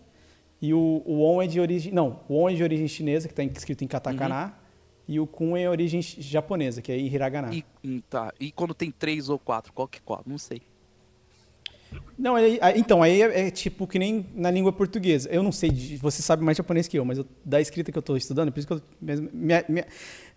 e 0.62 0.72
o, 0.72 1.02
o 1.04 1.22
on 1.22 1.42
é 1.42 1.46
de 1.46 1.60
origem. 1.60 1.92
Não, 1.92 2.20
o 2.28 2.36
on 2.42 2.48
é 2.48 2.54
de 2.54 2.62
origem 2.62 2.88
chinesa, 2.88 3.28
que 3.28 3.32
está 3.32 3.42
escrito 3.44 3.84
em 3.84 3.86
katakana. 3.86 4.54
E 5.06 5.20
o 5.20 5.26
kun 5.26 5.54
é 5.54 5.68
origem 5.68 6.00
japonesa, 6.00 6.80
que 6.80 6.90
é 6.90 6.96
em 6.96 7.06
hiragana. 7.06 7.54
E, 7.54 7.62
hum, 7.84 8.00
tá. 8.08 8.32
e 8.40 8.50
quando 8.50 8.72
tem 8.72 8.90
três 8.90 9.28
ou 9.28 9.38
quatro, 9.38 9.70
qual 9.74 9.86
que 9.86 10.00
qual? 10.00 10.22
Não 10.26 10.38
sei. 10.38 10.62
Não, 12.18 12.36
aí- 12.36 12.58
aí- 12.62 12.78
então, 12.78 13.02
aí 13.02 13.22
é, 13.22 13.48
é 13.48 13.50
tipo 13.50 13.86
que 13.86 13.98
nem 13.98 14.26
na 14.34 14.50
língua 14.50 14.72
portuguesa. 14.72 15.28
Eu 15.30 15.42
não 15.42 15.50
sei, 15.52 15.70
de- 15.70 15.96
você 15.96 16.22
sabe 16.22 16.44
mais 16.44 16.56
japonês 16.56 16.86
que 16.88 16.98
eu, 16.98 17.04
mas 17.04 17.18
eu- 17.18 17.26
da 17.44 17.60
escrita 17.60 17.90
que 17.90 17.98
eu 17.98 18.00
estou 18.00 18.16
estudando, 18.16 18.52
por 18.52 18.58
isso 18.60 18.66
que 18.68 18.72
eu 18.74 18.82
mesmo- 19.00 19.28
minha- 19.32 19.64
minha- 19.68 19.86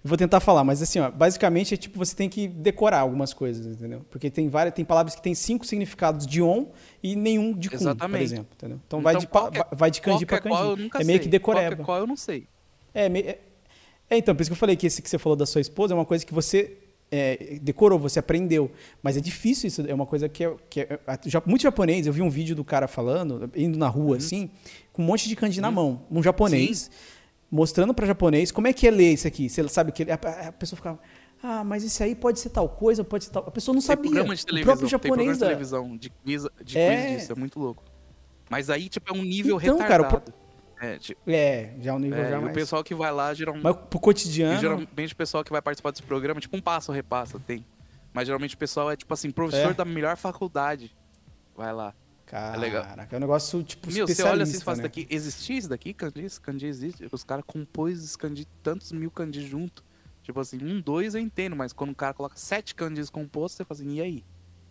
vou 0.03 0.17
tentar 0.17 0.39
falar, 0.39 0.63
mas 0.63 0.81
assim, 0.81 0.99
ó, 0.99 1.11
basicamente 1.11 1.73
é 1.73 1.77
tipo 1.77 1.97
você 1.99 2.15
tem 2.15 2.27
que 2.29 2.47
decorar 2.47 2.99
algumas 3.01 3.33
coisas, 3.33 3.65
entendeu? 3.67 4.03
Porque 4.09 4.29
tem 4.31 4.49
várias, 4.49 4.73
tem 4.73 4.83
palavras 4.83 5.15
que 5.15 5.21
têm 5.21 5.35
cinco 5.35 5.65
significados 5.67 6.25
de 6.25 6.41
on 6.41 6.67
e 7.03 7.15
nenhum 7.15 7.53
de 7.53 7.69
kun, 7.69 7.77
por 7.77 7.83
Exatamente. 7.83 8.23
exemplo, 8.23 8.47
entendeu? 8.57 8.79
Então, 8.87 9.01
vai, 9.01 9.13
Então, 9.13 9.21
de, 9.21 9.27
pa- 9.27 9.39
qual 9.41 9.51
que 9.51 9.57
é- 9.59 9.63
vai- 9.63 9.69
vai 9.77 9.91
de 9.91 10.01
kanji 10.01 10.25
para 10.25 10.37
é 10.37 10.39
kanji. 10.41 10.89
É 10.95 11.03
meio 11.03 11.05
sei. 11.07 11.19
que 11.19 11.27
decoreba. 11.29 11.67
Qual 11.67 11.75
que 11.75 11.81
é 11.81 11.85
qual, 11.85 11.99
eu 11.99 12.07
não 12.07 12.15
sei. 12.15 12.47
É, 12.93 13.05
é- 13.05 13.39
é, 14.09 14.17
então, 14.17 14.35
por 14.35 14.41
isso 14.41 14.49
que 14.49 14.53
eu 14.53 14.57
falei 14.57 14.75
que 14.75 14.87
esse 14.87 15.01
que 15.01 15.09
você 15.09 15.17
falou 15.19 15.35
da 15.35 15.45
sua 15.45 15.61
esposa 15.61 15.93
é 15.93 15.95
uma 15.95 16.05
coisa 16.05 16.25
que 16.25 16.33
você 16.33 16.77
é, 17.11 17.57
decorou, 17.61 17.97
você 17.99 18.19
aprendeu. 18.19 18.71
Mas 19.01 19.15
é 19.17 19.21
difícil 19.21 19.67
isso, 19.67 19.81
é 19.87 19.93
uma 19.93 20.05
coisa 20.05 20.27
que 20.27 20.43
é. 20.43 20.55
Que 20.69 20.81
é 20.81 20.99
já, 21.25 21.41
muito 21.45 21.61
japonês, 21.61 22.05
eu 22.07 22.13
vi 22.13 22.21
um 22.21 22.29
vídeo 22.29 22.55
do 22.55 22.63
cara 22.63 22.87
falando, 22.87 23.49
indo 23.55 23.77
na 23.77 23.87
rua 23.87 24.17
assim, 24.17 24.49
com 24.91 25.01
um 25.01 25.05
monte 25.05 25.27
de 25.29 25.35
kanji 25.35 25.61
na 25.61 25.71
mão. 25.71 26.05
Um 26.11 26.21
japonês, 26.21 26.89
mostrando 27.49 27.93
para 27.93 28.05
japonês 28.05 28.51
como 28.51 28.67
é 28.67 28.73
que 28.73 28.87
é 28.87 28.91
ler 28.91 29.13
isso 29.13 29.27
aqui. 29.27 29.49
Você 29.49 29.67
sabe 29.69 29.91
que 29.91 30.03
ele- 30.03 30.11
a, 30.11 30.15
a 30.47 30.51
pessoa 30.51 30.75
ficava. 30.77 30.99
Ah, 31.41 31.63
mas 31.63 31.83
isso 31.83 32.01
aí 32.01 32.15
pode 32.15 32.39
ser 32.39 32.49
tal 32.49 32.67
coisa, 32.67 33.03
pode 33.03 33.25
ser 33.25 33.29
tal. 33.31 33.43
A 33.47 33.51
pessoa 33.51 33.73
não 33.73 33.79
Tem 33.81 33.87
sabia. 33.87 34.09
programa 34.11 34.35
de 34.35 34.41
o 34.41 34.45
televisão, 34.45 34.65
próprio 34.75 34.89
tem 34.89 34.99
programa 34.99 35.33
japonês 35.33 35.37
de 35.37 35.43
televisão 35.45 35.97
de 35.97 36.09
quiz, 36.09 36.43
de 36.65 36.77
É. 36.77 37.05
quiz 37.05 37.19
disso, 37.21 37.31
é 37.31 37.35
muito 37.35 37.59
louco. 37.59 37.83
Mas 38.49 38.69
aí, 38.69 38.89
tipo, 38.89 39.13
é 39.13 39.15
um 39.15 39.21
nível 39.23 39.57
Então, 39.61 39.77
cara, 39.77 40.01
o 40.01 40.05
retardado. 40.05 40.33
É, 40.79 40.97
tipo, 40.97 41.19
É, 41.29 41.73
já 41.79 41.91
é 41.91 41.93
um 41.93 41.99
nível 41.99 42.19
é, 42.19 42.29
já 42.29 42.35
e 42.35 42.39
o 42.39 42.41
mais. 42.43 42.53
pessoal 42.53 42.83
que 42.83 42.93
vai 42.93 43.11
lá, 43.11 43.33
geralmente, 43.33 43.63
Mas 43.63 43.75
pro 43.89 43.99
cotidiano. 43.99 44.59
geralmente 44.59 45.13
o 45.13 45.15
pessoal 45.15 45.43
que 45.43 45.51
vai 45.51 45.61
participar 45.61 45.91
desse 45.91 46.03
programa, 46.03 46.39
tipo 46.39 46.55
um 46.55 46.61
passa 46.61 46.91
ou 46.91 46.95
repassa, 46.95 47.39
tem. 47.39 47.65
Mas 48.13 48.27
geralmente 48.27 48.55
o 48.55 48.57
pessoal 48.57 48.91
é, 48.91 48.95
tipo 48.95 49.11
assim, 49.13 49.31
professor 49.31 49.71
É. 49.71 49.73
da 49.73 49.85
melhor 49.85 50.15
faculdade. 50.17 50.95
Vai 51.55 51.73
lá. 51.73 51.93
Caraca, 52.25 52.57
legal. 52.59 52.83
é 53.15 53.17
um 53.17 53.19
negócio 53.21 53.63
tipo 53.63 53.89
Meu, 53.91 54.05
você 54.05 54.21
olha 54.23 54.43
assim 54.43 54.57
e 54.57 54.61
fala, 54.61 54.77
né? 54.77 54.81
isso 54.83 54.83
daqui, 54.83 55.07
existia 55.09 55.57
isso 55.57 55.69
daqui? 55.69 55.95
Esse 56.17 56.41
kanji 56.41 56.65
existe? 56.67 57.07
Os 57.11 57.23
caras 57.23 57.43
compôs 57.47 58.03
esse 58.03 58.17
tantos 58.61 58.91
mil 58.91 59.09
kanji 59.09 59.47
junto. 59.47 59.83
Tipo 60.21 60.41
assim, 60.41 60.57
um, 60.61 60.81
dois 60.81 61.15
eu 61.15 61.21
entendo, 61.21 61.55
mas 61.55 61.71
quando 61.71 61.91
o 61.91 61.95
cara 61.95 62.13
coloca 62.13 62.35
sete 62.35 62.75
kanjis 62.75 63.09
compostos, 63.09 63.55
você 63.57 63.63
fala 63.63 63.79
assim, 63.79 63.93
e 63.95 64.01
aí? 64.01 64.25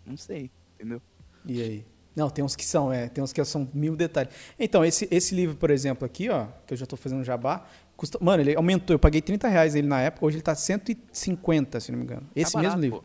Não 0.05 0.19
sei, 0.19 0.51
entendeu? 0.75 1.01
E 1.47 1.63
aí? 1.63 1.87
Não, 2.17 2.31
tem 2.31 2.43
uns 2.43 2.57
que 2.57 2.65
são, 2.65 2.91
é, 2.91 3.09
tem 3.09 3.23
uns 3.23 3.31
que 3.33 3.45
são 3.45 3.69
mil 3.75 3.95
detalhes. 3.95 4.33
Então, 4.59 4.83
esse, 4.83 5.07
esse 5.11 5.35
livro, 5.35 5.55
por 5.55 5.71
exemplo, 5.71 6.07
aqui, 6.07 6.31
ó, 6.31 6.47
que 6.67 6.73
eu 6.73 6.77
já 6.79 6.87
tô 6.87 6.97
fazendo 6.97 7.23
jabá, 7.23 7.67
custa, 7.95 8.19
mano, 8.23 8.43
ele 8.43 8.57
aumentou, 8.57 8.95
eu 8.95 8.99
paguei 8.99 9.21
30 9.21 9.47
reais 9.49 9.75
ele 9.75 9.87
na 9.87 10.01
época, 10.01 10.25
hoje 10.25 10.37
ele 10.39 10.43
tá 10.43 10.55
150, 10.55 11.79
se 11.79 11.93
não 11.93 11.99
me 11.99 12.05
engano. 12.05 12.27
Esse 12.35 12.53
Tá 12.53 12.59
mesmo 12.59 12.71
barato, 12.71 12.83
livro. 12.83 12.99
pô. 13.01 13.05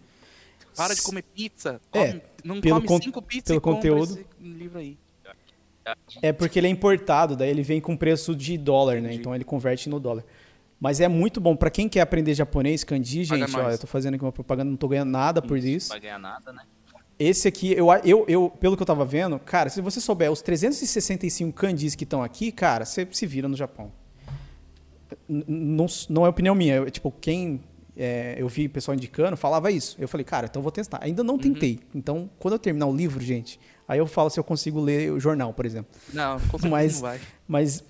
Para 0.78 0.96
de 0.96 1.02
comer 1.02 1.24
pizza. 1.24 1.82
É, 1.92 2.08
come- 2.14 2.22
não 2.46 2.62
pelo 2.62 2.82
come 2.86 3.04
cinco 3.04 3.22
pizzas 3.22 3.44
pelo 3.44 3.60
conteúdo. 3.60 4.26
livro 4.40 4.80
aí. 4.80 4.98
É 6.22 6.32
porque 6.32 6.60
ele 6.60 6.68
é 6.68 6.70
importado, 6.70 7.36
daí 7.36 7.50
ele 7.50 7.64
vem 7.64 7.82
com 7.82 7.98
preço 7.98 8.36
de 8.36 8.58
dólar, 8.58 8.96
né? 8.96 9.08
Entendi. 9.10 9.16
Então 9.20 9.34
ele 9.36 9.44
converte 9.44 9.90
no 9.90 10.00
dólar. 10.00 10.24
Mas 10.80 11.00
é 11.02 11.08
muito 11.08 11.42
bom. 11.42 11.56
Pra 11.56 11.70
quem 11.70 11.90
quer 11.90 12.02
aprender 12.02 12.34
japonês, 12.34 12.84
kanji, 12.84 13.28
Paga 13.28 13.46
gente, 13.48 13.58
ó, 13.60 13.70
eu 13.70 13.78
tô 13.78 13.88
fazendo 13.88 14.14
aqui 14.16 14.24
uma 14.24 14.32
propaganda, 14.32 14.70
não 14.70 14.78
tô 14.78 14.88
ganhando 14.88 15.10
nada 15.12 15.42
por 15.42 15.58
Não 15.60 15.68
isso. 15.68 15.90
vai 15.90 16.00
ganhar 16.00 16.20
nada, 16.20 16.54
né? 16.54 16.64
Esse 17.24 17.48
aqui, 17.48 17.72
eu, 17.74 17.88
eu, 18.04 18.26
eu, 18.28 18.50
pelo 18.60 18.76
que 18.76 18.82
eu 18.82 18.88
tava 18.88 19.06
vendo, 19.06 19.38
cara, 19.38 19.70
se 19.70 19.80
você 19.80 20.02
souber 20.02 20.32
os 20.32 20.42
365 20.42 21.54
kanjis 21.54 21.94
que 21.94 22.04
estão 22.04 22.24
aqui, 22.24 22.52
cara, 22.52 22.84
você 22.84 23.08
se 23.12 23.28
vira 23.28 23.48
no 23.48 23.56
Japão. 23.56 23.92
N- 25.30 25.46
Não, 25.48 25.86
não 26.10 26.26
é 26.26 26.30
opinião 26.30 26.56
minha. 26.56 26.76
eu- 26.78 26.90
tipo, 26.90 27.12
quem 27.22 27.62
é, 27.96 28.36
eu 28.40 28.48
vi 28.48 28.68
pessoal 28.68 28.96
indicando 28.96 29.38
falava 29.38 29.70
isso. 29.70 29.96
Eu 30.00 30.08
falei, 30.08 30.24
cara, 30.24 30.48
então 30.50 30.62
eu 30.62 30.64
vou 30.64 30.72
testar. 30.72 31.00
Ainda 31.04 31.22
Uhum. 31.22 31.28
não 31.28 31.38
tentei. 31.38 31.80
Então, 31.94 32.28
quando 32.40 32.54
eu 32.56 32.60
terminar 32.60 32.88
o 32.88 32.96
livro, 32.96 33.22
gente, 33.24 33.60
aí 33.88 34.00
eu 34.00 34.08
falo 34.08 34.30
se 34.32 34.40
eu 34.40 34.44
consigo 34.44 34.80
ler 34.80 35.12
o 35.12 35.20
jornal, 35.20 35.54
por 35.54 35.66
exemplo. 35.66 35.92
Não, 36.14 36.40
Mas- 36.70 36.94
não 36.96 37.02
vai. 37.02 37.20
Mas. 37.48 37.84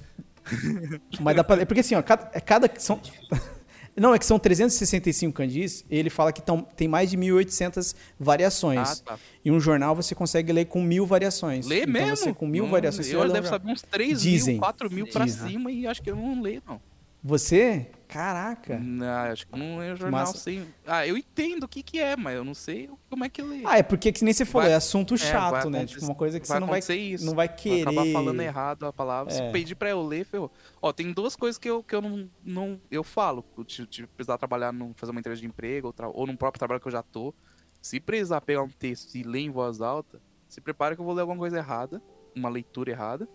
mas 1.21 1.36
dá 1.38 1.43
pra 1.43 1.55
ler. 1.55 1.65
Porque 1.65 1.79
assim, 1.82 1.95
ó, 1.95 2.01
cada. 2.01 2.29
é 2.34 2.39
cada 2.41 2.69
são, 2.79 2.99
não, 3.95 4.13
é 4.13 4.19
que 4.19 4.25
são 4.25 4.39
365 4.39 5.33
kanjis. 5.33 5.83
Ele 5.89 6.09
fala 6.09 6.31
que 6.31 6.41
tão, 6.41 6.61
tem 6.61 6.87
mais 6.87 7.09
de 7.09 7.17
1.800 7.17 7.95
variações. 8.19 9.01
Ah, 9.05 9.11
tá. 9.13 9.19
E 9.43 9.51
um 9.51 9.59
jornal 9.59 9.95
você 9.95 10.15
consegue 10.15 10.51
ler 10.53 10.65
com 10.65 10.81
mil 10.81 11.05
variações. 11.05 11.65
Lê 11.67 11.81
então 11.81 11.93
mesmo? 11.93 12.15
você 12.17 12.33
com 12.33 12.47
mil 12.47 12.63
Não, 12.65 12.71
variações. 12.71 13.07
você 13.07 13.15
Eu 13.15 13.23
ler 13.23 13.33
deve 13.33 13.47
um 13.47 13.49
saber 13.49 13.71
uns 13.71 13.81
3 13.81 14.21
Dizem. 14.21 14.53
mil, 14.55 14.61
4 14.61 14.91
mil 14.91 15.07
pra 15.07 15.25
Dizem. 15.25 15.49
cima 15.51 15.71
e 15.71 15.85
acho 15.87 16.01
que 16.01 16.09
eu 16.11 16.15
não 16.15 16.41
leio, 16.41 16.61
não. 16.67 16.79
Você, 17.23 17.87
Caraca. 18.12 18.78
Não, 18.78 19.07
acho 19.32 19.47
que 19.47 19.57
não 19.57 19.82
é 19.82 19.95
jornal 19.95 20.20
Massa. 20.26 20.38
sem. 20.38 20.66
Ah, 20.86 21.07
eu 21.07 21.16
entendo 21.18 21.64
o 21.64 21.68
que 21.68 21.82
que 21.82 21.97
é, 21.99 22.18
mas 22.18 22.36
eu 22.36 22.43
não 22.43 22.53
sei 22.53 22.89
como 23.09 23.24
é 23.24 23.30
que 23.30 23.41
lê. 23.41 23.64
Ah, 23.66 23.78
é 23.78 23.84
porque 23.84 24.12
que 24.12 24.24
nem 24.26 24.34
você 24.34 24.43
falou, 24.43 24.64
Vai- 24.66 24.74
é 24.74 24.76
assunto 24.76 25.18
chato, 25.18 25.51
vai 25.51 25.70
né? 25.70 25.86
Tipo, 25.86 26.03
uma 26.05 26.14
coisa 26.16 26.38
que 26.39 26.45
vai 26.47 26.55
você 26.57 26.59
não 26.59 26.68
vai, 26.68 26.80
isso. 26.80 27.26
não 27.26 27.34
vai 27.34 27.47
Vai 27.47 27.55
querer. 27.55 27.82
acabar 27.84 28.05
falando 28.12 28.41
errado 28.41 28.86
a 28.86 28.91
palavra. 28.91 29.34
Se 29.34 29.41
É. 29.41 29.51
pedir 29.51 29.76
pra 29.76 29.89
eu 29.89 30.01
ler, 30.05 30.26
ferrou. 30.26 30.51
Ó, 30.82 30.91
tem 30.91 31.12
duas 31.14 31.36
coisas 31.38 31.57
que 31.57 31.70
eu, 31.70 31.82
que 31.82 31.95
eu 31.95 32.01
não, 32.01 32.30
não. 32.43 32.82
Eu 32.91 33.03
falo. 33.03 33.45
Se 33.68 33.88
se 33.89 34.05
precisar 34.07 34.38
trabalhar, 34.38 34.74
num, 34.74 34.93
fazer 34.93 35.12
uma 35.12 35.20
entrevista 35.20 35.41
de 35.41 35.47
emprego 35.47 35.88
ou, 35.88 35.93
tra- 35.93 36.09
ou 36.09 36.28
num 36.28 36.36
próprio 36.36 36.59
trabalho 36.59 36.82
que 36.82 36.88
eu 36.88 36.91
já 36.91 37.01
tô. 37.01 37.34
Se 37.82 37.99
precisar 37.99 38.41
pegar 38.41 38.62
um 38.62 38.70
texto 38.70 39.16
e 39.16 39.24
ler 39.24 39.39
em 39.39 39.49
voz 39.49 39.80
alta, 39.82 40.22
se 40.49 40.59
prepara 40.62 40.95
que 40.95 41.01
eu 41.01 41.05
vou 41.05 41.14
ler 41.16 41.22
alguma 41.22 41.39
coisa 41.39 41.57
errada, 41.57 42.01
uma 42.36 42.49
leitura 42.49 42.91
errada. 42.91 43.28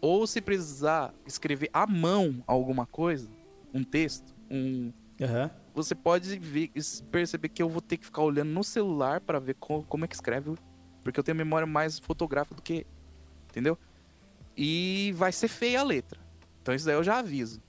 Ou 0.00 0.26
se 0.26 0.40
precisar 0.40 1.14
escrever 1.26 1.70
à 1.72 1.86
mão 1.86 2.42
alguma 2.46 2.84
coisa, 2.86 3.28
um 3.76 3.84
texto, 3.84 4.34
um, 4.50 4.92
Aham. 5.20 5.50
você 5.74 5.94
pode 5.94 6.38
ver, 6.38 6.70
perceber 7.10 7.48
que 7.48 7.62
eu 7.62 7.68
vou 7.68 7.80
ter 7.82 7.96
que 7.96 8.06
ficar 8.06 8.22
olhando 8.22 8.50
no 8.50 8.64
celular 8.64 9.20
pra 9.20 9.38
ver 9.38 9.54
co- 9.54 9.82
como 9.84 10.04
é 10.04 10.08
que 10.08 10.14
escreve, 10.14 10.54
porque 11.02 11.20
eu 11.20 11.24
tenho 11.24 11.36
memória 11.36 11.66
mais 11.66 11.98
fotográfica 11.98 12.54
do 12.54 12.62
que, 12.62 12.86
entendeu? 13.50 13.78
E 14.56 15.12
vai 15.16 15.32
ser 15.32 15.48
feia 15.48 15.80
a 15.80 15.82
letra. 15.82 16.18
Então 16.62 16.74
isso 16.74 16.86
daí 16.86 16.94
eu 16.94 17.04
já 17.04 17.18
aviso. 17.18 17.60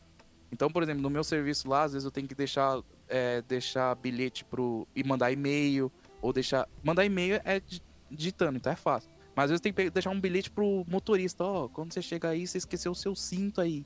Então, 0.52 0.70
por 0.70 0.82
exemplo, 0.82 1.02
no 1.02 1.10
meu 1.10 1.24
serviço 1.24 1.68
lá, 1.68 1.84
às 1.84 1.92
vezes 1.94 2.06
eu 2.06 2.12
tenho 2.12 2.28
que 2.28 2.34
deixar, 2.36 2.82
é, 3.10 3.42
deixar 3.42 3.94
bilhete 3.96 4.46
pro 4.46 4.88
e 4.96 5.04
mandar 5.04 5.32
e-mail 5.32 5.92
ou 6.22 6.32
deixar, 6.32 6.68
mandar 6.82 7.04
e-mail 7.04 7.42
é 7.44 7.60
di- 7.60 7.82
digitando, 8.10 8.58
então 8.58 8.72
é 8.72 8.76
fácil. 8.76 9.12
Mas 9.36 9.46
às 9.46 9.50
vezes 9.52 9.62
tem 9.62 9.74
que 9.74 9.90
deixar 9.90 10.10
um 10.10 10.20
bilhete 10.20 10.50
pro 10.50 10.84
motorista, 10.88 11.44
ó, 11.44 11.68
quando 11.68 11.94
você 11.94 12.02
chega 12.02 12.30
aí, 12.30 12.48
você 12.48 12.58
esqueceu 12.58 12.92
o 12.94 12.96
seu 12.96 13.14
cinto 13.16 13.60
aí. 13.62 13.86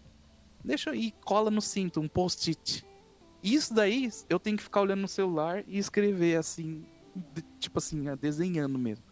Deixa 0.63 0.91
aí, 0.91 1.13
cola 1.23 1.49
no 1.51 1.61
cinto, 1.61 1.99
um 1.99 2.07
post-it. 2.07 2.85
Isso 3.43 3.73
daí 3.73 4.09
eu 4.29 4.39
tenho 4.39 4.57
que 4.57 4.63
ficar 4.63 4.81
olhando 4.81 5.01
no 5.01 5.07
celular 5.07 5.63
e 5.67 5.77
escrever 5.77 6.37
assim, 6.37 6.85
de- 7.33 7.41
tipo 7.59 7.79
assim, 7.79 8.07
ah, 8.07 8.15
desenhando 8.15 8.77
mesmo. 8.77 9.03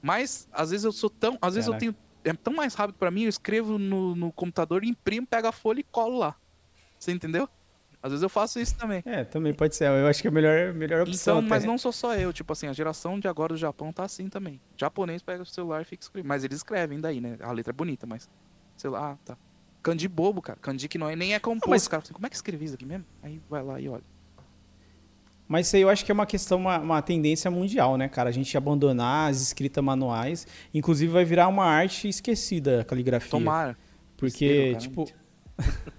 Mas 0.00 0.48
às 0.52 0.70
vezes 0.70 0.84
eu 0.84 0.92
sou 0.92 1.10
tão, 1.10 1.38
às 1.40 1.54
vezes 1.54 1.66
eu 1.68 1.78
tenho 1.78 1.94
é 2.24 2.32
tão 2.32 2.54
mais 2.54 2.74
rápido 2.74 2.96
pra 2.96 3.10
mim, 3.10 3.24
eu 3.24 3.28
escrevo 3.28 3.78
no, 3.78 4.14
no 4.14 4.32
computador, 4.32 4.82
imprimo, 4.84 5.26
pego 5.26 5.46
a 5.48 5.52
folha 5.52 5.80
e 5.80 5.84
colo 5.84 6.18
lá. 6.18 6.34
Você 6.98 7.12
entendeu? 7.12 7.48
Às 8.02 8.12
vezes 8.12 8.22
eu 8.22 8.28
faço 8.28 8.60
isso 8.60 8.76
também. 8.76 9.02
É, 9.06 9.24
também 9.24 9.54
pode 9.54 9.74
ser. 9.74 9.86
Eu 9.88 10.06
acho 10.06 10.20
que 10.20 10.28
é 10.28 10.30
a 10.30 10.34
melhor, 10.34 10.74
melhor 10.74 11.02
opção. 11.02 11.38
Então, 11.38 11.48
mas 11.48 11.62
até. 11.62 11.66
não 11.70 11.78
sou 11.78 11.90
só 11.90 12.14
eu, 12.14 12.32
tipo 12.34 12.52
assim, 12.52 12.66
a 12.66 12.72
geração 12.72 13.18
de 13.18 13.26
agora 13.26 13.54
do 13.54 13.58
Japão 13.58 13.92
tá 13.92 14.04
assim 14.04 14.28
também. 14.28 14.56
O 14.76 14.78
japonês 14.78 15.22
pega 15.22 15.42
o 15.42 15.46
celular 15.46 15.80
e 15.80 15.84
fica 15.86 16.02
escrevendo. 16.02 16.28
Mas 16.28 16.44
eles 16.44 16.58
escrevem 16.58 17.00
daí, 17.00 17.18
né? 17.18 17.38
A 17.40 17.50
letra 17.50 17.70
é 17.70 17.74
bonita, 17.74 18.06
mas. 18.06 18.28
Sei 18.76 18.90
lá, 18.90 19.12
ah, 19.12 19.16
tá. 19.24 19.38
Kanji 19.84 20.08
bobo, 20.08 20.42
cara. 20.42 20.58
Kanji 20.60 20.88
que 20.88 20.98
não 20.98 21.08
é, 21.08 21.14
nem 21.14 21.34
é 21.34 21.38
composto. 21.38 21.70
mas- 21.70 21.86
cara, 21.86 22.02
assim, 22.02 22.12
como 22.12 22.26
é 22.26 22.30
que 22.30 22.34
escrevi 22.34 22.64
isso 22.64 22.74
aqui 22.74 22.84
mesmo? 22.86 23.04
Aí 23.22 23.40
vai 23.48 23.62
lá 23.62 23.78
e 23.80 23.88
olha. 23.88 24.02
Mas 25.46 25.66
isso 25.66 25.76
aí 25.76 25.82
eu 25.82 25.90
acho 25.90 26.04
que 26.04 26.10
é 26.10 26.14
uma 26.14 26.24
questão, 26.24 26.58
uma, 26.58 26.78
uma 26.78 27.02
tendência 27.02 27.50
mundial, 27.50 27.98
né, 27.98 28.08
cara? 28.08 28.30
A 28.30 28.32
gente 28.32 28.56
abandonar 28.56 29.30
as 29.30 29.42
escritas 29.42 29.84
manuais. 29.84 30.46
Inclusive 30.72 31.12
vai 31.12 31.24
virar 31.24 31.48
uma 31.48 31.66
arte 31.66 32.08
esquecida 32.08 32.80
a 32.80 32.84
caligrafia. 32.84 33.30
Tomara. 33.30 33.76
Porque, 34.16 34.74
tipo. 34.76 35.04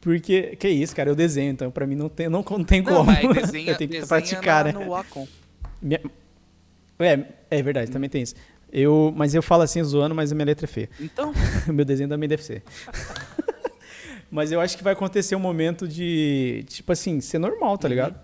Porque, 0.00 0.56
que 0.56 0.68
isso, 0.68 0.94
cara, 0.94 1.08
eu 1.08 1.14
desenho, 1.14 1.52
então 1.52 1.70
pra 1.70 1.86
mim 1.86 1.94
não 1.94 2.08
tem, 2.10 2.28
não, 2.28 2.44
não 2.50 2.64
tem 2.64 2.82
Não, 2.82 3.06
como. 3.06 3.10
desenha, 3.32 3.70
eu 3.72 3.76
tenho 3.78 3.90
que 3.90 4.06
praticar, 4.06 4.64
na- 4.66 4.78
né? 4.78 4.84
no 4.84 4.90
Wacom. 4.90 5.26
Minha- 5.80 6.02
É, 6.98 7.26
é 7.50 7.62
verdade, 7.62 7.90
também 7.90 8.10
tem 8.10 8.20
isso. 8.22 8.34
Eu, 8.76 9.12
mas 9.16 9.34
eu 9.36 9.42
falo 9.42 9.62
assim 9.62 9.82
zoando, 9.84 10.14
mas 10.16 10.32
a 10.32 10.34
minha 10.34 10.46
letra 10.46 10.66
é 10.66 10.68
feia. 10.68 10.90
Então, 11.00 11.32
meu 11.72 11.84
desenho 11.84 12.08
também 12.08 12.28
deve 12.28 12.42
ser. 12.42 12.64
mas 14.30 14.50
eu 14.50 14.60
acho 14.60 14.76
que 14.76 14.82
vai 14.82 14.92
acontecer 14.92 15.36
um 15.36 15.40
momento 15.40 15.86
de, 15.86 16.64
tipo 16.68 16.90
assim, 16.92 17.20
ser 17.20 17.38
normal, 17.38 17.72
Uhum. 17.72 17.76
tá 17.78 17.88
ligado? 17.88 18.18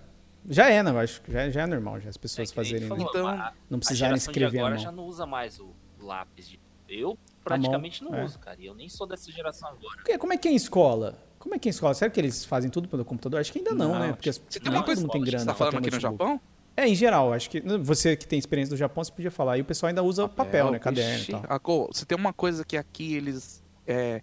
Já 0.48 0.68
é, 0.70 0.82
né? 0.82 0.90
Eu 0.90 0.98
acho 0.98 1.20
que 1.22 1.30
já, 1.30 1.48
já 1.50 1.62
é 1.62 1.66
normal, 1.66 2.00
já 2.00 2.08
as 2.08 2.16
É 2.16 2.18
pessoas 2.18 2.48
nem 2.48 2.54
fazerem. 2.54 2.88
falou, 2.88 3.06
Então, 3.08 3.52
não 3.68 3.78
precisarem 3.78 4.16
escrever 4.16 4.50
de 4.50 4.58
agora 4.58 4.74
mão. 4.74 4.82
já 4.82 4.90
não 4.90 5.04
usa 5.04 5.24
mais 5.26 5.60
o 5.60 5.68
lápis. 6.00 6.48
De... 6.48 6.58
Eu 6.88 7.16
praticamente 7.44 8.02
não 8.02 8.14
é. 8.14 8.24
uso, 8.24 8.38
cara. 8.38 8.56
E 8.58 8.66
eu 8.66 8.74
nem 8.74 8.88
sou 8.88 9.06
dessa 9.06 9.30
geração 9.30 9.68
agora. 9.68 9.96
Porque 9.96 10.18
Como 10.18 10.32
é 10.32 10.36
que 10.36 10.48
é 10.48 10.50
em 10.50 10.56
escola? 10.56 11.16
Como 11.38 11.54
é 11.54 11.58
que 11.58 11.68
é 11.68 11.70
em 11.70 11.74
escola? 11.74 11.94
Será 11.94 12.10
que 12.10 12.18
eles 12.18 12.44
fazem 12.44 12.70
tudo 12.70 12.88
pelo 12.88 13.04
computador? 13.04 13.38
Acho 13.38 13.52
que 13.52 13.58
ainda 13.58 13.72
não, 13.72 13.92
Não, 13.92 13.98
né? 14.00 14.12
Porque 14.12 14.30
as- 14.30 14.40
Você 14.48 14.58
tem 14.58 14.72
uma 14.72 14.82
coisa 14.82 15.00
mundo 15.02 15.10
tem 15.12 15.22
grana. 15.22 15.38
você 15.40 15.46
tá 15.46 15.54
falando 15.54 15.76
aqui 15.78 15.90
no. 15.90 16.00
Japão? 16.00 16.40
É, 16.80 16.88
em 16.88 16.94
geral, 16.94 17.30
acho 17.34 17.50
que 17.50 17.60
você 17.60 18.16
que 18.16 18.26
tem 18.26 18.38
experiência 18.38 18.74
do 18.74 18.78
Japão, 18.78 19.04
você 19.04 19.12
podia 19.12 19.30
falar. 19.30 19.58
E 19.58 19.60
o 19.60 19.64
pessoal 19.66 19.88
ainda 19.88 20.02
usa 20.02 20.26
papel, 20.26 20.70
né? 20.70 20.78
Caderno 20.78 21.10
e 21.12 21.16
Ixi, 21.16 21.32
tal. 21.32 21.44
a 21.46 21.58
Você 21.92 22.06
tem 22.06 22.16
uma 22.16 22.32
coisa 22.32 22.64
que 22.64 22.74
aqui 22.74 23.14
eles, 23.14 23.62
é, 23.86 24.22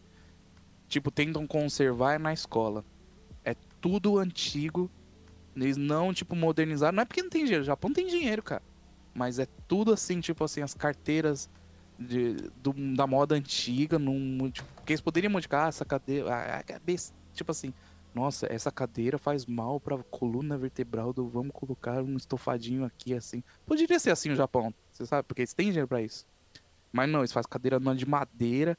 tipo, 0.88 1.12
tentam 1.12 1.46
conservar 1.46 2.16
é 2.16 2.18
na 2.18 2.34
escola. 2.34 2.84
É 3.46 3.56
tudo 3.80 4.18
antigo. 4.18 4.90
Eles 5.56 5.78
não, 5.78 6.12
tipo, 6.12 6.36
modernizaram. 6.36 6.96
Não 6.96 7.04
é 7.04 7.06
porque 7.06 7.22
não 7.22 7.30
tem 7.30 7.44
dinheiro. 7.44 7.62
O 7.62 7.66
Japão 7.66 7.94
tem 7.94 8.08
dinheiro, 8.08 8.42
cara. 8.42 8.64
Mas 9.14 9.38
é 9.38 9.46
tudo 9.68 9.94
assim, 9.94 10.20
tipo 10.20 10.44
assim, 10.44 10.62
as 10.64 10.74
carteiras 10.74 11.48
de, 12.00 12.38
do- 12.64 12.96
da 12.96 13.06
moda 13.06 13.36
antiga. 13.36 14.00
Num, 14.00 14.50
tipo, 14.50 14.68
porque 14.74 14.94
eles 14.94 15.02
poderiam 15.02 15.32
modificar 15.32 15.66
ah, 15.66 15.70
essa 15.70 15.86
cadeira. 15.86 16.34
ah, 16.34 16.64
ah, 16.74 16.80
bes- 16.84 17.14
tipo 17.34 17.52
assim, 17.52 17.72
nossa, 18.18 18.48
essa 18.52 18.72
cadeira 18.72 19.18
faz 19.20 19.46
mal 19.46 19.80
pra 19.80 19.98
coluna 20.10 20.58
vertebral 20.58 21.14
do. 21.14 21.28
Vamos 21.30 21.52
colocar 21.54 22.02
um 22.02 22.18
estofadinho 22.18 22.84
aqui, 22.84 23.14
assim. 23.14 23.44
Poderia 23.66 24.00
ser 24.00 24.10
assim 24.10 24.30
no 24.30 24.36
Japão, 24.36 24.74
você 24.92 25.06
sabe? 25.06 25.24
Porque 25.28 25.42
eles 25.42 25.54
têm 25.54 25.68
dinheiro 25.68 25.88
pra 25.88 26.02
isso. 26.02 26.26
Mas 26.92 27.08
não, 27.10 27.20
eles 27.20 27.32
fazem 27.32 27.50
cadeira 27.50 27.80
numa 27.80 27.96
de 27.96 28.08
madeira, 28.08 28.76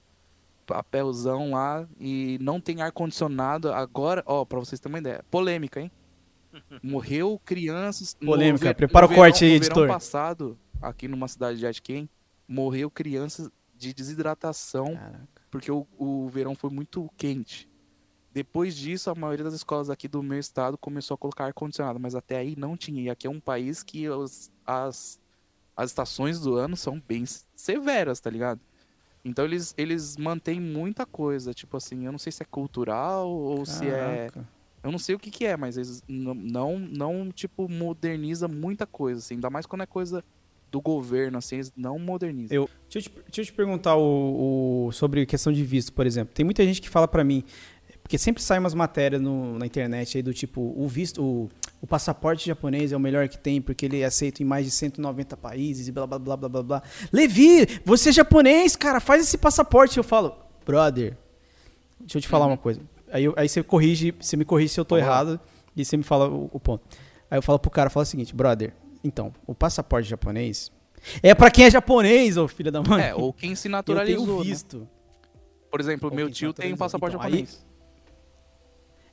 papelzão 0.66 1.53
lá 1.53 1.86
e 2.01 2.36
não 2.41 2.61
tem 2.61 2.82
ar-condicionado. 2.82 3.72
Agora, 3.72 4.22
ó, 4.26 4.45
pra 4.45 4.59
vocês 4.59 4.80
terem 4.80 4.95
uma 4.95 4.99
ideia. 4.99 5.24
Polêmica, 5.30 5.80
hein? 5.80 5.91
Morreu 6.82 7.41
crianças. 7.45 8.16
no 8.20 8.26
Polêmica, 8.26 8.66
ver- 8.66 8.74
prepara 8.74 9.07
no 9.07 9.12
o 9.12 9.16
corte 9.16 9.45
aí, 9.45 9.51
no 9.51 9.57
editor. 9.57 9.82
verão 9.82 9.95
passado, 9.95 10.59
aqui 10.82 11.07
numa 11.07 11.28
cidade 11.28 11.59
de 11.59 11.66
Atkin, 11.66 12.09
morreu 12.49 12.91
crianças 12.91 13.51
de 13.76 13.93
desidratação 13.95 14.95
Caraca. 14.97 15.28
porque 15.51 15.70
o, 15.70 15.86
o 15.97 16.28
verão 16.28 16.55
foi 16.57 16.70
muito 16.70 17.09
quente. 17.16 17.68
Depois 18.39 18.76
disso, 18.76 19.11
a 19.11 19.16
maioria 19.16 19.43
das 19.45 19.55
escolas 19.55 19.91
aqui 19.91 20.07
do 20.07 20.22
meu 20.22 20.39
estado 20.39 20.78
começou 20.78 21.16
a 21.16 21.18
colocar 21.18 21.47
ar-condicionado, 21.47 21.99
mas 21.99 22.14
até 22.14 22.36
aí 22.36 22.55
não 22.57 22.76
tinha. 22.76 23.03
E 23.03 23.11
aqui 23.11 23.26
é 23.26 23.30
um 23.30 23.41
país 23.41 23.82
que 23.82 24.09
os- 24.09 24.49
as, 24.64 25.18
as 25.76 25.91
estações 25.91 26.39
do 26.39 26.55
ano 26.55 26.76
são 26.76 27.03
bem 27.09 27.24
severas, 27.53 28.20
tá 28.20 28.30
ligado? 28.30 28.61
Então 29.24 29.45
eles, 29.45 29.74
eles 29.76 30.16
mantêm 30.16 30.61
muita 30.61 31.05
coisa, 31.05 31.53
tipo 31.53 31.76
assim, 31.76 32.07
eu 32.07 32.12
não 32.12 32.18
sei 32.18 32.30
se 32.30 32.41
é 32.41 32.47
cultural 32.47 33.28
ou 33.28 33.66
se 33.66 33.91
é. 33.91 34.28
Caraca. 34.30 34.49
Eu 34.84 34.93
não 34.93 35.01
sei 35.01 35.16
o 35.16 35.18
que, 35.18 35.32
que 35.32 35.45
é, 35.45 35.57
mas 35.57 35.76
eles 35.76 36.01
não, 36.07 36.78
não, 36.78 37.32
tipo, 37.32 37.68
moderniza 37.68 38.47
muita 38.47 38.86
coisa, 38.86 39.18
assim. 39.18 39.34
Ainda 39.34 39.51
mais 39.51 39.66
quando 39.66 39.82
é 39.82 39.86
coisa 39.86 40.24
do 40.70 40.80
governo, 40.80 41.39
assim, 41.39 41.57
eles 41.57 41.72
não 41.76 41.99
modernizam. 41.99 42.55
Eu, 42.57 42.70
deixa, 42.89 42.99
eu 42.99 43.03
te, 43.03 43.20
deixa 43.26 43.41
eu 43.41 43.45
te 43.47 43.53
perguntar 43.53 43.97
o, 43.97 44.86
o- 44.86 44.93
sobre 44.93 45.26
questão 45.26 45.53
de 45.53 45.64
visto, 45.64 45.93
por 45.93 46.07
exemplo. 46.07 46.32
Tem 46.32 46.45
muita 46.45 46.64
gente 46.64 46.80
que 46.80 46.89
fala 46.89 47.09
pra 47.09 47.24
mim, 47.24 47.43
porque 48.09 48.17
sempre 48.17 48.43
sai 48.43 48.59
umas 48.59 48.73
matérias 48.73 49.21
no- 49.21 49.59
na 49.59 49.67
internet 49.67 50.17
aí 50.17 50.23
do 50.23 50.33
tipo, 50.33 50.73
o 50.75 50.89
visto, 50.89 51.23
o, 51.23 51.47
o 51.83 51.87
passaporte 51.87 52.47
japonês 52.47 52.91
é 52.91 52.97
o 52.97 53.01
melhor 53.01 53.29
que 53.29 53.37
tem 53.37 53.61
porque 53.61 53.85
ele 53.85 54.01
é 54.01 54.07
aceito 54.07 54.43
em 54.43 54.47
mais 54.47 54.65
de 54.65 54.70
190 54.70 55.37
países 55.37 55.89
e 55.89 55.93
blá 55.93 56.07
blá 56.07 56.19
blá 56.19 56.35
blá 56.35 56.49
blá 56.49 56.62
blá. 56.62 56.82
Levi, 57.12 57.66
você 57.85 58.09
é 58.09 58.12
japonês, 58.12 58.74
cara, 58.77 58.99
faz 58.99 59.20
esse 59.24 59.37
passaporte. 59.37 59.99
Eu 59.99 60.03
falo, 60.05 60.35
brother, 60.65 61.19
deixa 62.01 62.16
eu 62.16 62.23
te 62.23 62.28
falar 62.28 62.47
Uhum. 62.47 62.53
uma 62.53 62.57
coisa. 62.57 62.81
Aí, 63.12 63.24
eu- 63.24 63.35
aí 63.37 63.47
você 63.47 63.62
corrige, 63.62 64.15
você 64.19 64.39
me 64.39 64.45
corrige 64.47 64.70
se 64.73 64.81
eu 64.81 64.87
tô 64.87 64.95
lá. 64.95 65.03
errado 65.03 65.39
e 65.77 65.85
você 65.85 65.95
me 65.95 66.03
fala 66.03 66.31
o, 66.31 66.49
o 66.51 66.59
ponto. 66.59 66.82
Aí 67.31 67.37
eu 67.37 67.43
falo 67.43 67.59
pro 67.59 67.70
cara, 67.70 67.91
fala 67.91 68.05
o 68.05 68.07
seguinte, 68.07 68.35
brother, 68.35 68.73
então, 69.05 69.35
o 69.47 69.55
passaporte 69.55 70.09
japonês 70.09 70.73
é 71.23 71.35
pra 71.35 71.51
quem 71.51 71.66
é 71.66 71.70
japonês, 71.70 72.39
ô 72.39 72.49
filho 72.49 72.73
da 72.73 72.82
mãe. 72.82 73.03
É, 73.05 73.15
ou 73.15 73.35
quem 73.35 73.55
se 73.55 73.69
eu 73.69 73.73
naturalizou, 73.73 74.24
tenho 74.27 74.39
né? 74.39 74.45
visto. 74.45 74.89
Por 75.70 75.78
exemplo, 75.78 76.09
Ou 76.09 76.16
meu 76.16 76.31
tio 76.31 76.55
tem 76.55 76.73
um 76.73 76.77
passaporte 76.78 77.15
Então, 77.15 77.27
aí- 77.27 77.32
japonês. 77.32 77.68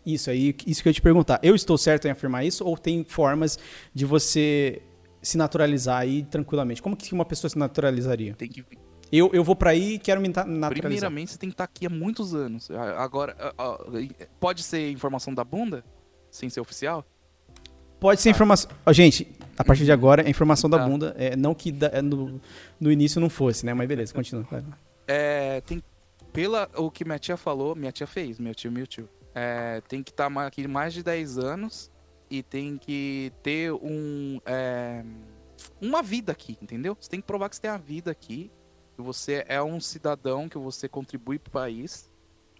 Isso 0.06 0.30
aí, 0.30 0.56
isso 0.68 0.82
que 0.84 0.88
eu 0.88 0.92
ia 0.92 0.94
te 0.94 1.02
perguntar. 1.02 1.40
Eu 1.42 1.56
estou 1.56 1.78
certo 1.78 2.06
em 2.08 2.12
afirmar 2.12 2.46
isso 2.46 2.64
ou 2.64 2.78
tem 2.78 3.04
formas 3.04 3.58
de 3.94 4.06
você 4.06 4.82
se 5.22 5.38
naturalizar 5.38 6.00
aí 6.02 6.24
tranquilamente? 6.24 6.82
Como 6.82 6.96
que 6.96 7.12
uma 7.14 7.26
pessoa 7.26 7.50
se 7.50 7.58
naturalizaria? 7.58 8.36
Tem 8.36 8.48
que 8.48 8.64
Eu, 9.12 9.32
eu 9.34 9.44
vou 9.44 9.56
pra 9.56 9.72
aí 9.72 9.94
e 9.96 10.00
quero 10.00 10.22
me 10.22 10.28
naturalizar. 10.28 10.72
Primeiramente, 10.72 11.32
você 11.32 11.38
tem 11.38 11.50
que 11.50 11.54
estar 11.54 11.64
aqui 11.64 11.88
há 11.88 11.90
muitos 11.90 12.36
anos. 12.36 12.70
Agora, 12.98 13.36
pode 14.40 14.62
ser 14.62 14.92
informação 14.92 15.34
da 15.34 15.44
bunda? 15.44 15.84
Sem 16.30 16.50
ser 16.50 16.60
oficial? 16.60 17.04
Pode 18.00 18.22
ser 18.22 18.30
informação. 18.30 18.70
Ó, 18.86 18.92
gente, 18.94 19.28
a 19.58 19.64
partir 19.64 19.86
de 19.86 19.92
agora 19.92 20.22
é 20.22 20.30
informação 20.30 20.70
da 20.70 20.78
Tá. 20.80 20.88
bunda. 20.88 21.16
É, 21.18 21.36
não 21.36 21.56
que 21.56 21.72
da- 21.72 21.88
é 21.88 22.02
no, 22.02 22.40
no 22.80 22.92
início 22.92 23.20
não 23.22 23.30
fosse, 23.30 23.66
né? 23.66 23.74
Mas 23.74 23.88
beleza, 23.88 24.14
continua. 24.14 24.46
É, 25.08 25.62
tem. 25.62 25.82
Pela 26.34 26.70
o 26.76 26.92
que 26.92 27.06
minha 27.06 27.18
tia 27.18 27.38
falou, 27.38 27.74
minha 27.76 27.92
tia 27.94 28.06
fez, 28.06 28.38
meu 28.38 28.54
tio, 28.54 28.70
meu 28.72 28.86
tio. 28.86 29.08
É, 29.36 29.82
tem 29.82 30.02
que 30.02 30.12
estar 30.12 30.28
aqui 30.46 30.66
mais 30.66 30.94
de 30.94 31.04
10 31.04 31.38
anos 31.38 31.92
e 32.30 32.42
tem 32.42 32.78
que 32.78 33.34
ter 33.44 33.72
um. 33.74 34.40
é, 34.46 35.04
uma 35.82 36.02
vida 36.02 36.32
aqui, 36.32 36.58
entendeu? 36.62 36.98
Você 37.00 37.10
tem 37.10 37.20
que 37.20 37.28
provar 37.28 37.50
que 37.50 37.58
você 37.58 37.62
tem 37.62 37.72
a 37.72 37.78
vida 37.78 38.10
aqui. 38.12 38.50
Que 38.96 39.02
você 39.02 39.44
é 39.50 39.62
um 39.62 39.80
cidadão, 39.82 40.48
que 40.48 40.58
você 40.58 40.88
contribui 40.88 41.38
pro 41.38 41.52
país. 41.52 42.10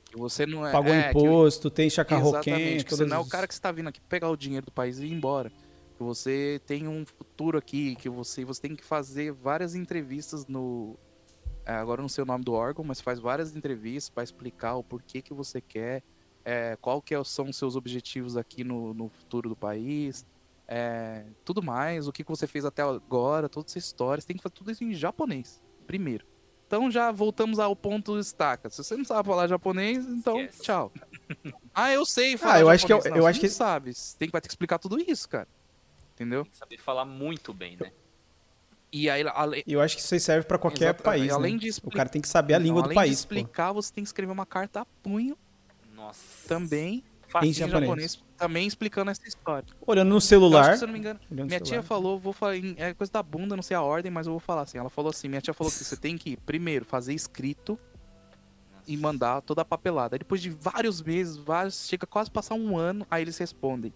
Que 0.04 0.18
você 0.18 0.46
não 0.46 0.68
é. 0.68 0.72
Pagou 0.74 0.94
é, 0.94 1.04
que- 1.14 1.18
imposto, 1.18 1.70
tem 1.70 1.90
chacarroquém, 1.90 2.54
Exatamente, 2.54 2.86
que 2.86 2.92
você 2.92 3.06
não 3.06 3.18
é 3.18 3.20
o 3.20 3.26
cara 3.26 3.48
que 3.48 3.54
está 3.54 3.72
vindo 3.72 3.88
aqui 3.88 4.02
pegar 4.02 4.30
o 4.30 4.36
dinheiro 4.36 4.66
do 4.66 4.72
país 4.72 5.00
e 5.00 5.06
ir 5.06 5.14
embora. 5.14 5.50
Que 5.98 6.04
você 6.04 6.60
tem 6.66 6.90
um 6.90 7.06
futuro 7.06 7.58
aqui, 7.58 7.96
que 7.96 8.10
você, 8.10 8.44
você 8.44 8.62
tem 8.62 8.76
que 8.76 8.84
fazer 8.84 9.32
várias 9.32 9.76
entrevistas 9.76 10.46
no. 10.46 11.00
é, 11.66 11.72
agora 11.72 12.02
não 12.02 12.10
sei 12.10 12.22
o 12.26 12.28
nome 12.28 12.44
do 12.44 12.52
órgão, 12.52 12.84
mas 12.84 13.00
faz 13.00 13.18
várias 13.18 13.56
entrevistas 13.56 14.10
para 14.10 14.24
explicar 14.24 14.76
o 14.76 14.84
porquê 14.84 15.22
que 15.22 15.34
você 15.34 15.62
quer, 15.62 16.04
é, 16.46 16.78
qual 16.80 17.02
que 17.02 17.14
é- 17.16 17.24
são 17.24 17.50
os 17.50 17.58
seus 17.58 17.76
objetivos 17.76 18.38
aqui 18.38 18.64
no, 18.64 18.94
no 18.94 19.10
futuro 19.10 19.50
do 19.50 19.56
país, 19.56 20.26
é, 20.68 21.26
tudo 21.44 21.62
mais, 21.62 22.08
o 22.08 22.12
que 22.14 22.24
que 22.24 22.30
você 22.30 22.46
fez 22.48 22.64
até 22.66 22.82
agora, 22.84 23.50
toda 23.50 23.66
essa 23.68 23.78
história. 23.80 24.22
Você 24.22 24.28
tem 24.28 24.38
que 24.38 24.44
fazer 24.44 24.54
tudo 24.54 24.72
isso 24.72 24.84
em 24.84 24.94
japonês, 24.94 25.62
primeiro. 25.88 26.26
Então 26.68 26.90
já 26.90 27.12
voltamos 27.12 27.60
ao 27.60 27.76
ponto 27.76 28.18
estaca. 28.20 28.70
Se 28.70 28.78
você 28.84 28.96
não 28.98 29.06
sabe 29.06 29.28
falar 29.28 29.48
japonês, 29.48 30.04
então 30.06 30.40
Esquece. 30.40 30.64
tchau. 30.64 30.92
Ah, 31.78 31.92
eu 31.92 32.06
sei 32.06 32.38
falar 32.38 32.54
Ah, 32.56 32.60
eu 32.62 32.70
acho 32.70 32.86
que 32.86 32.94
eu- 32.94 32.98
japonês. 32.98 33.16
eu 33.18 33.22
Não, 33.22 33.28
acho 33.28 33.40
você 33.42 33.48
que- 33.48 33.54
sabe. 33.54 33.94
Você 33.94 34.18
tem 34.18 34.28
que 34.28 34.32
vai 34.32 34.40
ter 34.40 34.48
que 34.48 34.54
explicar 34.54 34.80
tudo 34.80 34.98
isso, 35.00 35.28
cara. 35.28 35.48
Entendeu? 36.14 36.44
Tem 36.44 36.52
que 36.52 36.58
saber 36.58 36.78
falar 36.78 37.04
muito 37.06 37.54
bem, 37.54 37.76
né? 37.76 37.92
E 38.94 39.10
aí, 39.10 39.24
além, 39.28 39.62
eu 39.68 39.82
acho 39.82 39.98
que 39.98 40.02
isso 40.02 40.14
aí 40.14 40.20
serve 40.22 40.48
pra 40.48 40.58
qualquer 40.58 40.86
Exato, 40.86 41.04
país, 41.04 41.30
além 41.34 41.54
né? 41.56 41.60
de 41.60 41.68
O 41.68 41.70
expli- 41.70 41.92
cara 41.92 42.08
tem 42.08 42.22
que 42.22 42.30
saber 42.30 42.54
a 42.54 42.58
língua 42.60 42.82
além 42.82 42.90
do 42.92 42.96
país, 42.96 43.10
de 43.12 43.16
explicar, 43.18 43.74
você 43.74 43.92
tem 43.94 44.04
que 44.04 44.08
escrever 44.08 44.32
uma 44.32 44.46
carta 44.46 44.80
a 44.82 44.86
punho 44.86 45.38
Nossa. 46.08 46.48
também. 46.48 47.04
Em 47.44 47.52
japonês. 47.52 47.82
japonês, 47.82 48.24
também 48.38 48.68
explicando 48.68 49.12
essa 49.12 49.28
história. 49.28 49.68
Olhando 49.86 50.10
no 50.10 50.18
acho 50.18 50.28
celular... 50.28 50.72
que, 50.72 50.78
se 50.78 50.84
eu 50.84 50.88
não 50.88 50.94
me 50.94 51.00
engano, 51.00 51.20
minha 51.30 51.48
tia 51.48 51.66
celular. 51.66 51.84
falou, 51.84 52.20
vou 52.20 52.32
falar, 52.32 52.56
é 52.78 52.94
coisa 52.94 53.12
da 53.12 53.22
bunda, 53.22 53.56
não 53.56 53.64
sei 53.64 53.76
a 53.76 53.82
ordem, 53.82 54.12
mas 54.12 54.28
eu 54.28 54.34
vou 54.34 54.40
falar 54.40 54.62
assim. 54.62 54.78
Ela 54.78 54.90
falou 54.90 55.10
assim, 55.10 55.28
minha 55.28 55.42
tia 55.42 55.54
falou 55.54 55.72
que 55.72 55.84
você 55.84 55.98
tem 55.98 56.18
que, 56.18 56.38
primeiro, 56.38 56.86
fazer 56.86 57.14
escrito 57.14 57.78
e 58.88 58.96
mandar 58.96 59.42
toda 59.42 59.64
a 59.64 59.66
papelada. 59.66 60.16
Aí 60.16 60.20
depois 60.20 60.42
de 60.42 60.50
vários 60.50 61.02
meses, 61.02 61.36
vários, 61.36 61.88
chega 61.88 62.06
quase 62.06 62.32
passar 62.32 62.56
um 62.56 62.78
ano, 62.78 63.06
aí 63.10 63.24
eles 63.24 63.38
respondem. 63.38 63.94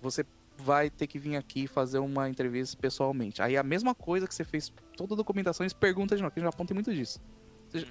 Você 0.00 0.24
vai 0.58 0.90
ter 0.90 1.06
que 1.06 1.18
vir 1.18 1.36
aqui 1.36 1.66
fazer 1.66 1.98
uma 1.98 2.28
entrevista 2.28 2.76
pessoalmente. 2.76 3.40
Aí 3.40 3.56
a 3.56 3.62
mesma 3.62 3.94
coisa 3.94 4.26
que 4.26 4.34
você 4.34 4.44
fez 4.44 4.72
toda 4.96 5.14
a 5.14 5.16
documentação, 5.16 5.64
eles 5.64 5.72
perguntam 5.72 6.16
de 6.16 6.22
novo, 6.22 6.30
aqui 6.30 6.40
no 6.40 6.46
Japão 6.46 6.66
tem 6.66 6.74
muito 6.74 6.92
disso. 6.94 7.20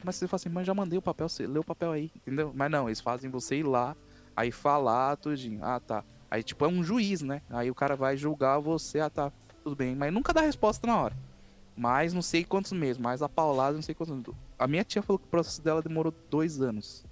Mas 0.04 0.16
você 0.16 0.28
fala 0.28 0.38
assim, 0.38 0.50
mas 0.50 0.66
já 0.66 0.74
mandei 0.74 0.98
o 0.98 1.02
papel, 1.02 1.30
você 1.30 1.46
leu 1.46 1.62
o 1.62 1.66
papel 1.66 1.92
aí, 1.92 2.12
entendeu? 2.16 2.52
Mas 2.56 2.72
não, 2.72 2.88
eles 2.88 3.00
fazem 3.00 3.30
você 3.30 3.58
ir 3.58 3.64
lá, 3.64 3.96
aí 4.36 4.52
falar 4.52 5.16
tudinho. 5.18 5.64
Ah, 5.64 5.80
tá. 5.80 6.04
Aí 6.30 6.44
tipo 6.44 6.66
é 6.66 6.68
um 6.68 6.84
juiz, 6.84 7.22
né? 7.22 7.42
Aí 7.50 7.70
o 7.70 7.76
cara 7.76 7.96
vai 7.96 8.18
julgar 8.18 8.60
você, 8.60 9.00
ah, 9.00 9.10
tá, 9.10 9.32
tudo 9.64 9.76
bem. 9.76 9.96
Mas 9.96 10.14
nunca 10.14 10.34
dá 10.34 10.42
resposta 10.42 10.86
na 10.88 10.98
hora. 10.98 11.18
Mas 11.76 12.12
não 12.12 12.24
sei 12.24 12.44
quantos 12.44 12.72
meses, 12.72 12.98
mais 12.98 13.22
a 13.22 13.30
paulada, 13.30 13.76
não 13.76 13.84
sei 13.84 13.94
quantos. 13.94 14.34
A 14.58 14.68
minha 14.68 14.84
tia 14.84 15.02
falou 15.02 15.20
que 15.20 15.26
o 15.26 15.30
processo 15.30 15.62
dela 15.62 15.82
demorou 15.82 16.14
dois 16.30 16.60
anos. 16.60 17.06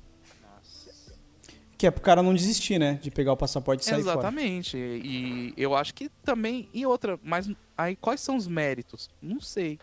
Que 1.78 1.86
é 1.86 1.92
pro 1.92 2.02
cara 2.02 2.24
não 2.24 2.34
desistir, 2.34 2.80
né? 2.80 2.94
De 2.94 3.12
pegar 3.12 3.34
o 3.34 3.38
passaporte 3.38 3.84
e 3.84 3.86
sair 3.86 4.02
fora. 4.02 4.14
Exatamente. 4.14 4.78
E 4.78 5.54
eu 5.58 5.76
acho 5.76 5.94
que 5.94 6.10
também. 6.24 6.70
E 6.74 6.86
outra, 6.86 7.20
mas 7.22 7.52
aí 7.78 7.96
quais 7.98 8.22
são 8.22 8.38
os 8.38 8.48
méritos? 8.48 9.10
Não 9.22 9.42
sei. 9.42 9.78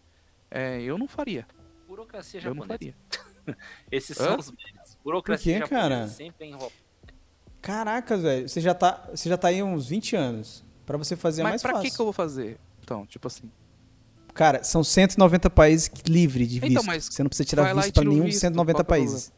É, 0.51 0.81
eu 0.81 0.97
não 0.97 1.07
faria. 1.07 1.47
Burocracia 1.97 2.39
Eu 2.39 2.43
japonesa. 2.45 2.69
faria. 2.69 2.95
Esses 3.93 4.19
Hã? 4.19 4.25
são 4.25 4.39
os 4.39 4.51
méritos. 4.51 4.99
Burocracia 5.05 5.61
Por 5.61 5.69
quê, 5.69 5.75
japonesa 5.75 5.95
cara? 5.97 6.09
sempre 6.09 6.47
é 6.47 6.49
enrolada. 6.49 6.73
Caraca, 7.61 8.17
velho. 8.17 8.49
Você 8.49 8.61
já 8.63 8.73
tá, 8.75 9.09
você 9.15 9.29
já 9.29 9.37
tá 9.37 9.49
aí 9.49 9.63
uns 9.63 9.89
20 9.89 10.17
anos. 10.17 10.65
Pra 10.87 10.97
você 10.97 11.15
fazer 11.17 11.43
é 11.43 11.45
mas 11.45 11.53
mais 11.53 11.63
pra 11.63 11.73
fácil. 11.73 11.91
que, 11.91 11.95
que 11.97 12.01
eu 12.01 12.07
vou 12.07 12.13
fazer? 12.13 12.59
Então, 12.83 13.05
tipo 13.07 13.27
assim. 13.27 13.51
Cara, 14.35 14.65
são 14.65 14.83
190 14.83 15.51
países 15.51 15.87
que- 15.89 16.11
livre 16.11 16.47
de 16.47 16.57
Então, 16.57 16.69
visto. 16.71 16.87
mas 16.87 17.05
você 17.05 17.23
não 17.23 17.29
precisa 17.29 17.47
tirar 17.49 17.75
visto 17.75 17.99
o 17.99 18.05
nenhum 18.05 18.23
visto, 18.25 18.33
dos 18.37 18.41
190 18.41 18.73
qual 18.73 18.85
que 18.85 18.93
é 18.93 18.97
o 18.97 19.07
países. 19.07 19.33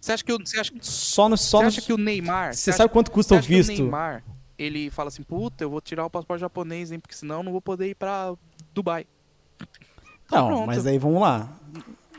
Você 0.00 0.12
acha 0.12 0.22
que, 0.24 0.32
o- 0.32 0.38
você 0.38 0.60
acha, 0.60 0.72
Só 0.82 1.28
no 1.28 1.36
você 1.36 1.44
só 1.44 1.62
no, 1.62 1.68
acha 1.68 1.80
que 1.80 1.92
o 1.92 1.96
Neymar. 1.96 2.54
Você 2.54 2.72
sabe 2.72 2.92
quanto 2.92 3.10
custa 3.10 3.34
o 3.34 3.40
que 3.40 3.48
visto? 3.48 3.70
O 3.70 3.72
Neymar, 3.72 4.22
ele 4.58 4.90
fala 4.90 5.08
assim: 5.08 5.22
puta, 5.22 5.64
eu 5.64 5.70
vou 5.70 5.80
tirar 5.80 6.04
o 6.04 6.10
passaporte 6.10 6.40
japonês, 6.42 6.92
hein? 6.92 7.00
Porque 7.00 7.16
senão 7.16 7.38
eu 7.38 7.42
não 7.42 7.52
vou 7.52 7.60
poder 7.62 7.88
ir 7.88 7.94
pra 7.94 8.34
Dubai. 8.74 9.06
Então, 10.28 10.40
Não, 10.42 10.48
pronto. 10.48 10.66
mas 10.66 10.86
aí 10.86 10.98
vamos 10.98 11.20
lá. 11.20 11.58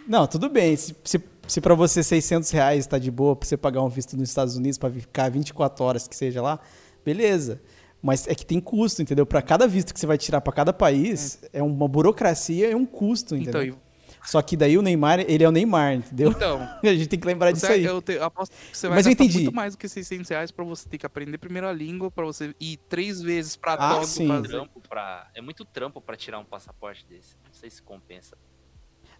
Não, 0.07 0.25
tudo 0.27 0.49
bem. 0.49 0.75
Se, 0.75 0.95
se, 1.03 1.23
se 1.47 1.61
pra 1.61 1.75
você 1.75 2.01
600 2.03 2.49
reais 2.49 2.87
tá 2.87 2.97
de 2.97 3.11
boa 3.11 3.35
pra 3.35 3.47
você 3.47 3.55
pagar 3.55 3.83
um 3.83 3.89
visto 3.89 4.17
nos 4.17 4.29
Estados 4.29 4.55
Unidos 4.57 4.77
pra 4.79 4.89
ficar 4.89 5.29
24 5.29 5.83
horas 5.85 6.07
que 6.07 6.15
seja 6.15 6.41
lá, 6.41 6.59
beleza. 7.05 7.61
Mas 8.01 8.27
é 8.27 8.33
que 8.33 8.45
tem 8.45 8.59
custo, 8.59 9.01
entendeu? 9.01 9.25
Pra 9.25 9.41
cada 9.41 9.67
visto 9.67 9.93
que 9.93 9.99
você 9.99 10.07
vai 10.07 10.17
tirar 10.17 10.41
pra 10.41 10.51
cada 10.53 10.73
país, 10.73 11.39
é, 11.53 11.61
uma 11.61 11.87
burocracia 11.87 12.71
e 12.71 12.75
um 12.75 12.85
custo, 12.85 13.35
Então, 13.35 13.61
entendeu? 13.61 13.75
e- 13.75 13.88
Só 14.23 14.41
que 14.41 14.55
daí 14.57 14.77
o 14.77 14.81
Neymar, 14.81 15.19
ele 15.21 15.43
é 15.43 15.47
o 15.47 15.51
Neymar, 15.51 15.93
entendeu? 15.93 16.31
então 16.31 16.59
A 16.83 16.93
gente 16.93 17.07
tem 17.07 17.19
que 17.19 17.25
lembrar 17.25 17.51
disso 17.51 17.65
você, 17.65 17.73
aí. 17.73 17.85
eu, 17.85 18.01
te, 18.01 18.13
eu 18.13 18.23
aposto 18.23 18.53
que 18.53 18.77
você 18.77 18.87
vai 18.87 18.97
Mas 18.97 19.05
eu 19.05 19.11
entendi. 19.13 19.39
muito 19.39 19.55
mais 19.55 19.75
do 19.75 19.77
que 19.79 19.87
600 19.87 20.29
reais 20.29 20.51
pra 20.51 20.63
você 20.65 20.87
ter 20.87 20.97
que 20.97 21.05
aprender 21.05 21.37
primeiro 21.37 21.67
a 21.67 21.71
língua, 21.73 22.11
pra 22.11 22.25
você 22.25 22.53
ir 22.59 22.77
três 22.89 23.21
vezes 23.21 23.55
pra 23.55 23.73
Ah, 23.73 24.03
sim. 24.03 24.27
Trampo 24.43 24.81
pra... 24.87 25.29
É 25.33 25.41
muito 25.41 25.63
trampo 25.65 26.01
pra 26.01 26.15
tirar 26.15 26.39
um 26.39 26.45
passaporte 26.45 27.05
desse. 27.07 27.35
Não 27.45 27.53
sei 27.53 27.69
se 27.69 27.81
compensa. 27.81 28.37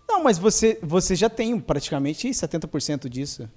Não, 0.08 0.24
mas 0.24 0.38
você, 0.38 0.80
você 0.82 1.16
já 1.16 1.30
tem 1.30 1.60
praticamente 1.60 2.28
70% 2.30 3.08
disso. 3.08 3.50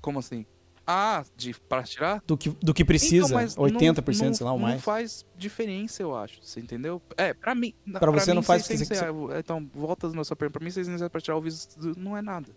Como 0.00 0.18
assim? 0.18 0.44
Ah, 0.86 1.24
de, 1.36 1.54
pra 1.68 1.82
tirar? 1.82 2.22
Do 2.26 2.36
que, 2.36 2.50
do 2.50 2.74
que 2.74 2.84
precisa, 2.84 3.26
Então, 3.26 3.36
mas 3.36 3.56
80%, 3.56 4.26
não, 4.26 4.34
sei 4.34 4.44
lá, 4.44 4.52
ou 4.52 4.58
não 4.58 4.66
mais. 4.68 4.82
faz 4.82 5.24
diferença, 5.36 6.02
eu 6.02 6.14
acho. 6.14 6.38
Você 6.42 6.60
entendeu? 6.60 7.00
É, 7.16 7.32
pra 7.32 7.54
mim. 7.54 7.74
Pra 7.98 8.10
você 8.10 8.30
mim, 8.32 8.34
não 8.36 8.42
faz 8.42 8.62
porque 8.62 8.76
600 8.78 8.98
você- 8.98 9.04
reais. 9.04 9.40
Então, 9.40 9.70
volta 9.74 10.08
na 10.10 10.22
sua 10.24 10.36
pergunta. 10.36 10.58
Pra 10.58 10.64
mim, 10.64 10.70
600 10.70 11.00
reais 11.00 11.10
pra 11.10 11.20
tirar 11.20 11.36
o 11.36 11.40
visto 11.40 11.78
não 11.98 12.14
é 12.16 12.20
nada. 12.20 12.54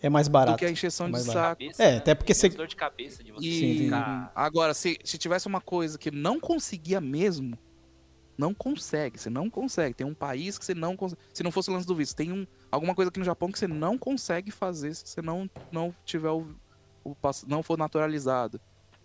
É 0.00 0.08
mais 0.08 0.28
Do 0.28 0.32
barato. 0.32 0.58
que 0.58 0.64
a 0.66 0.70
encheção 0.70 1.06
É 1.08 1.10
de 1.12 1.20
saco. 1.22 1.32
Cabeça, 1.60 1.82
É, 1.82 1.90
né? 1.92 1.96
até 1.98 2.14
porque 2.14 2.34
você- 2.34 2.48
dor 2.50 2.66
de 2.68 2.76
cabeça 2.76 3.24
de 3.24 3.32
você 3.32 3.46
E 3.48 3.78
ficar... 3.84 4.30
agora, 4.34 4.72
se, 4.74 4.98
se 5.02 5.16
tivesse 5.18 5.46
uma 5.48 5.60
coisa 5.60 5.98
que 5.98 6.10
não 6.10 6.38
conseguia 6.38 7.00
mesmo, 7.00 7.58
não 8.36 8.52
consegue. 8.54 9.18
Você 9.18 9.30
não 9.30 9.48
consegue. 9.50 9.94
Tem 9.94 10.06
um 10.06 10.14
país 10.14 10.58
que 10.58 10.64
você 10.64 10.74
não 10.74 10.96
consegue. 10.96 11.20
Se 11.32 11.42
não 11.42 11.50
fosse 11.50 11.70
o 11.70 11.72
lance 11.72 11.86
do 11.86 11.94
visto, 11.96 12.14
tem 12.14 12.30
um, 12.32 12.46
alguma 12.70 12.94
coisa 12.94 13.08
aqui 13.08 13.18
no 13.18 13.24
Japão 13.24 13.50
que 13.50 13.58
você 13.58 13.66
não 13.66 13.96
consegue 13.96 14.50
fazer 14.50 14.94
se 14.94 15.06
você 15.06 15.22
não, 15.22 15.48
não 15.72 15.94
tiver 16.04 16.30
o, 16.30 16.48
o 17.04 17.16
não 17.46 17.62
for 17.62 17.78
naturalizado. 17.78 18.60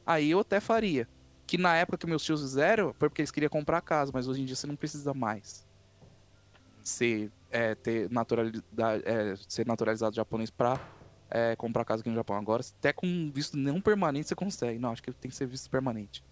Aí 0.06 0.32
eu 0.32 0.40
até 0.40 0.60
faria. 0.60 1.08
Que 1.46 1.58
na 1.58 1.76
época 1.76 1.98
que 1.98 2.08
meus 2.08 2.24
tios 2.24 2.42
fizeram, 2.42 2.94
foi 2.98 3.10
porque 3.10 3.22
eles 3.22 3.32
queriam 3.32 3.50
comprar 3.50 3.82
casa, 3.82 4.12
mas 4.14 4.28
hoje 4.28 4.42
em 4.42 4.46
dia 4.46 4.56
você 4.56 4.68
não 4.68 4.76
precisa 4.76 5.14
mais 5.14 5.68
ser, 6.84 7.32
é, 7.52 7.76
ter 7.76 8.10
naturalidade, 8.10 9.04
é, 9.06 9.36
ser 9.48 9.66
naturalizado 9.66 10.16
japonês 10.16 10.50
pra 10.50 10.80
é, 11.30 11.56
comprar 11.56 11.86
casa 11.86 12.02
aqui 12.02 12.10
no 12.10 12.16
Japão. 12.16 12.36
Agora, 12.36 12.64
até 12.78 12.92
com 12.92 13.32
visto 13.34 13.58
não 13.58 13.82
permanente, 13.82 14.28
você 14.28 14.36
consegue. 14.36 14.80
Não, 14.80 14.92
acho 14.92 15.04
que 15.04 15.12
tem 15.12 15.30
que 15.30 15.38
ser 15.38 15.46
visto 15.46 15.70
permanente. 15.70 16.24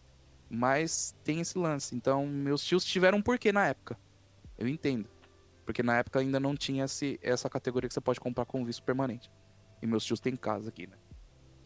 Mas 0.49 1.15
tem 1.23 1.39
esse 1.41 1.57
lance. 1.57 1.95
Então, 1.95 2.25
meus 2.25 2.63
tios 2.63 2.83
tiveram 2.83 3.17
um 3.17 3.21
porquê 3.21 3.51
na 3.51 3.67
época. 3.67 3.97
Eu 4.57 4.67
entendo. 4.67 5.07
Porque 5.65 5.83
na 5.83 5.97
época 5.97 6.19
ainda 6.19 6.39
não 6.39 6.55
tinha 6.55 6.85
esse, 6.85 7.19
essa 7.21 7.49
categoria 7.49 7.87
que 7.87 7.93
você 7.93 8.01
pode 8.01 8.19
comprar 8.19 8.45
com 8.45 8.63
visto 8.63 8.83
permanente. 8.83 9.29
E 9.81 9.87
meus 9.87 10.05
tios 10.05 10.19
têm 10.19 10.35
casa 10.35 10.69
aqui, 10.69 10.87
né? 10.87 10.95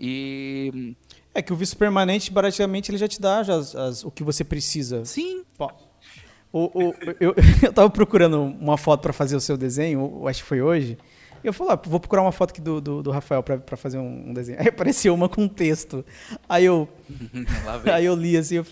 E. 0.02 0.96
É 1.34 1.42
que 1.42 1.54
o 1.54 1.56
visto 1.56 1.78
permanente, 1.78 2.32
praticamente, 2.32 2.90
ele 2.92 2.98
já 2.98 3.08
te 3.08 3.22
dá 3.22 3.42
já 3.44 3.56
as- 3.56 3.76
as- 3.76 4.04
o 4.04 4.10
que 4.12 4.24
você 4.24 4.44
precisa. 4.44 5.06
Sim, 5.06 5.44
o- 6.52 6.70
o- 6.74 6.94
eu, 7.20 7.34
eu 7.64 7.72
tava 7.72 7.90
procurando 7.90 8.42
uma 8.42 8.78
foto 8.78 9.02
pra 9.02 9.14
fazer 9.14 9.36
o 9.36 9.40
seu 9.40 9.56
desenho, 9.56 10.28
acho 10.28 10.42
que 10.42 10.50
foi 10.50 10.62
hoje. 10.62 10.98
E 11.44 11.48
eu 11.48 11.54
falei, 11.54 11.74
ah, 11.74 11.80
vou 11.88 12.00
procurar 12.00 12.22
uma 12.24 12.32
foto 12.32 12.52
aqui 12.52 12.62
do, 12.62 12.82
do, 12.82 13.02
do 13.04 13.12
Rafael 13.12 13.42
pra 13.42 13.78
fazer 13.78 13.98
um, 13.98 14.34
desenho. 14.34 14.58
Aí 14.62 14.68
apareceu 14.68 15.14
uma 15.14 15.30
com 15.30 15.48
texto. 15.48 16.04
Aí 16.50 16.66
eu, 16.66 16.88
aí 17.94 18.06
eu 18.06 18.16
li 18.16 18.36
assim. 18.38 18.56
Eu... 18.56 18.66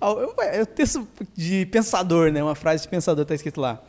Eu- 0.00 0.34
é 0.40 0.64
texto 0.64 1.06
de 1.36 1.66
pensador, 1.66 2.30
né? 2.30 2.42
Uma 2.42 2.54
frase 2.54 2.82
de 2.82 2.88
pensador 2.88 3.24
tá 3.24 3.34
escrito 3.34 3.60
lá. 3.60 3.82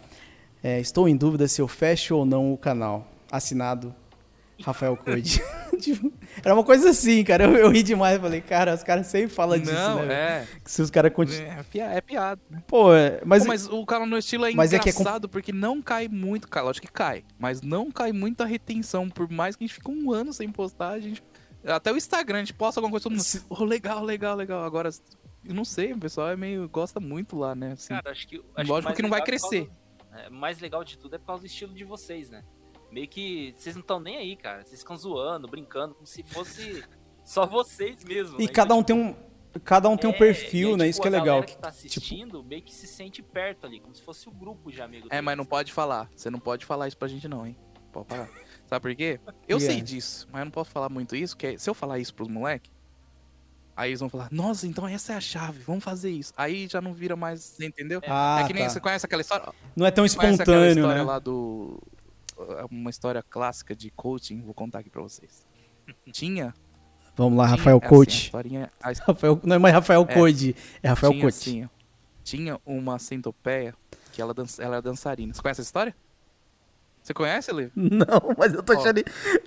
É, 0.63 0.80
Estou 0.80 1.07
em 1.07 1.15
dúvida 1.15 1.47
se 1.47 1.61
eu 1.61 1.68
fecho 1.68 2.15
ou 2.15 2.26
não 2.26 2.53
o 2.53 2.57
canal. 2.57 3.07
Assinado 3.31 3.93
Rafael 4.63 4.95
Code. 4.97 5.41
Tipo, 5.81 6.13
era 6.45 6.53
uma 6.53 6.63
coisa 6.63 6.91
assim, 6.91 7.23
cara. 7.23 7.45
Eu, 7.45 7.55
eu 7.55 7.69
ri 7.71 7.81
demais. 7.81 8.21
Falei, 8.21 8.39
cara, 8.39 8.75
os 8.75 8.83
caras 8.83 9.07
sempre 9.07 9.29
falam 9.33 9.57
disso, 9.57 9.73
Não, 9.73 10.05
né? 10.05 10.13
é. 10.43 10.47
Que 10.63 10.69
Se 10.69 10.79
os 10.79 10.91
caras 10.91 11.11
continuam. 11.11 11.51
É, 11.53 11.63
pia- 11.63 11.85
é 11.91 12.01
piada. 12.01 12.39
né? 12.51 12.61
Pô, 12.67 12.93
é, 12.93 13.19
mas, 13.25 13.41
Pô, 13.43 13.47
mas 13.47 13.67
o 13.67 13.83
canal 13.83 14.05
no 14.05 14.15
estilo 14.15 14.45
é 14.45 14.51
Mas 14.53 14.73
é 14.73 14.77
que 14.77 14.89
é 14.89 14.93
com- 14.93 14.99
engraçado 15.01 15.27
porque 15.27 15.51
não 15.51 15.81
cai 15.81 16.07
muito, 16.07 16.47
cara. 16.47 16.67
Lógico 16.67 16.85
que 16.85 16.93
cai. 16.93 17.23
Mas 17.39 17.63
não 17.63 17.89
cai 17.91 18.11
muita 18.11 18.45
retenção. 18.45 19.09
Por 19.09 19.27
mais 19.31 19.55
que 19.55 19.63
a 19.63 19.67
gente 19.67 19.73
fique 19.73 19.89
um 19.89 20.11
ano 20.11 20.31
sem 20.31 20.51
postar, 20.51 20.89
a 20.89 20.99
gente. 20.99 21.23
Até 21.65 21.91
o 21.91 21.97
Instagram, 21.97 22.38
a 22.38 22.41
gente 22.41 22.53
posta 22.53 22.79
alguma 22.79 22.91
coisa, 22.91 23.03
todo 23.05 23.13
mundo. 23.13 23.23
Se- 23.23 23.41
Oh, 23.49 23.63
legal, 23.63 24.03
legal, 24.03 24.35
legal. 24.35 24.63
Agora, 24.63 24.89
eu 25.43 25.55
não 25.55 25.65
sei, 25.65 25.93
o 25.93 25.97
pessoal 25.97 26.29
é 26.29 26.35
meio. 26.35 26.69
gosta 26.69 26.99
muito 26.99 27.35
lá, 27.35 27.55
né? 27.55 27.71
Assim, 27.71 27.89
Cara, 27.95 28.11
acho 28.11 28.27
que. 28.27 28.35
Acho 28.55 28.69
Lógico 28.69 28.83
mais 28.89 28.95
que 28.97 29.01
não 29.01 29.09
vai 29.09 29.21
é 29.21 29.23
crescer. 29.23 29.65
causa- 29.65 30.25
é, 30.27 30.29
mais 30.29 30.59
legal 30.59 30.83
de 30.83 30.95
tudo 30.99 31.15
é 31.15 31.17
por 31.17 31.25
causa 31.25 31.41
do 31.41 31.47
estilo 31.47 31.73
de 31.73 31.83
vocês, 31.83 32.29
né? 32.29 32.43
Meio 32.91 33.07
que 33.07 33.53
vocês 33.57 33.76
não 33.76 33.81
estão 33.81 33.99
nem 33.99 34.18
aí, 34.18 34.35
cara. 34.35 34.63
Vocês 34.65 34.81
ficam 34.81 34.97
zoando, 34.97 35.47
brincando, 35.47 35.95
como 35.95 36.05
se 36.05 36.23
fosse 36.23 36.84
só 37.23 37.45
vocês 37.45 38.03
mesmo. 38.03 38.39
e 38.41 38.45
né? 38.45 38.51
cada 38.51 38.76
um 38.76 38.84
tem 38.84 38.95
um. 38.95 39.15
Cada 39.65 39.89
um 39.89 39.97
tem 39.97 40.09
um 40.09 40.13
é, 40.13 40.18
perfil, 40.18 40.69
aí, 40.69 40.77
né? 40.77 40.84
tipo, 40.85 40.89
Isso 40.91 41.01
que 41.01 41.07
é 41.07 41.11
legal. 41.11 41.41
que- 41.43 41.47
que 41.55 41.61
tá 41.61 41.69
tipo, 41.72 41.88
assistindo 41.88 42.41
meio 42.43 42.61
que 42.61 42.73
se 42.73 42.88
sente 42.88 43.22
perto 43.22 43.65
ali, 43.68 43.81
como 43.81 43.93
se 43.93 44.01
fosse 44.01 44.30
o 44.30 44.31
grupo 44.31 44.72
de 44.72 44.81
amigos. 44.81 45.09
É, 45.11 45.19
mas 45.19 45.35
não 45.35 45.43
deles. 45.43 45.49
pode 45.49 45.73
falar. 45.73 46.09
Você 46.15 46.30
não 46.30 46.39
pode 46.39 46.65
falar 46.65 46.88
isso 46.88 46.97
pra 46.97 47.07
gente, 47.09 47.27
não, 47.27 47.45
hein? 47.45 47.57
Pode 47.91 48.07
parar. 48.07 48.30
Sabe 48.68 48.81
por 48.81 48.95
quê? 48.95 49.19
Eu 49.49 49.57
Yeah. 49.57 49.73
sei 49.73 49.81
disso, 49.81 50.26
mas 50.31 50.39
eu 50.39 50.45
não 50.45 50.51
posso 50.51 50.72
falar 50.72 50.88
muito 50.88 51.18
isso, 51.18 51.35
porque 51.35 51.57
se 51.59 51.69
eu 51.69 51.73
falar 51.73 51.99
isso 51.99 52.13
pros 52.13 52.30
moleques, 52.30 52.72
aí 53.76 53.89
eles 53.89 53.99
vão 53.99 54.07
falar, 54.07 54.30
nossa, 54.31 54.65
então 54.65 54.88
essa 54.88 55.11
é 55.11 55.15
a 55.18 55.22
chave, 55.22 55.59
vamos 55.63 55.84
fazer 55.84 56.11
isso. 56.11 56.31
Aí 56.38 56.69
já 56.69 56.80
não 56.80 56.93
vira 56.93 57.18
mais, 57.18 57.41
você 57.43 57.65
entendeu? 57.65 57.99
Ah, 58.07 58.39
é 58.43 58.47
que 58.47 58.53
nem 58.53 58.63
tá. 58.63 58.69
você 58.69 58.80
conhece 58.80 59.05
aquela 59.05 59.22
história? 59.22 59.49
Não 59.76 59.85
é 59.85 59.91
tão 59.91 60.03
Conhece 60.03 60.15
aquela 60.15 60.31
espontâneo, 60.31 60.69
história 60.80 60.97
né? 60.99 61.03
lá 61.03 61.19
do. 61.19 61.77
Uma 62.69 62.89
história 62.89 63.22
clássica 63.23 63.76
de 63.76 63.89
coaching, 63.91 64.41
vou 64.41 64.53
contar 64.53 64.80
aqui 64.80 64.89
pra 64.89 65.01
vocês. 65.01 65.45
Tinha. 66.11 66.53
Vamos 67.15 67.38
lá, 67.38 67.45
tinha- 67.45 67.57
Rafael 67.57 67.76
é 67.76 67.80
assim, 67.80 67.85
a 67.85 67.89
Coach. 67.89 68.23
historinha- 68.26 68.72
a 68.81 68.91
Rafael, 69.07 69.39
não 69.43 69.55
é 69.55 69.59
mais 69.59 69.73
Rafael 69.76 70.05
É. 70.07 70.13
Code, 70.13 70.55
é 70.81 70.88
Rafael 70.88 71.11
tinha, 71.11 71.22
Coach. 71.23 71.35
assim, 71.35 71.69
tinha 72.23 72.59
uma 72.65 72.97
centopeia 72.99 73.76
que 74.13 74.22
ela, 74.22 74.34
dança, 74.34 74.63
ela 74.63 74.76
era 74.76 74.81
dançarina. 74.81 75.34
Você 75.34 75.41
conhece 75.41 75.61
essa 75.61 75.68
história? 75.68 75.95
Você 77.03 77.13
conhece, 77.13 77.51
Lê? 77.51 77.69
Não, 77.76 78.35
mas 78.38 78.53
eu 78.53 78.63
tô 78.63 78.73
Ó. 78.73 78.80
achando, 78.80 79.03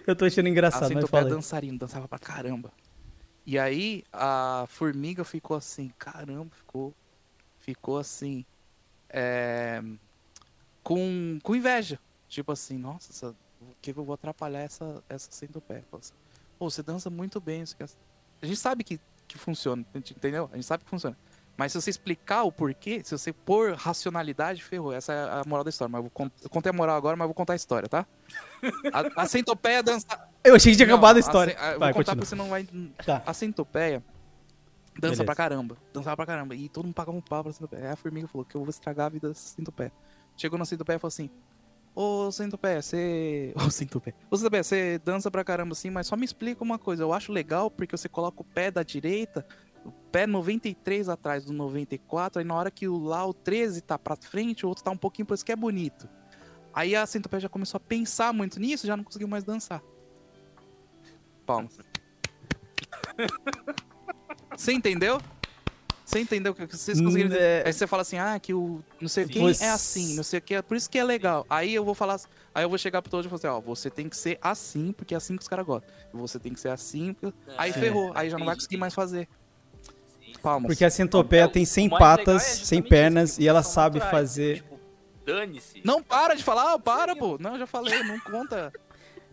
eu 0.06 0.14
tô 0.16 0.24
achando 0.26 0.46
A 0.46 0.48
engraçado, 0.50 0.82
mas 0.82 0.88
centopeia 0.90 1.24
dançarina, 1.24 1.78
dançava 1.78 2.06
pra 2.08 2.18
caramba. 2.18 2.70
E 3.46 3.58
aí 3.58 4.02
a 4.12 4.64
formiga 4.68 5.24
ficou 5.24 5.56
assim, 5.56 5.90
caramba, 5.98 6.50
ficou. 6.54 6.92
Ficou 7.58 7.98
assim. 7.98 8.44
é, 9.08 9.82
com, 10.82 11.38
com 11.42 11.54
inveja. 11.56 11.98
Tipo 12.34 12.50
assim, 12.50 12.76
nossa, 12.76 13.12
essa, 13.12 13.28
o 13.60 13.66
que 13.80 13.92
eu 13.92 14.04
vou 14.04 14.12
atrapalhar 14.14 14.58
essa, 14.60 15.02
essa 15.08 15.28
assim, 15.30 15.46
Pô, 16.58 16.68
você 16.68 16.82
dança 16.82 17.08
muito 17.08 17.40
bem. 17.40 17.62
isso 17.62 17.76
que 17.76 17.82
é-" 17.84 17.86
A 18.42 18.46
gente 18.46 18.58
sabe 18.58 18.82
que, 18.82 19.00
que 19.28 19.38
funciona, 19.38 19.84
entendeu? 19.94 20.48
A 20.52 20.56
gente 20.56 20.66
sabe 20.66 20.82
que 20.82 20.90
funciona. 20.90 21.16
Mas 21.56 21.70
se 21.70 21.80
você 21.80 21.88
explicar 21.90 22.42
o 22.42 22.50
porquê, 22.50 23.00
se 23.04 23.16
você 23.16 23.32
pôr 23.32 23.74
racionalidade, 23.74 24.64
ferrou. 24.64 24.92
Essa 24.92 25.12
é 25.12 25.22
a 25.40 25.44
moral 25.46 25.62
da 25.62 25.70
história. 25.70 25.88
Mas 25.92 26.00
eu, 26.00 26.02
vou 26.02 26.10
con- 26.10 26.30
eu 26.42 26.50
contei 26.50 26.70
a 26.70 26.72
moral 26.72 26.96
agora, 26.96 27.16
mas 27.16 27.22
eu 27.24 27.28
vou 27.28 27.34
contar 27.34 27.52
a 27.52 27.56
história, 27.56 27.88
tá? 27.88 28.04
A, 28.92 29.22
a 29.22 29.26
centopeia 29.26 29.80
dança. 29.80 30.06
Eu 30.42 30.56
achei 30.56 30.72
que 30.72 30.76
tinha 30.76 30.86
acabado 30.88 31.14
a 31.14 31.18
a 31.18 31.20
história. 31.20 31.56
a- 31.58 31.72
eu 31.74 31.78
Vai, 31.78 31.92
vou 31.92 32.00
contar 32.00 32.12
continua. 32.16 32.26
você 32.26 32.34
não 32.34 32.48
vai. 32.50 32.64
Tá. 33.06 33.22
A 33.24 33.32
centopeia 33.32 34.00
dança 34.00 35.00
Beleza. 35.00 35.24
pra 35.24 35.34
caramba. 35.34 35.76
Dançava 35.92 36.16
pra 36.16 36.26
caramba. 36.26 36.54
E 36.54 36.68
todo 36.68 36.84
mundo 36.84 36.94
pagava 36.94 37.16
um 37.16 37.20
pau 37.20 37.42
pra 37.44 37.52
centopeia. 37.52 37.84
Aí 37.84 37.90
a 37.92 37.96
formiga 37.96 38.26
falou 38.28 38.44
que 38.44 38.54
eu 38.56 38.60
vou 38.60 38.68
estragar 38.68 39.06
a 39.06 39.08
vida 39.08 39.28
dessa 39.28 39.54
centopeia. 39.54 39.90
Chegou 40.36 40.58
na 40.58 40.64
centopeia 40.66 40.96
e 40.96 40.98
falou 40.98 41.08
assim: 41.08 41.30
Ô 41.94 42.30
centopeia, 42.32 42.82
você. 42.82 43.52
Ô 43.66 43.70
centopeia. 43.70 44.16
Ô 44.30 44.36
centopeia, 44.36 44.64
você 44.64 44.98
dança 44.98 45.30
pra 45.30 45.44
caramba 45.44 45.72
assim, 45.72 45.90
mas 45.90 46.06
só 46.06 46.16
me 46.16 46.24
explica 46.24 46.62
uma 46.62 46.78
coisa. 46.78 47.02
Eu 47.02 47.12
acho 47.12 47.30
legal 47.32 47.70
porque 47.70 47.96
você 47.96 48.08
coloca 48.08 48.40
o 48.40 48.44
pé 48.44 48.70
da 48.70 48.82
direita, 48.82 49.46
o 49.84 49.92
pé 49.92 50.26
93 50.26 51.08
atrás 51.08 51.44
do 51.44 51.52
94, 51.52 52.40
aí 52.40 52.44
na 52.44 52.54
hora 52.54 52.70
que 52.70 52.88
o 52.88 52.98
lá, 52.98 53.24
o 53.24 53.32
13 53.32 53.80
tá 53.80 53.98
pra 53.98 54.16
frente, 54.16 54.66
o 54.66 54.68
outro 54.68 54.82
tá 54.82 54.90
um 54.90 54.96
pouquinho, 54.96 55.26
por 55.26 55.34
isso 55.34 55.44
que 55.44 55.52
é 55.52 55.56
bonito. 55.56 56.08
Aí 56.72 56.96
a 56.96 57.06
centopeia 57.06 57.42
já 57.42 57.48
começou 57.48 57.78
a 57.78 57.80
pensar 57.80 58.32
muito 58.32 58.58
nisso, 58.58 58.86
já 58.86 58.96
não 58.96 59.04
conseguiu 59.04 59.28
mais 59.28 59.44
dançar. 59.44 59.80
Palmas. 61.46 61.78
Você 64.56 64.72
entendeu? 64.72 65.20
Você 66.04 66.18
entendeu? 66.20 66.54
que 66.54 66.66
Vocês 66.66 67.00
conseguiram 67.00 67.30
entender? 67.30 67.42
É, 67.42 67.62
Aí 67.66 67.72
você 67.72 67.86
fala 67.86 68.02
assim, 68.02 68.18
ah, 68.18 68.38
que 68.38 68.52
o 68.52 68.80
não 69.00 69.08
sei 69.08 69.24
Sim. 69.24 69.32
quem 69.32 69.42
Você- 69.42 69.64
é 69.64 69.70
assim, 69.70 70.14
não 70.14 70.22
sei 70.22 70.38
o 70.38 70.42
que, 70.42 70.62
por 70.62 70.76
isso 70.76 70.88
que 70.90 70.98
é 70.98 71.04
legal. 71.04 71.46
Aí 71.48 71.74
eu 71.74 71.82
vou 71.84 71.94
falar, 71.94 72.20
aí 72.54 72.62
eu 72.62 72.68
vou 72.68 72.76
chegar 72.78 73.00
pro 73.00 73.10
todo 73.10 73.24
e 73.24 73.28
falar 73.28 73.38
assim, 73.38 73.46
ó, 73.46 73.60
você 73.60 73.88
tem 73.88 74.08
que 74.08 74.16
ser 74.16 74.38
assim, 74.42 74.92
porque 74.92 75.14
é 75.14 75.16
assim 75.16 75.34
que 75.34 75.42
os 75.42 75.48
caras 75.48 75.64
gostam. 75.64 75.90
Você 76.12 76.38
tem 76.38 76.52
que 76.52 76.60
ser 76.60 76.68
assim, 76.68 77.14
porque... 77.14 77.34
aí 77.56 77.70
É, 77.70 77.72
ferrou, 77.72 78.12
aí 78.14 78.28
já 78.28 78.38
não 78.38 78.44
vai 78.46 78.54
conseguir 78.54 78.76
mais 78.76 78.92
fazer. 78.94 79.26
Palmas. 80.42 80.66
Porque 80.68 80.84
a 80.84 80.90
centopeia 80.90 81.42
É, 81.42 81.46
o- 81.46 81.48
tem 81.50 81.64
100 81.64 81.86
o 81.86 81.90
mais 81.92 82.02
legal 82.02 82.16
patas, 82.18 82.42
é 82.42 82.46
100 82.48 82.58
justamente 82.58 82.88
pernas 82.90 83.30
isso, 83.30 83.40
e 83.42 83.48
ela 83.48 83.62
sabe 83.62 83.98
naturais, 83.98 84.10
fazer. 84.10 84.56
Tipo, 84.56 84.78
dane-se. 85.24 85.80
Não 85.84 86.02
para 86.02 86.34
de 86.34 86.42
falar, 86.44 86.78
para, 86.80 87.16
pô. 87.16 87.38
Não, 87.40 87.54
eu 87.54 87.60
já 87.60 87.66
falei, 87.66 88.02
não 88.02 88.20
conta. 88.20 88.70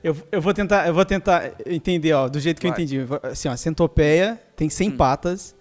Eu, 0.01 0.15
eu 0.31 0.41
vou 0.41 0.53
tentar, 0.53 0.87
eu 0.87 0.93
vou 0.93 1.03
tentar 1.05 1.53
entender, 1.65 2.13
ó, 2.13 2.29
do 2.29 2.39
jeito 2.39 2.59
que 2.61 2.65
eu 2.67 2.71
Vai. 2.71 2.81
entendi. 2.81 3.05
Assim, 3.23 3.49
ó, 3.49 3.51
a 3.51 3.57
centopeia 3.57 4.41
tem 4.55 4.69
100 4.69 4.89
Hum. 4.89 4.97
patas 4.97 5.53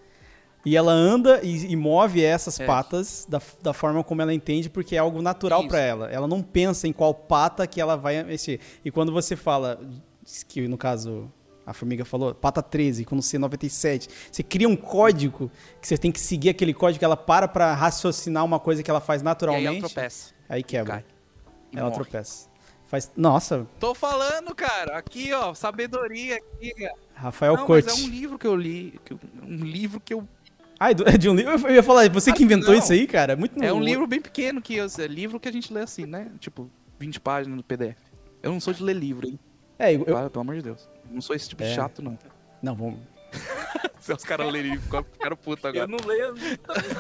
e 0.64 0.76
ela 0.76 0.92
anda 0.92 1.40
e, 1.42 1.72
e 1.72 1.76
move 1.76 2.22
essas 2.22 2.58
É. 2.60 2.66
patas 2.66 3.26
da, 3.28 3.40
da 3.62 3.72
forma 3.72 4.02
como 4.04 4.20
ela 4.22 4.32
entende, 4.34 4.68
porque 4.68 4.94
é 4.96 4.98
algo 4.98 5.22
natural 5.22 5.66
pra 5.66 5.78
ela. 5.80 6.10
Ela 6.10 6.26
não 6.28 6.42
pensa 6.42 6.86
em 6.86 6.92
qual 6.92 7.14
pata 7.14 7.66
que 7.66 7.80
ela 7.80 7.96
vai 7.96 8.22
mexer. 8.22 8.60
E 8.84 8.90
quando 8.90 9.12
você 9.12 9.36
fala 9.36 9.80
que 10.48 10.68
no 10.68 10.76
caso 10.76 11.30
a 11.66 11.72
formiga 11.72 12.04
falou, 12.04 12.34
pata 12.34 12.62
13 12.62 13.04
com 13.04 13.16
C97, 13.18 14.08
você 14.32 14.42
cria 14.42 14.68
um 14.68 14.74
código 14.76 15.50
que 15.80 15.86
você 15.86 15.96
tem 15.96 16.10
que 16.10 16.18
seguir 16.20 16.48
aquele 16.50 16.74
código, 16.74 17.04
ela 17.04 17.16
para 17.16 17.46
pra 17.46 17.74
raciocinar 17.74 18.44
uma 18.44 18.58
coisa 18.58 18.82
que 18.82 18.90
ela 18.90 19.00
faz 19.00 19.20
E 19.20 19.22
aí 19.22 19.24
naturalmente. 19.24 19.66
ela 19.68 19.78
tropeça. 19.88 20.32
Aí 20.48 20.62
quebra. 20.62 21.04
E 21.72 21.78
Ela 21.78 21.88
morre. 21.90 22.02
tropeça. 22.02 22.48
Faz, 22.86 23.08
nossa, 23.16 23.68
Tô 23.78 23.94
falando, 23.94 24.52
cara. 24.52 24.98
Aqui, 24.98 25.32
ó, 25.32 25.54
sabedoria 25.54 26.36
aqui. 26.38 26.74
cara. 26.74 26.94
Rafael 27.14 27.56
não, 27.56 27.66
Coach. 27.66 27.84
mas 27.86 28.00
é 28.00 28.04
um 28.04 28.08
livro 28.08 28.36
que 28.38 28.46
eu 28.48 28.56
li, 28.56 28.98
um 29.46 29.62
livro 29.64 30.00
que 30.00 30.12
eu 30.12 30.26
Ah, 30.80 30.90
é 30.90 30.94
é 31.14 31.18
de 31.18 31.28
um 31.28 31.34
livro? 31.34 31.52
Eu 31.68 31.74
ia 31.74 31.82
falar, 31.82 32.08
você 32.08 32.32
que 32.32 32.38
que 32.38 32.44
inventou 32.44 32.72
não. 32.72 32.78
isso 32.78 32.90
aí, 32.92 33.06
cara? 33.06 33.36
Muito 33.36 33.62
É 33.62 33.70
um 33.70 33.80
livro 33.82 34.06
bem 34.06 34.20
pequeno, 34.20 34.62
que 34.62 34.76
eu- 34.76 34.86
é 34.98 35.06
livro 35.06 35.38
que 35.38 35.46
a 35.46 35.52
gente 35.52 35.70
lê 35.72 35.82
assim, 35.82 36.06
né? 36.06 36.28
Tipo, 36.40 36.70
20 36.98 37.20
páginas 37.20 37.56
no 37.58 37.62
PDF. 37.62 37.98
Eu 38.42 38.50
não 38.50 38.58
sou 38.60 38.72
de 38.72 38.82
ler 38.82 38.96
livro, 38.96 39.26
hein? 39.28 39.38
É, 39.78 39.94
eu, 39.94 39.98
eu- 40.00 40.04
Claro, 40.06 40.30
pelo 40.30 40.40
amor 40.40 40.56
de 40.56 40.62
Deus. 40.62 40.88
Eu 41.06 41.14
não 41.14 41.20
sou 41.20 41.36
esse 41.36 41.48
tipo 41.50 41.62
de 41.62 41.68
É. 41.68 41.74
chato, 41.74 42.00
não. 42.00 42.18
Não, 42.62 42.74
vamos. 42.74 42.98
Se 44.00 44.12
os 44.14 44.24
caras 44.24 44.50
lerem 44.50 44.70
livro, 44.72 44.84
ficaram- 44.86 45.06
ficaram 45.12 45.36
putos 45.36 45.64
Eu 45.64 45.70
agora. 45.70 45.86
não 45.86 45.98
leio. 46.06 46.24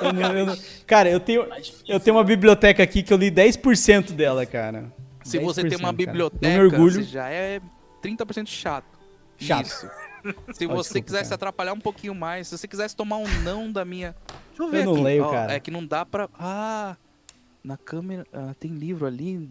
Eu 0.02 0.12
não- 0.12 0.32
eu 0.38 0.46
não- 0.46 0.56
Cara, 0.86 1.08
eu 1.08 1.18
tenho, 1.18 1.46
Tá 1.46 1.56
eu 1.88 1.98
tenho 1.98 2.16
uma 2.16 2.24
biblioteca 2.24 2.82
aqui 2.82 3.02
que 3.02 3.12
eu 3.12 3.16
li 3.16 3.30
10% 3.30 4.12
dela, 4.12 4.44
cara. 4.44 4.92
Se 5.24 5.38
você 5.38 5.62
tem 5.64 5.78
uma 5.78 5.92
10%, 5.92 6.04
cara. 6.04 6.12
biblioteca, 6.12 6.78
você 6.78 7.02
já 7.02 7.28
é 7.30 7.60
30% 8.02 8.48
chato. 8.48 8.84
Chato. 9.38 9.64
Isso. 9.66 9.88
Se 10.52 10.66
você 10.66 10.82
desculpa, 10.82 11.06
quisesse 11.06 11.24
cara. 11.24 11.34
atrapalhar 11.34 11.72
um 11.72 11.80
pouquinho 11.80 12.14
mais, 12.14 12.48
se 12.48 12.56
você 12.58 12.68
quisesse 12.68 12.94
tomar 12.96 13.16
um 13.16 13.28
não 13.42 13.70
da 13.72 13.84
minha. 13.84 14.14
Deixa 14.48 14.62
eu 14.62 14.70
ver 14.70 14.80
Eu 14.80 14.84
não 14.86 14.92
aqui. 14.94 15.02
leio, 15.02 15.24
Ó, 15.24 15.30
cara. 15.30 15.52
É 15.52 15.60
que 15.60 15.70
não 15.70 15.84
dá 15.86 16.04
pra. 16.06 16.28
Ah, 16.38 16.96
na 17.64 17.76
câmera. 17.76 18.26
ah, 18.32 18.54
tem 18.58 18.72
livro 18.72 19.06
ali. 19.06 19.50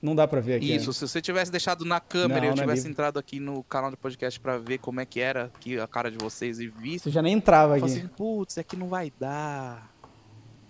Não 0.00 0.14
dá 0.14 0.28
pra 0.28 0.40
ver 0.40 0.54
aqui. 0.54 0.72
Isso, 0.74 0.92
se 0.92 1.00
você 1.08 1.20
tivesse 1.20 1.50
deixado 1.50 1.84
na 1.84 1.98
câmera 1.98 2.40
Não, 2.40 2.46
e 2.46 2.48
eu 2.48 2.52
é 2.52 2.56
tivesse 2.56 2.82
livro. 2.82 2.92
entrado 2.92 3.18
aqui 3.18 3.40
no 3.40 3.64
canal 3.64 3.90
de 3.90 3.96
podcast 3.96 4.38
pra 4.38 4.56
ver 4.56 4.78
como 4.78 5.00
é 5.00 5.06
que 5.06 5.18
era 5.18 5.46
aqui 5.46 5.78
a 5.78 5.88
cara 5.88 6.08
de 6.10 6.16
vocês 6.18 6.60
e 6.60 6.68
visto, 6.68 7.04
Você 7.04 7.10
já 7.10 7.20
nem 7.20 7.34
entrava 7.34 7.72
eu 7.72 7.84
aqui. 7.84 7.92
falei 7.92 7.98
assim, 8.04 8.08
putz, 8.16 8.58
aqui 8.58 8.76
não 8.76 8.88
vai 8.88 9.12
dar. 9.18 9.92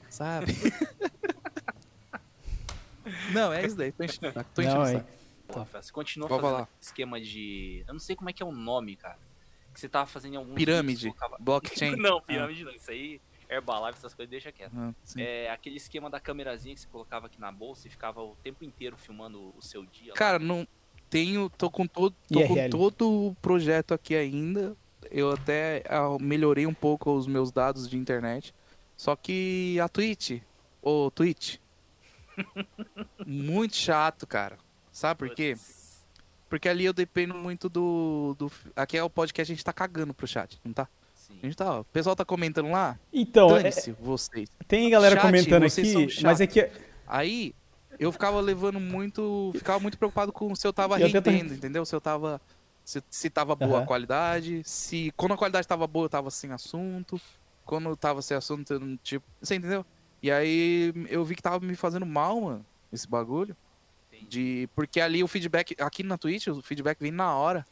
Sabe? 0.08 0.54
não, 3.32 3.52
é 3.52 3.64
isso 3.66 3.76
daí. 3.76 3.92
Tô 3.92 4.02
enchendo, 4.02 4.32
tô 4.54 4.62
enchendo 4.62 4.76
Não, 4.76 4.84
o 4.84 4.88
hein? 4.88 4.96
saco. 4.98 5.08
Pô, 5.48 5.58
Rafael, 5.60 5.82
você 5.82 5.92
continua 5.92 6.28
Pode 6.28 6.42
fazendo 6.42 6.56
falar. 6.56 6.68
esquema 6.80 7.20
de. 7.20 7.84
Eu 7.86 7.94
não 7.94 8.00
sei 8.00 8.14
como 8.16 8.28
é 8.28 8.32
que 8.32 8.42
é 8.42 8.46
o 8.46 8.52
nome, 8.52 8.96
cara. 8.96 9.18
Que 9.78 9.82
você 9.82 9.88
tava 9.88 10.06
fazendo 10.06 10.34
em 10.34 10.36
algum. 10.36 10.54
Pirâmide, 10.56 11.14
blockchain. 11.38 11.94
não, 12.02 12.20
pirâmide 12.20 12.64
não. 12.64 12.72
Isso 12.72 12.90
aí, 12.90 13.20
Herbalife, 13.48 13.98
essas 13.98 14.12
coisas, 14.12 14.28
deixa 14.28 14.50
quieto. 14.50 14.72
Ah. 14.76 14.92
É 15.16 15.48
aquele 15.50 15.76
esquema 15.76 16.10
da 16.10 16.18
câmerazinha 16.18 16.74
que 16.74 16.80
você 16.80 16.88
colocava 16.88 17.26
aqui 17.26 17.40
na 17.40 17.52
bolsa 17.52 17.86
e 17.86 17.90
ficava 17.90 18.20
o 18.20 18.34
tempo 18.42 18.64
inteiro 18.64 18.96
filmando 18.96 19.54
o 19.56 19.62
seu 19.62 19.86
dia. 19.86 20.10
lá. 20.10 20.16
Cara, 20.16 20.40
não 20.40 20.66
tenho, 21.08 21.48
tô 21.50 21.70
com 21.70 21.86
todo, 21.86 22.12
tô 22.28 22.44
com 22.48 22.68
todo 22.68 23.28
o 23.28 23.36
projeto 23.36 23.94
aqui 23.94 24.16
ainda. 24.16 24.76
Eu 25.12 25.30
até 25.30 25.84
ah, 25.88 26.18
melhorei 26.20 26.66
um 26.66 26.74
pouco 26.74 27.16
os 27.16 27.28
meus 27.28 27.52
dados 27.52 27.88
de 27.88 27.96
internet. 27.96 28.52
Só 28.96 29.14
que 29.14 29.78
a 29.80 29.88
Twitch, 29.88 30.42
ô 30.82 31.08
Twitch, 31.08 31.58
muito 33.24 33.76
chato, 33.76 34.26
cara. 34.26 34.58
Sabe 34.90 35.18
por 35.18 35.32
quê? 35.36 35.54
Porque 36.48 36.68
ali 36.68 36.84
eu 36.84 36.92
dependo 36.92 37.34
muito 37.34 37.68
do, 37.68 38.34
do. 38.38 38.50
Aqui 38.74 38.96
é 38.96 39.02
o 39.02 39.10
podcast, 39.10 39.52
a 39.52 39.54
gente 39.54 39.64
tá 39.64 39.72
cagando 39.72 40.14
pro 40.14 40.26
chat, 40.26 40.58
não 40.64 40.72
tá? 40.72 40.88
Sim. 41.14 41.38
A 41.42 41.46
gente 41.46 41.56
tá, 41.56 41.76
ó. 41.76 41.80
O 41.80 41.84
pessoal 41.84 42.16
tá 42.16 42.24
comentando 42.24 42.70
lá. 42.70 42.98
Então, 43.12 43.56
é- 43.56 43.70
vocês. 44.00 44.48
tem 44.66 44.88
galera 44.88 45.16
Chat, 45.16 45.26
comentando 45.26 45.64
aqui, 45.64 46.22
mas 46.22 46.40
é 46.40 46.46
que 46.46 46.70
Aí 47.06 47.54
eu 47.98 48.12
ficava 48.12 48.40
levando 48.40 48.78
muito. 48.78 49.50
Ficava 49.54 49.80
muito 49.80 49.98
preocupado 49.98 50.32
com 50.32 50.54
se 50.54 50.66
eu 50.66 50.72
tava 50.72 51.00
Eu 51.00 51.08
rendendo, 51.08 51.54
entendeu? 51.54 51.84
Se 51.84 51.94
eu 51.94 52.00
tava. 52.00 52.40
Se, 52.84 53.02
se 53.10 53.28
tava 53.28 53.54
boa 53.54 53.76
Aham. 53.76 53.82
a 53.82 53.86
qualidade. 53.86 54.62
Se. 54.64 55.12
Quando 55.16 55.32
a 55.32 55.36
qualidade 55.36 55.66
tava 55.66 55.86
boa, 55.86 56.04
eu 56.04 56.10
tava 56.10 56.30
sem 56.30 56.52
assunto. 56.52 57.20
Quando 57.64 57.88
eu 57.88 57.96
tava 57.96 58.22
sem 58.22 58.36
assunto, 58.36 58.72
eu 58.72 58.80
não, 58.80 58.96
tipo. 58.98 59.24
Você 59.40 59.54
entendeu? 59.54 59.84
E 60.22 60.30
aí 60.30 60.92
eu 61.08 61.24
vi 61.24 61.34
que 61.34 61.42
tava 61.42 61.64
me 61.64 61.74
fazendo 61.76 62.06
mal, 62.06 62.40
mano, 62.40 62.66
esse 62.92 63.08
bagulho. 63.08 63.56
De. 64.28 64.68
Porque 64.74 65.00
ali 65.00 65.22
o 65.22 65.28
feedback. 65.28 65.74
Aqui 65.80 66.02
na 66.02 66.16
Twitch, 66.18 66.46
o 66.48 66.62
feedback 66.62 66.98
vem 67.00 67.12
na 67.12 67.34
hora. 67.34 67.64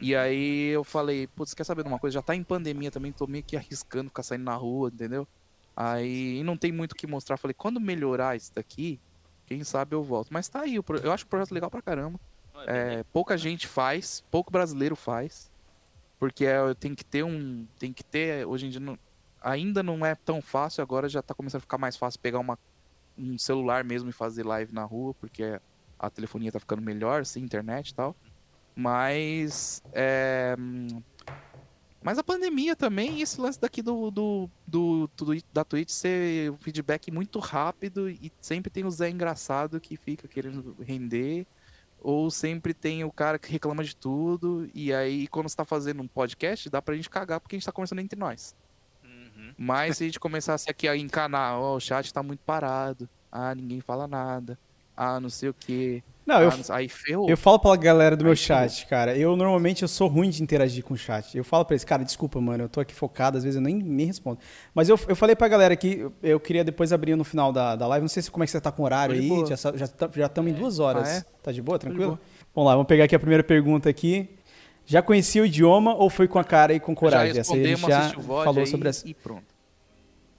E 0.00 0.16
aí 0.16 0.68
eu 0.68 0.82
falei, 0.82 1.26
putz, 1.26 1.52
quer 1.52 1.64
saber 1.64 1.82
de 1.82 1.88
uma 1.88 1.98
coisa? 1.98 2.14
Já 2.14 2.22
tá 2.22 2.34
em 2.34 2.42
pandemia 2.42 2.90
também, 2.90 3.12
tô 3.12 3.26
meio 3.26 3.44
que 3.44 3.54
arriscando 3.56 4.08
ficar 4.08 4.22
saindo 4.22 4.44
na 4.44 4.54
rua, 4.54 4.90
entendeu? 4.92 5.28
Aí 5.76 6.38
e 6.38 6.42
não 6.42 6.56
tem 6.56 6.72
muito 6.72 6.92
o 6.92 6.94
que 6.94 7.06
mostrar. 7.06 7.36
Falei, 7.36 7.54
quando 7.54 7.78
melhorar 7.78 8.34
isso 8.34 8.50
daqui, 8.54 8.98
quem 9.46 9.62
sabe 9.62 9.94
eu 9.94 10.02
volto. 10.02 10.28
Mas 10.30 10.48
tá 10.48 10.62
aí, 10.62 10.76
eu 10.76 11.12
acho 11.12 11.24
o 11.24 11.28
projeto 11.28 11.52
legal 11.52 11.70
pra 11.70 11.82
caramba. 11.82 12.18
É 12.66 13.00
É, 13.00 13.04
pouca 13.12 13.36
gente 13.36 13.66
faz, 13.66 14.24
pouco 14.30 14.50
brasileiro 14.50 14.96
faz. 14.96 15.50
Porque 16.18 16.44
é, 16.46 16.58
tem 16.74 16.94
que 16.94 17.04
ter 17.04 17.22
um. 17.22 17.66
Tem 17.78 17.92
que 17.92 18.02
ter. 18.04 18.46
Hoje 18.46 18.66
em 18.66 18.70
dia 18.70 18.80
não- 18.80 18.98
ainda 19.42 19.82
não 19.82 20.04
é 20.04 20.14
tão 20.14 20.40
fácil, 20.42 20.82
agora 20.82 21.08
já 21.08 21.22
tá 21.22 21.34
começando 21.34 21.58
a 21.58 21.62
ficar 21.62 21.78
mais 21.78 21.96
fácil 21.96 22.20
pegar 22.20 22.38
uma, 22.38 22.58
um 23.16 23.38
celular 23.38 23.84
mesmo 23.84 24.10
e 24.10 24.12
fazer 24.12 24.44
live 24.44 24.72
na 24.72 24.84
rua, 24.84 25.14
porque 25.14 25.60
a 25.98 26.10
telefonia 26.10 26.50
tá 26.52 26.58
ficando 26.60 26.82
melhor, 26.82 27.22
assim, 27.22 27.40
internet 27.40 27.90
e 27.90 27.94
tal. 27.94 28.16
Mas. 28.74 29.82
É, 29.92 30.56
mas 32.02 32.16
a 32.18 32.24
pandemia 32.24 32.74
também, 32.74 33.20
esse 33.20 33.38
lance 33.38 33.60
daqui 33.60 33.82
do, 33.82 34.10
do, 34.10 34.50
do, 34.66 35.10
do- 35.14 35.44
da 35.52 35.64
Twitch 35.64 35.90
ser 35.90 36.54
feedback 36.58 37.10
muito 37.10 37.38
rápido 37.38 38.08
e 38.08 38.32
sempre 38.40 38.70
tem 38.70 38.84
o 38.86 38.90
Zé 38.90 39.10
engraçado 39.10 39.78
que 39.80 39.96
fica 39.96 40.26
querendo 40.26 40.74
render. 40.80 41.46
Ou 42.02 42.30
sempre 42.30 42.72
tem 42.72 43.04
o 43.04 43.12
cara 43.12 43.38
que 43.38 43.52
reclama 43.52 43.84
de 43.84 43.94
tudo. 43.94 44.70
E 44.72 44.90
aí, 44.94 45.26
quando 45.28 45.50
você 45.50 45.56
tá 45.56 45.66
fazendo 45.66 46.02
um 46.02 46.08
podcast, 46.08 46.70
dá 46.70 46.80
pra 46.80 46.96
gente 46.96 47.10
cagar 47.10 47.38
porque 47.38 47.54
a 47.54 47.58
gente 47.58 47.66
tá 47.66 47.72
conversando 47.72 48.00
entre 48.00 48.18
nós. 48.18 48.56
Uhum. 49.40 49.52
Mas 49.58 49.96
se 49.96 50.04
a 50.04 50.06
gente 50.06 50.20
começasse 50.20 50.68
aqui 50.70 50.86
a 50.88 50.96
encanar, 50.96 51.58
ó, 51.58 51.76
o 51.76 51.80
chat 51.80 52.12
tá 52.12 52.22
muito 52.22 52.40
parado. 52.40 53.08
Ah, 53.32 53.54
ninguém 53.54 53.80
fala 53.80 54.06
nada. 54.06 54.58
Ah, 54.96 55.18
não 55.18 55.30
sei 55.30 55.48
o 55.48 55.54
quê. 55.58 56.02
Não, 56.26 56.36
Ah, 56.36 56.42
eu, 56.42 56.50
não 56.50 56.74
Aí 56.76 56.88
ferrou. 56.88 57.28
eu 57.28 57.36
falo 57.36 57.58
pra 57.58 57.74
galera 57.76 58.14
do 58.14 58.22
meu 58.22 58.32
Aí 58.32 58.36
chat, 58.36 58.86
cara. 58.86 59.16
Eu 59.16 59.34
normalmente 59.34 59.82
eu 59.82 59.88
sou 59.88 60.06
ruim 60.08 60.28
de 60.30 60.42
interagir 60.42 60.84
com 60.84 60.94
o 60.94 60.96
chat. 60.96 61.36
Eu 61.36 61.42
falo 61.42 61.64
pra 61.64 61.74
eles, 61.74 61.84
cara, 61.84 62.04
desculpa, 62.04 62.40
mano, 62.40 62.64
eu 62.64 62.68
tô 62.68 62.80
aqui 62.80 62.94
focado, 62.94 63.38
às 63.38 63.42
vezes 63.44 63.56
eu 63.56 63.62
nem, 63.62 63.74
nem 63.74 64.06
respondo. 64.06 64.38
Mas 64.74 64.88
eu, 64.88 64.98
eu 65.08 65.16
falei 65.16 65.34
pra 65.34 65.48
galera 65.48 65.72
aqui, 65.74 65.98
eu, 66.00 66.12
eu 66.22 66.38
queria 66.38 66.62
depois 66.62 66.92
abrir 66.92 67.16
no 67.16 67.24
final 67.24 67.52
da, 67.52 67.74
da 67.74 67.86
live. 67.86 68.02
Não 68.02 68.08
sei 68.08 68.22
se 68.22 68.30
como 68.30 68.44
é 68.44 68.46
que 68.46 68.50
você 68.52 68.60
tá 68.60 68.70
com 68.70 68.82
o 68.82 68.84
horário 68.84 69.14
de 69.14 69.22
aí. 69.22 69.28
boa. 69.28 69.46
Já 69.46 69.56
sa- 69.56 69.72
já 69.76 69.86
estamos 69.86 70.16
já 70.16 70.30
em 70.40 70.52
duas 70.52 70.78
horas. 70.78 71.08
Ah, 71.08 71.12
é? 71.14 71.24
Tá 71.42 71.50
de 71.50 71.62
boa, 71.62 71.78
de 71.78 71.86
tranquilo? 71.86 72.06
boa. 72.16 72.20
Vamos 72.54 72.68
lá, 72.68 72.74
vamos 72.74 72.86
pegar 72.88 73.04
aqui 73.04 73.14
a 73.14 73.18
primeira 73.18 73.42
pergunta 73.42 73.88
aqui. 73.88 74.28
Já 74.90 75.00
conhecia 75.00 75.40
o 75.40 75.46
idioma 75.46 75.94
ou 75.94 76.10
foi 76.10 76.26
com 76.26 76.36
a 76.36 76.42
cara 76.42 76.74
e 76.74 76.80
com 76.80 76.96
coragem? 76.96 77.32
já 77.32 77.40
Essa 77.42 77.54
aí 77.54 77.60
a 77.60 77.64
gente 77.64 77.80
respondemos, 77.80 78.16
já 78.16 78.44
falou 78.44 78.66
sobre 78.66 78.88
essa. 78.88 79.08
e 79.08 79.14
pronto. 79.14 79.44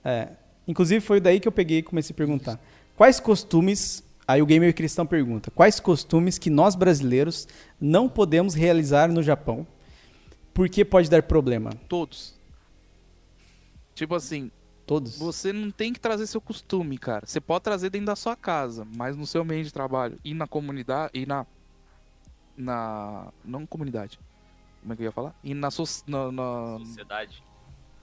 É. 0.03 0.27
Inclusive 0.67 0.99
foi 0.99 1.21
daí 1.21 1.39
que 1.39 1.47
eu 1.47 1.53
peguei 1.53 1.77
e 1.77 1.81
comecei 1.81 2.13
a 2.13 2.17
perguntar. 2.17 2.59
Quais 2.97 3.17
costumes. 3.17 4.03
Aí 4.27 4.41
o 4.41 4.45
Gamer 4.45 4.75
Cristão 4.75 5.05
pergunta: 5.05 5.49
Quais 5.51 5.79
costumes 5.79 6.37
que 6.37 6.49
nós 6.49 6.75
brasileiros 6.75 7.47
não 7.79 8.09
podemos 8.09 8.53
realizar 8.53 9.07
no 9.09 9.23
Japão? 9.23 9.65
Porque 10.53 10.83
pode 10.83 11.09
dar 11.09 11.23
problema? 11.23 11.69
Todos. 11.87 12.35
Tipo 13.95 14.15
assim, 14.15 14.51
Todos? 14.85 15.17
você 15.17 15.53
não 15.53 15.71
tem 15.71 15.93
que 15.93 15.99
trazer 16.01 16.27
seu 16.27 16.41
costume, 16.41 16.97
cara. 16.97 17.25
Você 17.25 17.39
pode 17.39 17.63
trazer 17.63 17.89
dentro 17.89 18.07
da 18.07 18.17
sua 18.17 18.35
casa, 18.35 18.85
mas 18.97 19.15
no 19.15 19.25
seu 19.25 19.45
meio 19.45 19.63
de 19.63 19.71
trabalho 19.71 20.17
e 20.25 20.33
na 20.33 20.45
comunidade 20.45 21.11
e 21.13 21.25
na 21.25 21.45
na 22.57 23.31
não 23.45 23.65
comunidade. 23.65 24.19
Como 24.81 24.93
é 24.93 24.95
que 24.95 25.01
eu 25.03 25.05
ia 25.05 25.11
falar? 25.11 25.35
E 25.43 25.53
na, 25.53 25.69
so, 25.69 25.83
na, 26.07 26.31
na, 26.31 26.77
Sociedade. 26.79 27.43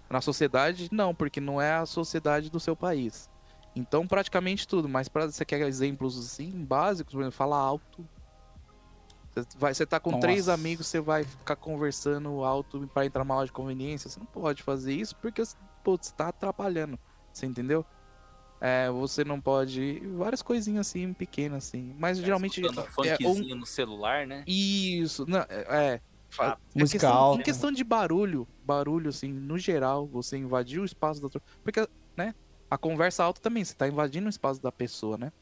na 0.09 0.21
sociedade, 0.21 0.89
não, 0.93 1.15
porque 1.15 1.41
não 1.41 1.61
é 1.61 1.75
a 1.75 1.87
sociedade 1.87 2.51
do 2.51 2.61
seu 2.61 2.77
país. 2.77 3.29
Então, 3.75 4.07
praticamente 4.07 4.67
tudo, 4.67 4.89
mas 4.89 5.09
para 5.09 5.27
você 5.31 5.45
quer 5.45 5.61
exemplos 5.63 6.19
assim, 6.19 6.51
básicos, 6.65 7.13
por 7.13 7.21
exemplo, 7.21 7.37
falar 7.37 7.59
alto. 7.59 8.09
Você, 9.33 9.47
vai, 9.57 9.75
você 9.75 9.87
tá 9.87 10.01
com 10.01 10.11
Nossa. 10.11 10.21
três 10.21 10.49
amigos, 10.49 10.87
você 10.87 11.01
vai 11.01 11.25
ficar 11.25 11.57
conversando 11.57 12.43
alto 12.43 12.89
para 12.93 13.07
entrar 13.07 13.25
numa 13.25 13.37
loja 13.37 13.47
de 13.47 13.53
conveniência. 13.53 14.09
Você 14.11 14.19
não 14.19 14.27
pode 14.27 14.63
fazer 14.63 14.95
isso 14.95 15.15
porque 15.17 15.43
pô, 15.85 15.97
você 15.97 16.13
tá 16.13 16.29
atrapalhando. 16.29 16.99
Você 17.33 17.47
entendeu? 17.47 17.85
É, 18.61 18.91
você 18.91 19.25
não 19.25 19.41
pode. 19.41 20.01
Várias 20.17 20.43
coisinhas 20.43 20.89
assim, 20.89 21.13
pequenas 21.13 21.69
assim. 21.69 21.95
Mas 21.97 22.19
geralmente. 22.19 22.61
Escutando 22.61 22.81
um 22.81 23.05
é, 23.05 23.15
um- 23.15 23.35
funkzinho 23.35 23.57
no 23.57 23.67
celular, 23.67 24.27
né? 24.27 24.43
isso, 24.47 25.25
não, 25.29 25.45
é. 25.49 26.01
É, 26.31 26.35
fa- 26.35 26.59
música 26.75 26.99
questão. 26.99 27.35
Em 27.35 27.43
questão 27.43 27.73
de 27.73 27.85
barulho, 27.85 28.47
barulho, 28.65 29.09
assim, 29.11 29.33
no 29.33 29.59
geral, 29.59 30.07
você 30.07 30.37
invadir 30.37 30.81
o 30.81 30.85
espaço 30.85 31.21
da 31.21 31.27
outra. 31.27 31.43
Porque, 31.63 31.87
né? 32.17 32.35
A 32.71 32.77
conversa 32.77 33.25
alta 33.25 33.41
também, 33.41 33.65
você 33.65 33.75
tá 33.75 33.89
invadindo 33.89 34.27
o 34.27 34.31
espaço 34.31 34.63
da 34.63 34.71
pessoa, 34.71 35.17
né? 35.17 35.33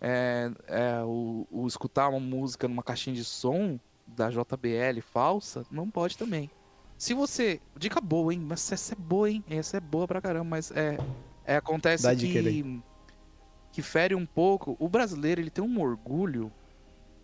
É, 0.00 0.50
é, 0.66 1.02
o, 1.04 1.46
o 1.50 1.66
escutar 1.66 2.08
uma 2.08 2.18
música 2.18 2.66
numa 2.66 2.82
caixinha 2.82 3.14
de 3.14 3.24
som 3.24 3.78
da 4.06 4.30
JBL 4.30 5.00
falsa, 5.02 5.66
não 5.70 5.90
pode 5.90 6.16
também. 6.16 6.50
Se 6.96 7.14
você. 7.14 7.60
Dica 7.78 8.00
boa, 8.00 8.32
hein? 8.32 8.40
Mas 8.40 8.70
essa 8.70 8.94
é 8.94 8.96
boa, 8.96 9.30
hein? 9.30 9.42
Essa 9.48 9.78
é 9.78 9.80
boa 9.80 10.06
pra 10.06 10.20
caramba, 10.20 10.44
mas 10.44 10.70
é. 10.70 10.98
é 11.46 11.56
acontece 11.56 12.04
Dá 12.04 12.14
que. 12.14 12.82
Que 13.72 13.82
fere 13.82 14.14
um 14.14 14.26
pouco. 14.26 14.76
O 14.78 14.88
brasileiro, 14.88 15.40
ele 15.40 15.48
tem 15.50 15.64
um 15.64 15.80
orgulho. 15.80 16.52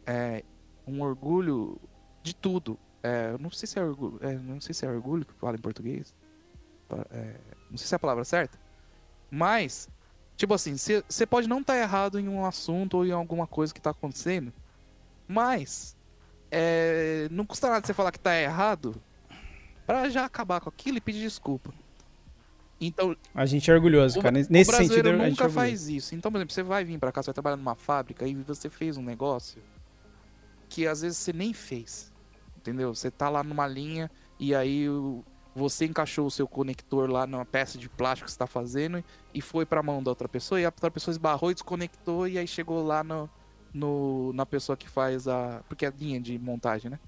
É, 0.06 0.42
um 0.86 1.02
orgulho 1.02 1.78
de 2.26 2.34
tudo. 2.34 2.76
É, 3.02 3.36
não 3.38 3.50
sei 3.50 3.68
se 3.68 3.78
é 3.78 3.82
orgulho. 3.84 4.18
é, 4.20 4.34
não 4.34 4.60
sei 4.60 4.74
se 4.74 4.84
é 4.84 4.90
orgulho 4.90 5.24
que 5.24 5.32
fala 5.34 5.56
em 5.56 5.60
português. 5.60 6.12
É, 7.10 7.34
não 7.70 7.76
sei 7.78 7.86
se 7.86 7.94
é 7.94 7.96
a 7.96 7.98
palavra 8.00 8.24
certa. 8.24 8.58
Mas, 9.30 9.88
tipo 10.36 10.52
assim, 10.54 10.74
você 10.76 11.26
pode 11.26 11.48
não 11.48 11.60
estar 11.60 11.76
errado 11.78 12.18
em 12.18 12.28
um 12.28 12.44
assunto 12.44 12.98
ou 12.98 13.06
em 13.06 13.12
alguma 13.12 13.46
coisa 13.46 13.72
que 13.72 13.80
tá 13.80 13.90
acontecendo. 13.90 14.52
Mas, 15.28 15.96
é, 16.50 17.28
não 17.30 17.44
custa 17.46 17.68
nada 17.68 17.86
você 17.86 17.94
falar 17.94 18.10
que 18.12 18.18
tá 18.20 18.34
errado 18.40 19.00
pra 19.86 20.08
já 20.08 20.24
acabar 20.24 20.60
com 20.60 20.68
aquilo 20.68 20.98
e 20.98 21.00
pedir 21.00 21.20
desculpa. 21.20 21.72
Então, 22.80 23.16
A 23.34 23.46
gente 23.46 23.70
é 23.70 23.74
orgulhoso, 23.74 24.18
o- 24.18 24.22
cara. 24.22 24.32
Nesse 24.34 24.50
o 24.50 24.50
sentido, 24.50 24.66
brasileiro 24.76 25.08
a 25.08 25.12
gente 25.12 25.40
é 25.40 25.44
nunca 25.44 25.48
faz 25.48 25.88
isso. 25.88 26.14
Então, 26.14 26.30
por 26.30 26.38
exemplo, 26.38 26.54
você 26.54 26.62
vai 26.62 26.84
vir 26.84 26.98
pra 26.98 27.10
cá, 27.12 27.22
você 27.22 27.26
vai 27.28 27.34
trabalhar 27.34 27.56
numa 27.56 27.74
fábrica 27.74 28.26
e 28.26 28.34
você 28.34 28.68
fez 28.68 28.96
um 28.96 29.02
negócio 29.02 29.62
que 30.68 30.86
às 30.86 31.00
vezes 31.02 31.16
você 31.18 31.32
nem 31.32 31.52
fez. 31.54 32.12
Entendeu? 32.68 32.94
Você 32.94 33.10
tá 33.10 33.28
lá 33.28 33.42
numa 33.44 33.66
linha 33.66 34.10
e 34.38 34.54
aí 34.54 34.86
você 35.54 35.86
encaixou 35.86 36.26
o 36.26 36.30
seu 36.30 36.46
conector 36.46 37.10
lá 37.10 37.26
numa 37.26 37.44
peça 37.44 37.78
de 37.78 37.88
plástico 37.88 38.26
que 38.26 38.32
você 38.32 38.38
tá 38.38 38.46
fazendo 38.46 39.02
e 39.32 39.40
foi 39.40 39.64
pra 39.64 39.82
mão 39.82 40.02
da 40.02 40.10
outra 40.10 40.28
pessoa 40.28 40.60
e 40.60 40.64
a 40.64 40.68
outra 40.68 40.90
pessoa 40.90 41.12
esbarrou 41.12 41.50
e 41.50 41.54
desconectou 41.54 42.28
e 42.28 42.38
aí 42.38 42.46
chegou 42.46 42.84
lá 42.84 43.02
no, 43.02 43.30
no- 43.72 44.32
na 44.34 44.44
pessoa 44.44 44.76
que 44.76 44.88
faz 44.88 45.26
a. 45.28 45.62
Porque 45.68 45.86
é 45.86 45.90
linha 45.90 46.20
de 46.20 46.38
montagem, 46.38 46.90
né? 46.90 46.98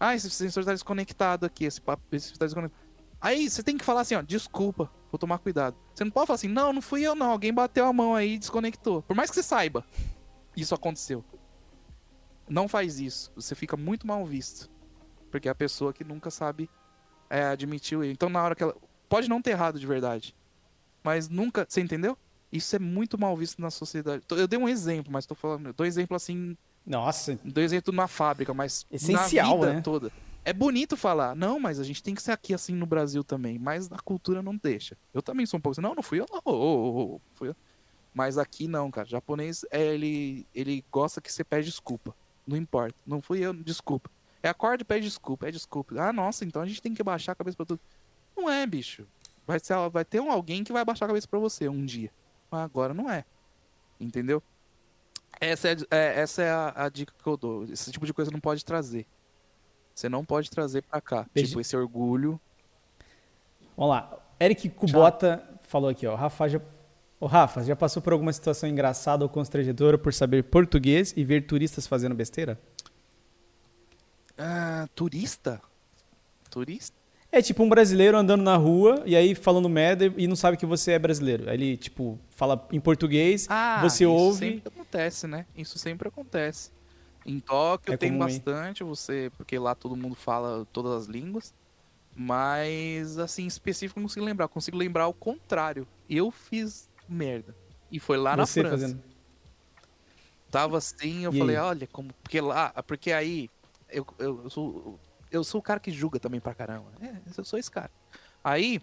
Ah, 0.00 0.16
esse 0.16 0.28
sensor 0.30 0.64
tá 0.64 0.72
desconectado 0.72 1.46
aqui, 1.46 1.64
esse 1.64 1.80
papo 1.80 2.02
esse 2.10 2.36
tá 2.36 2.44
desconectado. 2.44 2.82
Aí 3.20 3.48
você 3.48 3.62
tem 3.62 3.78
que 3.78 3.84
falar 3.84 4.00
assim, 4.00 4.16
ó, 4.16 4.22
desculpa, 4.22 4.90
vou 5.12 5.16
tomar 5.16 5.38
cuidado. 5.38 5.76
Você 5.94 6.02
não 6.02 6.10
pode 6.10 6.26
falar 6.26 6.34
assim, 6.34 6.48
não, 6.48 6.72
não 6.72 6.82
fui 6.82 7.02
eu 7.02 7.14
não, 7.14 7.30
alguém 7.30 7.54
bateu 7.54 7.86
a 7.86 7.92
mão 7.92 8.16
aí 8.16 8.34
e 8.34 8.38
desconectou. 8.38 9.02
Por 9.02 9.14
mais 9.14 9.30
que 9.30 9.36
você 9.36 9.44
saiba, 9.44 9.84
isso 10.56 10.74
aconteceu. 10.74 11.24
Não 12.48 12.66
faz 12.66 12.98
isso, 12.98 13.30
você 13.36 13.54
fica 13.54 13.76
muito 13.76 14.08
mal 14.08 14.26
visto. 14.26 14.68
Porque 15.32 15.48
é 15.48 15.50
a 15.50 15.54
pessoa 15.54 15.92
que 15.92 16.04
nunca 16.04 16.30
sabe 16.30 16.70
é, 17.28 17.42
admitir 17.42 17.98
o 17.98 18.04
erro. 18.04 18.12
Então 18.12 18.28
na 18.28 18.40
hora 18.42 18.54
que 18.54 18.62
ela. 18.62 18.76
Pode 19.08 19.28
não 19.28 19.42
ter 19.42 19.50
errado 19.50 19.80
de 19.80 19.86
verdade. 19.86 20.36
Mas 21.02 21.28
nunca. 21.28 21.66
Você 21.68 21.80
entendeu? 21.80 22.16
Isso 22.52 22.76
é 22.76 22.78
muito 22.78 23.18
mal 23.18 23.34
visto 23.36 23.60
na 23.60 23.70
sociedade. 23.70 24.22
Eu 24.30 24.46
dei 24.46 24.58
um 24.58 24.68
exemplo, 24.68 25.10
mas 25.10 25.26
tô 25.26 25.34
falando. 25.34 25.68
Eu 25.68 25.72
dou 25.72 25.86
exemplo 25.86 26.14
assim 26.14 26.56
Nossa, 26.86 27.38
Dou 27.42 27.64
exemplo 27.64 27.92
na 27.94 28.06
fábrica, 28.06 28.52
mas 28.52 28.86
Essencial, 28.90 29.58
na 29.58 29.64
vida 29.64 29.72
né? 29.74 29.80
toda. 29.80 30.12
É 30.44 30.52
bonito 30.52 30.96
falar, 30.96 31.36
não, 31.36 31.60
mas 31.60 31.78
a 31.78 31.84
gente 31.84 32.02
tem 32.02 32.14
que 32.14 32.22
ser 32.22 32.32
aqui 32.32 32.52
assim 32.52 32.74
no 32.74 32.84
Brasil 32.84 33.22
também, 33.22 33.58
mas 33.60 33.90
a 33.92 33.98
cultura 33.98 34.42
não 34.42 34.56
deixa. 34.56 34.98
Eu 35.14 35.22
também 35.22 35.46
sou 35.46 35.58
um 35.58 35.60
pouco 35.60 35.72
assim, 35.72 35.80
não, 35.80 35.94
não 35.94 36.02
fui 36.02 36.20
eu, 36.20 36.26
não, 36.30 36.40
ô, 36.44 36.50
ô, 36.50 36.54
ô, 36.54 37.14
ô, 37.14 37.20
fui 37.34 37.48
eu. 37.48 37.56
Mas 38.12 38.36
aqui 38.36 38.66
não, 38.66 38.90
cara. 38.90 39.08
japonês, 39.08 39.64
é, 39.70 39.94
ele, 39.94 40.46
ele 40.54 40.84
gosta 40.90 41.20
que 41.20 41.32
você 41.32 41.44
pede 41.44 41.68
desculpa. 41.68 42.14
Não 42.46 42.56
importa. 42.56 42.94
Não 43.06 43.22
fui 43.22 43.38
eu, 43.38 43.54
desculpa. 43.54 44.10
É 44.42 44.48
acorda 44.48 44.82
e 44.82 44.84
pede 44.84 45.06
desculpa, 45.06 45.48
é 45.48 45.50
desculpa. 45.50 45.94
Ah, 46.00 46.12
nossa, 46.12 46.44
então 46.44 46.60
a 46.62 46.66
gente 46.66 46.82
tem 46.82 46.92
que 46.94 47.02
baixar 47.02 47.32
a 47.32 47.34
cabeça 47.34 47.56
pra 47.56 47.66
tudo. 47.66 47.80
Não 48.36 48.50
é, 48.50 48.66
bicho. 48.66 49.06
Vai, 49.46 49.58
ser, 49.60 49.74
vai 49.90 50.04
ter 50.04 50.20
um, 50.20 50.30
alguém 50.32 50.64
que 50.64 50.72
vai 50.72 50.84
baixar 50.84 51.04
a 51.04 51.08
cabeça 51.08 51.28
pra 51.28 51.38
você 51.38 51.68
um 51.68 51.84
dia. 51.84 52.10
Mas 52.50 52.60
agora 52.62 52.92
não 52.92 53.08
é. 53.10 53.24
Entendeu? 54.00 54.42
Essa 55.40 55.68
é, 55.68 55.76
é- 55.90 56.20
essa 56.20 56.42
é 56.42 56.50
a, 56.50 56.72
a 56.76 56.88
dica 56.88 57.12
que 57.16 57.26
eu 57.28 57.36
dou. 57.36 57.64
Esse 57.64 57.90
tipo 57.92 58.04
de 58.06 58.12
coisa 58.12 58.30
não 58.30 58.40
pode 58.40 58.64
trazer. 58.64 59.06
Você 59.94 60.08
não 60.08 60.24
pode 60.24 60.50
trazer 60.50 60.82
pra 60.82 61.00
cá. 61.00 61.26
Beijo. 61.34 61.50
Tipo, 61.50 61.60
esse 61.60 61.76
orgulho. 61.76 62.40
vamos 63.76 63.90
lá. 63.94 64.18
Eric 64.40 64.68
Kubota 64.70 65.42
falou 65.62 65.90
aqui, 65.90 66.06
ó. 66.06 66.14
Rafa 66.14 66.48
já. 66.48 66.60
Ô, 67.20 67.26
Rafa, 67.26 67.62
já 67.62 67.76
passou 67.76 68.02
por 68.02 68.12
alguma 68.12 68.32
situação 68.32 68.68
engraçada 68.68 69.24
ou 69.24 69.28
constrangedora 69.28 69.96
por 69.96 70.12
saber 70.12 70.42
português 70.44 71.14
e 71.16 71.24
ver 71.24 71.46
turistas 71.46 71.86
fazendo 71.86 72.14
besteira? 72.16 72.60
Ah, 74.44 74.88
turista? 74.94 75.60
Turista? 76.50 76.96
É 77.30 77.40
tipo 77.40 77.62
um 77.62 77.68
brasileiro 77.68 78.18
andando 78.18 78.42
na 78.42 78.56
rua 78.56 79.02
e 79.06 79.14
aí 79.16 79.34
falando 79.34 79.68
merda 79.68 80.12
e 80.16 80.26
não 80.26 80.34
sabe 80.36 80.56
que 80.56 80.66
você 80.66 80.92
é 80.92 80.98
brasileiro. 80.98 81.48
Aí 81.48 81.54
ele, 81.56 81.76
tipo, 81.76 82.18
fala 82.28 82.66
em 82.72 82.80
português, 82.80 83.42
você 83.80 84.04
Ah, 84.04 84.08
isso 84.08 84.10
ouve. 84.10 84.38
sempre 84.38 84.68
acontece, 84.68 85.26
né? 85.26 85.46
Isso 85.56 85.78
sempre 85.78 86.08
acontece. 86.08 86.70
Em 87.24 87.38
Tóquio 87.38 87.94
É 87.94 87.96
tem 87.96 88.10
comum, 88.10 88.28
hein? 88.28 88.42
bastante, 88.44 88.82
você, 88.82 89.30
porque 89.36 89.58
lá 89.58 89.74
todo 89.76 89.96
mundo 89.96 90.16
fala 90.16 90.66
todas 90.72 90.92
as 90.92 91.06
línguas. 91.06 91.54
Mas, 92.14 93.16
assim, 93.18 93.46
específico 93.46 93.98
eu 93.98 94.02
não 94.02 94.08
consigo 94.08 94.26
lembrar. 94.26 94.44
Eu 94.46 94.48
consigo 94.50 94.76
lembrar 94.76 95.06
o 95.08 95.14
contrário. 95.14 95.86
Eu 96.10 96.30
fiz 96.30 96.90
merda. 97.08 97.54
E 97.90 98.00
foi 98.00 98.18
lá 98.18 98.36
na 98.36 98.44
você 98.44 98.60
França. 98.60 98.76
fazendo. 98.78 99.02
Tava 100.50 100.76
assim, 100.78 101.24
eu 101.24 101.32
E 101.32 101.38
falei, 101.38 101.56
aí? 101.56 101.62
olha, 101.62 101.86
como. 101.86 102.12
Porque 102.22 102.40
lá, 102.40 102.70
porque 102.86 103.10
aí, 103.12 103.48
eu, 103.92 104.06
eu, 104.18 104.44
eu 104.44 104.50
sou. 104.50 105.00
Eu 105.30 105.42
sou 105.44 105.60
o 105.60 105.62
cara 105.62 105.80
que 105.80 105.90
julga 105.90 106.20
também 106.20 106.40
pra 106.40 106.54
caramba. 106.54 106.90
É, 107.00 107.14
eu 107.38 107.44
sou 107.44 107.58
esse 107.58 107.70
cara. 107.70 107.90
Aí, 108.44 108.82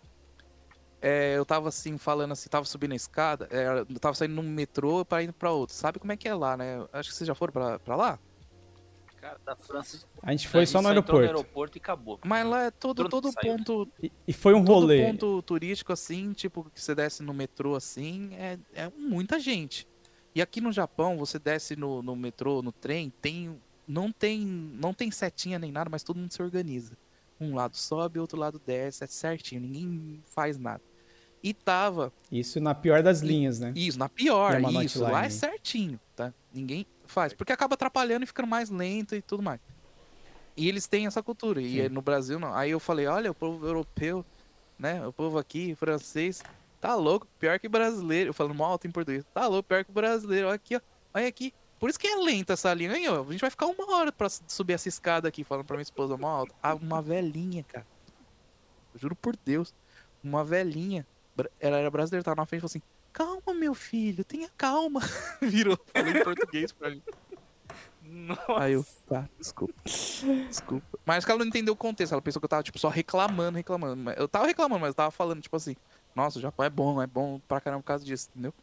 é, 1.02 1.38
eu 1.38 1.45
tava 1.45 1.69
assim, 1.69 1.98
falando 1.98 2.31
assim, 2.31 2.49
tava 2.49 2.65
subindo 2.65 2.94
a 2.94 2.95
escada, 2.95 3.48
é, 3.52 3.86
eu 3.88 3.99
tava 3.99 4.15
saindo 4.15 4.34
num 4.36 4.49
metrô 4.49 5.06
pra 5.06 5.22
ir 5.22 5.31
pra 5.31 5.52
outro. 5.52 5.76
Sabe 5.76 5.99
como 5.99 6.11
é 6.11 6.18
que 6.18 6.27
é 6.27 6.34
lá, 6.34 6.57
né? 6.57 6.86
Acho 6.91 7.10
que 7.10 7.15
vocês 7.15 7.27
já 7.27 7.36
foram 7.36 7.53
pra, 7.53 7.80
pra 7.80 7.95
lá? 7.95 8.19
Cara, 9.22 9.38
da 9.45 9.56
França. 9.56 10.07
A 10.23 10.31
gente 10.31 10.48
foi 10.48 10.64
a 10.64 10.68
só 10.68 10.81
no 10.81 10.88
aeroporto. 10.88 11.26
aeroporto 11.26 11.77
e 11.77 11.80
acabou. 11.80 12.19
Mas 12.26 12.48
lá 12.48 12.64
é 12.64 12.72
todo, 12.72 13.03
Todo 13.03 13.10
todo 13.10 13.26
mundo 13.26 13.34
saiu, 13.34 13.57
ponto. 13.57 13.88
E, 14.02 14.11
e 14.27 14.34
foi 14.34 14.53
um 14.53 14.64
Todo 14.64 14.81
rolê. 14.81 15.06
ponto 15.06 15.41
turístico, 15.41 15.91
assim, 15.91 16.31
tipo, 16.31 16.64
que 16.73 16.81
você 16.81 16.95
desce 16.95 17.22
no 17.22 17.34
metrô 17.34 17.76
assim, 17.76 18.34
é, 18.34 18.57
é 18.73 18.90
muita 18.98 19.40
gente. 19.40 19.88
E 20.34 20.41
aqui 20.41 20.61
no 20.61 20.72
Japão, 20.72 21.18
você 21.18 21.38
desce 21.38 21.76
no, 21.76 22.02
no 22.02 22.15
metrô, 22.15 22.61
no 22.61 22.72
trem, 22.72 23.10
tem. 23.22 23.61
Não 23.89 24.11
tem. 24.11 24.45
Não 24.79 24.93
tem 24.93 25.09
setinha 25.09 25.57
nem 25.57 25.71
nada, 25.71 25.89
mas 25.89 26.03
todo 26.03 26.17
mundo 26.17 26.31
se 26.31 26.41
organiza. 26.43 26.95
Um 27.41 27.55
lado 27.55 27.75
sobe, 27.75 28.19
outro 28.19 28.37
lado 28.37 28.61
desce, 28.63 29.03
é 29.03 29.07
certinho, 29.07 29.61
ninguém 29.61 30.21
faz 30.29 30.59
nada. 30.59 30.81
E 31.41 31.53
tava 31.53 32.11
Isso 32.29 32.59
na 32.59 32.75
pior 32.75 33.01
das 33.01 33.21
linhas, 33.21 33.59
né? 33.59 33.71
Isso, 33.73 33.97
na 33.97 34.09
pior, 34.09 34.61
isso. 34.83 35.01
Lá 35.01 35.25
é 35.25 35.29
certinho, 35.29 35.99
tá? 36.15 36.33
Ninguém 36.53 36.85
faz. 37.05 37.33
Porque 37.33 37.53
acaba 37.53 37.73
atrapalhando 37.73 38.25
e 38.25 38.27
ficando 38.27 38.47
mais 38.47 38.69
lento 38.69 39.15
e 39.15 39.21
tudo 39.21 39.41
mais. 39.41 39.59
E 40.55 40.67
eles 40.67 40.85
têm 40.85 41.07
essa 41.07 41.23
cultura. 41.23 41.61
E 41.61 41.83
Sim. 41.83 41.89
no 41.89 42.01
Brasil 42.01 42.37
não. 42.37 42.53
Aí 42.53 42.71
eu 42.71 42.79
falei, 42.79 43.07
olha, 43.07 43.31
o 43.31 43.33
povo 43.33 43.65
europeu, 43.65 44.23
né? 44.77 45.07
O 45.07 45.13
povo 45.13 45.39
aqui, 45.39 45.73
francês, 45.75 46.43
tá 46.81 46.93
louco, 46.93 47.25
pior 47.39 47.57
que 47.57 47.69
brasileiro. 47.69 48.29
Eu 48.29 48.33
falando 48.33 48.55
mal 48.55 48.71
alto 48.71 48.85
em 48.85 48.91
português. 48.91 49.23
Tá 49.33 49.47
louco, 49.47 49.69
pior 49.69 49.85
que 49.85 49.91
brasileiro. 49.91 50.47
Olha 50.47 50.55
aqui, 50.55 50.75
ó. 50.75 50.81
Olha 51.13 51.27
aqui. 51.27 51.53
Por 51.80 51.89
isso 51.89 51.97
que 51.97 52.07
é 52.07 52.15
lenta 52.18 52.53
essa 52.53 52.73
linha. 52.73 53.14
Ó, 53.14 53.22
a 53.27 53.31
gente 53.31 53.41
vai 53.41 53.49
ficar 53.49 53.68
uma 53.68 53.95
hora 53.95 54.11
pra 54.11 54.27
subir 54.30 54.73
essa 54.73 54.89
escada 54.89 55.27
aqui, 55.27 55.43
falando 55.43 55.65
pra 55.65 55.77
minha 55.77 55.84
esposa 55.84 56.18
mal 56.18 56.39
alto. 56.39 56.56
Ah, 56.61 56.76
uma 56.76 57.01
velhinha, 57.01 57.64
cara. 57.64 57.88
Eu 58.93 58.99
juro 58.99 59.15
por 59.15 59.35
Deus. 59.38 59.73
Uma 60.23 60.43
velhinha. 60.43 61.07
Ela 61.60 61.77
era 61.77 61.89
brasileira, 61.89 62.23
tava 62.23 62.41
na 62.41 62.45
frente 62.45 62.60
e 62.60 62.61
falou 62.61 62.72
assim: 62.72 62.81
Calma, 63.14 63.57
meu 63.57 63.73
filho, 63.73 64.26
tenha 64.26 64.49
calma. 64.57 64.99
Virou, 65.41 65.80
falou 65.93 66.10
em 66.10 66.23
português 66.23 66.73
pra 66.73 66.89
mim. 66.89 67.01
Nossa. 68.03 68.60
Aí 68.60 68.73
eu, 68.73 68.85
tá, 69.07 69.30
desculpa. 69.38 69.73
Desculpa. 69.85 70.99
Mas 71.06 71.23
que 71.23 71.31
ela 71.31 71.39
não 71.39 71.45
entendeu 71.45 71.73
o 71.73 71.77
contexto. 71.77 72.11
Ela 72.11 72.22
pensou 72.22 72.41
que 72.41 72.45
eu 72.45 72.49
tava, 72.49 72.64
tipo, 72.64 72.80
só 72.80 72.89
reclamando, 72.89 73.57
reclamando. 73.57 74.11
Eu 74.11 74.27
tava 74.27 74.47
reclamando, 74.47 74.81
mas 74.81 74.89
eu 74.89 74.95
tava 74.95 75.11
falando, 75.11 75.41
tipo 75.41 75.56
assim, 75.56 75.76
nossa, 76.15 76.39
o 76.39 76.41
Japão 76.41 76.65
é 76.65 76.69
bom, 76.69 77.01
é 77.01 77.07
bom 77.07 77.39
pra 77.47 77.61
caramba 77.61 77.84
por 77.84 77.88
causa 77.88 78.03
disso, 78.03 78.30
entendeu? 78.31 78.53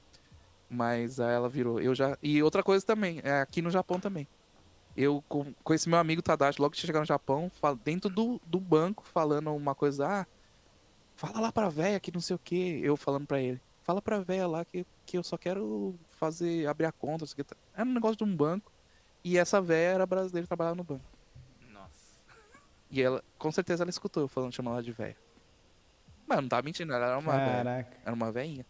Mas 0.69 1.21
aí 1.21 1.35
ela 1.35 1.49
virou. 1.49 1.81
Eu 1.81 1.95
já. 1.95 2.17
E 2.23 2.43
outra 2.43 2.63
coisa 2.63 2.85
também, 2.85 3.21
é 3.23 3.41
aqui 3.41 3.63
no 3.63 3.71
Japão 3.71 4.01
também. 4.01 4.27
Eu 4.97 5.23
com, 5.29 5.53
com 5.63 5.75
esse 5.75 5.89
meu 5.89 5.99
amigo 5.99 6.23
Tadashi, 6.23 6.61
logo 6.61 6.73
que 6.75 6.81
chegar 6.81 7.01
no 7.01 7.07
Japão, 7.07 7.51
fala- 7.61 7.79
dentro 7.85 8.09
do, 8.11 8.41
do 8.47 8.59
banco, 8.59 9.05
falando 9.05 9.55
uma 9.55 9.75
coisa, 9.75 10.07
ah, 10.23 10.27
fala 11.15 11.39
lá 11.41 11.53
pra 11.53 11.69
véia 11.69 12.01
que 12.01 12.11
não 12.13 12.21
sei 12.21 12.35
o 12.35 12.39
que. 12.39 12.81
Eu 12.83 12.97
falando 12.97 13.27
pra 13.27 13.41
ele. 13.41 13.61
Fala 13.85 14.01
pra 14.03 14.19
véia 14.21 14.47
lá 14.49 14.65
que, 14.65 14.85
que 15.05 15.17
eu 15.19 15.23
só 15.23 15.37
quero 15.37 15.95
fazer, 16.19 16.67
abrir 16.67 16.87
a 16.87 16.93
conta, 16.93 17.23
não 17.23 17.27
sei 17.27 17.43
o 17.43 17.45
que. 17.45 17.55
Era 17.75 17.89
um 17.89 17.93
negócio 17.93 18.17
de 18.17 18.25
um 18.25 18.35
banco. 18.35 18.73
E 19.23 19.39
essa 19.39 19.61
véia 19.61 19.95
era 19.95 20.07
brasileira 20.07 20.45
e 20.45 20.49
trabalhava 20.49 20.77
no 20.77 20.83
banco. 20.85 21.05
Nossa. 21.71 21.95
E 22.91 23.01
ela, 23.03 23.23
com 23.39 23.53
certeza 23.53 23.85
ela 23.85 23.91
escutou 23.91 24.23
eu 24.25 24.29
falando, 24.29 24.53
chamando 24.53 24.75
ela 24.75 24.83
de 24.83 24.93
véia. 24.93 25.17
Mas 26.27 26.39
eu 26.39 26.43
não 26.43 26.49
tava 26.49 26.63
mentindo, 26.63 26.93
ela 26.93 27.07
era 27.07 27.19
uma 27.19 27.33
véia. 27.33 27.57
Caraca. 27.65 27.97
Era 28.05 28.15
uma 28.15 28.33
veinha. 28.33 28.67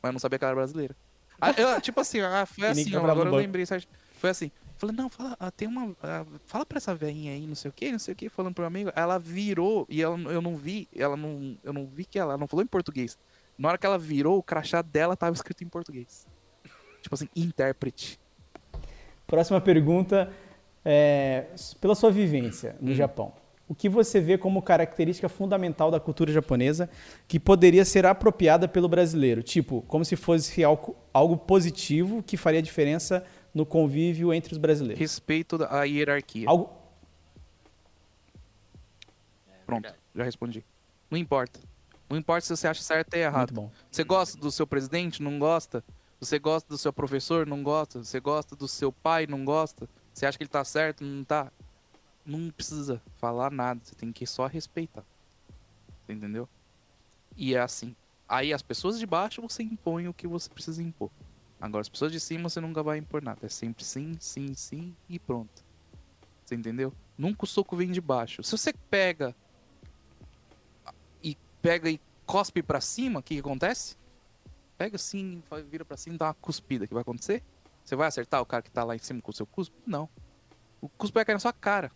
Mas 0.00 0.08
eu 0.08 0.12
não 0.12 0.18
sabia 0.20 0.38
que 0.38 0.44
ela 0.44 0.52
era 0.52 0.56
brasileira. 0.60 0.96
Ah, 1.44 1.54
eu, 1.60 1.80
tipo 1.80 2.00
assim, 2.00 2.20
ah, 2.20 2.46
foi 2.46 2.68
assim, 2.68 2.94
ó, 2.96 3.06
agora 3.10 3.28
eu 3.28 3.34
lembrei, 3.34 3.64
certo? 3.66 3.88
Foi 4.18 4.30
assim. 4.30 4.50
Falei, 4.76 4.94
não, 4.96 5.08
fala, 5.08 5.36
ah, 5.38 5.50
tem 5.50 5.68
uma. 5.68 5.94
ah, 6.02 6.24
fala 6.46 6.66
pra 6.66 6.78
essa 6.78 6.94
veinha 6.94 7.32
aí, 7.32 7.46
não 7.46 7.54
sei 7.54 7.68
o 7.70 7.72
que, 7.72 7.92
não 7.92 7.98
sei 7.98 8.12
o 8.12 8.16
que, 8.16 8.28
falando 8.28 8.54
pro 8.54 8.62
meu 8.62 8.66
amigo. 8.68 8.90
Ela 8.96 9.18
virou 9.18 9.86
e 9.88 10.02
ela, 10.02 10.18
eu 10.30 10.42
não 10.42 10.56
vi, 10.56 10.88
ela 10.94 11.16
não. 11.16 11.56
Eu 11.62 11.72
não 11.72 11.86
vi 11.86 12.04
que 12.04 12.18
ela, 12.18 12.32
ela 12.32 12.38
não 12.38 12.48
falou 12.48 12.62
em 12.62 12.66
português. 12.66 13.16
Na 13.56 13.68
hora 13.68 13.78
que 13.78 13.86
ela 13.86 13.98
virou, 13.98 14.36
o 14.38 14.42
crachá 14.42 14.82
dela 14.82 15.16
tava 15.16 15.32
escrito 15.34 15.62
em 15.62 15.68
português. 15.68 16.26
Tipo 17.00 17.14
assim, 17.14 17.28
intérprete. 17.36 18.18
Próxima 19.26 19.60
pergunta. 19.60 20.32
é, 20.84 21.46
pela 21.80 21.94
sua 21.94 22.10
vivência 22.10 22.76
no 22.80 22.90
Hum. 22.90 22.94
Japão, 22.94 23.32
o 23.68 23.74
que 23.74 23.88
você 23.88 24.20
vê 24.20 24.36
como 24.36 24.60
característica 24.60 25.28
fundamental 25.28 25.90
da 25.90 25.98
cultura 25.98 26.32
japonesa 26.32 26.88
que 27.26 27.40
poderia 27.40 27.84
ser 27.84 28.04
apropriada 28.04 28.68
pelo 28.68 28.88
brasileiro? 28.88 29.42
Tipo, 29.42 29.82
como 29.82 30.04
se 30.04 30.16
fosse 30.16 30.62
algo, 30.62 30.96
algo 31.12 31.36
positivo 31.36 32.22
que 32.22 32.36
faria 32.36 32.60
diferença 32.60 33.24
no 33.54 33.64
convívio 33.64 34.32
entre 34.34 34.52
os 34.52 34.58
brasileiros. 34.58 35.00
Respeito 35.00 35.64
à 35.70 35.84
hierarquia. 35.84 36.48
Algo, 36.48 36.70
Pronto, 39.64 39.94
já 40.14 40.24
respondi. 40.24 40.64
Não 41.10 41.18
importa. 41.18 41.58
Não 42.08 42.18
importa 42.18 42.42
se 42.42 42.54
você 42.54 42.68
acha 42.68 42.82
certo 42.82 43.14
ou 43.14 43.20
errado. 43.20 43.70
Você 43.90 44.04
gosta 44.04 44.38
do 44.38 44.50
seu 44.50 44.66
presidente? 44.66 45.22
Não 45.22 45.38
gosta? 45.38 45.82
Você 46.20 46.38
gosta 46.38 46.68
do 46.68 46.78
seu 46.78 46.92
professor? 46.92 47.46
Não 47.46 47.62
gosta? 47.62 48.04
Você 48.04 48.20
gosta 48.20 48.54
do 48.54 48.68
seu 48.68 48.92
pai? 48.92 49.26
Não 49.26 49.44
gosta? 49.44 49.88
Você 50.12 50.26
acha 50.26 50.36
que 50.36 50.44
ele 50.44 50.50
tá 50.50 50.64
certo? 50.64 51.02
Não 51.02 51.24
tá? 51.24 51.50
Não 52.24 52.50
precisa 52.50 53.02
falar 53.16 53.50
nada. 53.50 53.80
Você 53.82 53.94
tem 53.94 54.12
que 54.12 54.26
só 54.26 54.46
respeitar. 54.46 55.04
Entendeu? 56.08 56.48
E 57.36 57.54
é 57.54 57.60
assim. 57.60 57.94
Aí 58.28 58.52
as 58.52 58.62
pessoas 58.62 58.98
de 58.98 59.06
baixo 59.06 59.42
você 59.42 59.62
impõe 59.62 60.08
o 60.08 60.14
que 60.14 60.26
você 60.26 60.48
precisa 60.48 60.82
impor. 60.82 61.10
Agora 61.60 61.82
as 61.82 61.88
pessoas 61.88 62.12
de 62.12 62.20
cima 62.20 62.48
você 62.48 62.60
nunca 62.60 62.82
vai 62.82 62.98
impor 62.98 63.22
nada. 63.22 63.46
É 63.46 63.48
sempre 63.48 63.84
sim, 63.84 64.16
sim, 64.18 64.54
sim 64.54 64.94
e 65.08 65.18
pronto. 65.18 65.64
Você 66.44 66.54
entendeu? 66.54 66.92
Nunca 67.16 67.44
o 67.44 67.46
soco 67.46 67.76
vem 67.76 67.90
de 67.90 68.00
baixo. 68.00 68.42
Se 68.42 68.52
você 68.56 68.72
pega 68.90 69.34
e 71.22 71.36
pega 71.62 71.90
e 71.90 72.00
cospe 72.26 72.62
pra 72.62 72.80
cima, 72.80 73.20
o 73.20 73.22
que, 73.22 73.34
que 73.34 73.40
acontece? 73.40 73.96
Pega 74.76 74.96
assim, 74.96 75.42
vira 75.70 75.84
pra 75.84 75.96
cima 75.96 76.18
dá 76.18 76.26
uma 76.26 76.34
cuspida. 76.34 76.84
O 76.84 76.88
que 76.88 76.94
vai 76.94 77.02
acontecer? 77.02 77.42
Você 77.84 77.94
vai 77.94 78.08
acertar 78.08 78.40
o 78.40 78.46
cara 78.46 78.62
que 78.62 78.70
tá 78.70 78.82
lá 78.82 78.96
em 78.96 78.98
cima 78.98 79.20
com 79.20 79.30
o 79.30 79.34
seu 79.34 79.46
cuspe? 79.46 79.76
Não. 79.86 80.08
O 80.80 80.88
cuspe 80.88 81.14
vai 81.14 81.24
cair 81.24 81.34
na 81.34 81.40
sua 81.40 81.52
cara. 81.52 81.90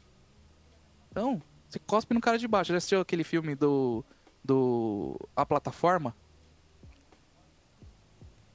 Então, 1.18 1.42
você 1.68 1.78
cospe 1.80 2.14
no 2.14 2.20
cara 2.20 2.38
de 2.38 2.46
baixo. 2.46 2.70
Já 2.72 2.78
assistiu 2.78 3.00
aquele 3.00 3.24
filme 3.24 3.54
do. 3.54 4.04
do. 4.44 5.18
A 5.34 5.44
plataforma? 5.44 6.14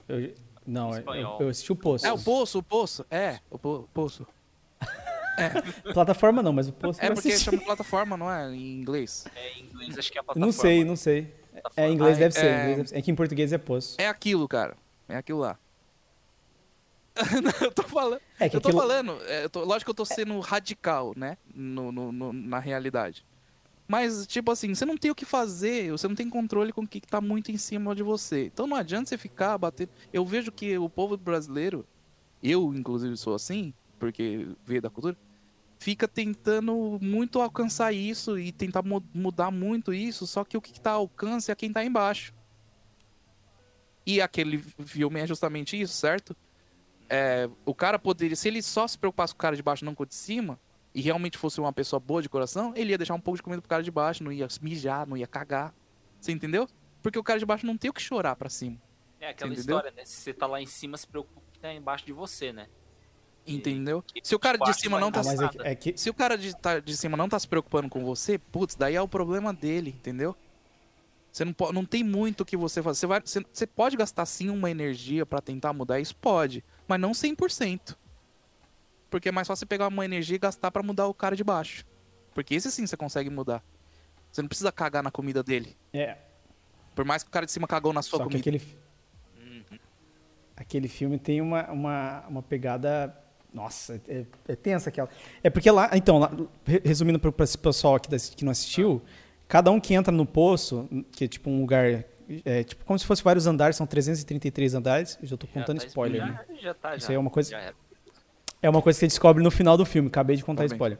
Eu- 0.07 0.33
não, 0.65 0.97
eu, 0.97 1.37
eu 1.41 1.49
assisti 1.49 1.71
o 1.73 1.75
Poço. 1.75 2.05
É, 2.05 2.11
o 2.13 2.17
poço, 2.19 2.59
o 2.59 2.63
poço. 2.63 3.05
É, 3.11 3.39
o 3.49 3.59
po- 3.59 3.89
poço. 3.93 4.25
Plataforma 5.93 6.41
não, 6.43 6.53
mas 6.53 6.67
o 6.69 6.73
Poço 6.73 7.01
É 7.01 7.09
porque 7.09 7.29
assisti. 7.29 7.45
chama 7.49 7.61
plataforma, 7.63 8.15
não 8.15 8.31
é? 8.31 8.53
Em 8.53 8.79
inglês. 8.79 9.25
É, 9.35 9.51
em 9.57 9.63
inglês 9.63 9.97
acho 9.97 10.11
que 10.11 10.17
é 10.17 10.21
a 10.21 10.23
plataforma. 10.23 10.45
Não 10.45 10.51
sei, 10.53 10.85
não 10.85 10.95
sei. 10.95 11.33
É, 11.75 11.87
em 11.89 11.93
inglês 11.93 12.15
Ah, 12.17 12.19
deve 12.19 12.33
ser. 12.35 12.45
é- 12.45 12.49
em 12.49 12.59
inglês 12.61 12.77
deve 12.77 12.89
ser. 12.89 12.97
É 12.97 13.01
que 13.01 13.11
em 13.11 13.15
português 13.15 13.51
é 13.51 13.57
Poço. 13.57 13.95
É 13.99 14.07
aquilo, 14.07 14.47
cara. 14.47 14.77
É 15.09 15.17
aquilo 15.17 15.39
lá. 15.39 15.57
Eu 17.61 17.71
tô 17.71 17.83
falando. 17.83 18.21
É 18.39 18.49
que 18.49 18.55
eu 18.55 18.61
tô 18.61 18.69
aquilo- 18.69 18.81
falando, 18.81 19.17
é, 19.25 19.45
eu 19.45 19.49
tô- 19.49 19.63
lógico 19.63 19.85
que 19.85 19.91
eu 19.91 19.95
tô 19.95 20.05
sendo 20.05 20.39
radical, 20.39 21.13
né? 21.15 21.37
No, 21.53 21.91
no- 21.91 22.11
no- 22.11 22.33
na 22.33 22.59
realidade. 22.59 23.25
Mas, 23.87 24.25
tipo 24.25 24.49
assim, 24.51 24.73
você 24.73 24.85
não 24.85 24.97
tem 24.97 25.11
o 25.11 25.15
que 25.15 25.25
fazer, 25.25 25.91
você 25.91 26.07
não 26.07 26.15
tem 26.15 26.27
controle 26.29 26.71
com 26.73 26.81
o 26.81 26.87
que 26.87 26.99
que 26.99 27.07
tá 27.07 27.21
muito 27.21 27.51
em 27.51 27.57
cima 27.57 27.93
de 27.93 28.01
você. 28.01 28.45
Então 28.45 28.65
não 28.65 28.75
adianta 28.77 29.09
você 29.09 29.17
ficar 29.17 29.57
batendo. 29.57 29.91
Eu 30.11 30.25
vejo 30.25 30.51
que 30.51 30.77
o 30.77 30.89
povo 30.89 31.15
brasileiro, 31.17 31.85
eu 32.41 32.73
inclusive 32.73 33.15
sou 33.17 33.35
assim, 33.35 33.73
porque 33.99 34.47
veio 34.65 34.81
da 34.81 34.89
cultura, 34.89 35.15
fica 35.79 36.07
tentando 36.07 36.97
muito 37.01 37.41
alcançar 37.41 37.91
isso 37.93 38.39
e 38.39 38.51
tentar 38.51 38.81
mu- 38.81 39.03
mudar 39.13 39.51
muito 39.51 39.93
isso, 39.93 40.25
só 40.25 40.43
que 40.43 40.57
o 40.57 40.61
que 40.61 40.79
tá 40.79 40.91
ao 40.91 41.01
alcance 41.01 41.51
é 41.51 41.55
quem 41.55 41.71
tá 41.71 41.83
embaixo. 41.85 42.33
E 44.05 44.19
aquele 44.21 44.57
filme 44.85 45.19
é 45.19 45.27
justamente 45.27 45.79
isso, 45.79 45.93
certo? 45.93 46.35
É, 47.15 47.47
o 47.63 47.75
cara 47.75 47.99
poderia, 47.99 48.35
se 48.35 48.47
ele 48.47 48.61
só 48.63 48.87
se 48.87 48.97
preocupasse 48.97 49.33
com 49.33 49.37
o 49.37 49.41
cara 49.41 49.55
de 49.55 49.61
baixo, 49.61 49.85
não 49.85 49.93
com 49.93 50.01
o 50.01 50.05
de 50.05 50.15
cima, 50.15 50.59
e 50.95 50.99
realmente 50.99 51.37
fosse 51.37 51.59
uma 51.59 51.71
pessoa 51.71 51.99
boa 51.99 52.23
de 52.23 52.27
coração, 52.29 52.73
ele 52.75 52.89
ia 52.89 52.97
deixar 52.97 53.13
um 53.13 53.19
pouco 53.19 53.37
de 53.37 53.43
comida 53.43 53.61
pro 53.61 53.69
cara 53.69 53.83
de 53.83 53.91
baixo, 53.91 54.23
não 54.23 54.31
ia 54.31 54.47
mijar, 54.61 55.05
não 55.05 55.15
ia 55.15 55.27
cagar. 55.27 55.75
Você 56.19 56.31
entendeu? 56.31 56.67
Porque 57.03 57.19
o 57.19 57.23
cara 57.23 57.37
de 57.37 57.45
baixo 57.45 57.67
não 57.67 57.77
tem 57.77 57.91
o 57.91 57.93
que 57.93 58.01
chorar 58.01 58.35
pra 58.35 58.49
cima. 58.49 58.81
É 59.19 59.29
aquela 59.29 59.53
história, 59.53 59.91
né? 59.95 60.03
Se 60.05 60.21
você 60.21 60.33
tá 60.33 60.47
lá 60.47 60.59
em 60.59 60.65
cima, 60.65 60.97
se 60.97 61.07
preocupa 61.07 61.39
com 61.39 61.47
o 61.47 61.51
que 61.53 61.59
tá 61.59 61.71
embaixo 61.71 62.03
de 62.03 62.11
você, 62.13 62.51
né? 62.51 62.67
Entendeu? 63.45 64.03
Se 64.23 64.33
o 64.33 64.39
cara 64.39 64.57
de 64.57 64.73
cima 64.73 64.99
não 64.99 65.11
tá 65.11 65.19
Ah, 65.19 65.69
é 65.69 65.75
que, 65.75 65.89
é 65.91 65.97
Se 65.97 66.09
o 66.09 66.13
cara 66.13 66.37
de, 66.37 66.55
tá- 66.57 66.79
de 66.79 66.97
cima 66.97 67.15
não 67.15 67.29
tá 67.29 67.37
se 67.37 67.47
preocupando 67.47 67.89
com 67.89 68.03
você, 68.03 68.39
putz, 68.39 68.73
daí 68.75 68.95
é 68.95 69.01
o 69.01 69.07
problema 69.07 69.53
dele, 69.53 69.89
entendeu? 69.91 70.35
Você 71.31 71.43
não, 71.45 71.53
po- 71.53 71.73
não 71.73 71.85
tem 71.85 72.03
muito 72.03 72.41
o 72.41 72.45
que 72.45 72.55
você 72.55 72.81
fazer. 72.81 72.99
Você, 72.99 73.07
vai, 73.07 73.21
você, 73.21 73.45
você 73.51 73.67
pode 73.67 73.97
gastar 73.97 74.25
sim 74.25 74.49
uma 74.49 74.71
energia 74.71 75.25
pra 75.25 75.41
tentar 75.41 75.73
mudar 75.73 75.99
isso? 75.99 76.15
Pode. 76.15 76.63
Mas 76.87 76.99
não 76.99 77.11
100%. 77.11 77.95
Porque 79.09 79.29
é 79.29 79.31
mais 79.31 79.47
fácil 79.47 79.61
você 79.61 79.65
pegar 79.65 79.87
uma 79.87 80.03
energia 80.05 80.35
e 80.35 80.39
gastar 80.39 80.71
pra 80.71 80.81
mudar 80.83 81.07
o 81.07 81.13
cara 81.13 81.35
de 81.35 81.43
baixo. 81.43 81.85
Porque 82.33 82.55
esse 82.55 82.71
sim 82.71 82.85
você 82.87 82.97
consegue 82.97 83.29
mudar. 83.29 83.63
Você 84.31 84.41
não 84.41 84.49
precisa 84.49 84.71
cagar 84.71 85.03
na 85.03 85.11
comida 85.11 85.43
dele. 85.43 85.77
é, 85.93 86.17
Por 86.95 87.05
mais 87.05 87.21
que 87.23 87.29
o 87.29 87.31
cara 87.31 87.45
de 87.45 87.51
cima 87.51 87.67
cagou 87.67 87.93
na 87.93 88.01
sua 88.01 88.17
só 88.17 88.23
que 88.25 88.31
comida. 88.31 88.39
aquele, 88.39 88.61
aquele 90.55 90.87
filme 90.87 91.17
tem 91.19 91.41
uma, 91.41 91.69
uma, 91.71 92.23
uma 92.27 92.41
pegada. 92.43 93.15
Nossa, 93.53 94.01
é, 94.07 94.25
é 94.47 94.55
tensa 94.55 94.89
aquela. 94.89 95.09
É 95.43 95.49
porque 95.49 95.69
lá. 95.69 95.91
Então, 95.93 96.17
lá- 96.17 96.31
re- 96.65 96.81
resumindo 96.83 97.19
para 97.19 97.43
esse 97.43 97.57
pessoal 97.57 97.95
aqui 97.95 98.09
que 98.35 98.43
não 98.43 98.51
assistiu, 98.51 98.99
cada 99.47 99.69
um 99.69 99.79
que 99.79 99.93
entra 99.93 100.11
no 100.11 100.25
poço, 100.25 100.89
que 101.11 101.25
é 101.25 101.27
tipo 101.27 101.49
um 101.51 101.61
lugar 101.61 102.03
é 102.45 102.63
tipo 102.63 102.83
como 102.85 102.97
se 102.97 103.05
fosse 103.05 103.23
vários 103.23 103.45
andares, 103.47 103.75
são 103.75 103.85
333 103.85 104.73
andares. 104.75 105.17
Eu 105.21 105.27
já 105.27 105.37
tô 105.37 105.47
contando 105.47 105.79
tá 105.79 105.85
spoiler. 105.87 106.21
Já, 106.21 106.25
né? 106.27 106.39
já 106.61 106.73
tá, 106.73 106.95
Isso 106.95 107.05
já. 107.07 107.11
aí 107.11 107.15
é 107.15 107.19
uma 107.19 107.29
coisa- 107.29 107.51
já. 107.51 107.73
É 108.61 108.69
uma 108.69 108.81
coisa 108.81 108.95
que 108.97 109.01
você 109.01 109.07
descobre 109.07 109.43
no 109.43 109.51
final 109.51 109.75
do 109.75 109.85
filme. 109.85 110.07
Acabei 110.07 110.35
de 110.37 110.43
contar 110.43 110.63
Tá 110.63 110.69
bem. 110.69 110.75
spoiler. 110.75 110.97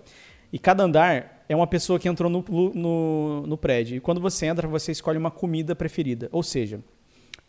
E 0.52 0.60
cada 0.60 0.84
andar 0.84 1.44
é 1.48 1.56
uma 1.56 1.66
pessoa 1.66 1.98
que 1.98 2.08
entrou 2.10 2.30
no, 2.30 2.44
no, 2.76 3.48
no 3.48 3.58
prédio. 3.58 3.96
E 3.96 4.00
quando 4.00 4.20
você 4.20 4.46
entra, 4.46 4.68
você 4.68 4.92
escolhe 4.92 5.18
uma 5.18 5.32
comida 5.32 5.74
preferida. 5.76 6.28
Ou 6.32 6.44
seja, 6.44 6.82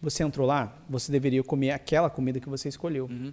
você 0.00 0.22
entrou 0.22 0.46
lá, 0.46 0.76
você 0.88 1.10
deveria 1.10 1.42
comer 1.42 1.72
aquela 1.72 2.08
comida 2.08 2.38
que 2.40 2.48
você 2.48 2.68
escolheu. 2.68 3.06
Uhum. 3.10 3.32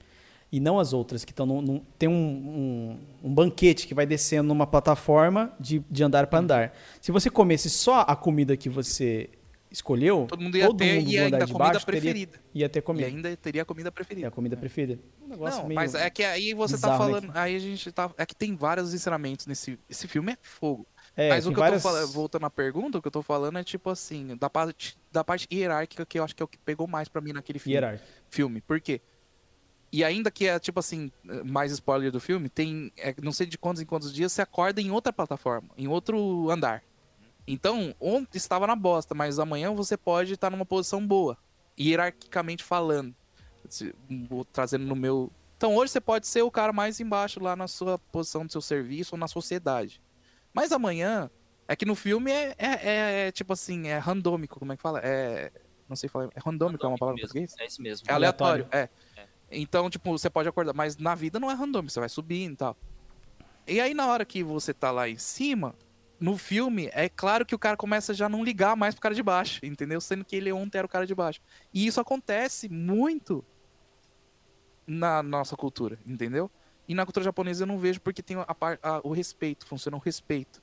E 0.52 0.60
não 0.60 0.78
as 0.80 0.92
outras, 0.92 1.24
que 1.24 1.32
estão 1.32 1.46
num, 1.46 1.82
Tem 1.98 2.10
um, 2.10 2.14
um, 2.14 3.30
um 3.30 3.34
banquete 3.34 3.88
que 3.88 3.94
vai 3.94 4.06
descendo 4.06 4.48
numa 4.50 4.68
plataforma 4.68 5.54
de, 5.60 5.82
de 5.90 6.04
andar 6.04 6.24
Uhum. 6.26 6.30
para 6.32 6.40
andar. 6.40 6.74
Se 7.00 7.12
você 7.12 7.30
comesse 7.30 7.70
só 7.70 8.02
a 8.02 8.16
comida 8.16 8.58
que 8.58 8.68
você 8.68 9.30
escolheu, 9.72 10.26
Todo 10.28 10.42
mundo 10.42 10.58
ia 10.58 10.64
ter 10.76 11.00
mundo 11.00 11.10
e 11.12 11.18
do 11.18 11.24
ainda 11.24 11.38
comida 11.48 11.58
baixo 11.58 11.86
teria- 11.86 12.02
preferida. 12.02 12.40
ia 12.54 12.68
ter 12.70 12.80
E 12.80 12.82
comida. 12.82 13.08
ainda 13.08 13.38
teria 13.38 13.62
a 13.62 13.66
comida 13.66 13.88
É 13.88 13.92
preferida. 13.92 14.28
a 14.28 14.32
comida 14.32 14.58
preferida. 14.58 15.02
Um 15.22 15.28
negócio 15.28 15.62
Não, 15.62 15.68
meio... 15.70 15.76
mas 15.80 15.96
é 15.96 16.10
que 16.10 16.24
aí 16.24 16.54
você 16.54 16.78
tá 16.78 16.90
bizarro, 16.92 17.06
né, 17.06 17.22
falando. 17.22 17.32
Aí 17.38 17.56
a 17.56 17.60
gente 17.60 17.92
tá. 17.92 18.12
É 18.18 18.26
que 18.26 18.36
tem 18.36 18.56
vários 18.56 18.94
ensinamentos 18.94 19.48
nesse. 19.48 19.80
Esse 19.90 20.08
filme 20.08 20.34
é 20.34 20.38
fogo. 20.42 20.86
É, 21.16 21.30
Mas 21.30 21.46
o 21.46 21.52
que 21.52 21.60
várias- 21.60 21.84
eu 21.84 21.90
tô 21.90 21.96
falando, 21.96 22.12
voltando 22.14 22.46
à 22.46 22.50
pergunta, 22.50 22.98
o 22.98 23.02
que 23.02 23.08
eu 23.08 23.12
tô 23.12 23.22
falando 23.22 23.58
é 23.60 23.64
tipo 23.64 23.90
assim, 23.90 24.36
da 24.38 24.50
parte, 24.50 24.98
da 25.12 25.24
parte 25.24 25.48
hierárquica 25.52 26.06
que 26.06 26.18
eu 26.20 26.24
acho 26.24 26.36
que 26.36 26.42
é 26.42 26.46
o 26.46 26.48
que 26.48 26.58
pegou 26.58 26.88
mais 26.88 27.08
pra 27.10 27.22
mim 27.22 27.34
naquele 27.34 27.60
filme. 27.60 27.74
Hierárquico. 27.76 28.10
filme. 28.30 28.62
Por 28.62 28.80
quê? 28.80 29.02
E 29.92 30.06
ainda 30.06 30.32
que 30.32 30.48
é, 30.48 30.58
tipo 30.58 30.80
assim, 30.80 31.12
mais 31.44 31.72
spoiler 31.74 32.12
do 32.14 32.20
filme, 32.22 32.48
tem, 32.48 32.94
é, 32.98 33.14
não 33.22 33.34
sei 33.34 33.46
de 33.46 33.58
quantos 33.58 33.82
em 33.82 33.86
quantos 33.86 34.14
dias, 34.14 34.32
você 34.32 34.42
acorda 34.42 34.80
em 34.82 34.90
outra 34.90 35.12
plataforma, 35.12 35.68
em 35.78 35.86
outro 35.88 36.50
andar. 36.50 36.82
Então, 37.48 37.96
ontem 38.00 38.38
estava 38.38 38.68
na 38.68 38.76
bosta, 38.76 39.14
mas 39.16 39.40
amanhã 39.40 39.74
você 39.74 39.98
pode 39.98 40.34
estar 40.34 40.50
numa 40.50 40.66
posição 40.66 41.06
boa, 41.06 41.38
hierarquicamente 41.80 42.64
falando. 42.64 43.16
Vou 44.30 44.46
trazendo 44.46 44.86
no 44.86 44.96
meu. 44.96 45.32
Então, 45.58 45.76
hoje 45.76 45.92
você 45.92 46.02
pode 46.02 46.28
ser 46.28 46.42
o 46.42 46.52
cara 46.52 46.74
mais 46.74 47.00
embaixo 47.00 47.42
lá 47.42 47.56
na 47.56 47.68
sua 47.68 47.98
posição 47.98 48.46
do 48.46 48.52
seu 48.52 48.62
serviço 48.62 49.16
ou 49.16 49.20
na 49.20 49.28
sociedade. 49.28 50.02
Mas 50.54 50.72
amanhã, 50.72 51.30
é 51.68 51.76
que 51.76 51.86
no 51.86 51.96
filme 51.96 52.32
é, 52.32 52.56
é, 52.58 52.68
é- 52.68 53.28
é, 53.28 53.32
tipo 53.32 53.54
assim, 53.54 53.88
é 53.88 53.98
randômico, 53.98 54.60
como 54.60 54.74
é 54.74 54.76
que 54.76 54.82
fala? 54.82 55.00
É. 55.04 55.52
Não 55.88 55.96
sei 55.96 56.10
falar. 56.10 56.30
É 56.36 56.40
randômico, 56.44 56.86
é 56.86 56.90
uma 56.90 56.98
palavra 56.98 57.20
em 57.20 57.24
mesmo, 57.24 57.34
português? 57.34 57.56
É 57.60 57.66
isso 57.66 57.82
mesmo. 57.82 58.06
É 58.10 58.14
aleatório, 58.14 58.68
é. 58.72 58.90
É. 59.18 59.28
Então, 59.52 59.90
tipo, 59.90 60.12
você 60.18 60.30
pode 60.30 60.48
acordar, 60.48 60.74
mas 60.74 60.98
na 60.98 61.14
vida 61.16 61.40
não 61.40 61.52
é 61.52 61.54
randômico, 61.54 61.92
você 61.92 62.00
vai 62.00 62.10
subindo 62.10 62.54
e 62.54 62.58
tal. 62.58 62.78
E 63.68 63.80
aí, 63.80 63.94
na 63.94 64.08
hora 64.08 64.26
que 64.26 64.44
você 64.44 64.74
tá 64.74 64.90
lá 64.92 65.08
em 65.10 65.18
cima, 65.18 65.76
no 66.22 66.38
filme, 66.38 66.90
é 66.94 67.10
claro 67.10 67.46
que 67.46 67.56
o 67.56 67.60
cara 67.60 67.78
começa 67.78 68.14
já 68.14 68.28
a 68.28 68.30
não 68.30 68.44
ligar 68.46 68.78
mais 68.78 68.96
pro 68.96 69.02
cara 69.02 69.16
de 69.16 69.24
baixo, 69.24 69.66
entendeu? 69.66 70.00
Sendo 70.02 70.26
que 70.26 70.36
ele 70.38 70.52
ontem 70.54 70.78
era 70.78 70.86
o 70.88 70.90
cara 70.90 71.08
de 71.08 71.16
baixo. 71.16 71.42
E 71.74 71.88
isso 71.88 72.00
acontece 72.00 72.70
muito 72.70 73.46
na 74.86 75.22
nossa 75.24 75.56
cultura, 75.56 76.00
entendeu? 76.06 76.50
E 76.88 76.94
na 76.96 77.06
cultura 77.06 77.24
japonesa 77.24 77.64
eu 77.64 77.68
não 77.68 77.80
vejo 77.80 78.02
porque 78.02 78.22
tem 78.24 78.38
a, 78.38 78.46
a- 78.84 79.02
o 79.04 79.14
respeito, 79.14 79.66
funciona 79.66 79.98
o 79.98 80.00
respeito. 80.00 80.62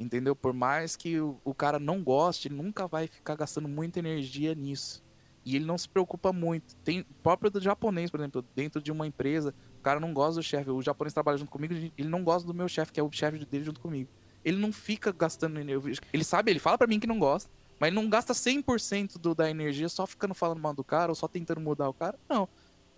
Entendeu? 0.00 0.36
Por 0.36 0.52
mais 0.52 0.96
que 0.96 1.20
o, 1.20 1.40
o 1.44 1.54
cara 1.54 1.78
não 1.80 2.02
goste, 2.04 2.48
ele 2.48 2.56
nunca 2.56 2.88
vai 2.88 3.08
ficar 3.08 3.36
gastando 3.36 3.68
muita 3.68 4.00
energia 4.00 4.54
nisso. 4.54 5.02
E 5.44 5.56
ele 5.56 5.64
não 5.64 5.78
se 5.78 5.88
preocupa 5.88 6.32
muito. 6.32 6.76
Tem 6.84 7.04
próprio 7.22 7.50
do 7.50 7.60
japonês, 7.60 8.10
por 8.10 8.20
exemplo, 8.20 8.42
dentro 8.54 8.82
de 8.82 8.92
uma 8.92 9.06
empresa, 9.06 9.54
o 9.78 9.82
cara 9.82 10.00
não 10.00 10.14
gosta 10.14 10.36
do 10.40 10.44
chefe. 10.44 10.70
O 10.70 10.82
japonês 10.82 11.14
trabalha 11.14 11.38
junto 11.38 11.50
comigo, 11.50 11.74
ele 11.74 12.08
não 12.08 12.24
gosta 12.24 12.46
do 12.46 12.54
meu 12.54 12.68
chefe, 12.68 12.92
que 12.92 13.00
é 13.00 13.02
o 13.04 13.12
chefe 13.12 13.44
dele 13.46 13.64
junto 13.64 13.80
comigo. 13.80 14.10
Ele 14.44 14.58
não 14.58 14.72
fica 14.72 15.12
gastando 15.12 15.58
energia. 15.58 15.94
Ele 16.12 16.24
sabe, 16.24 16.50
ele 16.50 16.58
fala 16.58 16.78
pra 16.78 16.86
mim 16.86 16.98
que 16.98 17.06
não 17.06 17.18
gosta, 17.18 17.50
mas 17.78 17.88
ele 17.88 17.96
não 17.96 18.08
gasta 18.08 18.32
100% 18.32 19.18
do, 19.18 19.34
da 19.34 19.50
energia 19.50 19.88
só 19.88 20.06
ficando 20.06 20.34
falando 20.34 20.60
mal 20.60 20.74
do 20.74 20.84
cara 20.84 21.10
ou 21.10 21.14
só 21.14 21.28
tentando 21.28 21.60
mudar 21.60 21.88
o 21.88 21.94
cara. 21.94 22.18
Não. 22.28 22.48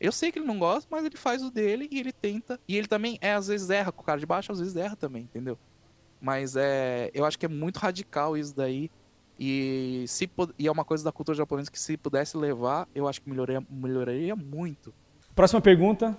Eu 0.00 0.12
sei 0.12 0.32
que 0.32 0.38
ele 0.38 0.46
não 0.46 0.58
gosta, 0.58 0.88
mas 0.90 1.04
ele 1.04 1.16
faz 1.16 1.42
o 1.42 1.50
dele 1.50 1.88
e 1.90 1.98
ele 1.98 2.12
tenta. 2.12 2.58
E 2.68 2.76
ele 2.76 2.86
também, 2.86 3.18
é, 3.20 3.32
às 3.32 3.46
vezes 3.46 3.70
erra 3.70 3.92
com 3.92 4.02
o 4.02 4.04
cara 4.04 4.20
de 4.20 4.26
baixo, 4.26 4.52
às 4.52 4.58
vezes 4.58 4.76
erra 4.76 4.96
também, 4.96 5.22
entendeu? 5.22 5.58
Mas 6.20 6.56
é, 6.56 7.10
eu 7.14 7.24
acho 7.24 7.38
que 7.38 7.46
é 7.46 7.48
muito 7.48 7.78
radical 7.78 8.36
isso 8.36 8.54
daí. 8.54 8.90
E, 9.38 10.04
se, 10.06 10.30
e 10.58 10.66
é 10.66 10.70
uma 10.70 10.84
coisa 10.84 11.02
da 11.04 11.12
cultura 11.12 11.36
japonesa 11.36 11.70
que 11.70 11.78
se 11.78 11.96
pudesse 11.96 12.36
levar, 12.36 12.88
eu 12.94 13.08
acho 13.08 13.20
que 13.20 13.28
melhoraria, 13.28 13.66
melhoraria 13.68 14.36
muito. 14.36 14.92
Próxima 15.34 15.60
pergunta. 15.60 16.16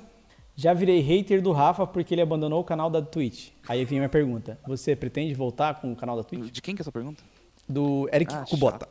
Já 0.55 0.73
virei 0.73 0.99
hater 1.01 1.41
do 1.41 1.51
Rafa 1.51 1.85
porque 1.85 2.13
ele 2.13 2.21
abandonou 2.21 2.61
o 2.61 2.63
canal 2.63 2.89
da 2.89 3.01
Twitch. 3.01 3.49
Aí 3.67 3.83
vem 3.83 3.97
a 3.97 4.01
minha 4.01 4.09
pergunta. 4.09 4.57
Você 4.65 4.95
pretende 4.95 5.33
voltar 5.33 5.81
com 5.81 5.91
o 5.91 5.95
canal 5.95 6.15
da 6.15 6.23
Twitch? 6.23 6.51
De 6.51 6.61
quem 6.61 6.73
que 6.75 6.81
é 6.81 6.83
essa 6.83 6.91
pergunta? 6.91 7.21
Do 7.67 8.07
Eric 8.13 8.33
Ah, 8.33 8.45
Kubota. 8.47 8.87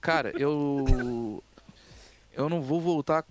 Cara, 0.00 0.30
eu. 0.38 1.42
eu 2.32 2.48
não 2.48 2.62
vou 2.62 2.80
voltar. 2.80 3.24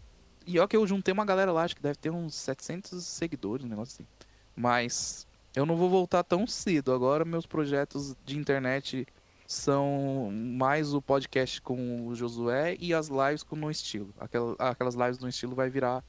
E 0.46 0.60
ó, 0.60 0.68
que 0.68 0.76
eu 0.76 0.86
juntei 0.86 1.14
uma 1.14 1.24
galera 1.24 1.52
lá, 1.52 1.64
acho 1.64 1.76
que 1.76 1.82
deve 1.82 1.96
ter 1.98 2.10
uns 2.10 2.36
700 2.36 3.06
seguidores, 3.06 3.66
um 3.66 3.70
negócio 3.70 3.94
assim. 3.96 4.08
Mas 4.56 5.26
eu 5.56 5.66
não 5.66 5.78
vou 5.78 5.90
voltar 5.90 6.24
tão 6.24 6.46
cedo. 6.46 6.92
Agora, 6.92 7.24
meus 7.24 7.46
projetos 7.46 8.16
de 8.26 8.38
internet 8.38 9.08
são 9.48 10.30
mais 10.34 10.94
o 10.94 11.02
podcast 11.02 11.62
com 11.62 12.08
o 12.08 12.16
Josué 12.16 12.76
e 12.80 12.94
as 12.94 13.08
lives 13.08 13.44
com 13.44 13.56
o 13.56 13.60
No 13.60 13.72
Estilo. 13.72 14.10
Aquela- 14.20 14.56
Aquelas 14.60 14.96
lives 14.96 15.20
no 15.20 15.30
estilo 15.30 15.56
vai 15.56 15.70
virar 15.70 16.04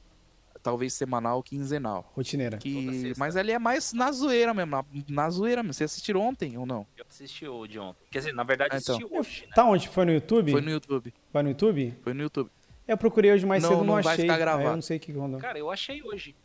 talvez 0.65 0.93
semanal 0.93 1.37
ou 1.37 1.43
quinzenal. 1.43 2.11
Rotineira. 2.15 2.57
Que... 2.57 3.13
Mas 3.17 3.37
ali 3.37 3.51
é 3.51 3.59
mais 3.59 3.93
na 3.93 4.11
zoeira 4.11 4.51
mesmo, 4.53 4.71
na, 4.71 4.83
na 5.07 5.29
zoeira 5.29 5.61
mesmo. 5.61 5.73
Você 5.75 5.83
assistiu 5.83 6.19
ontem 6.19 6.57
ou 6.57 6.65
não? 6.65 6.87
Eu 6.97 7.05
assisti 7.07 7.47
o 7.47 7.67
de 7.67 7.77
ontem. 7.77 8.03
Quer 8.09 8.17
dizer, 8.19 8.33
na 8.33 8.43
verdade, 8.43 8.71
Ah, 8.73 8.79
então. 8.81 8.95
assisti 8.95 9.13
hoje, 9.15 9.45
né? 9.45 9.51
Tá 9.55 9.63
onde? 9.65 9.87
Foi 9.87 10.03
no 10.05 10.11
YouTube? 10.11 10.51
Foi 10.51 10.61
no 10.61 10.69
YouTube. 10.71 11.13
Vai 11.31 11.43
no 11.43 11.49
YouTube? 11.49 11.97
Foi 12.01 12.13
no 12.15 12.23
YouTube. 12.23 12.49
Eu 12.87 12.97
procurei 12.97 13.31
hoje 13.31 13.45
mais 13.45 13.61
Não, 13.61 13.69
cedo, 13.69 13.77
não, 13.79 13.95
não 13.95 14.01
vai 14.01 14.13
achei. 14.13 14.25
ficar 14.25 14.33
Aí 14.33 14.39
gravado. 14.39 14.67
eu 14.69 14.73
não 14.75 14.81
sei 14.81 14.97
o 14.97 14.99
que 14.99 15.11
rolou. 15.11 15.39
Cara, 15.39 15.57
eu 15.59 15.69
achei 15.71 16.01
hoje. 16.03 16.35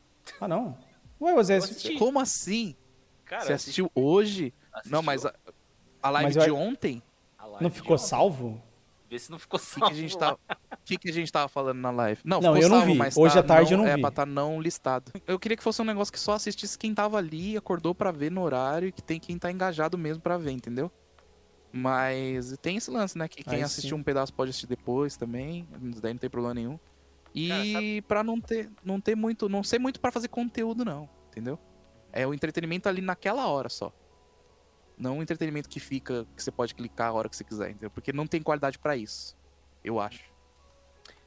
Ah, 0.41 0.47
não? 0.47 0.77
Ué, 1.21 1.35
José, 1.35 1.55
Eu 1.55 1.59
assisti. 1.59 1.95
Como 1.97 2.21
assim? 2.21 2.77
Cara, 3.25 3.45
Você 3.45 3.53
assistiu 3.55 3.91
hoje? 3.95 4.53
assisti 4.73 4.93
Não, 4.93 5.03
mas 5.03 5.25
a, 5.25 5.35
a 6.03 6.11
live 6.11 6.27
Mas 6.29 6.37
eu- 6.37 6.45
de 6.45 6.51
ontem? 6.51 7.03
a 7.39 7.47
live 7.47 7.63
não 7.63 7.71
de 7.71 7.77
ficou 7.77 7.95
ontem. 7.95 8.07
salvo? 8.07 8.63
Vê 9.11 9.19
se 9.19 9.29
não 9.31 9.39
ficou 9.41 9.59
O 9.59 9.61
que, 9.61 9.69
salvo. 9.69 9.87
que 9.87 9.93
a 9.93 9.97
gente 9.97 10.15
lá. 10.15 10.21
tava, 10.21 10.39
que, 10.85 10.97
a 11.09 11.13
gente 11.13 11.33
tava 11.33 11.49
falando 11.49 11.79
na 11.81 11.91
live? 11.91 12.21
Não, 12.25 12.41
Não, 12.41 12.53
ficou 12.55 12.63
eu 12.63 12.69
não 12.69 12.77
salvo, 12.79 12.93
vi. 12.93 12.99
mas 12.99 13.17
Hoje 13.17 13.35
tá 13.35 13.41
à 13.41 13.43
tarde 13.43 13.75
eu 13.75 13.79
não 13.79 13.87
é 13.87 13.97
vi. 13.97 14.01
pra 14.03 14.11
tá 14.13 14.25
não 14.25 14.61
listado. 14.61 15.11
Eu 15.27 15.37
queria 15.39 15.57
que 15.57 15.63
fosse 15.65 15.83
um 15.83 15.85
negócio 15.85 16.13
que 16.13 16.21
só 16.21 16.33
assistisse 16.35 16.79
quem 16.79 16.95
tava 16.95 17.19
ali, 17.19 17.57
acordou 17.57 17.93
pra 17.93 18.13
ver 18.13 18.31
no 18.31 18.41
horário 18.41 18.87
e 18.89 18.93
que 18.93 19.03
tem 19.03 19.19
quem 19.19 19.37
tá 19.37 19.51
engajado 19.51 19.99
mesmo 19.99 20.23
pra 20.23 20.39
ver, 20.39 20.53
entendeu? 20.53 20.93
Mas 21.73 22.57
tem 22.63 22.77
esse 22.77 22.91
lance, 22.91 23.17
né? 23.17 23.29
Que 23.29 23.43
quem 23.45 23.55
Aí 23.59 23.63
assistiu 23.63 23.97
sim. 23.97 24.01
um 24.01 24.03
pedaço 24.03 24.33
pode 24.35 24.51
assistir 24.51 24.67
depois 24.67 25.17
também. 25.17 25.67
Isso 25.91 26.01
daí 26.01 26.13
não 26.13 26.19
tem 26.19 26.31
problema 26.31 26.55
nenhum. 26.55 26.79
E 27.35 27.49
Cara, 27.49 27.65
sabe- 27.73 28.03
pra 28.03 28.25
não 28.25 28.41
ter, 28.41 28.71
não 28.85 29.01
ter 29.01 29.15
muito, 29.15 29.49
não 29.49 29.63
ser 29.63 29.79
muito 29.79 30.01
pra 30.01 30.11
fazer 30.11 30.29
conteúdo, 30.29 30.85
não, 30.85 31.09
entendeu? 31.29 31.59
É 32.13 32.27
o 32.27 32.35
entretenimento 32.35 32.89
ali 32.89 33.01
naquela 33.01 33.47
hora 33.47 33.69
só. 33.69 33.93
Não 35.01 35.17
um 35.19 35.23
entretenimento 35.23 35.67
que 35.69 35.81
fica, 35.81 36.27
que 36.37 36.43
você 36.43 36.51
pode 36.51 36.75
clicar 36.75 37.09
a 37.09 37.13
hora 37.13 37.29
que 37.29 37.35
você 37.35 37.43
quiser, 37.43 37.71
entendeu? 37.71 37.91
Porque 37.91 38.13
não 38.13 38.27
tem 38.27 38.43
qualidade 38.43 38.79
pra 38.79 38.97
isso. 38.97 39.35
Eu 39.83 39.99
acho. 39.99 40.23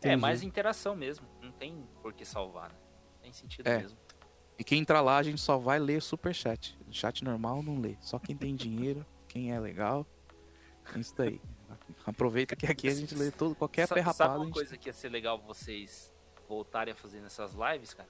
É 0.02 0.10
Entendi. 0.10 0.18
mais 0.18 0.44
interação 0.44 0.96
mesmo. 0.96 1.26
Não 1.42 1.52
tem 1.52 1.84
por 2.02 2.14
que 2.14 2.24
salvar, 2.24 2.70
né? 2.70 2.76
Tem 3.24 3.34
sentido 3.34 3.66
É. 3.68 3.80
mesmo. 3.80 3.98
E 4.60 4.64
quem 4.64 4.80
entrar 4.80 5.02
lá, 5.02 5.18
a 5.18 5.24
gente 5.24 5.42
só 5.42 5.58
vai 5.58 5.80
ler 5.80 6.02
superchat. 6.04 6.78
Chat 6.92 7.24
normal 7.24 7.64
não 7.64 7.80
lê. 7.80 7.96
Só 8.00 8.20
quem 8.20 8.36
tem 8.38 8.56
dinheiro, 8.56 9.04
quem 9.28 9.52
é 9.52 9.60
legal. 9.60 10.06
É 10.94 11.00
isso 11.00 11.16
daí. 11.18 11.42
Aproveita 12.06 12.56
que 12.56 12.68
aqui 12.68 12.88
a 12.88 12.94
gente 12.94 13.16
lê 13.16 13.32
todo, 13.32 13.56
qualquer 13.56 13.88
Sabe 13.88 14.02
rapado. 14.02 14.34
a 14.34 14.36
uma 14.38 14.46
gente- 14.46 14.54
coisa 14.54 14.78
que 14.78 14.88
ia 14.90 14.94
ser 14.94 15.10
legal 15.10 15.42
vocês 15.42 16.14
voltarem 16.48 16.92
a 16.92 16.96
fazer 16.96 17.22
nessas 17.22 17.54
lives, 17.56 17.96
cara? 17.96 18.10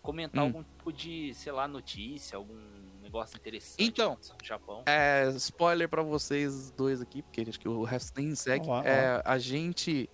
Comentar 0.00 0.42
Hum. 0.42 0.46
algum 0.46 0.62
tipo 0.62 0.90
de, 0.92 1.34
sei 1.34 1.52
lá, 1.52 1.68
notícia, 1.68 2.36
algum 2.36 2.56
negócio 3.12 3.36
interessante 3.36 3.82
Então, 3.82 4.18
no 4.40 4.46
Japão. 4.46 4.82
É, 4.86 5.28
spoiler 5.36 5.88
pra 5.88 6.02
vocês 6.02 6.70
dois 6.70 7.00
aqui, 7.00 7.22
porque 7.22 7.42
acho 7.42 7.60
que 7.60 7.68
o 7.68 7.84
resto 7.84 8.18
nem 8.18 8.34
segue. 8.34 8.66
Ó 8.66 8.72
lá, 8.72 8.80
ó 8.80 8.84
É, 8.84 9.22
a 9.24 9.38
gente. 9.38 10.08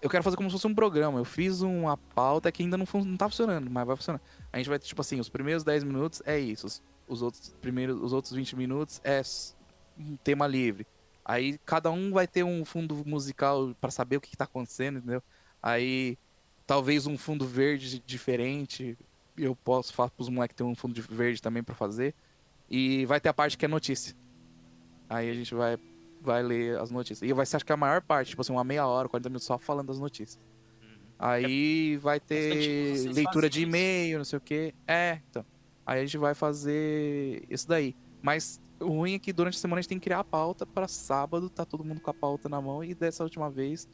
Eu 0.00 0.08
quero 0.08 0.22
fazer 0.22 0.36
como 0.36 0.48
se 0.48 0.52
fosse 0.52 0.66
um 0.66 0.74
programa. 0.74 1.18
Eu 1.18 1.24
fiz 1.24 1.60
uma 1.62 1.96
pauta 1.96 2.52
que 2.52 2.62
ainda 2.62 2.76
não, 2.76 2.86
não 3.04 3.16
tá 3.16 3.28
funcionando, 3.28 3.68
mas 3.68 3.86
vai 3.86 3.96
funcionar. 3.96 4.20
A 4.52 4.58
gente 4.58 4.68
vai 4.68 4.78
ter, 4.78 4.86
tipo 4.86 5.00
assim, 5.00 5.18
os 5.18 5.28
primeiros 5.28 5.64
10 5.64 5.82
minutos 5.82 6.22
é 6.24 6.38
isso. 6.38 6.66
Os, 6.66 6.82
os 7.08 7.22
outros, 7.22 7.48
primeiros, 7.60 8.00
os 8.00 8.12
outros 8.12 8.32
20 8.32 8.54
minutos 8.54 9.00
é 9.02 9.20
um 9.98 10.16
tema 10.16 10.46
livre. 10.46 10.86
Aí 11.24 11.58
cada 11.66 11.90
um 11.90 12.12
vai 12.12 12.28
ter 12.28 12.44
um 12.44 12.64
fundo 12.64 13.02
musical 13.04 13.74
pra 13.80 13.90
saber 13.90 14.16
o 14.18 14.20
que, 14.20 14.30
que 14.30 14.36
tá 14.36 14.44
acontecendo, 14.44 14.98
entendeu? 14.98 15.22
Aí 15.60 16.16
talvez 16.64 17.06
um 17.06 17.18
fundo 17.18 17.46
verde 17.46 18.00
diferente. 18.06 18.96
Eu 19.38 19.54
posso 19.56 19.92
falar 19.92 20.10
pros 20.10 20.28
moleques 20.28 20.56
ter 20.56 20.64
um 20.64 20.74
fundo 20.74 20.94
de 20.94 21.00
verde 21.00 21.40
também 21.40 21.62
pra 21.62 21.74
fazer. 21.74 22.14
E 22.68 23.06
vai 23.06 23.20
ter 23.20 23.28
a 23.28 23.34
parte 23.34 23.56
que 23.56 23.64
é 23.64 23.68
notícia. 23.68 24.14
Aí 25.08 25.30
a 25.30 25.34
gente 25.34 25.54
vai, 25.54 25.78
vai 26.20 26.42
ler 26.42 26.78
as 26.78 26.90
notícias. 26.90 27.28
E 27.28 27.32
vai 27.32 27.46
ser, 27.46 27.56
acho 27.56 27.64
que 27.64 27.72
a 27.72 27.76
maior 27.76 28.02
parte, 28.02 28.30
tipo 28.30 28.42
assim, 28.42 28.52
uma 28.52 28.64
meia 28.64 28.86
hora, 28.86 29.08
40 29.08 29.28
minutos 29.28 29.46
só 29.46 29.56
falando 29.58 29.86
das 29.86 29.98
notícias. 29.98 30.38
Aí 31.18 31.96
vai 31.96 32.20
ter 32.20 32.52
vocês 32.52 33.16
leitura 33.16 33.48
de 33.50 33.62
e-mail, 33.62 34.18
não 34.18 34.24
sei 34.24 34.36
o 34.36 34.40
quê. 34.40 34.74
É, 34.86 35.20
então. 35.28 35.44
Aí 35.84 36.00
a 36.00 36.04
gente 36.04 36.18
vai 36.18 36.34
fazer 36.34 37.44
isso 37.48 37.66
daí. 37.66 37.96
Mas 38.22 38.60
O 38.80 38.88
ruim 38.88 39.14
é 39.14 39.18
que 39.18 39.32
durante 39.32 39.56
a 39.56 39.60
semana 39.60 39.80
a 39.80 39.82
gente 39.82 39.88
tem 39.88 39.98
que 39.98 40.04
criar 40.04 40.20
a 40.20 40.24
pauta 40.24 40.64
para 40.64 40.86
sábado, 40.86 41.50
tá 41.50 41.64
todo 41.64 41.84
mundo 41.84 42.00
com 42.00 42.10
a 42.10 42.14
pauta 42.14 42.48
na 42.48 42.60
mão, 42.60 42.84
e 42.84 42.94
dessa 42.94 43.24
última 43.24 43.50
vez 43.50 43.88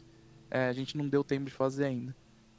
é, 0.51 0.69
a 0.69 0.73
gente 0.73 0.97
não 0.97 1.09
deu 1.09 1.25
tempo 1.25 1.47
de 1.47 1.51
fazer 1.51 1.85
ainda. 1.85 2.15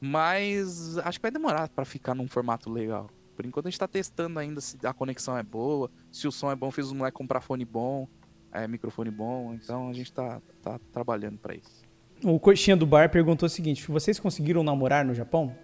Mas 0.05 0.99
acho 0.99 1.17
que 1.17 1.23
vai 1.23 1.31
demorar 1.31 1.67
para 1.69 1.83
ficar 1.83 2.13
num 2.13 2.27
formato 2.27 2.69
legal. 2.69 3.09
Por 3.35 3.43
enquanto 3.43 3.65
a 3.65 3.69
gente 3.69 3.79
tá 3.79 3.87
testando 3.87 4.37
ainda 4.37 4.61
se 4.61 4.77
a 4.85 4.93
conexão 4.93 5.35
é 5.35 5.41
boa, 5.41 5.89
se 6.11 6.27
o 6.27 6.31
som 6.31 6.51
é 6.51 6.55
bom, 6.55 6.69
fiz 6.69 6.85
os 6.85 6.93
moleques 6.93 7.17
comprar 7.17 7.41
fone 7.41 7.65
bom, 7.65 8.07
é, 8.51 8.67
microfone 8.67 9.09
bom, 9.09 9.53
então 9.53 9.89
a 9.89 9.93
gente 9.93 10.13
tá, 10.13 10.39
tá 10.61 10.79
trabalhando 10.93 11.39
para 11.39 11.55
isso. 11.55 11.83
O 12.23 12.39
Coxinha 12.39 12.77
do 12.77 12.85
Bar 12.85 13.09
perguntou 13.09 13.47
o 13.47 13.49
seguinte: 13.49 13.89
vocês 13.91 14.19
conseguiram 14.19 14.63
namorar 14.63 15.03
no 15.03 15.13
Japão? 15.13 15.55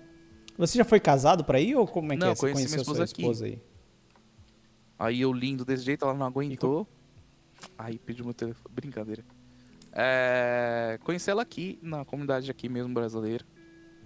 Você 0.57 0.77
já 0.77 0.83
foi 0.83 0.99
casado 0.99 1.45
para 1.45 1.59
ir 1.59 1.75
ou 1.75 1.87
como 1.87 2.11
é 2.11 2.15
que 2.15 2.21
Não, 2.21 2.31
é? 2.31 2.35
Você 2.35 2.41
conheci 2.41 2.61
conheceu 2.61 2.77
minha 2.77 2.85
sua 2.85 2.91
esposa 2.91 3.03
aqui. 3.03 3.21
esposa 3.21 3.45
aí? 3.45 3.61
Aí 4.99 5.21
eu 5.21 5.31
lindo 5.31 5.63
desse 5.63 5.83
jeito, 5.83 6.03
ela 6.03 6.15
não 6.15 6.25
aguentou. 6.25 6.87
Aí 7.77 7.99
pediu 7.99 8.25
meu 8.25 8.33
telefone. 8.33 8.73
Brincadeira. 8.73 9.23
É... 9.93 10.99
Conheci 11.03 11.29
ela 11.29 11.43
aqui, 11.43 11.79
na 11.81 12.03
comunidade 12.03 12.49
aqui 12.49 12.67
mesmo 12.67 12.93
brasileira. 12.93 13.45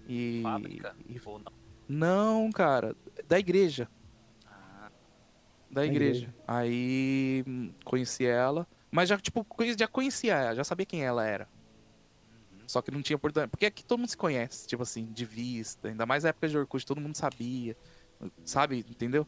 E. 0.07 0.41
Fábrica? 0.43 0.95
e- 1.07 1.19
Ou 1.25 1.39
não? 1.39 1.51
Não, 1.87 2.51
cara. 2.51 2.95
Da 3.27 3.37
igreja. 3.39 3.87
Ah, 4.47 4.89
Da 5.69 5.81
Da 5.81 5.85
igreja. 5.85 6.21
igreja. 6.25 6.35
Aí 6.47 7.43
conheci 7.83 8.25
ela. 8.25 8.67
Mas 8.91 9.09
já, 9.09 9.17
tipo, 9.17 9.45
já 9.77 9.87
conhecia 9.87 10.35
ela, 10.35 10.55
já 10.55 10.63
sabia 10.63 10.85
quem 10.85 11.03
ela 11.03 11.25
era. 11.25 11.47
Só 12.67 12.81
que 12.81 12.89
não 12.91 13.01
tinha 13.01 13.17
oportunidade. 13.17 13.51
Porque 13.51 13.65
aqui 13.65 13.83
todo 13.85 13.99
mundo 13.99 14.09
se 14.09 14.17
conhece, 14.17 14.67
tipo 14.67 14.81
assim, 14.83 15.05
de 15.05 15.25
vista. 15.25 15.87
Ainda 15.89 16.05
mais 16.05 16.23
na 16.23 16.29
época 16.29 16.47
de 16.49 16.57
Orkut, 16.57 16.85
todo 16.85 16.99
mundo 17.01 17.15
sabia. 17.15 17.75
Sabe? 18.43 18.79
Entendeu? 18.89 19.27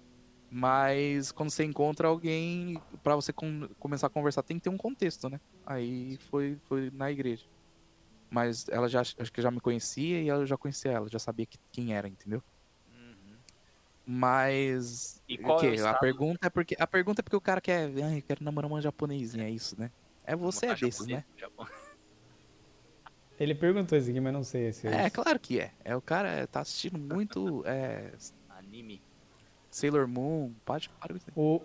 Mas 0.50 1.32
quando 1.32 1.50
você 1.50 1.64
encontra 1.66 2.08
alguém, 2.08 2.82
pra 3.04 3.16
você 3.16 3.34
com- 3.34 3.68
começar 3.78 4.08
a 4.08 4.10
conversar, 4.10 4.42
tem 4.42 4.58
que 4.58 4.64
ter 4.64 4.70
um 4.70 4.78
contexto, 4.78 5.30
né? 5.30 5.40
Aí 5.66 6.18
foi, 6.30 6.58
foi 6.64 6.90
na 6.92 7.12
igreja. 7.12 7.46
Mas 8.30 8.68
ela 8.70 8.88
já 8.90 9.02
acho 9.02 9.16
que 9.32 9.42
já 9.42 9.52
me 9.52 9.60
conhecia 9.62 10.22
e 10.22 10.28
eu 10.28 10.46
já 10.46 10.58
conhecia 10.58 10.92
ela, 10.92 11.08
já 11.10 11.20
sabia 11.20 11.46
que- 11.46 11.58
quem 11.72 11.94
era, 11.94 12.08
entendeu? 12.08 12.44
uhum. 12.88 13.38
Mas. 14.06 15.22
E 15.28 15.38
qual 15.38 15.58
o 15.58 15.62
quê? 15.62 15.76
é 15.78 15.84
o 15.84 15.88
a 15.88 15.94
pergunta 15.94 16.48
é 16.48 16.50
porque 16.50 16.76
a 16.80 16.88
pergunta 16.88 17.22
é 17.22 17.24
porque 17.24 17.36
o 17.36 17.42
cara 17.42 17.62
quer, 17.62 17.92
ai, 18.04 18.20
eu 18.20 18.24
quero 18.24 18.44
namorar 18.44 18.70
uma 18.72 18.82
japonesinha, 18.82 19.46
é 19.46 19.50
isso, 19.50 19.80
né? 19.80 19.90
É 20.24 20.36
você 20.36 20.68
é 20.68 20.76
desses, 20.76 21.08
né? 21.08 21.24
japonesa, 21.24 21.26
Japão. 21.38 21.68
Ele 23.40 23.54
perguntou 23.54 23.98
isso 23.98 24.10
aqui, 24.10 24.20
mas 24.20 24.34
não 24.34 24.44
sei 24.44 24.72
se 24.74 24.88
É, 24.88 25.10
claro 25.10 25.40
que 25.40 25.60
é. 25.60 25.72
É 25.86 25.96
o 25.96 26.02
cara 26.02 26.30
é, 26.30 26.48
tá 26.48 26.62
assistindo 26.62 26.98
muito 26.98 27.64
é, 27.66 28.12
Anime. 28.50 29.02
Sailor 29.70 30.08
Moon, 30.08 30.54
pode 30.66 30.90
isso. 31.16 31.26
aí. 31.30 31.34
O, 31.36 31.62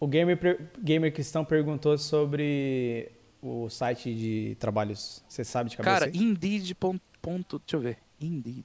o 0.00 0.06
gamer, 0.06 0.38
gamer 0.82 1.12
Cristão 1.12 1.44
perguntou 1.44 1.96
sobre 1.98 3.10
o 3.44 3.68
site 3.68 4.14
de 4.14 4.56
trabalhos. 4.58 5.22
Você 5.28 5.44
sabe 5.44 5.70
de 5.70 5.76
cabeça? 5.76 6.00
Cara, 6.00 6.10
aí? 6.10 6.16
Indeed. 6.16 6.74
Ponto, 6.74 7.00
ponto- 7.20 7.58
deixa 7.58 7.76
eu 7.76 7.80
ver. 7.80 7.98
Indeed. 8.20 8.64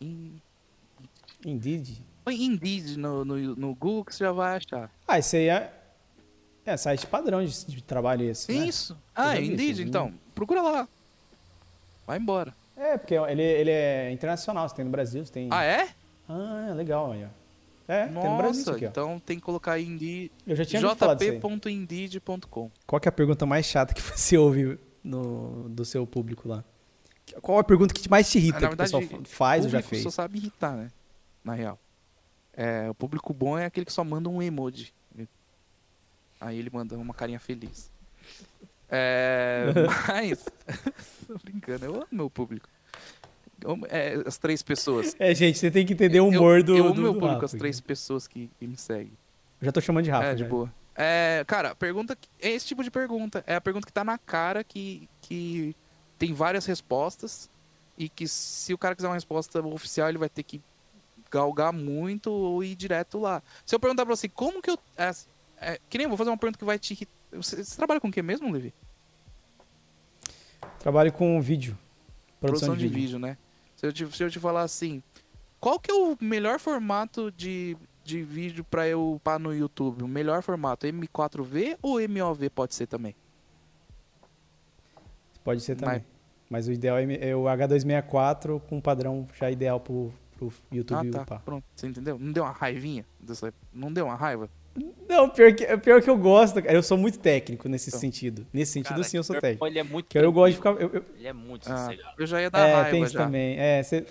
In, 0.00 0.40
Indeed? 1.44 2.02
Indeed 2.26 2.96
no, 2.96 3.24
no, 3.24 3.36
no 3.56 3.74
Google 3.74 4.04
que 4.04 4.14
você 4.14 4.24
já 4.24 4.32
vai 4.32 4.56
achar. 4.56 4.90
Ah, 5.06 5.18
esse 5.18 5.36
aí 5.36 5.48
é, 5.48 5.72
é 6.64 6.76
site 6.76 7.06
padrão 7.06 7.44
de, 7.44 7.66
de 7.66 7.82
trabalho 7.82 8.24
esse, 8.24 8.52
né? 8.52 8.66
Isso. 8.66 8.96
Ah, 9.14 9.34
já 9.34 9.40
vi 9.40 9.52
Indeed, 9.52 9.72
isso, 9.72 9.82
então. 9.82 10.14
Procura 10.34 10.62
lá. 10.62 10.88
Vai 12.06 12.18
embora. 12.18 12.54
É, 12.76 12.96
porque 12.96 13.14
ele, 13.14 13.42
ele 13.42 13.70
é 13.70 14.10
internacional, 14.10 14.68
você 14.68 14.74
tem 14.76 14.84
no 14.84 14.90
Brasil, 14.90 15.24
você 15.24 15.32
tem... 15.32 15.48
Ah, 15.50 15.62
é? 15.64 15.88
Ah, 16.28 16.72
legal 16.74 17.12
aí, 17.12 17.26
É, 17.90 18.06
tem 18.06 18.14
no 18.14 18.36
Brasil 18.36 18.60
isso 18.60 18.70
Nossa, 18.70 18.76
aqui, 18.76 18.84
ó. 18.84 18.88
então 18.88 19.18
tem 19.18 19.36
que 19.36 19.42
colocar 19.44 19.76
Indeed. 19.80 20.30
Eu 20.46 20.54
já 20.54 20.64
tinha 20.64 20.80
jp.indeed.com. 20.80 22.70
Qual 22.86 23.00
é 23.04 23.08
a 23.08 23.12
pergunta 23.12 23.44
mais 23.44 23.66
chata 23.66 23.92
que 23.92 24.00
você 24.16 24.38
ouve 24.38 24.78
no, 25.02 25.68
do 25.68 25.84
seu 25.84 26.06
público 26.06 26.48
lá? 26.48 26.62
Qual 27.42 27.58
a 27.58 27.64
pergunta 27.64 27.92
que 27.92 28.08
mais 28.08 28.30
te 28.30 28.38
irrita, 28.38 28.58
Ah, 28.58 28.60
na 28.60 28.68
que 28.68 28.74
o 28.74 28.76
pessoal 28.76 29.02
verdade, 29.02 29.28
faz 29.28 29.64
ou 29.64 29.70
já 29.70 29.78
público 29.78 29.90
fez? 29.90 30.02
só 30.04 30.10
sabe 30.10 30.38
irritar, 30.38 30.76
né? 30.76 30.88
Na 31.42 31.52
real. 31.52 31.80
É, 32.52 32.88
o 32.88 32.94
público 32.94 33.34
bom 33.34 33.58
é 33.58 33.64
aquele 33.64 33.84
que 33.86 33.92
só 33.92 34.04
manda 34.04 34.28
um 34.28 34.40
emoji. 34.40 34.94
Aí 36.40 36.58
ele 36.60 36.70
manda 36.72 36.96
uma 36.96 37.12
carinha 37.12 37.40
feliz. 37.40 37.90
É, 38.88 39.66
mas. 40.06 40.44
Tô 41.26 41.36
brincando, 41.42 41.86
eu 41.86 41.94
amo 41.96 42.06
meu 42.12 42.30
público. 42.30 42.68
Eu 43.62 43.78
é, 43.88 44.22
as 44.26 44.38
três 44.38 44.62
pessoas. 44.62 45.14
É, 45.18 45.34
gente, 45.34 45.58
você 45.58 45.70
tem 45.70 45.84
que 45.86 45.92
entender 45.92 46.20
o 46.20 46.28
humor 46.28 46.62
do 46.62 46.76
eu 46.76 46.86
amo 46.86 46.94
do- 46.94 47.02
meu 47.02 47.12
do 47.12 47.18
público, 47.20 47.34
Rafa 47.34 47.46
as 47.46 47.52
três 47.52 47.80
pessoas 47.80 48.26
que, 48.26 48.50
que 48.58 48.66
me 48.66 48.76
seguem. 48.76 49.12
Eu 49.60 49.66
já 49.66 49.72
tô 49.72 49.80
chamando 49.80 50.04
de 50.04 50.10
Rafa. 50.10 50.26
é, 50.26 50.34
de 50.34 50.44
boa. 50.44 50.72
É, 50.96 51.44
cara, 51.46 51.74
pergunta. 51.74 52.16
É 52.40 52.50
esse 52.50 52.66
tipo 52.66 52.82
de 52.82 52.90
pergunta. 52.90 53.42
É 53.46 53.54
a 53.54 53.60
pergunta 53.60 53.86
que 53.86 53.92
tá 53.92 54.02
na 54.04 54.18
cara 54.18 54.62
que, 54.64 55.08
que 55.22 55.74
tem 56.18 56.32
várias 56.34 56.66
respostas. 56.66 57.48
E 57.98 58.08
que 58.08 58.26
se 58.26 58.72
o 58.72 58.78
cara 58.78 58.94
quiser 58.96 59.08
uma 59.08 59.14
resposta 59.14 59.60
oficial, 59.60 60.08
ele 60.08 60.16
vai 60.16 60.28
ter 60.30 60.42
que 60.42 60.60
galgar 61.30 61.70
muito 61.72 62.30
ou 62.32 62.64
ir 62.64 62.74
direto 62.74 63.18
lá. 63.18 63.42
Se 63.66 63.74
eu 63.74 63.78
perguntar 63.80 64.06
pra 64.06 64.16
você, 64.16 64.26
como 64.28 64.62
que 64.62 64.70
eu. 64.70 64.78
É, 64.96 65.10
é, 65.60 65.80
que 65.90 65.98
nem 65.98 66.04
eu 66.06 66.08
vou 66.08 66.16
fazer 66.16 66.30
uma 66.30 66.38
pergunta 66.38 66.58
que 66.58 66.64
vai 66.64 66.78
te 66.78 66.92
irritar. 66.94 67.12
Você, 67.32 67.62
você 67.62 67.76
trabalha 67.76 68.00
com 68.00 68.08
o 68.08 68.12
que 68.12 68.22
mesmo, 68.22 68.50
Levi? 68.50 68.72
Trabalho 70.78 71.12
com 71.12 71.40
vídeo. 71.40 71.76
Produção, 72.40 72.74
de, 72.74 72.88
vídeo. 72.88 73.18
né? 73.18 73.36
Se 73.80 73.86
eu, 73.86 73.92
te, 73.94 74.14
se 74.14 74.22
eu 74.22 74.30
te 74.30 74.38
falar 74.38 74.60
assim, 74.60 75.02
qual 75.58 75.80
que 75.80 75.90
é 75.90 75.94
o 75.94 76.14
melhor 76.20 76.60
formato 76.60 77.32
de, 77.32 77.78
de 78.04 78.22
vídeo 78.22 78.62
pra 78.62 78.86
eu 78.86 79.14
upar 79.14 79.38
no 79.38 79.54
YouTube? 79.54 80.02
O 80.04 80.06
melhor 80.06 80.42
formato, 80.42 80.86
M4V 80.86 81.78
ou 81.80 81.98
MOV 82.06 82.50
pode 82.50 82.74
ser 82.74 82.86
também? 82.86 83.16
Pode 85.42 85.62
ser 85.62 85.76
também. 85.76 86.04
Mas- 86.50 86.66
Mas 86.66 86.68
o 86.68 86.72
ideal 86.72 86.98
é, 86.98 87.30
é 87.30 87.34
o 87.34 87.44
H264 87.44 88.60
com 88.68 88.76
um 88.76 88.80
padrão 88.82 89.26
já 89.32 89.50
ideal 89.50 89.80
pro, 89.80 90.12
pro 90.36 90.52
YouTube 90.70 91.08
ah, 91.08 91.12
tá. 91.12 91.22
upar. 91.22 91.40
Pronto, 91.42 91.64
você 91.74 91.86
entendeu? 91.86 92.18
Não 92.18 92.32
deu 92.32 92.44
uma 92.44 92.52
raivinha? 92.52 93.06
Não 93.72 93.90
deu 93.90 94.04
uma 94.04 94.14
raiva? 94.14 94.50
Não, 95.08 95.28
pior 95.28 95.52
que, 95.52 95.76
pior 95.78 96.00
que 96.00 96.08
eu 96.08 96.16
gosto, 96.16 96.62
cara. 96.62 96.72
Eu 96.72 96.82
sou 96.84 96.96
muito 96.96 97.18
técnico 97.18 97.68
nesse 97.68 97.90
Então. 97.90 97.98
sentido. 97.98 98.46
Nesse 98.52 98.72
sentido, 98.72 98.90
Cara, 98.94 99.02
sim, 99.04 99.16
eu 99.16 99.24
sou 99.24 99.34
que 99.34 99.40
técnico. 99.42 99.66
Ele 99.66 99.78
é 99.80 99.82
muito 99.82 100.06
Que 100.08 100.16
eu 100.18 100.32
gosto 100.32 100.50
de 100.52 100.56
ficar. 100.58 100.70
eu- 100.80 100.90
eu- 100.94 101.04
Ele 101.16 101.26
é 101.26 101.32
muito 101.32 101.70
Ah, 101.70 101.76
sossegado. 101.76 102.14
eu 102.16 102.26
já 102.26 102.40
ia 102.40 102.50
dar 102.50 102.58
é, 102.68 102.74
raiva 102.74 102.90
tem 102.90 103.02
isso 103.02 103.12
já. 103.12 103.24
também. 103.24 103.58
É, 103.58 103.82
você 103.82 104.06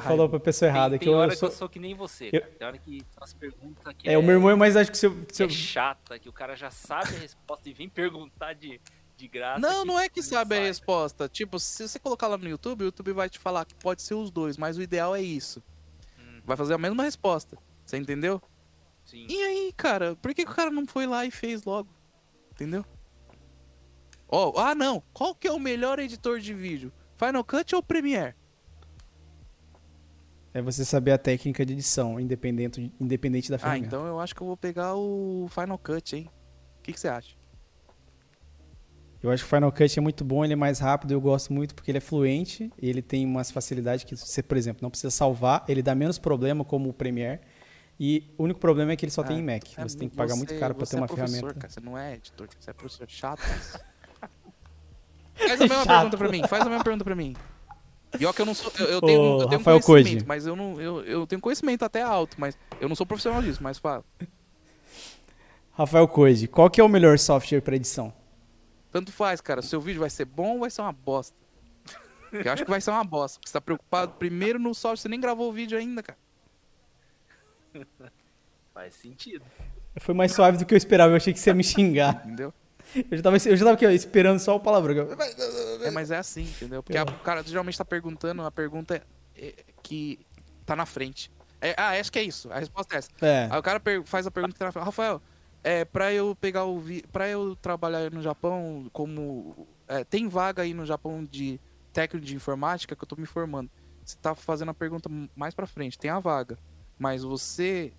falou 0.00 0.28
pra 0.28 0.38
pessoa 0.38 0.68
errada. 0.68 0.90
tem 0.90 0.98
que 1.00 1.04
tem 1.06 1.12
eu, 1.12 1.18
hora 1.18 1.32
eu 1.32 1.36
sou, 1.36 1.48
que 1.48 1.54
eu 1.54 1.58
sou 1.58 1.68
que 1.68 1.78
nem 1.80 1.94
você, 1.94 2.28
eu- 2.32 2.40
cara. 2.40 2.52
Tem 2.56 2.66
hora 2.68 2.78
que 2.78 3.02
umas 3.20 3.34
perguntas 3.34 3.94
que 3.98 4.08
é, 4.08 4.16
o 4.16 4.22
meu 4.22 4.36
irmão, 4.36 4.56
mas 4.56 4.76
acho 4.76 4.90
que 4.92 4.96
se 4.98 5.06
eu. 5.06 5.24
que 5.24 5.34
Se 5.36 5.42
eu 5.42 5.48
é 5.48 5.50
chata, 5.50 6.16
que 6.18 6.28
o 6.28 6.32
cara 6.32 6.54
já 6.54 6.70
sabe 6.70 7.16
a 7.16 7.18
resposta 7.18 7.68
e 7.68 7.72
vem 7.72 7.88
perguntar 7.88 8.52
de, 8.52 8.80
de 9.16 9.26
graça. 9.26 9.58
Não, 9.58 9.84
não 9.84 9.98
é 9.98 10.08
que 10.08 10.22
sabe 10.22 10.56
a 10.56 10.60
resposta. 10.60 11.28
Tipo, 11.28 11.58
se 11.58 11.88
você 11.88 11.98
colocar 11.98 12.28
lá 12.28 12.38
no 12.38 12.48
YouTube, 12.48 12.82
o 12.82 12.84
YouTube 12.84 13.12
vai 13.12 13.28
te 13.28 13.40
falar 13.40 13.64
que 13.64 13.74
pode 13.74 14.02
ser 14.02 14.14
os 14.14 14.30
dois, 14.30 14.56
mas 14.56 14.78
o 14.78 14.82
ideal 14.82 15.16
é 15.16 15.20
isso. 15.20 15.60
Hum, 16.16 16.40
Vai 16.44 16.56
fazer 16.56 16.74
a 16.74 16.78
mesma 16.78 17.02
resposta. 17.02 17.58
Você 17.84 17.96
entendeu? 17.96 18.40
Sim. 19.08 19.26
E 19.28 19.42
aí, 19.42 19.72
cara, 19.76 20.16
por 20.16 20.34
que, 20.34 20.44
que 20.44 20.50
o 20.50 20.54
cara 20.54 20.70
não 20.70 20.86
foi 20.86 21.06
lá 21.06 21.24
e 21.24 21.30
fez 21.30 21.64
logo? 21.64 21.88
Entendeu? 22.52 22.84
Ó, 24.28 24.52
ah, 24.60 24.74
não. 24.74 25.02
Qual 25.12 25.34
que 25.34 25.48
é 25.48 25.52
o 25.52 25.58
melhor 25.58 25.98
editor 25.98 26.38
de 26.38 26.52
vídeo? 26.52 26.92
Final 27.16 27.44
Cut 27.44 27.74
ou 27.74 27.82
Premiere? 27.82 28.34
é 30.54 30.62
você 30.62 30.84
saber 30.84 31.12
a 31.12 31.18
técnica 31.18 31.64
de 31.64 31.72
edição, 31.72 32.18
independente, 32.18 32.92
independente 32.98 33.48
da 33.50 33.56
Ah, 33.56 33.60
ferramenta. 33.60 33.86
então 33.86 34.06
eu 34.06 34.18
acho 34.18 34.34
que 34.34 34.40
eu 34.40 34.46
vou 34.46 34.56
pegar 34.56 34.94
o 34.96 35.46
Final 35.50 35.78
Cut, 35.78 36.16
hein? 36.16 36.30
O 36.78 36.82
que, 36.82 36.92
que 36.92 36.98
você 36.98 37.06
acha? 37.08 37.36
Eu 39.22 39.30
acho 39.30 39.44
que 39.44 39.52
o 39.52 39.56
Final 39.56 39.70
Cut 39.72 39.98
é 39.98 40.02
muito 40.02 40.24
bom, 40.24 40.44
ele 40.44 40.52
é 40.54 40.56
mais 40.56 40.78
rápido, 40.78 41.12
eu 41.12 41.20
gosto 41.20 41.52
muito 41.52 41.74
porque 41.74 41.90
ele 41.90 41.98
é 41.98 42.00
fluente, 42.00 42.72
e 42.80 42.88
ele 42.88 43.02
tem 43.02 43.26
umas 43.26 43.50
facilidades 43.50 44.04
que 44.04 44.16
você, 44.16 44.42
por 44.42 44.56
exemplo, 44.56 44.80
não 44.82 44.90
precisa 44.90 45.10
salvar, 45.10 45.64
ele 45.68 45.82
dá 45.82 45.94
menos 45.94 46.18
problema 46.18 46.64
como 46.64 46.88
o 46.88 46.92
Premiere. 46.92 47.40
E 48.00 48.32
o 48.38 48.44
único 48.44 48.60
problema 48.60 48.92
é 48.92 48.96
que 48.96 49.04
ele 49.04 49.10
só 49.10 49.22
É, 49.22 49.26
tem 49.26 49.38
em 49.38 49.42
Mac. 49.42 49.64
É, 49.76 49.82
Você 49.82 49.98
tem 49.98 50.08
que 50.08 50.16
pagar 50.16 50.36
muito 50.36 50.56
caro 50.58 50.74
pra 50.74 50.86
você 50.86 50.92
ter 50.92 51.00
uma 51.00 51.06
é 51.06 51.08
professor, 51.08 51.36
ferramenta. 51.36 51.60
Cara, 51.60 51.72
você 51.72 51.80
não 51.80 51.98
é 51.98 52.14
editor, 52.14 52.48
você 52.58 52.70
é 52.70 52.72
professor 52.72 53.08
chato. 53.08 53.40
Faz 55.34 55.52
a 55.52 55.56
mesma 55.64 55.76
Chato. 55.84 55.86
pergunta 55.86 56.18
pra 56.18 56.28
mim, 56.28 56.42
faz 56.48 56.62
a 56.62 56.68
mesma 56.68 56.82
pergunta 56.84 57.04
pra 57.04 57.14
mim. 57.14 57.36
E 58.18 58.26
ó 58.26 58.32
que 58.32 58.42
eu 58.42 58.46
não 58.46 58.54
sou. 58.54 58.72
Eu, 58.78 58.86
eu 58.86 59.00
tenho, 59.00 59.22
eu 59.42 59.46
tenho 59.48 59.58
Rafael 59.60 59.80
conhecimento, 59.80 60.14
Koji. 60.24 60.26
mas 60.26 60.46
eu 60.46 60.56
não. 60.56 60.80
Eu, 60.80 61.04
eu 61.04 61.26
tenho 61.28 61.40
conhecimento 61.40 61.84
até 61.84 62.02
alto, 62.02 62.36
mas 62.40 62.58
eu 62.80 62.88
não 62.88 62.96
sou 62.96 63.06
profissional 63.06 63.40
disso, 63.40 63.62
mas 63.62 63.78
fala. 63.78 64.04
Rafael 65.72 66.08
Coide, 66.08 66.48
qual 66.48 66.68
que 66.68 66.80
é 66.80 66.84
o 66.84 66.88
melhor 66.88 67.16
software 67.20 67.60
para 67.60 67.76
edição? 67.76 68.12
Tanto 68.90 69.12
faz, 69.12 69.40
cara. 69.40 69.62
Seu 69.62 69.80
vídeo 69.80 70.00
vai 70.00 70.10
ser 70.10 70.24
bom 70.24 70.54
ou 70.54 70.60
vai 70.60 70.70
ser 70.70 70.80
uma 70.82 70.92
bosta? 70.92 71.36
Eu 72.32 72.52
acho 72.52 72.64
que 72.64 72.70
vai 72.70 72.80
ser 72.80 72.90
uma 72.90 73.04
bosta. 73.04 73.38
Porque 73.38 73.48
você 73.48 73.52
tá 73.52 73.60
preocupado 73.60 74.14
primeiro 74.14 74.58
no 74.58 74.74
software, 74.74 74.96
você 75.02 75.08
nem 75.08 75.20
gravou 75.20 75.48
o 75.50 75.52
vídeo 75.52 75.78
ainda, 75.78 76.02
cara. 76.02 76.18
Faz 78.74 78.94
sentido. 78.94 79.44
Foi 80.00 80.14
mais 80.14 80.32
suave 80.32 80.58
do 80.58 80.64
que 80.64 80.74
eu 80.74 80.78
esperava, 80.78 81.12
eu 81.12 81.16
achei 81.16 81.32
que 81.32 81.40
você 81.40 81.50
ia 81.50 81.54
me 81.54 81.64
xingar. 81.64 82.22
Entendeu? 82.24 82.52
Eu 82.94 83.16
já 83.16 83.22
tava, 83.22 83.36
eu 83.36 83.56
já 83.56 83.64
tava 83.64 83.74
aqui, 83.74 83.86
ó, 83.86 83.90
esperando 83.90 84.38
só 84.38 84.56
o 84.56 84.60
palavrão. 84.60 85.08
É, 85.82 85.90
mas 85.90 86.10
é 86.10 86.16
assim, 86.18 86.42
entendeu? 86.42 86.82
Porque 86.82 86.98
o 86.98 87.18
cara 87.18 87.42
geralmente 87.42 87.76
tá 87.76 87.84
perguntando, 87.84 88.42
a 88.42 88.50
pergunta 88.50 88.94
é, 89.36 89.46
é 89.48 89.54
que 89.82 90.20
tá 90.64 90.74
na 90.74 90.86
frente. 90.86 91.30
É, 91.60 91.74
ah, 91.76 91.90
acho 91.98 92.10
que 92.12 92.18
é 92.18 92.22
isso. 92.22 92.50
A 92.52 92.58
resposta 92.58 92.94
é 92.94 92.98
essa. 92.98 93.10
É, 93.20 93.48
Aí 93.50 93.58
o 93.58 93.62
cara 93.62 93.82
faz 94.04 94.26
a 94.26 94.30
pergunta 94.30 94.52
que 94.54 94.58
tá 94.58 94.66
na 94.66 94.72
frente. 94.72 94.84
Rafael, 94.84 95.20
É, 95.64 95.84
pra 95.84 96.12
eu 96.12 96.36
pegar 96.36 96.64
o 96.64 96.78
vi... 96.78 97.02
para 97.12 97.28
eu 97.28 97.56
trabalhar 97.56 98.10
no 98.12 98.22
Japão 98.22 98.88
como 98.92 99.66
é, 99.88 100.04
tem 100.04 100.28
vaga 100.28 100.62
aí 100.62 100.72
no 100.72 100.86
Japão 100.86 101.24
de 101.24 101.60
técnico 101.92 102.24
de 102.24 102.34
informática 102.36 102.94
que 102.94 103.02
eu 103.02 103.08
tô 103.08 103.16
me 103.16 103.26
formando. 103.26 103.68
Você 104.04 104.16
tá 104.22 104.34
fazendo 104.34 104.70
a 104.70 104.74
pergunta 104.74 105.10
mais 105.34 105.52
para 105.54 105.66
frente, 105.66 105.98
tem 105.98 106.10
a 106.10 106.20
vaga, 106.20 106.56
mas 106.98 107.22
você 107.22 107.92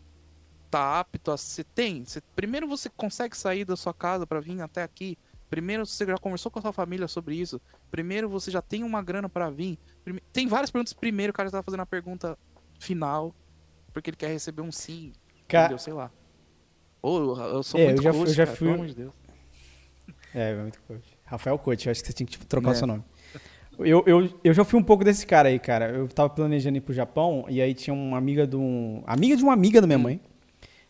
tá 0.69 0.99
apto 0.99 1.31
a 1.31 1.37
você 1.37 1.63
tem, 1.63 2.05
você... 2.05 2.21
primeiro 2.35 2.67
você 2.67 2.89
consegue 2.89 3.35
sair 3.35 3.65
da 3.65 3.75
sua 3.75 3.93
casa 3.93 4.27
para 4.27 4.39
vir 4.39 4.61
até 4.61 4.83
aqui. 4.83 5.17
Primeiro 5.49 5.83
você 5.85 6.05
já 6.05 6.15
conversou 6.17 6.51
com 6.51 6.59
a 6.59 6.61
sua 6.61 6.71
família 6.73 7.07
sobre 7.07 7.35
isso. 7.35 7.59
Primeiro 7.89 8.29
você 8.29 8.51
já 8.51 8.61
tem 8.61 8.83
uma 8.83 9.01
grana 9.01 9.27
para 9.27 9.49
vir. 9.49 9.79
Prime... 10.03 10.21
Tem 10.31 10.45
várias 10.47 10.69
perguntas. 10.69 10.93
Primeiro 10.93 11.31
o 11.31 11.33
cara 11.33 11.49
já 11.49 11.57
tá 11.57 11.63
fazendo 11.63 11.79
a 11.81 11.85
pergunta 11.87 12.37
final 12.79 13.33
porque 13.91 14.11
ele 14.11 14.17
quer 14.17 14.27
receber 14.27 14.61
um 14.61 14.71
sim. 14.71 15.11
Ca- 15.47 15.61
Entendeu? 15.61 15.79
Sei 15.79 15.91
lá. 15.93 16.11
Ô, 17.01 17.35
eu 17.39 17.63
sou 17.63 17.79
É, 17.79 17.85
muito 17.85 17.99
eu 17.99 18.03
já 18.03 18.11
coach, 18.11 18.27
eu 18.27 18.33
já 18.35 18.45
cara, 18.45 18.57
fui- 18.57 18.67
pelo 18.67 18.75
amor 18.75 18.87
de 18.87 18.93
Deus. 18.95 19.13
É, 20.35 20.51
é 20.51 20.55
muito 20.55 20.79
coach. 20.83 21.17
Rafael 21.25 21.57
Coach, 21.57 21.87
eu 21.87 21.91
acho 21.91 22.01
que 22.01 22.07
você 22.07 22.13
tinha 22.13 22.27
que 22.27 22.33
tipo, 22.33 22.45
trocar 22.45 22.69
o 22.69 22.71
É. 22.71 22.75
seu 22.75 22.85
nome. 22.85 23.03
Eu, 23.79 24.03
eu, 24.05 24.29
eu 24.43 24.53
já 24.53 24.65
fui 24.65 24.77
um 24.77 24.83
pouco 24.83 25.05
desse 25.05 25.25
cara 25.25 25.47
aí, 25.47 25.57
cara. 25.57 25.89
Eu 25.89 26.07
tava 26.09 26.29
planejando 26.29 26.77
ir 26.77 26.81
pro 26.81 26.93
Japão 26.93 27.45
e 27.47 27.61
aí 27.61 27.73
tinha 27.73 27.93
uma 27.93 28.17
amiga 28.17 28.45
de 28.45 28.57
um. 28.57 29.01
Amiga 29.07 29.37
de 29.37 29.43
uma 29.43 29.53
amiga 29.53 29.79
da 29.79 29.87
minha 29.87 29.99
mãe, 29.99 30.19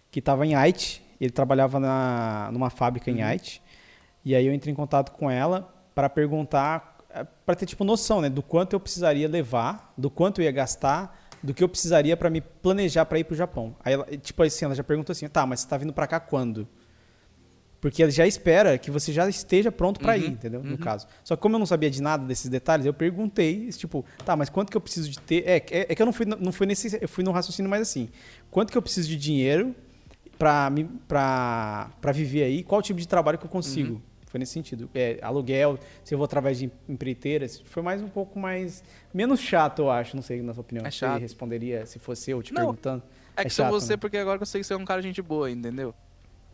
que 0.10 0.20
tava 0.22 0.46
em 0.46 0.56
Aichi. 0.56 1.02
Ele 1.22 1.30
trabalhava 1.32 1.80
na, 1.80 2.50
numa 2.52 2.70
fábrica 2.70 3.12
em 3.12 3.22
Aichi. 3.22 3.62
E 4.26 4.34
aí 4.36 4.46
eu 4.46 4.54
entrei 4.54 4.72
em 4.72 4.76
contato 4.76 5.12
com 5.12 5.30
ela 5.30 5.72
para 5.94 6.10
perguntar, 6.10 6.98
para 7.46 7.56
ter 7.56 7.66
tipo 7.66 7.84
noção, 7.84 8.22
né, 8.22 8.30
do 8.30 8.42
quanto 8.42 8.74
eu 8.74 8.80
precisaria 8.80 9.28
levar, 9.28 9.94
do 9.98 10.10
quanto 10.10 10.42
eu 10.42 10.46
ia 10.46 10.52
gastar, 10.52 11.28
do 11.44 11.54
que 11.54 11.64
eu 11.64 11.70
precisaria 11.70 12.18
para 12.18 12.30
me 12.30 12.42
planejar 12.42 13.06
para 13.06 13.20
ir 13.20 13.24
pro 13.24 13.36
Japão. 13.36 13.76
Aí 13.84 13.94
ela, 13.94 14.06
tipo 14.18 14.42
assim, 14.42 14.66
ela 14.66 14.76
já 14.76 14.84
perguntou 14.84 15.12
assim: 15.12 15.28
"Tá, 15.28 15.46
mas 15.46 15.62
você 15.62 15.68
tá 15.68 15.78
vindo 15.78 15.94
para 15.94 16.08
cá 16.08 16.20
quando?" 16.20 16.68
Porque 17.82 18.04
ele 18.04 18.12
já 18.12 18.28
espera 18.28 18.78
que 18.78 18.92
você 18.92 19.14
já 19.14 19.28
esteja 19.30 19.72
pronto 19.72 20.00
para 20.02 20.16
Uhum, 20.18 20.24
ir, 20.24 20.28
entendeu? 20.32 20.62
No 20.64 20.78
caso. 20.78 21.08
Só 21.24 21.36
que 21.36 21.42
como 21.42 21.56
eu 21.56 21.60
não 21.60 21.66
sabia 21.66 21.90
de 21.90 22.02
nada 22.02 22.26
desses 22.26 22.50
detalhes, 22.50 22.86
eu 22.86 22.94
perguntei, 22.94 23.70
tipo, 23.70 24.04
tá, 24.26 24.36
mas 24.36 24.50
quanto 24.50 24.70
que 24.70 24.76
eu 24.76 24.82
preciso 24.82 25.10
de 25.10 25.18
ter? 25.20 25.44
É, 25.48 25.56
é, 25.58 25.86
é 25.90 25.96
que 25.96 26.02
eu 26.02 26.06
não 26.06 26.12
fui, 26.12 26.26
não 26.26 26.52
fui 26.52 26.68
nesse, 26.68 26.98
eu 27.02 27.08
fui 27.08 27.24
no 27.24 27.32
raciocínio 27.32 27.70
mais 27.70 27.82
assim. 27.82 28.10
Quanto 28.52 28.72
que 28.72 28.78
eu 28.78 28.82
preciso 28.82 29.08
de 29.08 29.16
dinheiro 29.16 29.74
para 30.38 30.70
para 31.08 31.90
para 32.02 32.12
viver 32.12 32.44
aí? 32.44 32.64
Qual 32.64 32.82
tipo 32.82 33.00
de 33.00 33.08
trabalho 33.08 33.38
que 33.38 33.46
eu 33.46 33.50
consigo? 33.50 33.94
Uhum. 33.96 34.02
Foi 34.28 34.40
nesse 34.40 34.52
sentido. 34.54 34.90
É, 34.94 35.18
aluguel, 35.24 35.80
se 36.04 36.14
eu 36.14 36.18
vou 36.18 36.26
através 36.26 36.60
de 36.60 36.70
empreiteiras, 36.88 37.64
foi 37.66 37.82
mais 37.82 38.00
um 38.02 38.08
pouco 38.10 38.38
mais 38.38 38.84
menos 39.14 39.40
chato, 39.40 39.80
eu 39.80 39.90
acho, 39.90 40.16
não 40.16 40.22
sei 40.22 40.42
na 40.44 40.54
sua 40.54 40.62
opinião. 40.62 40.86
É 40.86 40.92
Você 40.92 40.98
chato. 40.98 41.20
responderia 41.20 41.86
se 41.86 41.98
fosse 41.98 42.30
eu 42.30 42.44
te 42.44 42.54
Não, 42.54 42.66
perguntando. 42.68 43.02
É 43.36 43.42
que 43.42 43.48
É 43.48 43.50
sou 43.50 43.66
chato, 43.66 43.72
você 43.72 43.94
né? 43.94 43.98
porque 43.98 44.18
agora 44.18 44.38
que 44.38 44.44
eu 44.44 44.46
sei 44.48 44.62
que 44.62 44.68
você 44.68 44.74
é 44.74 44.78
um 44.78 44.86
cara 44.86 45.02
de 45.02 45.08
gente 45.08 45.22
boa, 45.22 45.50
entendeu? 45.50 45.96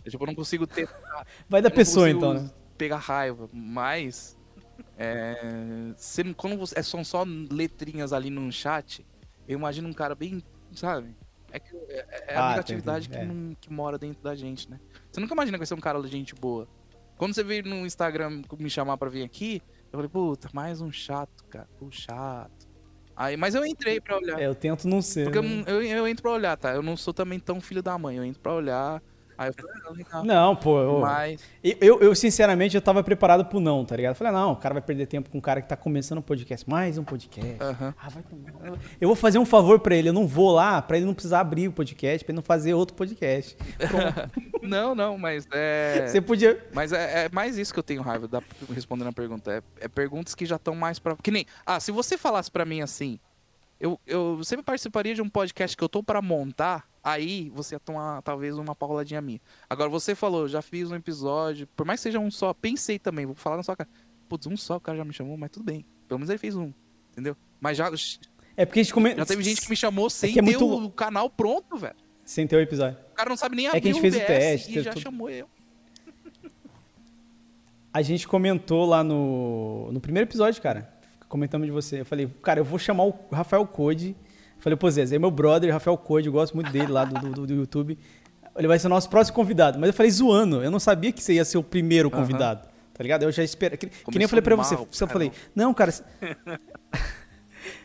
Eu, 0.06 0.12
tipo, 0.12 0.24
eu 0.24 0.28
não 0.28 0.36
consigo 0.36 0.68
ter. 0.68 0.88
Vai 1.50 1.62
da 1.62 1.70
pessoa 1.72 2.10
então, 2.10 2.34
né? 2.36 2.50
Pegar 2.78 2.98
raiva, 2.98 3.50
mas. 3.52 4.38
É, 4.98 5.94
não- 6.24 6.34
quando 6.34 6.58
você, 6.58 6.80
é, 6.80 6.84
são 6.84 7.04
só 7.04 7.26
letrinhas 7.52 8.14
ali 8.14 8.30
no 8.30 8.52
chat, 8.52 9.06
eu 9.48 9.58
imagino 9.58 9.88
um 9.90 9.94
cara 9.94 10.16
bem. 10.16 10.44
Sabe? 10.74 11.16
É, 11.52 11.60
que, 11.60 11.76
é, 11.90 12.26
é 12.34 12.36
a 12.36 12.46
Ah, 12.46 12.50
negatividade 12.52 13.08
que, 13.10 13.16
é. 13.18 13.26
não- 13.26 13.56
que 13.56 13.72
mora 13.72 13.98
dentro 13.98 14.22
da 14.22 14.36
gente, 14.36 14.70
né? 14.70 14.80
Você 15.12 15.20
nunca 15.20 15.34
imagina 15.34 15.58
que 15.58 15.60
vai 15.60 15.68
ser 15.68 15.74
um 15.74 15.80
cara 15.80 16.02
de 16.02 16.08
gente 16.10 16.36
boa. 16.36 16.68
Quando 17.18 17.34
você 17.34 17.44
veio 17.44 17.64
no 17.64 17.86
Instagram 17.86 18.42
me 18.60 18.70
chamar 18.70 18.98
pra 18.98 19.10
vir 19.10 19.24
aqui, 19.24 19.62
eu 19.92 19.98
falei, 19.98 20.10
puta, 20.10 20.50
mais 20.54 20.82
um 20.82 20.92
chato, 20.92 21.46
cara. 21.46 21.68
Pô, 21.80 21.90
chato. 21.90 22.68
Aí, 23.16 23.38
mas 23.38 23.56
eu 23.56 23.66
entrei 23.66 24.02
pra 24.02 24.18
olhar. 24.18 24.42
É, 24.42 24.46
eu 24.48 24.54
tento 24.54 24.86
não 24.86 25.02
ser. 25.02 25.24
Porque 25.24 25.38
eu, 25.38 25.44
né? 25.44 25.64
eu, 25.68 25.82
eu 25.82 26.08
entro 26.08 26.24
pra 26.24 26.32
olhar, 26.32 26.58
tá? 26.58 26.74
Eu 26.74 26.82
não 26.84 26.98
sou 26.98 27.14
também 27.14 27.40
tão 27.40 27.62
filho 27.62 27.82
da 27.82 27.98
mãe. 27.98 28.18
Eu 28.18 28.26
entro 28.26 28.42
pra 28.42 28.54
olhar. 28.54 29.02
Aí 29.38 29.50
eu 29.50 29.54
falei, 29.54 29.72
ah, 29.86 29.90
legal. 29.92 30.24
Não, 30.24 30.56
pô, 30.56 30.80
eu, 30.80 31.00
Mas. 31.00 31.42
eu, 31.64 32.00
eu, 32.00 32.16
sinceramente, 32.16 32.76
eu 32.76 32.82
tava 32.82 33.04
preparado 33.04 33.46
pro 33.46 33.60
não, 33.60 33.84
tá 33.84 33.96
ligado? 33.96 34.12
Eu 34.12 34.16
falei, 34.16 34.34
não, 34.34 34.54
o 34.54 34.56
cara 34.56 34.74
vai 34.74 34.82
perder 34.82 35.06
tempo 35.08 35.30
com 35.30 35.38
um 35.38 35.42
cara 35.42 35.62
que 35.62 35.68
tá 35.68 35.76
começando 35.76 36.20
um 36.20 36.22
podcast. 36.22 36.70
Mais 36.70 36.98
um 36.98 37.04
podcast. 37.04 37.58
Aham. 37.62 37.94
Ah, 38.02 38.10
vai 38.10 38.24
tomar. 38.24 38.78
Eu 39.00 39.08
vou 39.08 39.16
fazer 39.16 39.38
um 39.38 39.46
favor 39.46 39.80
pra 39.80 39.96
ele, 39.96 40.10
eu 40.10 40.14
não 40.14 40.28
vou 40.28 40.52
lá 40.52 40.82
pra 40.82 40.98
ele 40.98 41.06
não 41.06 41.14
precisar 41.14 41.42
abrir 41.42 41.68
o 41.68 41.72
podcast, 41.72 42.24
pra 42.24 42.32
ele 42.32 42.38
não 42.38 42.44
fazer 42.44 42.74
outro 42.74 42.96
podcast. 42.96 43.58
Não, 44.62 44.96
não, 44.96 45.16
mas 45.16 45.48
é. 45.52 46.08
Você 46.08 46.20
podia. 46.20 46.66
Mas 46.74 46.92
é, 46.92 47.26
é 47.26 47.30
mais 47.30 47.56
isso 47.56 47.72
que 47.72 47.78
eu 47.78 47.84
tenho 47.84 48.02
raiva, 48.02 48.28
da, 48.28 48.42
respondendo 48.74 49.08
a 49.10 49.12
pergunta. 49.12 49.52
É, 49.52 49.86
é 49.86 49.88
perguntas 49.88 50.34
que 50.34 50.44
já 50.46 50.56
estão 50.56 50.74
mais 50.74 50.98
pra. 50.98 51.16
Que 51.16 51.30
nem. 51.30 51.46
Ah, 51.64 51.80
se 51.80 51.92
você 51.92 52.18
falasse 52.18 52.50
pra 52.50 52.66
mim 52.66 52.82
assim. 52.82 53.20
Eu, 53.80 54.00
eu 54.08 54.42
sempre 54.44 54.64
participaria 54.64 55.14
de 55.14 55.22
um 55.22 55.30
podcast 55.30 55.76
que 55.76 55.84
eu 55.84 55.90
tô 55.90 56.02
pra 56.02 56.22
montar. 56.22 56.88
Aí 57.08 57.52
você 57.54 57.76
ia 57.76 57.80
tomar 57.80 58.20
talvez 58.24 58.58
uma 58.58 58.74
pauladinha 58.74 59.22
minha. 59.22 59.40
Agora 59.70 59.88
você 59.90 60.16
falou, 60.16 60.48
já 60.48 60.60
fiz 60.60 60.90
um 60.90 60.96
episódio. 60.96 61.68
Por 61.76 61.86
mais 61.86 62.00
que 62.00 62.04
seja 62.06 62.18
um 62.20 62.32
só, 62.32 62.52
pensei 62.52 62.98
também, 62.98 63.28
vou 63.28 63.36
falar 63.36 63.58
na 63.58 63.64
sua 63.64 63.76
cara. 63.76 63.88
Putz, 64.28 64.48
um 64.48 64.58
só, 64.58 64.78
o 64.78 64.80
cara 64.80 64.98
já 64.98 65.06
me 65.06 65.14
chamou, 65.14 65.38
mas 65.38 65.52
tudo 65.52 65.64
bem. 65.64 65.86
Pelo 66.08 66.18
menos 66.20 66.32
ele 66.32 66.40
fez 66.40 66.56
um. 66.56 66.74
Entendeu? 67.12 67.38
Mas 67.62 67.78
já, 67.78 67.92
É 68.58 68.66
porque 68.66 68.80
a 68.80 68.84
gente 68.84 68.92
come... 68.94 69.16
já 69.16 69.24
teve 69.24 69.44
gente 69.44 69.62
que 69.62 69.70
me 69.70 69.76
chamou 69.76 70.10
sem 70.10 70.34
que 70.34 70.40
é 70.40 70.42
ter 70.42 70.50
muito- 70.50 70.68
o 70.86 70.90
canal 70.90 71.30
pronto, 71.30 71.78
velho. 71.78 71.96
Sem 72.26 72.48
ter 72.48 72.56
o 72.56 72.60
episódio. 72.60 72.98
O 73.12 73.16
cara 73.16 73.30
não 73.30 73.38
sabe 73.38 73.56
nem 73.56 73.68
É 73.68 73.72
que 73.72 73.78
abrir 73.78 73.90
a 73.92 73.94
gente 73.94 74.00
o 74.00 74.02
fez 74.02 74.16
o 74.16 74.18
OBS 74.18 74.28
teste, 74.28 74.80
e 74.80 74.82
já 74.82 74.92
tudo. 74.94 75.02
chamou 75.04 75.30
eu. 75.30 75.48
A 77.94 78.02
gente 78.02 78.28
comentou 78.28 78.86
lá 78.86 79.04
no, 79.04 79.92
no 79.92 80.02
primeiro 80.02 80.28
episódio, 80.28 80.62
cara. 80.62 80.92
Comentamos 81.30 81.66
de 81.66 81.72
você. 81.72 82.02
Eu 82.02 82.06
falei, 82.06 82.28
cara, 82.42 82.60
eu 82.60 82.66
vou 82.66 82.78
chamar 82.78 83.04
o 83.06 83.14
Rafael 83.32 83.66
Code. 83.66 84.16
Falei, 84.60 84.76
pô, 84.78 84.90
Zé, 84.90 85.06
Zé 85.06 85.16
é 85.16 85.20
meu 85.20 85.30
brother, 85.32 85.72
Rafael 85.72 85.98
Code, 85.98 86.28
eu 86.28 86.34
gosto 86.34 86.54
muito 86.56 86.72
dele 86.72 86.88
lá 86.92 87.06
do, 87.06 87.30
do, 87.32 87.48
do 87.48 87.54
YouTube. 87.54 87.98
Ele 88.58 88.68
vai 88.68 88.80
ser 88.80 88.88
o 88.88 88.90
nosso 88.90 89.10
próximo 89.10 89.36
convidado. 89.36 89.78
Mas 89.80 89.88
eu 89.90 89.94
falei 89.94 90.12
zoando, 90.12 90.64
eu 90.64 90.72
não 90.72 90.80
sabia 90.80 91.12
que 91.12 91.22
você 91.22 91.34
ia 91.34 91.46
ser 91.46 91.58
o 91.58 91.64
primeiro 91.64 92.10
convidado. 92.10 92.68
Tá 92.94 93.04
ligado? 93.04 93.24
Eu 93.24 93.32
já 93.32 93.44
esperava. 93.44 93.78
Que, 93.78 93.88
que 93.88 94.12
nem 94.18 94.24
eu 94.24 94.30
falei 94.30 94.42
pra 94.42 94.56
você. 94.56 94.76
mal, 94.76 94.88
você 94.90 95.04
eu 95.04 95.08
falei, 95.08 95.32
não, 95.54 95.74
cara. 95.74 95.92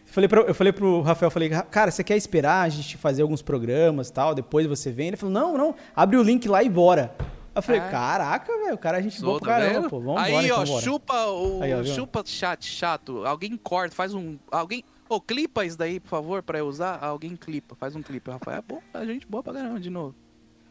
Eu 0.06 0.12
falei, 0.14 0.28
pra, 0.28 0.40
eu 0.40 0.54
falei 0.54 0.72
pro 0.72 1.00
Rafael, 1.02 1.28
eu 1.28 1.30
falei, 1.30 1.48
cara, 1.70 1.88
você 1.92 2.02
quer 2.02 2.16
esperar 2.16 2.62
a 2.62 2.68
gente 2.68 2.96
fazer 2.96 3.22
alguns 3.22 3.42
programas 3.42 4.08
e 4.08 4.12
tal, 4.12 4.34
depois 4.34 4.66
você 4.66 4.90
vem? 4.90 5.06
Ele 5.08 5.16
falou, 5.16 5.32
não, 5.32 5.56
não, 5.56 5.74
abre 5.94 6.16
o 6.16 6.22
link 6.24 6.48
lá 6.48 6.64
e 6.64 6.68
bora. 6.68 7.14
Eu 7.54 7.62
falei, 7.62 7.80
É. 7.80 7.88
caraca, 7.88 8.52
velho, 8.58 8.74
o 8.74 8.78
cara 8.78 8.98
é 8.98 9.02
gente 9.02 9.20
boa 9.20 9.34
Sou, 9.34 9.40
pra 9.40 9.54
tá 9.54 9.60
caramba, 9.60 9.80
vendo? 9.82 9.90
pô. 9.90 10.00
Vamos 10.00 10.20
Aí, 10.20 10.32
embora, 10.32 10.46
ó, 10.46 10.62
então, 10.62 10.64
bora. 10.74 10.84
chupa 10.84 11.26
o 11.26 11.62
Aí, 11.62 11.72
ó, 11.74 11.84
chupa 11.84 12.22
chat 12.26 12.64
chato. 12.66 13.24
Alguém 13.24 13.56
corta, 13.56 13.94
faz 13.94 14.12
um, 14.12 14.36
alguém, 14.50 14.82
ô, 15.10 15.20
clipa 15.20 15.64
isso 15.66 15.76
daí, 15.76 15.98
por 16.00 16.08
favor, 16.08 16.42
pra 16.42 16.58
eu 16.58 16.66
usar. 16.66 16.98
Alguém 17.02 17.36
clipa, 17.36 17.74
faz 17.74 17.94
um 17.96 18.02
clipe. 18.02 18.30
Rafael, 18.30 18.58
é 18.58 18.62
bom, 18.62 18.80
a 18.94 19.04
gente 19.04 19.26
boa 19.26 19.42
pra 19.42 19.52
caramba 19.52 19.80
de 19.80 19.90
novo. 19.90 20.14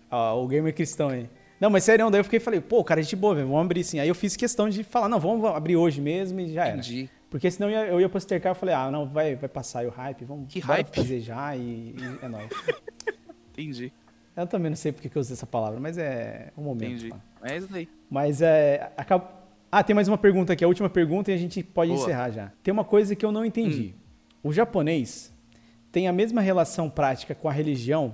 Ó, 0.09 0.43
o 0.43 0.47
gamer 0.47 0.73
cristão 0.73 1.09
aí. 1.09 1.29
Não, 1.59 1.69
mas 1.69 1.83
sério, 1.83 2.09
daí 2.09 2.21
eu 2.21 2.23
fiquei 2.23 2.39
falei, 2.39 2.61
pô, 2.61 2.83
cara, 2.83 3.01
é 3.01 3.03
gente 3.03 3.17
boa, 3.17 3.35
velho, 3.35 3.47
vamos 3.47 3.65
abrir 3.65 3.83
sim. 3.83 3.99
Aí 3.99 4.07
eu 4.07 4.15
fiz 4.15 4.37
questão 4.37 4.69
de 4.69 4.83
falar, 4.83 5.09
não, 5.09 5.19
vamos 5.19 5.45
abrir 5.45 5.75
hoje 5.75 5.99
mesmo 5.99 6.39
e 6.39 6.53
já 6.53 6.65
era. 6.65 6.77
Entendi. 6.77 7.09
Porque 7.29 7.51
senão 7.51 7.69
eu 7.69 7.73
ia, 7.73 7.87
eu 7.91 8.01
ia 8.01 8.09
postercar, 8.09 8.51
eu 8.51 8.55
falei, 8.55 8.73
ah, 8.73 8.89
não, 8.89 9.05
vai, 9.05 9.35
vai 9.35 9.49
passar 9.49 9.79
aí 9.79 9.87
o 9.87 9.91
hype, 9.91 10.23
vamos 10.23 10.51
Que 10.51 10.59
hype? 10.59 10.95
fazer 10.95 11.19
já 11.19 11.55
e, 11.55 11.93
e 11.97 12.25
é 12.25 12.27
nóis. 12.27 12.49
Entendi. 13.51 13.91
Eu 14.35 14.47
também 14.47 14.69
não 14.69 14.77
sei 14.77 14.93
porque 14.93 15.09
que 15.09 15.17
eu 15.17 15.19
usei 15.19 15.33
essa 15.33 15.45
palavra, 15.45 15.81
mas 15.81 15.97
é 15.97 16.51
o 16.55 16.61
momento. 16.61 16.93
Entendi. 16.93 17.09
pá. 17.09 17.19
É 17.43 17.57
isso 17.57 17.67
daí. 17.67 17.89
Mas 18.09 18.41
é. 18.41 18.91
Acaba... 18.95 19.29
Ah, 19.69 19.83
tem 19.83 19.93
mais 19.93 20.07
uma 20.07 20.17
pergunta 20.17 20.53
aqui, 20.53 20.63
a 20.63 20.67
última 20.67 20.89
pergunta 20.89 21.29
e 21.29 21.33
a 21.33 21.37
gente 21.37 21.61
pode 21.61 21.91
Boa. 21.91 22.01
encerrar 22.01 22.31
já. 22.31 22.51
Tem 22.63 22.71
uma 22.71 22.85
coisa 22.85 23.15
que 23.15 23.23
eu 23.23 23.31
não 23.31 23.45
entendi. 23.45 23.93
O 24.43 24.51
japonês 24.53 25.33
tem 25.91 26.07
a 26.07 26.13
mesma 26.13 26.41
relação 26.41 26.89
prática 26.89 27.33
com 27.35 27.49
a 27.49 27.51
religião 27.51 28.11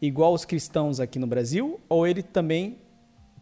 igual 0.00 0.32
os 0.32 0.44
cristãos 0.44 1.00
aqui 1.00 1.18
no 1.18 1.26
Brasil? 1.26 1.80
Ou 1.88 2.06
ele 2.06 2.22
também. 2.22 2.78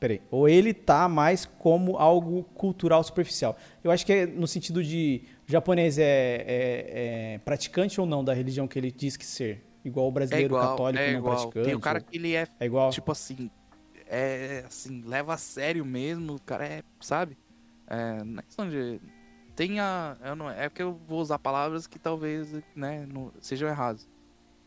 Peraí. 0.00 0.20
Ou 0.30 0.48
ele 0.48 0.72
tá 0.72 1.08
mais 1.08 1.44
como 1.44 1.96
algo 1.96 2.44
cultural 2.54 3.02
superficial? 3.02 3.56
Eu 3.82 3.90
acho 3.90 4.06
que 4.06 4.12
é 4.12 4.26
no 4.26 4.46
sentido 4.46 4.82
de. 4.82 5.22
O 5.48 5.50
japonês 5.50 5.98
é, 5.98 6.04
é- 6.04 7.34
é 7.34 7.38
praticante 7.38 8.00
ou 8.00 8.06
não 8.06 8.22
da 8.22 8.32
religião 8.32 8.68
que 8.68 8.78
ele 8.78 8.92
diz 8.92 9.16
que 9.16 9.24
ser? 9.26 9.64
Igual 9.84 10.06
o 10.06 10.10
É 10.10 10.12
brasileiro 10.12 10.54
igual, 10.54 10.70
católico 10.70 11.02
é 11.02 11.12
não 11.12 11.18
igual. 11.18 11.36
praticante? 11.36 11.64
Tem 11.66 11.74
o 11.74 11.80
cara 11.80 12.00
que 12.00 12.16
ele 12.16 12.34
é, 12.34 12.46
É 12.60 12.66
igual? 12.66 12.90
tipo 12.90 13.10
assim, 13.10 13.50
é 14.06 14.64
assim, 14.66 15.02
leva 15.04 15.34
a 15.34 15.38
sério 15.38 15.84
mesmo, 15.84 16.34
o 16.34 16.40
cara 16.40 16.64
é, 16.66 16.82
sabe? 17.00 17.36
É, 17.88 18.22
não 18.22 18.38
é 18.40 18.42
questão 18.42 18.68
de 18.68 19.00
tem 19.58 19.80
a, 19.80 20.16
eu 20.24 20.36
não, 20.36 20.48
é 20.48 20.68
porque 20.68 20.84
eu 20.84 20.94
vou 21.08 21.20
usar 21.20 21.36
palavras 21.36 21.88
que 21.88 21.98
talvez, 21.98 22.52
né, 22.76 23.04
não, 23.12 23.32
sejam 23.40 23.68
erradas. 23.68 24.08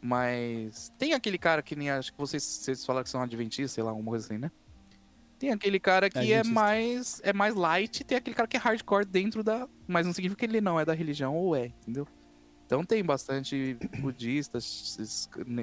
Mas 0.02 0.92
tem 1.00 1.14
aquele 1.14 1.38
cara 1.38 1.62
que 1.62 1.78
nem 1.78 1.90
acho 1.90 2.12
que 2.12 2.20
vocês, 2.20 2.44
vocês 2.44 2.86
falaram 2.86 3.06
que 3.06 3.10
são 3.10 3.22
adventistas, 3.22 3.72
sei 3.72 3.86
lá, 3.86 3.92
alguma 3.92 4.12
coisa 4.12 4.26
assim, 4.26 4.38
né? 4.38 4.52
Tem 5.40 5.50
aquele 5.50 5.80
cara 5.80 6.10
que 6.10 6.34
é 6.34 6.44
mais 6.44 7.22
é 7.24 7.32
mais 7.32 7.56
light, 7.56 8.04
tem 8.04 8.18
aquele 8.18 8.36
cara 8.36 8.50
que 8.50 8.58
é 8.58 8.60
hardcore 8.60 9.06
dentro 9.06 9.42
da, 9.42 9.66
mas 9.88 10.06
não 10.06 10.12
significa 10.12 10.40
que 10.40 10.46
ele 10.46 10.60
não 10.60 10.78
é 10.78 10.84
da 10.84 10.94
religião 10.94 11.38
ou 11.38 11.56
é, 11.56 11.68
entendeu? 11.68 12.06
Então 12.66 12.84
tem 12.84 13.02
bastante 13.02 13.78
budistas, 14.02 15.00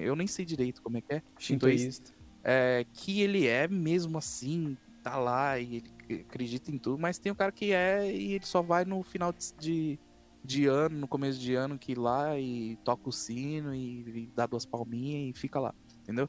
eu 0.03 0.17
nem 0.17 0.27
sei 0.27 0.47
direito 0.47 0.81
como 0.81 0.97
é 0.97 1.01
que 1.03 1.13
é, 1.13 1.23
Shintoísta. 1.39 2.15
é, 2.43 2.87
que 2.95 3.21
ele 3.21 3.47
é 3.47 3.69
mesmo 3.69 4.17
assim, 4.17 4.75
tá 5.11 5.17
lá 5.17 5.59
e 5.59 5.77
ele 6.09 6.21
acredita 6.21 6.71
em 6.71 6.79
tudo, 6.79 6.99
mas 6.99 7.19
tem 7.19 7.33
o 7.33 7.35
cara 7.35 7.53
que 7.53 7.73
é 7.73 8.11
e 8.11 8.35
ele 8.35 8.47
só 8.47 8.63
vai 8.63 8.85
no 8.85 9.03
final 9.03 9.33
de, 9.59 9.99
de, 10.45 10.67
ano, 10.67 10.99
no 10.99 11.09
começo 11.09 11.39
de 11.39 11.55
ano, 11.55 11.79
que 11.79 11.93
ir 11.93 11.99
lá 11.99 12.39
e 12.39 12.77
toca 12.85 13.09
o 13.09 13.13
sino 13.13 13.75
e, 13.75 14.25
e 14.25 14.33
dá 14.35 14.47
duas 14.47 14.65
palminhas 14.65 15.37
e 15.37 15.39
fica 15.39 15.61
lá, 15.61 15.75
entendeu? 16.01 16.29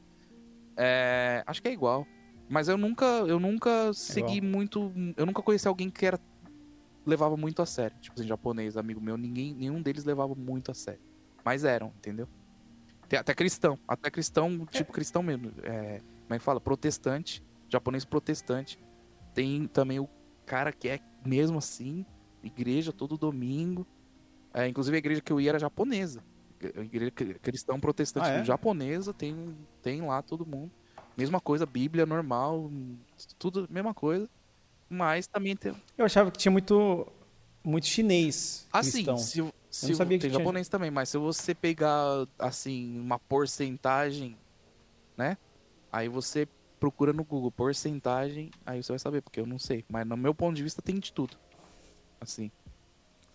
É, 0.76 1.42
acho 1.46 1.60
que 1.60 1.68
é 1.68 1.72
igual. 1.72 2.06
Mas 2.48 2.66
eu 2.66 2.76
nunca, 2.76 3.04
eu 3.04 3.38
nunca 3.38 3.92
segui 3.92 4.40
muito. 4.40 4.92
Eu 5.16 5.24
nunca 5.24 5.40
conheci 5.40 5.68
alguém 5.68 5.88
que 5.88 6.04
era. 6.04 6.18
levava 7.06 7.36
muito 7.36 7.62
a 7.62 7.66
sério. 7.66 7.96
Tipo 8.00 8.18
assim, 8.18 8.26
japonês, 8.26 8.76
amigo 8.76 9.00
meu, 9.00 9.16
ninguém, 9.16 9.54
nenhum 9.54 9.80
deles 9.80 10.04
levava 10.04 10.34
muito 10.34 10.70
a 10.70 10.74
sério. 10.74 11.00
Mas 11.44 11.62
eram, 11.62 11.92
entendeu? 11.96 12.26
Tem 13.08 13.18
até 13.18 13.34
cristão. 13.34 13.78
Até 13.86 14.10
cristão, 14.10 14.66
tipo 14.66 14.92
cristão 14.92 15.22
mesmo. 15.22 15.52
É, 15.62 16.00
como 16.22 16.34
é 16.34 16.38
que 16.38 16.44
fala? 16.44 16.60
Protestante. 16.60 17.40
Japonês 17.70 18.04
protestante. 18.04 18.78
Tem 19.34 19.66
também 19.66 19.98
o 20.00 20.08
cara 20.44 20.72
que 20.72 20.88
é 20.88 20.98
mesmo 21.24 21.58
assim, 21.58 22.04
igreja 22.42 22.92
todo 22.92 23.16
domingo. 23.16 23.86
É, 24.52 24.66
inclusive 24.66 24.96
a 24.96 24.98
igreja 24.98 25.20
que 25.20 25.32
eu 25.32 25.40
ia 25.40 25.50
era 25.50 25.58
japonesa. 25.58 26.22
A 26.76 26.80
igreja 26.80 27.10
cristão 27.10 27.80
protestante 27.80 28.26
Ah, 28.28 28.32
é? 28.40 28.44
japonesa, 28.44 29.14
tem, 29.14 29.56
tem 29.80 30.02
lá 30.02 30.20
todo 30.20 30.44
mundo. 30.44 30.70
Mesma 31.16 31.40
coisa, 31.40 31.64
Bíblia 31.64 32.04
normal, 32.04 32.70
tudo 33.38 33.66
mesma 33.70 33.94
coisa. 33.94 34.28
Mas 34.88 35.26
também 35.26 35.54
tem. 35.56 35.72
Eu 35.96 36.04
achava 36.04 36.30
que 36.30 36.38
tinha 36.38 36.50
muito, 36.50 37.06
muito 37.64 37.86
chinês 37.86 38.66
Assim, 38.72 38.90
cristão. 39.04 39.16
se, 39.18 39.52
se 39.70 39.88
não 39.90 39.94
sabia 39.96 40.18
tem 40.18 40.18
que 40.18 40.26
tinha- 40.28 40.38
japonês 40.38 40.68
também, 40.68 40.90
mas 40.90 41.08
se 41.08 41.16
você 41.16 41.54
pegar 41.54 42.26
assim 42.38 42.98
uma 42.98 43.18
porcentagem, 43.18 44.36
né? 45.16 45.38
Aí 45.92 46.08
você 46.08 46.48
procura 46.80 47.12
no 47.12 47.22
Google 47.22 47.52
porcentagem, 47.52 48.50
aí 48.64 48.82
você 48.82 48.90
vai 48.92 48.98
saber, 48.98 49.20
porque 49.20 49.38
eu 49.38 49.46
não 49.46 49.58
sei. 49.58 49.84
Mas 49.88 50.06
no 50.06 50.16
meu 50.16 50.34
ponto 50.34 50.56
de 50.56 50.62
vista 50.62 50.80
tem 50.80 50.98
de 50.98 51.12
tudo. 51.12 51.36
Assim, 52.20 52.50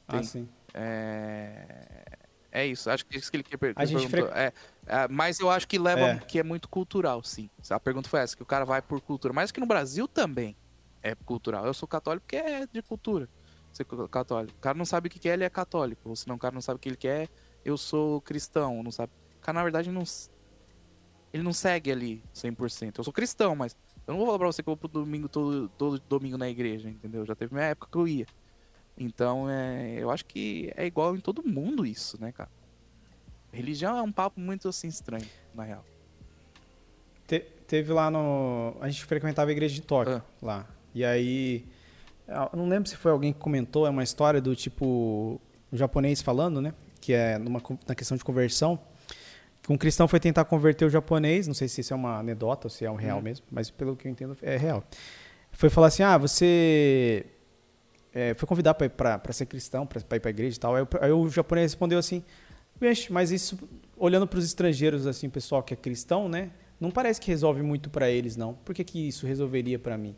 Ah, 0.08 0.14
tem. 0.14 0.24
sim. 0.24 0.50
é 0.74 2.06
é 2.52 2.66
isso. 2.66 2.90
Acho 2.90 3.06
que 3.06 3.16
é 3.18 3.20
isso 3.20 3.30
que 3.30 3.36
ele 3.36 3.44
quer 3.44 3.58
per- 3.58 3.74
A 3.76 3.84
gente 3.84 4.08
perguntou. 4.10 4.34
É, 4.38 4.54
é, 4.88 5.08
mas 5.10 5.40
eu 5.42 5.50
acho 5.52 5.68
que 5.68 5.78
leva 5.78 6.00
É. 6.02 6.18
que 6.20 6.40
é 6.40 6.44
muito 6.44 6.70
cultural, 6.70 7.22
sim. 7.22 7.50
A 7.70 7.80
pergunta 7.80 8.08
foi 8.10 8.22
essa, 8.22 8.34
que 8.36 8.42
o 8.42 8.46
cara 8.46 8.64
vai 8.64 8.82
por 8.82 9.02
cultura, 9.02 9.34
mas 9.34 9.52
que 9.52 9.60
no 9.60 9.66
Brasil 9.66 10.08
também 10.08 10.56
é 11.04 11.14
cultural. 11.16 11.66
Eu 11.66 11.74
sou 11.74 11.86
católico 11.88 12.26
porque 12.26 12.38
é 12.38 12.66
de 12.66 12.82
cultura. 12.82 13.28
Ser 13.74 13.86
católico. 14.10 14.58
O 14.58 14.62
cara 14.62 14.78
não 14.78 14.86
sabe 14.86 15.08
o 15.08 15.12
que 15.12 15.20
que 15.20 15.28
é, 15.28 15.34
ele 15.34 15.44
é 15.44 15.50
católico. 15.50 16.08
Ou 16.08 16.16
senão 16.16 16.38
o 16.38 16.40
cara 16.40 16.54
não 16.54 16.62
sabe 16.62 16.78
o 16.78 16.80
que 16.80 16.88
ele 16.88 16.96
quer, 16.96 17.28
eu 17.66 17.78
sou 17.78 18.22
cristão, 18.22 18.82
não 18.82 18.90
sabe. 18.92 19.12
O 19.38 19.42
cara 19.42 19.58
na 19.58 19.64
verdade 19.64 19.92
não 19.92 20.04
ele 21.36 21.44
não 21.44 21.52
segue 21.54 21.92
ali 21.92 22.24
100%. 22.34 22.98
Eu 22.98 23.04
sou 23.04 23.12
cristão, 23.14 23.56
mas 23.56 23.76
eu 24.08 24.14
não 24.14 24.18
vou 24.18 24.26
falar 24.28 24.40
pra 24.40 24.48
você 24.48 24.64
que 24.64 24.70
eu 24.70 24.76
vou 24.76 24.78
pro 24.78 24.88
domingo 24.88 25.28
todo, 25.28 25.68
todo 25.78 26.02
domingo 26.08 26.38
na 26.38 26.50
igreja, 26.50 26.90
entendeu? 26.90 27.26
Já 27.26 27.36
teve 27.36 27.54
minha 27.54 27.66
época 27.68 27.90
que 27.92 27.98
eu 27.98 28.08
ia. 28.08 28.26
Então, 28.98 29.50
é, 29.50 29.96
eu 29.98 30.10
acho 30.10 30.24
que 30.26 30.72
é 30.78 30.86
igual 30.86 31.14
em 31.16 31.20
todo 31.20 31.44
mundo 31.44 31.86
isso, 31.86 32.20
né, 32.22 32.32
cara? 32.32 32.50
Religião 33.52 33.98
é 33.98 34.02
um 34.02 34.12
papo 34.12 34.40
muito 34.40 34.70
assim 34.70 34.88
estranho, 34.88 35.28
na 35.54 35.64
real. 35.64 35.84
Te- 37.28 37.46
teve 37.68 37.92
lá 37.92 38.10
no. 38.12 38.76
A 38.80 38.88
gente 38.90 39.04
frequentava 39.06 39.50
a 39.50 39.52
igreja 39.52 39.74
de 39.76 39.82
Tóquio 39.82 40.18
Ah. 40.18 40.22
lá. 40.42 40.68
E 40.94 41.04
aí. 41.04 41.66
Não 42.54 42.68
lembro 42.68 42.90
se 42.90 42.96
foi 42.96 43.12
alguém 43.12 43.32
que 43.34 43.40
comentou, 43.40 43.86
é 43.86 43.90
uma 43.90 44.04
história 44.04 44.42
do 44.42 44.56
tipo. 44.56 45.40
Um 45.72 45.78
japonês 45.78 46.22
falando, 46.22 46.62
né? 46.62 46.74
Que 47.02 47.14
é 47.14 47.38
numa, 47.38 47.62
na 47.88 47.96
questão 47.96 48.16
de 48.18 48.24
conversão. 48.24 48.80
Um 49.70 49.78
cristão 49.78 50.08
foi 50.08 50.20
tentar 50.20 50.46
converter 50.46 50.86
o 50.86 50.90
japonês. 50.90 51.48
Não 51.48 51.54
sei 51.56 51.68
se 51.68 51.82
isso 51.82 51.94
é 51.94 51.96
uma 51.96 52.20
anedota 52.20 52.68
ou 52.68 52.70
se 52.70 52.86
é 52.86 52.92
um 52.92 52.96
real 52.96 53.20
Hum. 53.20 53.24
mesmo, 53.24 53.46
mas 53.52 53.70
pelo 53.72 53.96
que 53.96 54.08
eu 54.08 54.12
entendo 54.12 54.38
é 54.42 54.58
real. 54.58 54.84
Foi 55.52 55.70
falar 55.70 55.88
assim: 55.88 56.04
ah, 56.04 56.18
você. 56.18 57.26
é, 58.14 58.34
foi 58.34 58.48
convidar 58.48 58.74
para 58.76 59.34
ser 59.34 59.46
cristão, 59.46 59.86
para 59.88 60.00
ir 60.18 60.20
pra 60.20 60.30
igreja 60.30 60.58
e 60.58 60.60
tal. 60.60 60.76
Aí, 60.76 60.84
o- 60.84 60.88
aí 61.02 61.12
o 61.12 61.30
japonês 61.30 61.72
respondeu 61.72 61.98
assim: 62.00 62.24
Vixe, 62.80 63.12
mas 63.12 63.32
isso, 63.32 63.58
olhando 63.98 64.28
para 64.28 64.38
os 64.40 64.46
estrangeiros, 64.46 65.08
assim, 65.08 65.30
pessoal 65.30 65.64
que 65.64 65.74
é 65.74 65.78
cristão, 65.78 66.28
né? 66.30 66.52
Não 66.80 66.92
parece 66.92 67.20
que 67.22 67.28
resolve 67.32 67.62
muito 67.62 67.90
para 67.90 68.10
eles, 68.10 68.36
não. 68.36 68.54
Por 68.54 68.76
que, 68.76 68.84
que 68.84 69.08
isso 69.08 69.26
resolveria 69.26 69.80
para 69.80 69.98
mim? 69.98 70.14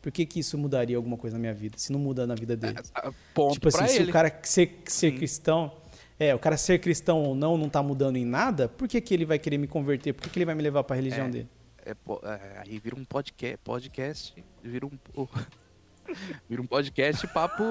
Por 0.00 0.12
que, 0.12 0.24
que 0.24 0.38
isso 0.38 0.56
mudaria 0.56 0.96
alguma 0.96 1.16
coisa 1.16 1.34
na 1.36 1.40
minha 1.40 1.52
vida? 1.52 1.76
Se 1.78 1.90
não 1.92 1.98
muda 1.98 2.24
na 2.28 2.36
vida 2.36 2.56
dele. 2.56 2.76
Ah, 2.94 3.10
Ponto 3.34 3.54
tipo 3.54 3.66
assim, 3.68 3.78
pra 3.78 3.88
se 3.88 3.96
ele. 3.98 4.10
o 4.10 4.12
cara 4.12 4.40
ser, 4.44 4.82
ser 4.86 5.10
Sim. 5.10 5.16
cristão. 5.16 5.72
É, 6.18 6.34
o 6.34 6.38
cara 6.38 6.56
ser 6.56 6.78
cristão 6.78 7.22
ou 7.22 7.34
não 7.34 7.56
não 7.58 7.68
tá 7.68 7.82
mudando 7.82 8.16
em 8.16 8.24
nada, 8.24 8.68
por 8.68 8.88
que, 8.88 9.00
que 9.00 9.12
ele 9.12 9.26
vai 9.26 9.38
querer 9.38 9.58
me 9.58 9.66
converter? 9.66 10.12
Por 10.14 10.22
que, 10.22 10.30
que 10.30 10.38
ele 10.38 10.46
vai 10.46 10.54
me 10.54 10.62
levar 10.62 10.82
para 10.84 10.94
a 10.94 10.98
religião 10.98 11.26
É. 11.26 11.30
dele? 11.30 11.48
É, 11.84 11.90
é, 11.90 12.58
aí 12.58 12.78
vira 12.80 12.96
um 12.96 13.04
podcast, 13.04 13.58
podcast 13.62 14.44
vira 14.62 14.84
um 14.86 14.90
vira 16.48 16.60
um 16.62 16.66
podcast 16.66 17.26
papo, 17.28 17.62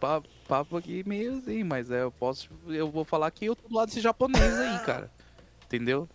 papo 0.00 0.28
papo 0.46 0.76
aqui 0.76 1.02
meio 1.06 1.36
assim, 1.38 1.64
mas 1.64 1.90
é, 1.90 2.02
eu 2.02 2.10
posso 2.10 2.48
eu 2.68 2.90
vou 2.90 3.04
falar 3.04 3.30
que 3.30 3.44
eu 3.46 3.54
tô 3.56 3.68
do 3.68 3.74
lado 3.74 3.88
desse 3.88 4.00
japonês 4.00 4.58
aí, 4.58 4.78
cara. 4.86 5.10
Entendeu? 5.66 6.08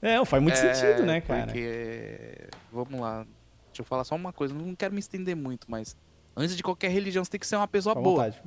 É, 0.00 0.22
faz 0.24 0.42
muito 0.42 0.56
É, 0.56 0.74
sentido, 0.74 1.04
né, 1.04 1.20
cara? 1.20 1.44
Porque 1.46 2.48
vamos 2.72 2.98
lá, 3.00 3.24
deixa 3.66 3.80
eu 3.80 3.84
falar 3.84 4.04
só 4.04 4.14
uma 4.14 4.32
coisa, 4.32 4.54
não 4.54 4.74
quero 4.74 4.94
me 4.94 5.00
estender 5.00 5.34
muito, 5.36 5.66
mas 5.70 5.96
antes 6.36 6.56
de 6.56 6.62
qualquer 6.62 6.90
religião 6.90 7.22
você 7.24 7.30
tem 7.32 7.40
que 7.40 7.46
ser 7.46 7.56
uma 7.56 7.68
pessoa 7.68 7.94
Fica 7.94 8.02
boa, 8.02 8.24
vontade. 8.30 8.42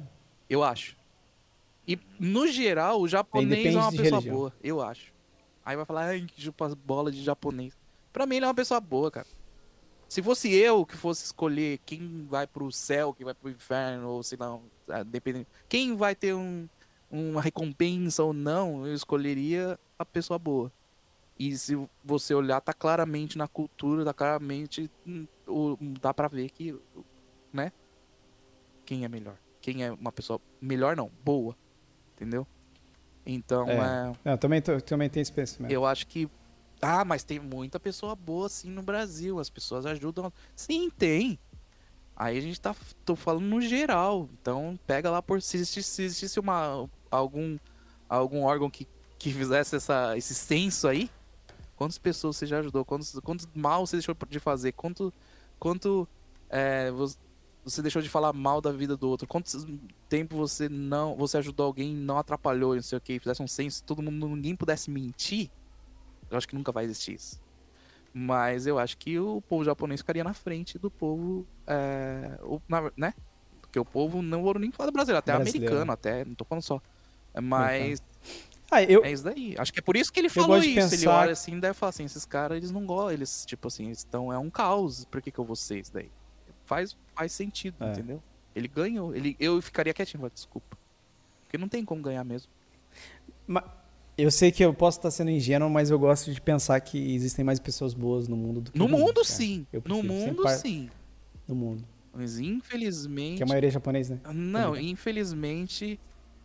eu 0.50 0.64
acho. 0.64 0.96
E 1.88 1.98
no 2.20 2.46
geral, 2.48 3.00
o 3.02 3.08
japonês 3.08 3.74
é 3.74 3.78
uma 3.78 3.92
pessoa 3.92 4.04
religião. 4.04 4.36
boa, 4.36 4.54
eu 4.62 4.82
acho. 4.82 5.14
Aí 5.66 5.76
vai 5.76 5.86
falar, 5.86 6.06
ai, 6.08 6.26
que 6.28 6.52
bolas 6.86 7.16
de 7.16 7.24
japonês. 7.24 7.78
Pra 8.12 8.26
mim 8.26 8.36
ele 8.38 8.46
é 8.46 8.48
uma 8.48 8.54
pessoa 8.54 8.80
boa, 8.80 9.10
cara. 9.10 9.28
Se 10.10 10.22
fosse 10.24 10.54
eu 10.54 10.86
que 10.86 10.96
fosse 10.96 11.26
escolher 11.26 11.80
quem 11.86 12.26
vai 12.30 12.48
pro 12.48 12.72
céu, 12.72 13.14
quem 13.14 13.26
vai 13.26 13.34
pro 13.34 13.50
inferno, 13.50 14.10
ou 14.10 14.24
sei 14.24 14.38
lá, 14.40 14.58
ah, 14.90 15.04
dependendo. 15.04 15.46
Quem 15.68 15.96
vai 15.96 16.16
ter 16.16 16.34
um, 16.34 16.68
uma 17.12 17.42
recompensa 17.42 18.24
ou 18.24 18.32
não, 18.34 18.86
eu 18.88 18.94
escolheria 18.94 19.78
a 20.00 20.06
pessoa 20.06 20.40
boa. 20.40 20.72
E 21.40 21.56
se 21.58 21.78
você 22.04 22.34
olhar, 22.34 22.60
tá 22.62 22.74
claramente 22.74 23.38
na 23.38 23.48
cultura, 23.48 24.04
tá 24.06 24.14
claramente. 24.14 24.90
hum, 25.06 25.28
o- 25.46 25.78
Dá 26.02 26.14
pra 26.14 26.28
ver 26.28 26.50
que. 26.50 26.76
Né? 27.54 27.72
Quem 28.86 29.04
é 29.04 29.10
melhor? 29.10 29.38
Quem 29.62 29.84
é 29.84 29.92
uma 29.92 30.12
pessoa. 30.12 30.40
Melhor 30.62 30.96
não, 30.96 31.12
boa. 31.24 31.56
Entendeu? 32.18 32.48
Então, 33.26 33.70
É. 33.70 33.76
é, 33.76 34.14
Não, 34.32 34.38
também, 34.38 34.60
também 34.62 35.10
tenho 35.10 35.22
esse 35.22 35.32
pensamento. 35.32 35.72
eu 35.72 35.86
acho 35.86 36.08
que. 36.08 36.28
Ah, 36.82 37.06
mas 37.06 37.24
tem 37.24 37.40
muita 37.40 37.80
pessoa 37.80 38.16
boa 38.16 38.48
assim 38.48 38.70
no 38.70 38.82
Brasil. 38.82 39.40
As 39.40 39.50
pessoas 39.50 39.86
ajudam. 39.86 40.34
Sim, 40.56 40.90
tem. 40.90 41.38
Aí 42.16 42.38
a 42.38 42.42
gente 42.42 42.60
tá 42.60 42.76
tô 43.06 43.16
falando 43.16 43.46
no 43.46 43.62
geral. 43.62 44.28
Então 44.42 44.80
pega 44.88 45.12
lá 45.12 45.22
por 45.22 45.42
se 45.42 45.58
existisse, 45.58 45.90
se 45.90 46.02
existisse 46.04 46.40
uma 46.40 46.90
algum 47.12 47.58
algum 48.10 48.44
órgão 48.44 48.70
que, 48.70 48.88
que 49.20 49.32
fizesse 49.32 49.76
essa, 49.76 50.18
esse 50.18 50.34
censo 50.34 50.88
aí, 50.88 51.10
quantas 51.76 51.98
pessoas 51.98 52.38
você 52.38 52.46
já 52.48 52.60
ajudou? 52.60 52.86
Quantos, 52.86 53.20
quantos 53.20 53.48
mal 53.54 53.86
você 53.86 53.98
deixou 53.98 54.16
de 54.30 54.40
fazer? 54.40 54.72
Quanto 54.72 55.14
quanto 55.60 56.08
é, 56.50 56.90
você 57.70 57.82
deixou 57.82 58.02
de 58.02 58.10
falar 58.10 58.32
mal 58.34 58.62
da 58.62 58.72
vida 58.72 58.96
do 58.96 59.10
outro? 59.10 59.28
Quanto 59.28 59.52
tempo 60.08 60.36
você 60.38 60.70
não 60.70 61.16
você 61.18 61.38
ajudou 61.38 61.66
alguém, 61.66 61.94
não 61.94 62.18
atrapalhou, 62.18 62.76
não 62.76 62.82
sei 62.82 62.98
o 62.98 63.02
que, 63.02 63.20
fizesse 63.20 63.42
um 63.44 63.48
censo, 63.48 63.84
todo 63.84 64.02
mundo 64.02 64.28
ninguém 64.30 64.56
pudesse 64.56 64.90
mentir? 64.90 65.50
Eu 66.30 66.38
acho 66.38 66.48
que 66.48 66.56
nunca 66.56 66.72
vai 66.72 66.86
existir 66.86 67.14
isso. 67.16 67.40
Mas 68.14 68.66
eu 68.66 68.80
acho 68.80 68.98
que 68.98 69.20
o 69.20 69.42
povo 69.42 69.64
japonês 69.64 70.02
ficaria 70.02 70.24
na 70.24 70.34
frente 70.34 70.80
do 70.80 70.90
povo, 70.90 71.46
é, 71.68 72.38
o- 72.42 72.60
na- 72.68 72.92
né? 72.98 73.14
Porque 73.62 73.80
o 73.80 73.86
povo 73.86 74.22
não 74.22 74.42
vou 74.42 74.58
nem 74.58 74.72
falar 74.72 74.90
do 74.90 74.94
brasileiro, 74.94 75.20
até 75.20 75.34
Brasileiro. 75.34 75.66
americano, 75.76 75.92
até, 75.92 76.26
não 76.26 76.34
tô 76.34 76.46
falando 76.46 76.64
só. 76.64 76.82
Mas 77.42 78.02
Ah, 78.72 78.84
eu, 78.84 79.04
é 79.06 79.12
isso 79.12 79.24
daí. 79.24 79.56
Acho 79.58 79.72
que 79.72 79.80
é 79.80 79.82
por 79.82 79.96
isso 79.96 80.12
que 80.12 80.20
ele 80.20 80.28
falou 80.30 80.58
isso. 80.58 80.68
Ele 80.80 80.82
pensar- 81.06 81.12
olha 81.20 81.32
assim 81.32 81.56
e 81.58 81.60
deve 81.62 81.74
falar 81.74 81.92
assim, 81.92 82.04
esses 82.06 82.26
caras, 82.26 82.58
eles 82.58 82.72
não 82.72 82.86
gostam, 82.86 83.12
eles, 83.12 83.46
tipo 83.46 83.68
assim, 83.68 83.90
estão, 83.92 84.32
é 84.34 84.38
um 84.38 84.50
caos, 84.50 85.06
por 85.06 85.22
que 85.22 85.32
que 85.32 85.40
eu 85.40 85.46
vou 85.46 85.56
ser 85.56 85.80
isso 85.80 85.94
daí? 85.94 86.12
Faz, 86.68 86.96
faz 87.16 87.32
sentido, 87.32 87.84
É. 87.84 87.92
entendeu? 87.94 88.22
Ele 88.54 88.68
ganhou, 88.68 89.16
ele, 89.16 89.36
eu 89.40 89.60
ficaria 89.62 89.94
quietinho, 89.94 90.22
mas 90.22 90.32
desculpa. 90.34 90.78
Porque 91.44 91.58
não 91.58 91.68
tem 91.70 91.84
como 91.86 92.02
ganhar 92.04 92.24
mesmo. 92.24 92.52
Ma- 93.48 93.64
Eu 94.18 94.30
sei 94.32 94.52
que 94.52 94.64
eu 94.66 94.74
posso 94.74 94.98
estar 95.00 95.10
sendo 95.12 95.30
ingênuo, 95.32 95.70
mas 95.70 95.90
eu 95.92 95.98
gosto 95.98 96.34
de 96.34 96.42
pensar 96.42 96.80
que 96.82 96.98
existem 97.16 97.46
mais 97.46 97.60
pessoas 97.60 97.94
boas 97.94 98.28
no 98.28 98.36
mundo 98.36 98.62
do 98.62 98.72
que 98.72 98.78
No 98.78 98.88
mundo, 98.88 99.14
cara. 99.22 99.26
sim. 99.26 99.66
No 99.86 100.04
mundo, 100.04 100.44
par- 100.44 100.58
sim. 100.58 100.90
No 101.48 101.56
mundo. 101.56 101.86
Mas 102.14 102.40
infelizmente... 102.40 103.38
Que 103.38 103.44
a 103.44 103.46
maioria 103.46 103.68
é 103.70 103.72
japonês, 103.72 104.10
né? 104.10 104.20
Não, 104.34 104.72
Também. 104.74 104.90
infelizmente, 104.90 106.00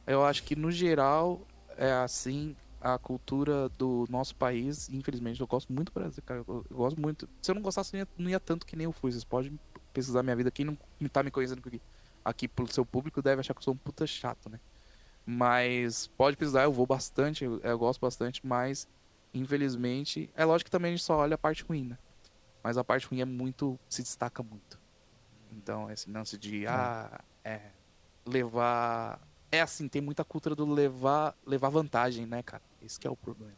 eu 0.07 0.23
acho 0.24 0.43
que 0.44 0.55
no 0.55 0.70
geral 0.70 1.40
é 1.78 1.90
assim 1.93 2.55
a 2.81 2.99
cultura 2.99 3.70
do 3.70 4.05
nosso 4.11 4.36
país. 4.36 4.89
Infelizmente, 4.90 5.40
eu 5.40 5.47
gosto 5.47 5.73
muito 5.73 5.90
do 5.90 5.94
Brasil, 5.99 6.23
cara. 6.27 6.44
Eu, 6.47 6.65
eu 6.70 6.77
gosto 6.77 7.01
muito. 7.01 7.27
Se 7.40 7.51
eu 7.51 7.55
não 7.55 7.62
gostasse, 7.62 7.93
não 7.94 8.01
ia, 8.01 8.09
não 8.19 8.31
ia 8.31 8.39
tanto 8.40 8.66
que 8.66 8.77
nem 8.77 8.85
eu 8.85 8.93
fui. 8.93 9.11
Vocês 9.11 9.24
podem 9.24 9.59
pesquisar 9.93 10.23
minha 10.23 10.36
vida. 10.36 10.51
Quem 10.51 10.64
não 10.64 10.77
tá 11.09 11.23
me 11.23 11.31
conhecendo 11.31 11.62
aqui, 11.64 11.81
aqui 12.24 12.48
pelo 12.48 12.73
seu 12.73 12.85
público 12.85 13.23
deve 13.23 13.40
achar 13.40 13.55
que 13.55 13.59
eu 13.59 13.64
sou 13.64 13.74
um 13.74 13.77
puta 13.77 14.06
chato, 14.06 14.48
né? 14.48 14.59
Mas 15.24 16.09
pode 16.16 16.36
pesquisar, 16.36 16.64
eu 16.64 16.73
vou 16.73 16.86
bastante, 16.86 17.44
eu, 17.44 17.60
eu 17.60 17.78
gosto 17.78 18.01
bastante, 18.01 18.44
mas 18.44 18.89
infelizmente, 19.32 20.31
é 20.35 20.44
lógico 20.44 20.66
que 20.66 20.70
também 20.70 20.90
a 20.90 20.97
gente 20.97 21.05
só 21.05 21.16
olha 21.16 21.35
a 21.35 21.39
parte 21.39 21.62
ruim, 21.62 21.85
né? 21.85 21.98
Mas 22.62 22.77
a 22.77 22.85
parte 22.85 23.06
ruim 23.06 23.20
é 23.20 23.24
muito, 23.24 23.78
se 23.89 24.02
destaca 24.02 24.43
muito. 24.43 24.81
Então, 25.52 25.90
esse 25.90 26.10
lance 26.10 26.36
de, 26.39 26.66
ah, 26.66 27.20
é, 27.44 27.60
levar. 28.24 29.20
É 29.51 29.60
assim, 29.60 29.89
tem 29.89 30.01
muita 30.01 30.24
cultura 30.24 30.55
do 30.55 30.64
levar, 30.64 31.36
levar 31.47 31.69
vantagem, 31.69 32.24
né, 32.24 32.43
cara? 32.43 32.62
Esse 32.81 32.98
que 32.98 33.06
é 33.06 33.10
o 33.10 33.16
problema. 33.16 33.52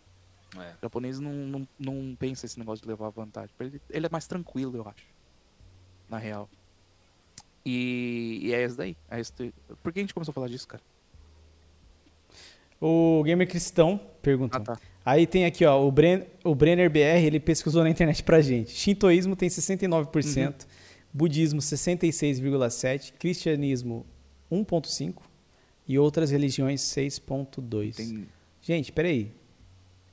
É. 0.57 0.75
O 0.75 0.79
japonês 0.83 1.21
não, 1.21 1.33
não, 1.33 1.69
não 1.79 2.17
pensa 2.17 2.47
esse 2.47 2.59
negócio 2.59 2.83
de 2.83 2.89
levar 2.89 3.11
vantagem. 3.11 3.55
Ele, 3.61 3.81
ele 3.91 4.07
é 4.07 4.09
mais 4.11 4.27
tranquilo, 4.27 4.77
eu 4.77 4.89
acho. 4.89 5.07
Na 6.09 6.19
real. 6.19 6.49
E, 7.65 8.41
e 8.43 8.55
é 8.55 8.65
isso 8.65 8.77
daí. 8.77 8.97
É 9.11 9.21
isso 9.21 9.33
daí. 9.39 9.53
Por 9.83 9.93
que 9.93 10.01
a 10.01 10.03
gente 10.03 10.13
começou 10.15 10.33
a 10.33 10.35
falar 10.35 10.49
disso, 10.49 10.69
cara? 10.69 10.83
O 12.81 13.23
Gamer 13.25 13.49
Cristão 13.49 13.99
perguntou. 14.21 14.61
Ah, 14.61 14.65
tá. 14.65 14.81
Aí 15.05 15.27
tem 15.27 15.45
aqui, 15.45 15.65
ó, 15.65 15.87
o, 15.87 15.91
Bren, 15.93 16.23
o 16.45 16.55
Brenner 16.55 16.91
BR, 16.91 17.25
ele 17.25 17.39
pesquisou 17.41 17.83
na 17.83 17.91
internet 17.91 18.23
pra 18.23 18.41
gente. 18.41 18.71
Shintoísmo 18.73 19.37
tem 19.37 19.49
69%, 19.49 20.47
Uhum. 20.63 20.69
budismo 21.13 21.61
66,7%, 21.61 23.13
cristianismo 23.19 24.05
1,5% 24.51 25.15
e 25.87 25.99
outras 25.99 26.31
religiões 26.31 26.81
6,2%. 26.83 27.97
Tem- 27.97 28.27
Gente, 28.63 28.93
peraí. 28.93 29.31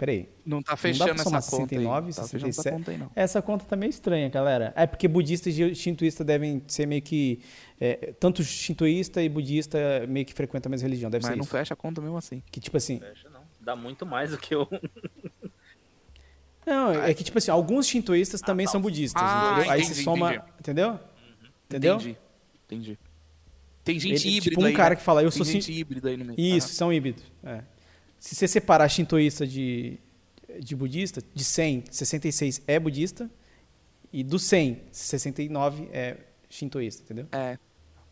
Peraí. 0.02 0.28
Não 0.44 0.64
tá 0.64 0.76
fechando 0.76 1.22
somar 1.22 1.38
essa 1.38 1.52
conta 1.52 1.70
69, 1.76 2.08
aí. 2.08 2.14
Tá 2.16 2.24
fechando 2.24 2.52
67. 2.54 2.68
essa 2.68 2.72
conta 2.76 2.90
aí, 2.92 2.98
não. 2.98 3.12
Essa 3.16 3.40
conta 3.40 3.66
tá 3.66 3.76
meio 3.76 3.92
estranha, 3.92 4.28
galera. 4.30 4.74
É 4.76 4.88
porque 4.88 5.08
budistas 5.08 5.56
e 5.56 5.76
shintoístas 5.76 6.26
devem 6.26 6.60
ser 6.68 6.88
meio 6.88 7.04
que. 7.04 7.40
é, 7.80 8.12
tanto 8.20 8.44
shintoísta 8.44 9.22
e 9.22 9.30
budista 9.30 9.78
meio 10.10 10.26
que 10.26 10.34
frequentam 10.34 10.70
a 10.70 10.72
mesma 10.72 10.88
religião. 10.88 11.12
Deve 11.12 11.22
Mas 11.22 11.30
ser 11.34 11.38
não 11.38 11.44
isso. 11.44 11.52
fecha 11.52 11.76
a 11.76 11.78
conta 11.78 12.02
mesmo 12.02 12.18
assim. 12.18 12.42
Que 12.52 12.60
tipo 12.60 12.76
assim. 12.78 12.98
Fecha 13.00 13.30
não. 13.30 13.42
Dá 13.62 13.76
muito 13.76 14.04
mais 14.04 14.32
do 14.32 14.40
que 14.40 14.56
eu. 14.56 14.68
Não, 16.66 16.94
é 16.94 17.14
que 17.14 17.24
tipo 17.24 17.38
assim, 17.38 17.52
alguns 17.52 17.88
shintoístas 17.88 18.42
também 18.42 18.66
tá. 18.66 18.72
são 18.72 18.82
budistas, 18.82 19.22
Ah, 19.24 19.54
entendeu? 19.58 19.72
Aí 19.72 19.80
entendi, 19.82 19.96
se 19.96 20.04
soma, 20.04 20.34
entendi. 20.34 20.52
entendeu? 20.60 21.00
Entendeu? 21.70 21.96
Entendi. 21.96 22.18
Entendi. 22.66 23.00
Tem 23.84 24.00
gente 24.00 24.28
Ele- 24.28 24.38
híbrida 24.38 24.50
tipo 24.56 24.62
um 24.62 24.66
aí, 24.66 24.74
cara 24.74 24.90
né? 24.92 24.96
que 24.96 25.02
fala, 25.02 25.22
eu 25.24 25.30
Tem 25.32 25.38
sou 25.38 25.46
gente 25.46 25.66
shin- 25.66 25.74
híbrida 25.80 26.10
aí 26.10 26.18
no 26.18 26.26
meio. 26.26 26.40
Isso, 26.40 26.70
são 26.74 26.92
híbridos. 26.94 27.24
é. 27.44 27.62
Se 28.22 28.36
você 28.36 28.48
separar 28.48 28.88
shintoísta 28.88 29.48
de, 29.48 29.98
de 30.60 30.76
budista, 30.76 31.24
de 31.34 31.44
100, 31.44 31.86
66 31.90 32.62
é 32.68 32.80
budista 32.80 33.28
e 34.14 34.24
do 34.24 34.38
100, 34.38 34.80
69 34.92 35.90
é 35.92 36.18
shintoísta, 36.48 37.02
entendeu? 37.02 37.28
Ah, 37.32 37.38
É, 37.54 37.60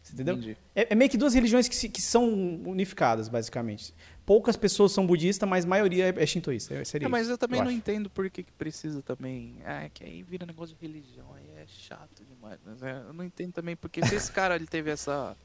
Você 0.02 0.14
entendeu? 0.14 0.56
É, 0.74 0.94
é 0.94 0.96
meio 0.96 1.12
que 1.12 1.18
duas 1.18 1.36
religiões 1.36 1.68
que, 1.68 1.76
se- 1.76 1.90
que 1.90 2.02
são 2.02 2.28
unificadas, 2.66 3.30
basicamente. 3.30 3.94
Poucas 4.26 4.58
pessoas 4.58 4.92
são 4.94 5.06
budistas, 5.06 5.48
mas 5.48 5.64
a 5.64 5.68
maioria 5.68 6.08
é, 6.10 6.24
é 6.24 6.26
shintoísta. 6.26 6.74
é- 6.74 6.84
Seria 6.86 7.06
É, 7.06 7.10
mas 7.10 7.30
eu 7.30 7.38
também 7.38 7.60
não 7.60 7.68
acho. 7.68 7.76
entendo 7.78 8.10
por 8.10 8.28
que, 8.32 8.42
que 8.42 8.52
precisa 8.54 9.04
também. 9.04 9.58
É, 9.64 9.90
que 9.94 10.04
aí 10.04 10.24
vira 10.24 10.44
negócio 10.46 10.76
de 10.76 10.82
religião, 10.82 11.32
aí 11.36 11.46
é 11.56 11.66
chato 11.68 12.24
demais. 12.26 12.60
Mas 12.66 12.82
é, 12.82 13.04
eu 13.08 13.14
não 13.14 13.24
entendo 13.24 13.52
também, 13.54 13.76
porque 13.76 14.04
se 14.08 14.16
esse 14.16 14.32
cara 14.32 14.56
ele 14.56 14.66
teve 14.66 14.90
essa. 14.90 15.38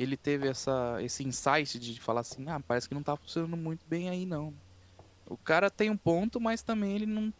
Ele 0.00 0.16
teve 0.16 0.48
essa, 0.48 0.96
esse 1.02 1.22
insight 1.22 1.78
de 1.78 2.00
falar 2.00 2.22
assim, 2.22 2.48
ah, 2.48 2.58
parece 2.66 2.88
que 2.88 2.94
não 2.94 3.02
tá 3.02 3.14
funcionando 3.16 3.54
muito 3.54 3.84
bem 3.86 4.08
aí, 4.08 4.24
não. 4.24 4.54
O 5.26 5.36
cara 5.36 5.70
tem 5.70 5.90
um 5.90 5.96
ponto, 5.96 6.40
mas 6.40 6.62
também 6.62 6.94
ele 6.94 7.04
não. 7.04 7.30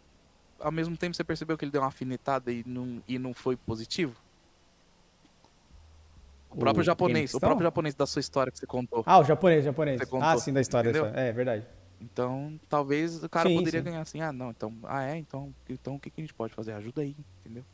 Ao 0.58 0.70
mesmo 0.70 0.94
tempo 0.94 1.16
você 1.16 1.24
percebeu 1.24 1.56
que 1.56 1.64
ele 1.64 1.72
deu 1.72 1.80
uma 1.80 1.88
afinetada 1.88 2.52
e 2.52 2.62
não, 2.66 3.02
e 3.08 3.18
não 3.18 3.32
foi 3.32 3.56
positivo? 3.56 4.14
O 6.50 6.56
próprio 6.58 6.82
O 6.82 6.84
japonês, 6.84 7.30
Game 7.30 7.36
o 7.36 7.40
próprio 7.40 7.64
japonês 7.64 7.94
da 7.94 8.06
sua 8.06 8.20
história 8.20 8.52
que 8.52 8.58
você 8.58 8.66
contou. 8.66 9.02
Ah, 9.06 9.20
o 9.20 9.24
japonês, 9.24 9.64
japonês. 9.64 9.98
Você 9.98 10.06
contou, 10.06 10.28
Ah, 10.28 10.36
sim, 10.36 10.52
da 10.52 10.60
história. 10.60 10.90
entendeu? 10.90 11.06
história. 11.06 11.28
É 11.28 11.32
verdade. 11.32 11.66
Então, 12.00 12.58
talvez 12.68 13.22
o 13.22 13.28
cara 13.28 13.48
Sim, 13.48 13.56
poderia 13.56 13.80
sim. 13.80 13.84
ganhar 13.84 14.00
assim, 14.00 14.20
ah, 14.20 14.32
não, 14.32 14.50
então, 14.50 14.74
ah, 14.84 15.02
é, 15.04 15.16
então, 15.16 15.54
então 15.68 15.94
o 15.96 16.00
que, 16.00 16.10
que 16.10 16.20
a 16.20 16.24
gente 16.24 16.34
pode 16.34 16.52
fazer? 16.54 16.72
Ajuda 16.72 17.02
aí, 17.02 17.14
entendeu? 17.40 17.64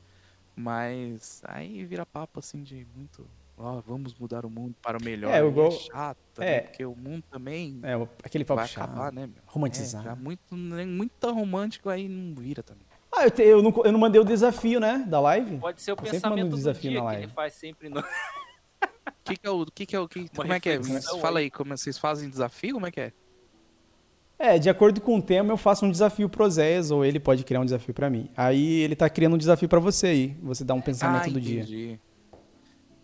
Mas 0.54 1.42
aí 1.44 1.84
vira 1.84 2.04
papo 2.06 2.38
assim 2.40 2.62
de 2.62 2.86
muito, 2.94 3.26
ó, 3.56 3.80
vamos 3.86 4.14
mudar 4.14 4.44
o 4.44 4.50
mundo 4.50 4.74
para 4.82 4.98
o 4.98 5.02
melhor. 5.02 5.32
É, 5.32 5.38
É, 5.38 5.42
o 5.42 5.48
igual- 5.48 5.70
chato, 5.72 6.18
é. 6.38 6.44
né? 6.44 6.60
Porque 6.60 6.84
o 6.84 6.94
mundo 6.94 7.22
também 7.30 7.80
É, 7.82 7.94
aquele 8.24 8.44
papo 8.44 8.60
vai 8.60 8.68
chato. 8.68 8.84
acabar, 8.84 9.12
né, 9.12 9.26
meu? 9.26 9.42
Romantizar. 9.46 10.02
É, 10.02 10.04
já 10.06 10.14
muito, 10.16 10.54
nem 10.56 10.86
muito 10.86 11.12
tão 11.20 11.34
romântico 11.34 11.88
aí 11.88 12.08
não 12.08 12.34
vira 12.40 12.62
também. 12.62 12.84
Ah, 13.16 13.24
eu, 13.24 13.30
te- 13.30 13.42
eu, 13.42 13.62
não, 13.62 13.72
eu 13.84 13.92
não 13.92 13.98
mandei 14.00 14.20
o 14.20 14.24
desafio, 14.24 14.78
né? 14.78 15.04
Da 15.08 15.18
live. 15.20 15.56
Pode 15.58 15.80
ser 15.80 15.92
o 15.92 15.94
Eu 15.94 15.96
pensamento 15.96 16.46
um 16.46 16.50
do 16.50 16.56
desafio 16.56 16.90
dia 16.90 17.00
na 17.00 17.06
que 17.06 17.06
live. 17.12 17.22
ele 17.24 17.32
faz 17.32 17.54
sempre 17.54 17.88
no... 17.88 18.00
O 18.00 18.04
que, 19.24 19.36
que 19.36 19.46
é 19.46 19.50
o. 19.50 19.64
Que 19.66 19.86
que 19.86 19.96
é 19.96 20.00
o 20.00 20.08
que, 20.08 20.18
Uma 20.20 20.28
como 20.34 20.52
é 20.52 20.60
que 20.60 20.68
é? 20.68 20.80
Fala 21.20 21.38
aí. 21.40 21.50
como 21.50 21.76
vocês 21.76 21.96
fazem 21.98 22.28
desafio? 22.28 22.74
Como 22.74 22.86
é 22.86 22.90
que 22.90 23.00
é? 23.00 23.12
É, 24.38 24.58
de 24.58 24.68
acordo 24.68 25.00
com 25.00 25.16
o 25.16 25.22
tema, 25.22 25.50
eu 25.52 25.56
faço 25.56 25.86
um 25.86 25.90
desafio 25.90 26.28
pro 26.28 26.48
Zéias, 26.50 26.90
ou 26.90 27.02
ele 27.04 27.18
pode 27.18 27.42
criar 27.42 27.60
um 27.60 27.64
desafio 27.64 27.94
pra 27.94 28.10
mim. 28.10 28.28
Aí 28.36 28.80
ele 28.80 28.94
tá 28.94 29.08
criando 29.08 29.34
um 29.34 29.38
desafio 29.38 29.66
pra 29.68 29.80
você 29.80 30.08
aí. 30.08 30.36
Você 30.42 30.62
dá 30.62 30.74
um 30.74 30.80
pensamento 30.82 31.30
ah, 31.30 31.32
do 31.32 31.40
dia. 31.40 31.62
entendi. 31.62 31.92
É, 31.92 31.98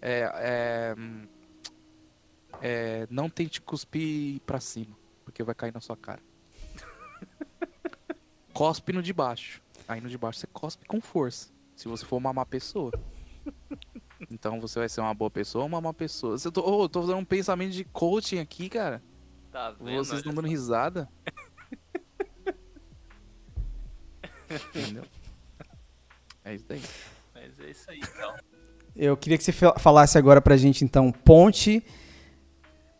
é, 0.02 0.94
hum, 0.98 1.26
é, 2.60 3.06
não 3.08 3.30
tente 3.30 3.60
cuspir 3.60 4.40
pra 4.40 4.60
cima, 4.60 4.96
porque 5.24 5.42
vai 5.42 5.54
cair 5.54 5.72
na 5.72 5.80
sua 5.80 5.96
cara. 5.96 6.20
cospe 8.52 8.92
no 8.92 9.02
de 9.02 9.12
baixo. 9.12 9.62
Aí 9.86 10.00
no 10.00 10.08
de 10.08 10.18
baixo 10.18 10.40
você 10.40 10.46
cospe 10.48 10.86
com 10.86 11.00
força. 11.00 11.50
Se 11.76 11.88
você 11.88 12.04
for 12.04 12.16
uma 12.16 12.32
má 12.32 12.44
pessoa. 12.44 12.90
Então 14.30 14.60
você 14.60 14.78
vai 14.78 14.88
ser 14.88 15.00
uma 15.00 15.14
boa 15.14 15.30
pessoa 15.30 15.62
ou 15.62 15.68
uma 15.68 15.80
má 15.80 15.92
pessoa. 15.92 16.36
Eu 16.44 16.52
tô, 16.52 16.82
eu 16.82 16.88
tô 16.88 17.00
fazendo 17.00 17.18
um 17.18 17.24
pensamento 17.24 17.72
de 17.72 17.84
coaching 17.84 18.38
aqui, 18.38 18.68
cara. 18.68 19.02
Tá 19.50 19.72
vendo? 19.72 19.96
Vocês 19.96 20.18
estão 20.18 20.32
dando 20.32 20.48
risada. 20.48 21.08
Entendeu? 24.74 25.04
É 26.44 26.54
isso 26.54 26.64
daí. 26.68 26.82
Mas 27.34 27.60
é 27.60 27.70
isso 27.70 27.90
aí, 27.90 27.98
então. 27.98 28.36
Eu 28.94 29.16
queria 29.16 29.38
que 29.38 29.44
você 29.44 29.52
fa- 29.52 29.78
falasse 29.78 30.18
agora 30.18 30.40
pra 30.40 30.56
gente, 30.56 30.84
então, 30.84 31.10
ponte, 31.10 31.82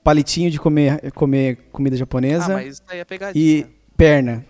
palitinho 0.03 0.51
de 0.51 0.59
comer, 0.59 1.13
comer 1.13 1.57
comida 1.71 1.95
Ah, 1.97 1.99
japonesa 1.99 2.55
mas 2.55 2.75
isso 2.75 2.83
aí 2.89 2.99
é 2.99 3.05
pegadinha. 3.05 3.45
e 3.45 3.65
perna. 3.97 4.45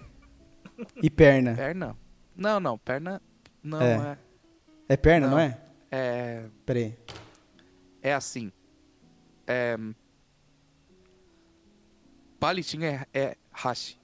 E 1.03 1.11
perna. 1.11 1.55
Perna? 1.55 1.97
Não, 2.37 2.59
não, 2.61 2.79
perna. 2.79 3.21
Não, 3.63 3.81
É. 3.81 3.95
é. 4.13 4.19
É 4.89 4.97
perna, 4.97 5.27
não, 5.27 5.37
Não. 5.37 5.41
é? 5.43 5.59
É, 5.91 6.43
Peraí. 6.67 6.97
é 8.03 8.13
assim. 8.15 8.51
É, 9.47 9.77
palitinho 12.41 12.85
é, 12.85 13.07
é 13.13 13.37
hashi. 13.53 13.99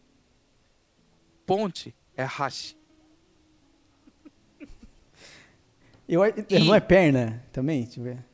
Ponte 1.46 1.94
é 2.16 2.24
hashi. 2.24 2.76
Eu, 6.08 6.24
E- 6.24 6.58
Não 6.64 6.74
é 6.74 6.80
perna 6.80 7.44
também? 7.52 7.84
Deixa 7.84 8.00
eu 8.00 8.04
ver. 8.04 8.24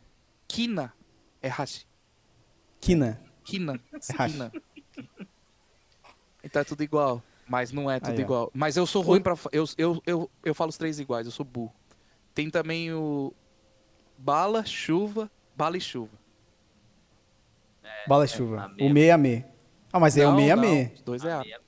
Kina 0.47 0.93
é 1.43 1.49
hashi. 1.49 1.87
Quina. 2.81 3.19
Kina. 3.43 3.81
hashi. 4.17 4.33
Kina. 4.35 4.53
Então 6.43 6.63
é 6.63 6.65
tudo 6.65 6.83
igual. 6.83 7.23
Mas 7.49 7.73
não 7.73 7.91
é 7.91 7.99
tudo 8.01 8.13
Aí, 8.17 8.21
igual. 8.21 8.51
Mas 8.55 8.77
eu 8.77 8.87
sou 8.87 9.03
ruim 9.03 9.21
pra. 9.21 9.37
Eu, 9.53 9.65
eu, 9.77 10.03
eu, 10.07 10.31
eu 10.45 10.55
falo 10.55 10.71
os 10.71 10.79
três 10.79 10.99
iguais, 10.99 11.27
eu 11.27 11.33
sou 11.33 11.45
burro. 11.45 11.73
Tem 12.35 12.49
também 12.49 12.93
o. 12.93 13.33
Bala, 14.17 14.65
chuva, 14.65 15.31
bala 15.57 15.77
e 15.77 15.81
chuva. 15.81 16.17
Bala 18.07 18.27
chuva. 18.27 18.63
a 18.63 18.67
o 18.67 18.71
mesma. 18.71 18.95
me 18.95 19.03
é 19.05 19.11
a 19.13 19.19
me. 19.19 19.45
Ah, 19.93 20.01
mas 20.01 20.17
é 20.17 20.27
o 20.27 20.31
Não, 20.31 20.37
me 20.37 20.49
é 20.49 20.53
a 20.53 20.57
não, 20.57 20.63
me. 20.63 20.85
Os 20.95 21.03
dois 21.03 21.25
é 21.25 21.33
A 21.33 21.41
a. 21.41 21.45
meia- 21.45 21.61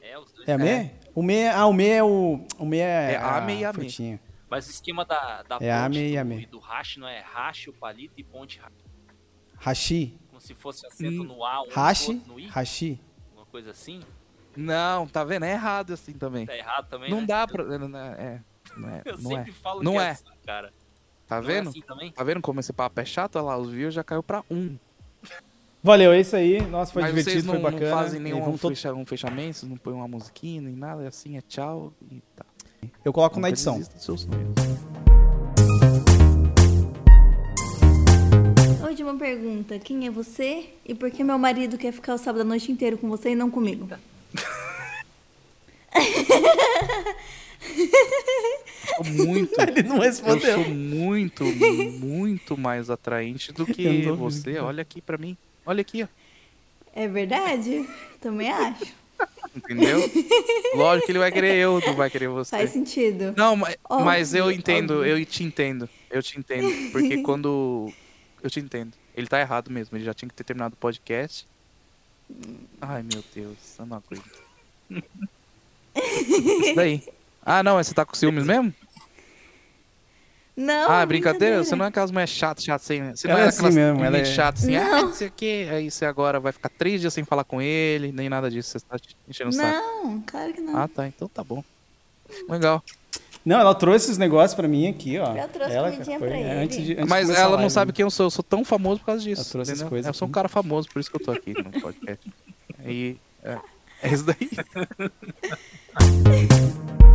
É, 0.00 0.18
os 0.18 0.32
dois. 0.32 0.48
É 0.48 0.52
a 0.52 0.58
me? 0.58 0.90
O 1.14 1.22
me, 1.22 1.48
ah, 1.48 1.66
o 1.66 1.72
me 1.72 1.86
é 1.88 2.02
o. 2.04 2.40
O 2.58 2.64
me 2.66 2.78
é, 2.78 3.12
É 3.12 3.16
a 3.16 3.40
me 3.40 3.60
e 3.60 3.64
a 3.64 3.72
me. 3.72 4.20
Mas 4.50 4.66
o 4.66 4.70
esquema 4.70 5.04
da, 5.04 5.42
da 5.42 5.58
É 5.60 5.70
a 5.72 5.84
ponte 5.84 5.98
me 5.98 6.10
e 6.12 6.16
a 6.18 6.22
do, 6.22 6.28
me. 6.28 6.42
e 6.42 6.46
do 6.46 6.58
hash 6.58 6.96
não 6.96 7.06
é 7.08 7.20
hash, 7.20 7.68
o 7.68 7.72
palito 7.72 8.18
e 8.18 8.24
ponte 8.24 8.58
hash. 8.58 8.72
Hashi. 9.60 10.16
Como 10.28 10.40
se 10.40 10.54
fosse 10.54 10.86
acento 10.86 11.22
Hum. 11.22 11.24
no 11.24 11.44
A, 11.44 11.62
um 11.62 11.68
Hashi. 11.70 12.22
no 12.26 12.38
I, 12.38 12.46
Hashi. 12.46 13.00
uma 13.34 13.44
coisa 13.46 13.70
assim. 13.72 14.00
Não, 14.56 15.06
tá 15.06 15.22
vendo? 15.24 15.44
É 15.44 15.52
errado 15.52 15.92
assim 15.92 16.12
também. 16.12 16.46
Tá 16.46 16.56
errado 16.56 16.88
também, 16.88 17.10
Não 17.10 17.20
né? 17.20 17.26
dá 17.26 17.46
pra. 17.46 17.64
Não 17.64 17.98
é. 17.98 18.40
Não 18.76 18.88
é. 18.88 19.02
Eu 19.04 19.18
Não 19.18 19.32
é. 19.32 19.34
sempre 19.36 19.52
falo 19.52 19.82
Não 19.82 19.92
que 19.92 19.98
é. 19.98 20.02
é. 20.02 20.10
assim, 20.10 20.24
cara. 20.46 20.72
Tá 21.26 21.40
Não 21.42 21.50
é 21.50 21.54
vendo? 21.54 21.68
assim 21.70 21.80
também? 21.82 22.10
Tá 22.12 22.24
vendo 22.24 22.40
como 22.40 22.58
esse 22.60 22.72
papo 22.72 23.00
é 23.00 23.04
chato? 23.04 23.36
Olha 23.36 23.44
lá, 23.46 23.58
os 23.58 23.70
views 23.70 23.92
já 23.92 24.02
caiu 24.02 24.22
pra 24.22 24.42
um. 24.50 24.76
Valeu, 25.82 26.12
é 26.12 26.20
isso 26.20 26.34
aí. 26.34 26.60
Nossa, 26.62 26.92
foi 26.92 27.02
Mas 27.02 27.12
vocês 27.12 27.24
divertido, 27.26 27.46
não, 27.52 27.60
foi 27.60 27.62
não 27.62 27.78
bacana. 27.78 27.96
fazem 28.02 28.20
E 28.20 28.22
nenhum 28.24 28.56
todo- 28.56 28.72
um 28.96 29.06
fechamento, 29.06 29.66
não 29.66 29.76
põem 29.76 29.94
uma 29.94 30.08
musiquinha 30.08 30.60
nem 30.60 30.74
nada, 30.74 31.04
é 31.04 31.08
assim, 31.08 31.36
é 31.36 31.40
tchau 31.42 31.92
e 32.10 32.20
tá. 32.34 32.44
Eu 33.04 33.12
coloco 33.12 33.36
na 33.36 33.48
Nunca 33.48 33.54
edição. 33.54 33.74
desista 33.74 33.94
dos 33.96 34.04
seus 34.04 34.20
sonhos. 34.22 34.54
Última 38.88 39.16
pergunta. 39.16 39.78
Quem 39.78 40.06
é 40.06 40.10
você 40.10 40.70
e 40.84 40.94
por 40.94 41.10
que 41.10 41.22
meu 41.24 41.38
marido 41.38 41.78
quer 41.78 41.92
ficar 41.92 42.14
o 42.14 42.18
sábado 42.18 42.42
à 42.42 42.44
noite 42.44 42.70
inteiro 42.72 42.98
com 42.98 43.08
você 43.08 43.30
e 43.30 43.34
não 43.34 43.50
comigo? 43.50 43.88
Sou 48.96 49.04
muito. 49.04 49.54
Ele 49.60 49.82
não 49.82 49.96
Eu 49.96 50.02
respondeu. 50.02 50.54
sou 50.64 50.68
muito, 50.74 51.44
muito 51.44 52.56
mais 52.58 52.90
atraente 52.90 53.52
do 53.52 53.66
que 53.66 53.82
Eu 54.04 54.16
você. 54.16 54.58
Olha 54.58 54.82
aqui 54.82 55.00
pra 55.00 55.16
mim. 55.18 55.36
Olha 55.64 55.80
aqui, 55.80 56.02
ó. 56.02 56.06
É 56.94 57.06
verdade? 57.06 57.88
Também 58.20 58.50
acho. 58.50 58.86
Entendeu? 59.56 59.98
Lógico 60.74 61.06
que 61.06 61.12
ele 61.12 61.18
vai 61.18 61.32
querer 61.32 61.56
eu, 61.56 61.80
não 61.84 61.94
vai 61.94 62.08
querer 62.08 62.28
você. 62.28 62.56
Faz 62.56 62.70
sentido. 62.70 63.34
Não, 63.36 63.56
mas, 63.56 63.76
Óbvio, 63.88 64.04
mas 64.04 64.34
eu 64.34 64.50
entendo, 64.52 64.98
óbvio. 64.98 65.18
eu 65.18 65.26
te 65.26 65.42
entendo. 65.42 65.88
Eu 66.10 66.22
te 66.22 66.38
entendo. 66.38 66.92
Porque 66.92 67.20
quando. 67.22 67.92
Eu 68.42 68.48
te 68.50 68.60
entendo. 68.60 68.92
Ele 69.16 69.26
tá 69.26 69.40
errado 69.40 69.70
mesmo. 69.70 69.96
Ele 69.96 70.04
já 70.04 70.14
tinha 70.14 70.28
que 70.28 70.34
ter 70.34 70.44
terminado 70.44 70.74
o 70.74 70.78
podcast. 70.78 71.46
Ai, 72.80 73.02
meu 73.02 73.24
Deus. 73.34 73.56
Eu 73.78 73.86
não 73.86 73.96
aguento. 73.96 74.38
Isso 75.96 76.74
daí. 76.76 77.02
Ah, 77.44 77.62
não, 77.62 77.76
mas 77.76 77.86
você 77.88 77.94
tá 77.94 78.04
com 78.04 78.14
ciúmes 78.14 78.44
mesmo? 78.44 78.72
Não. 80.60 80.90
ah, 80.90 81.06
brincadeira? 81.06 81.62
Você 81.62 81.76
não 81.76 81.84
é 81.84 81.88
aquelas 81.88 82.10
mulheres 82.10 82.30
chatas, 82.34 82.64
chatas 82.64 82.90
assim. 82.90 83.10
Você 83.14 83.28
não 83.28 83.38
é 83.38 83.42
é 83.42 83.44
assim 83.44 83.70
mesmo, 83.70 84.04
ela 84.04 84.18
é- 84.18 84.24
chatas 84.24 84.64
assim, 84.64 84.74
ah, 84.74 84.90
Não. 84.90 85.02
não 85.06 85.12
sei 85.12 85.28
o 85.28 85.30
quê. 85.30 85.68
Aí 85.70 85.88
você 85.88 86.04
agora 86.04 86.40
vai 86.40 86.50
ficar 86.50 86.68
três 86.68 87.00
dias 87.00 87.14
sem 87.14 87.24
falar 87.24 87.44
com 87.44 87.62
ele, 87.62 88.10
nem 88.10 88.28
nada 88.28 88.50
disso. 88.50 88.76
Você 88.76 88.80
tá 88.84 88.96
enchendo 89.28 89.50
o 89.50 89.52
saco. 89.52 89.70
Não, 89.70 90.20
claro 90.26 90.52
que 90.52 90.60
não. 90.60 90.76
Ah, 90.76 90.88
tá. 90.88 91.06
Então 91.06 91.28
tá 91.28 91.44
bom. 91.44 91.62
Legal. 92.48 92.82
Não, 93.44 93.60
ela 93.60 93.72
trouxe 93.72 94.06
esses 94.06 94.18
negócios 94.18 94.54
pra 94.56 94.66
mim 94.66 94.88
aqui, 94.88 95.16
ó. 95.20 95.32
Já 95.32 95.46
trouxe 95.46 95.72
ela 95.72 95.92
comidinha 95.92 96.18
foi, 96.18 96.28
pra 96.28 96.36
é, 96.36 96.40
ele. 96.40 96.50
Antes 96.64 96.84
de, 96.84 96.92
antes 96.94 97.06
Mas 97.08 97.30
ela 97.30 97.56
não 97.56 97.70
sabe 97.70 97.90
né? 97.90 97.94
quem 97.94 98.02
eu 98.02 98.10
sou. 98.10 98.26
Eu 98.26 98.30
sou 98.30 98.42
tão 98.42 98.64
famoso 98.64 98.98
por 98.98 99.06
causa 99.06 99.22
disso. 99.22 99.42
Ela 99.42 99.50
trouxe 99.50 99.72
essas 99.72 99.88
coisas 99.88 100.08
Eu 100.08 100.12
sou 100.12 100.26
um 100.26 100.28
aqui. 100.30 100.34
cara 100.34 100.48
famoso, 100.48 100.88
por 100.88 100.98
isso 100.98 101.08
que 101.08 101.16
eu 101.16 101.24
tô 101.24 101.30
aqui 101.30 101.54
no 101.54 101.70
podcast. 101.80 102.32
Aí. 102.84 103.16
É, 103.44 103.58
é 104.02 104.12
isso 104.12 104.24
daí. 104.24 104.50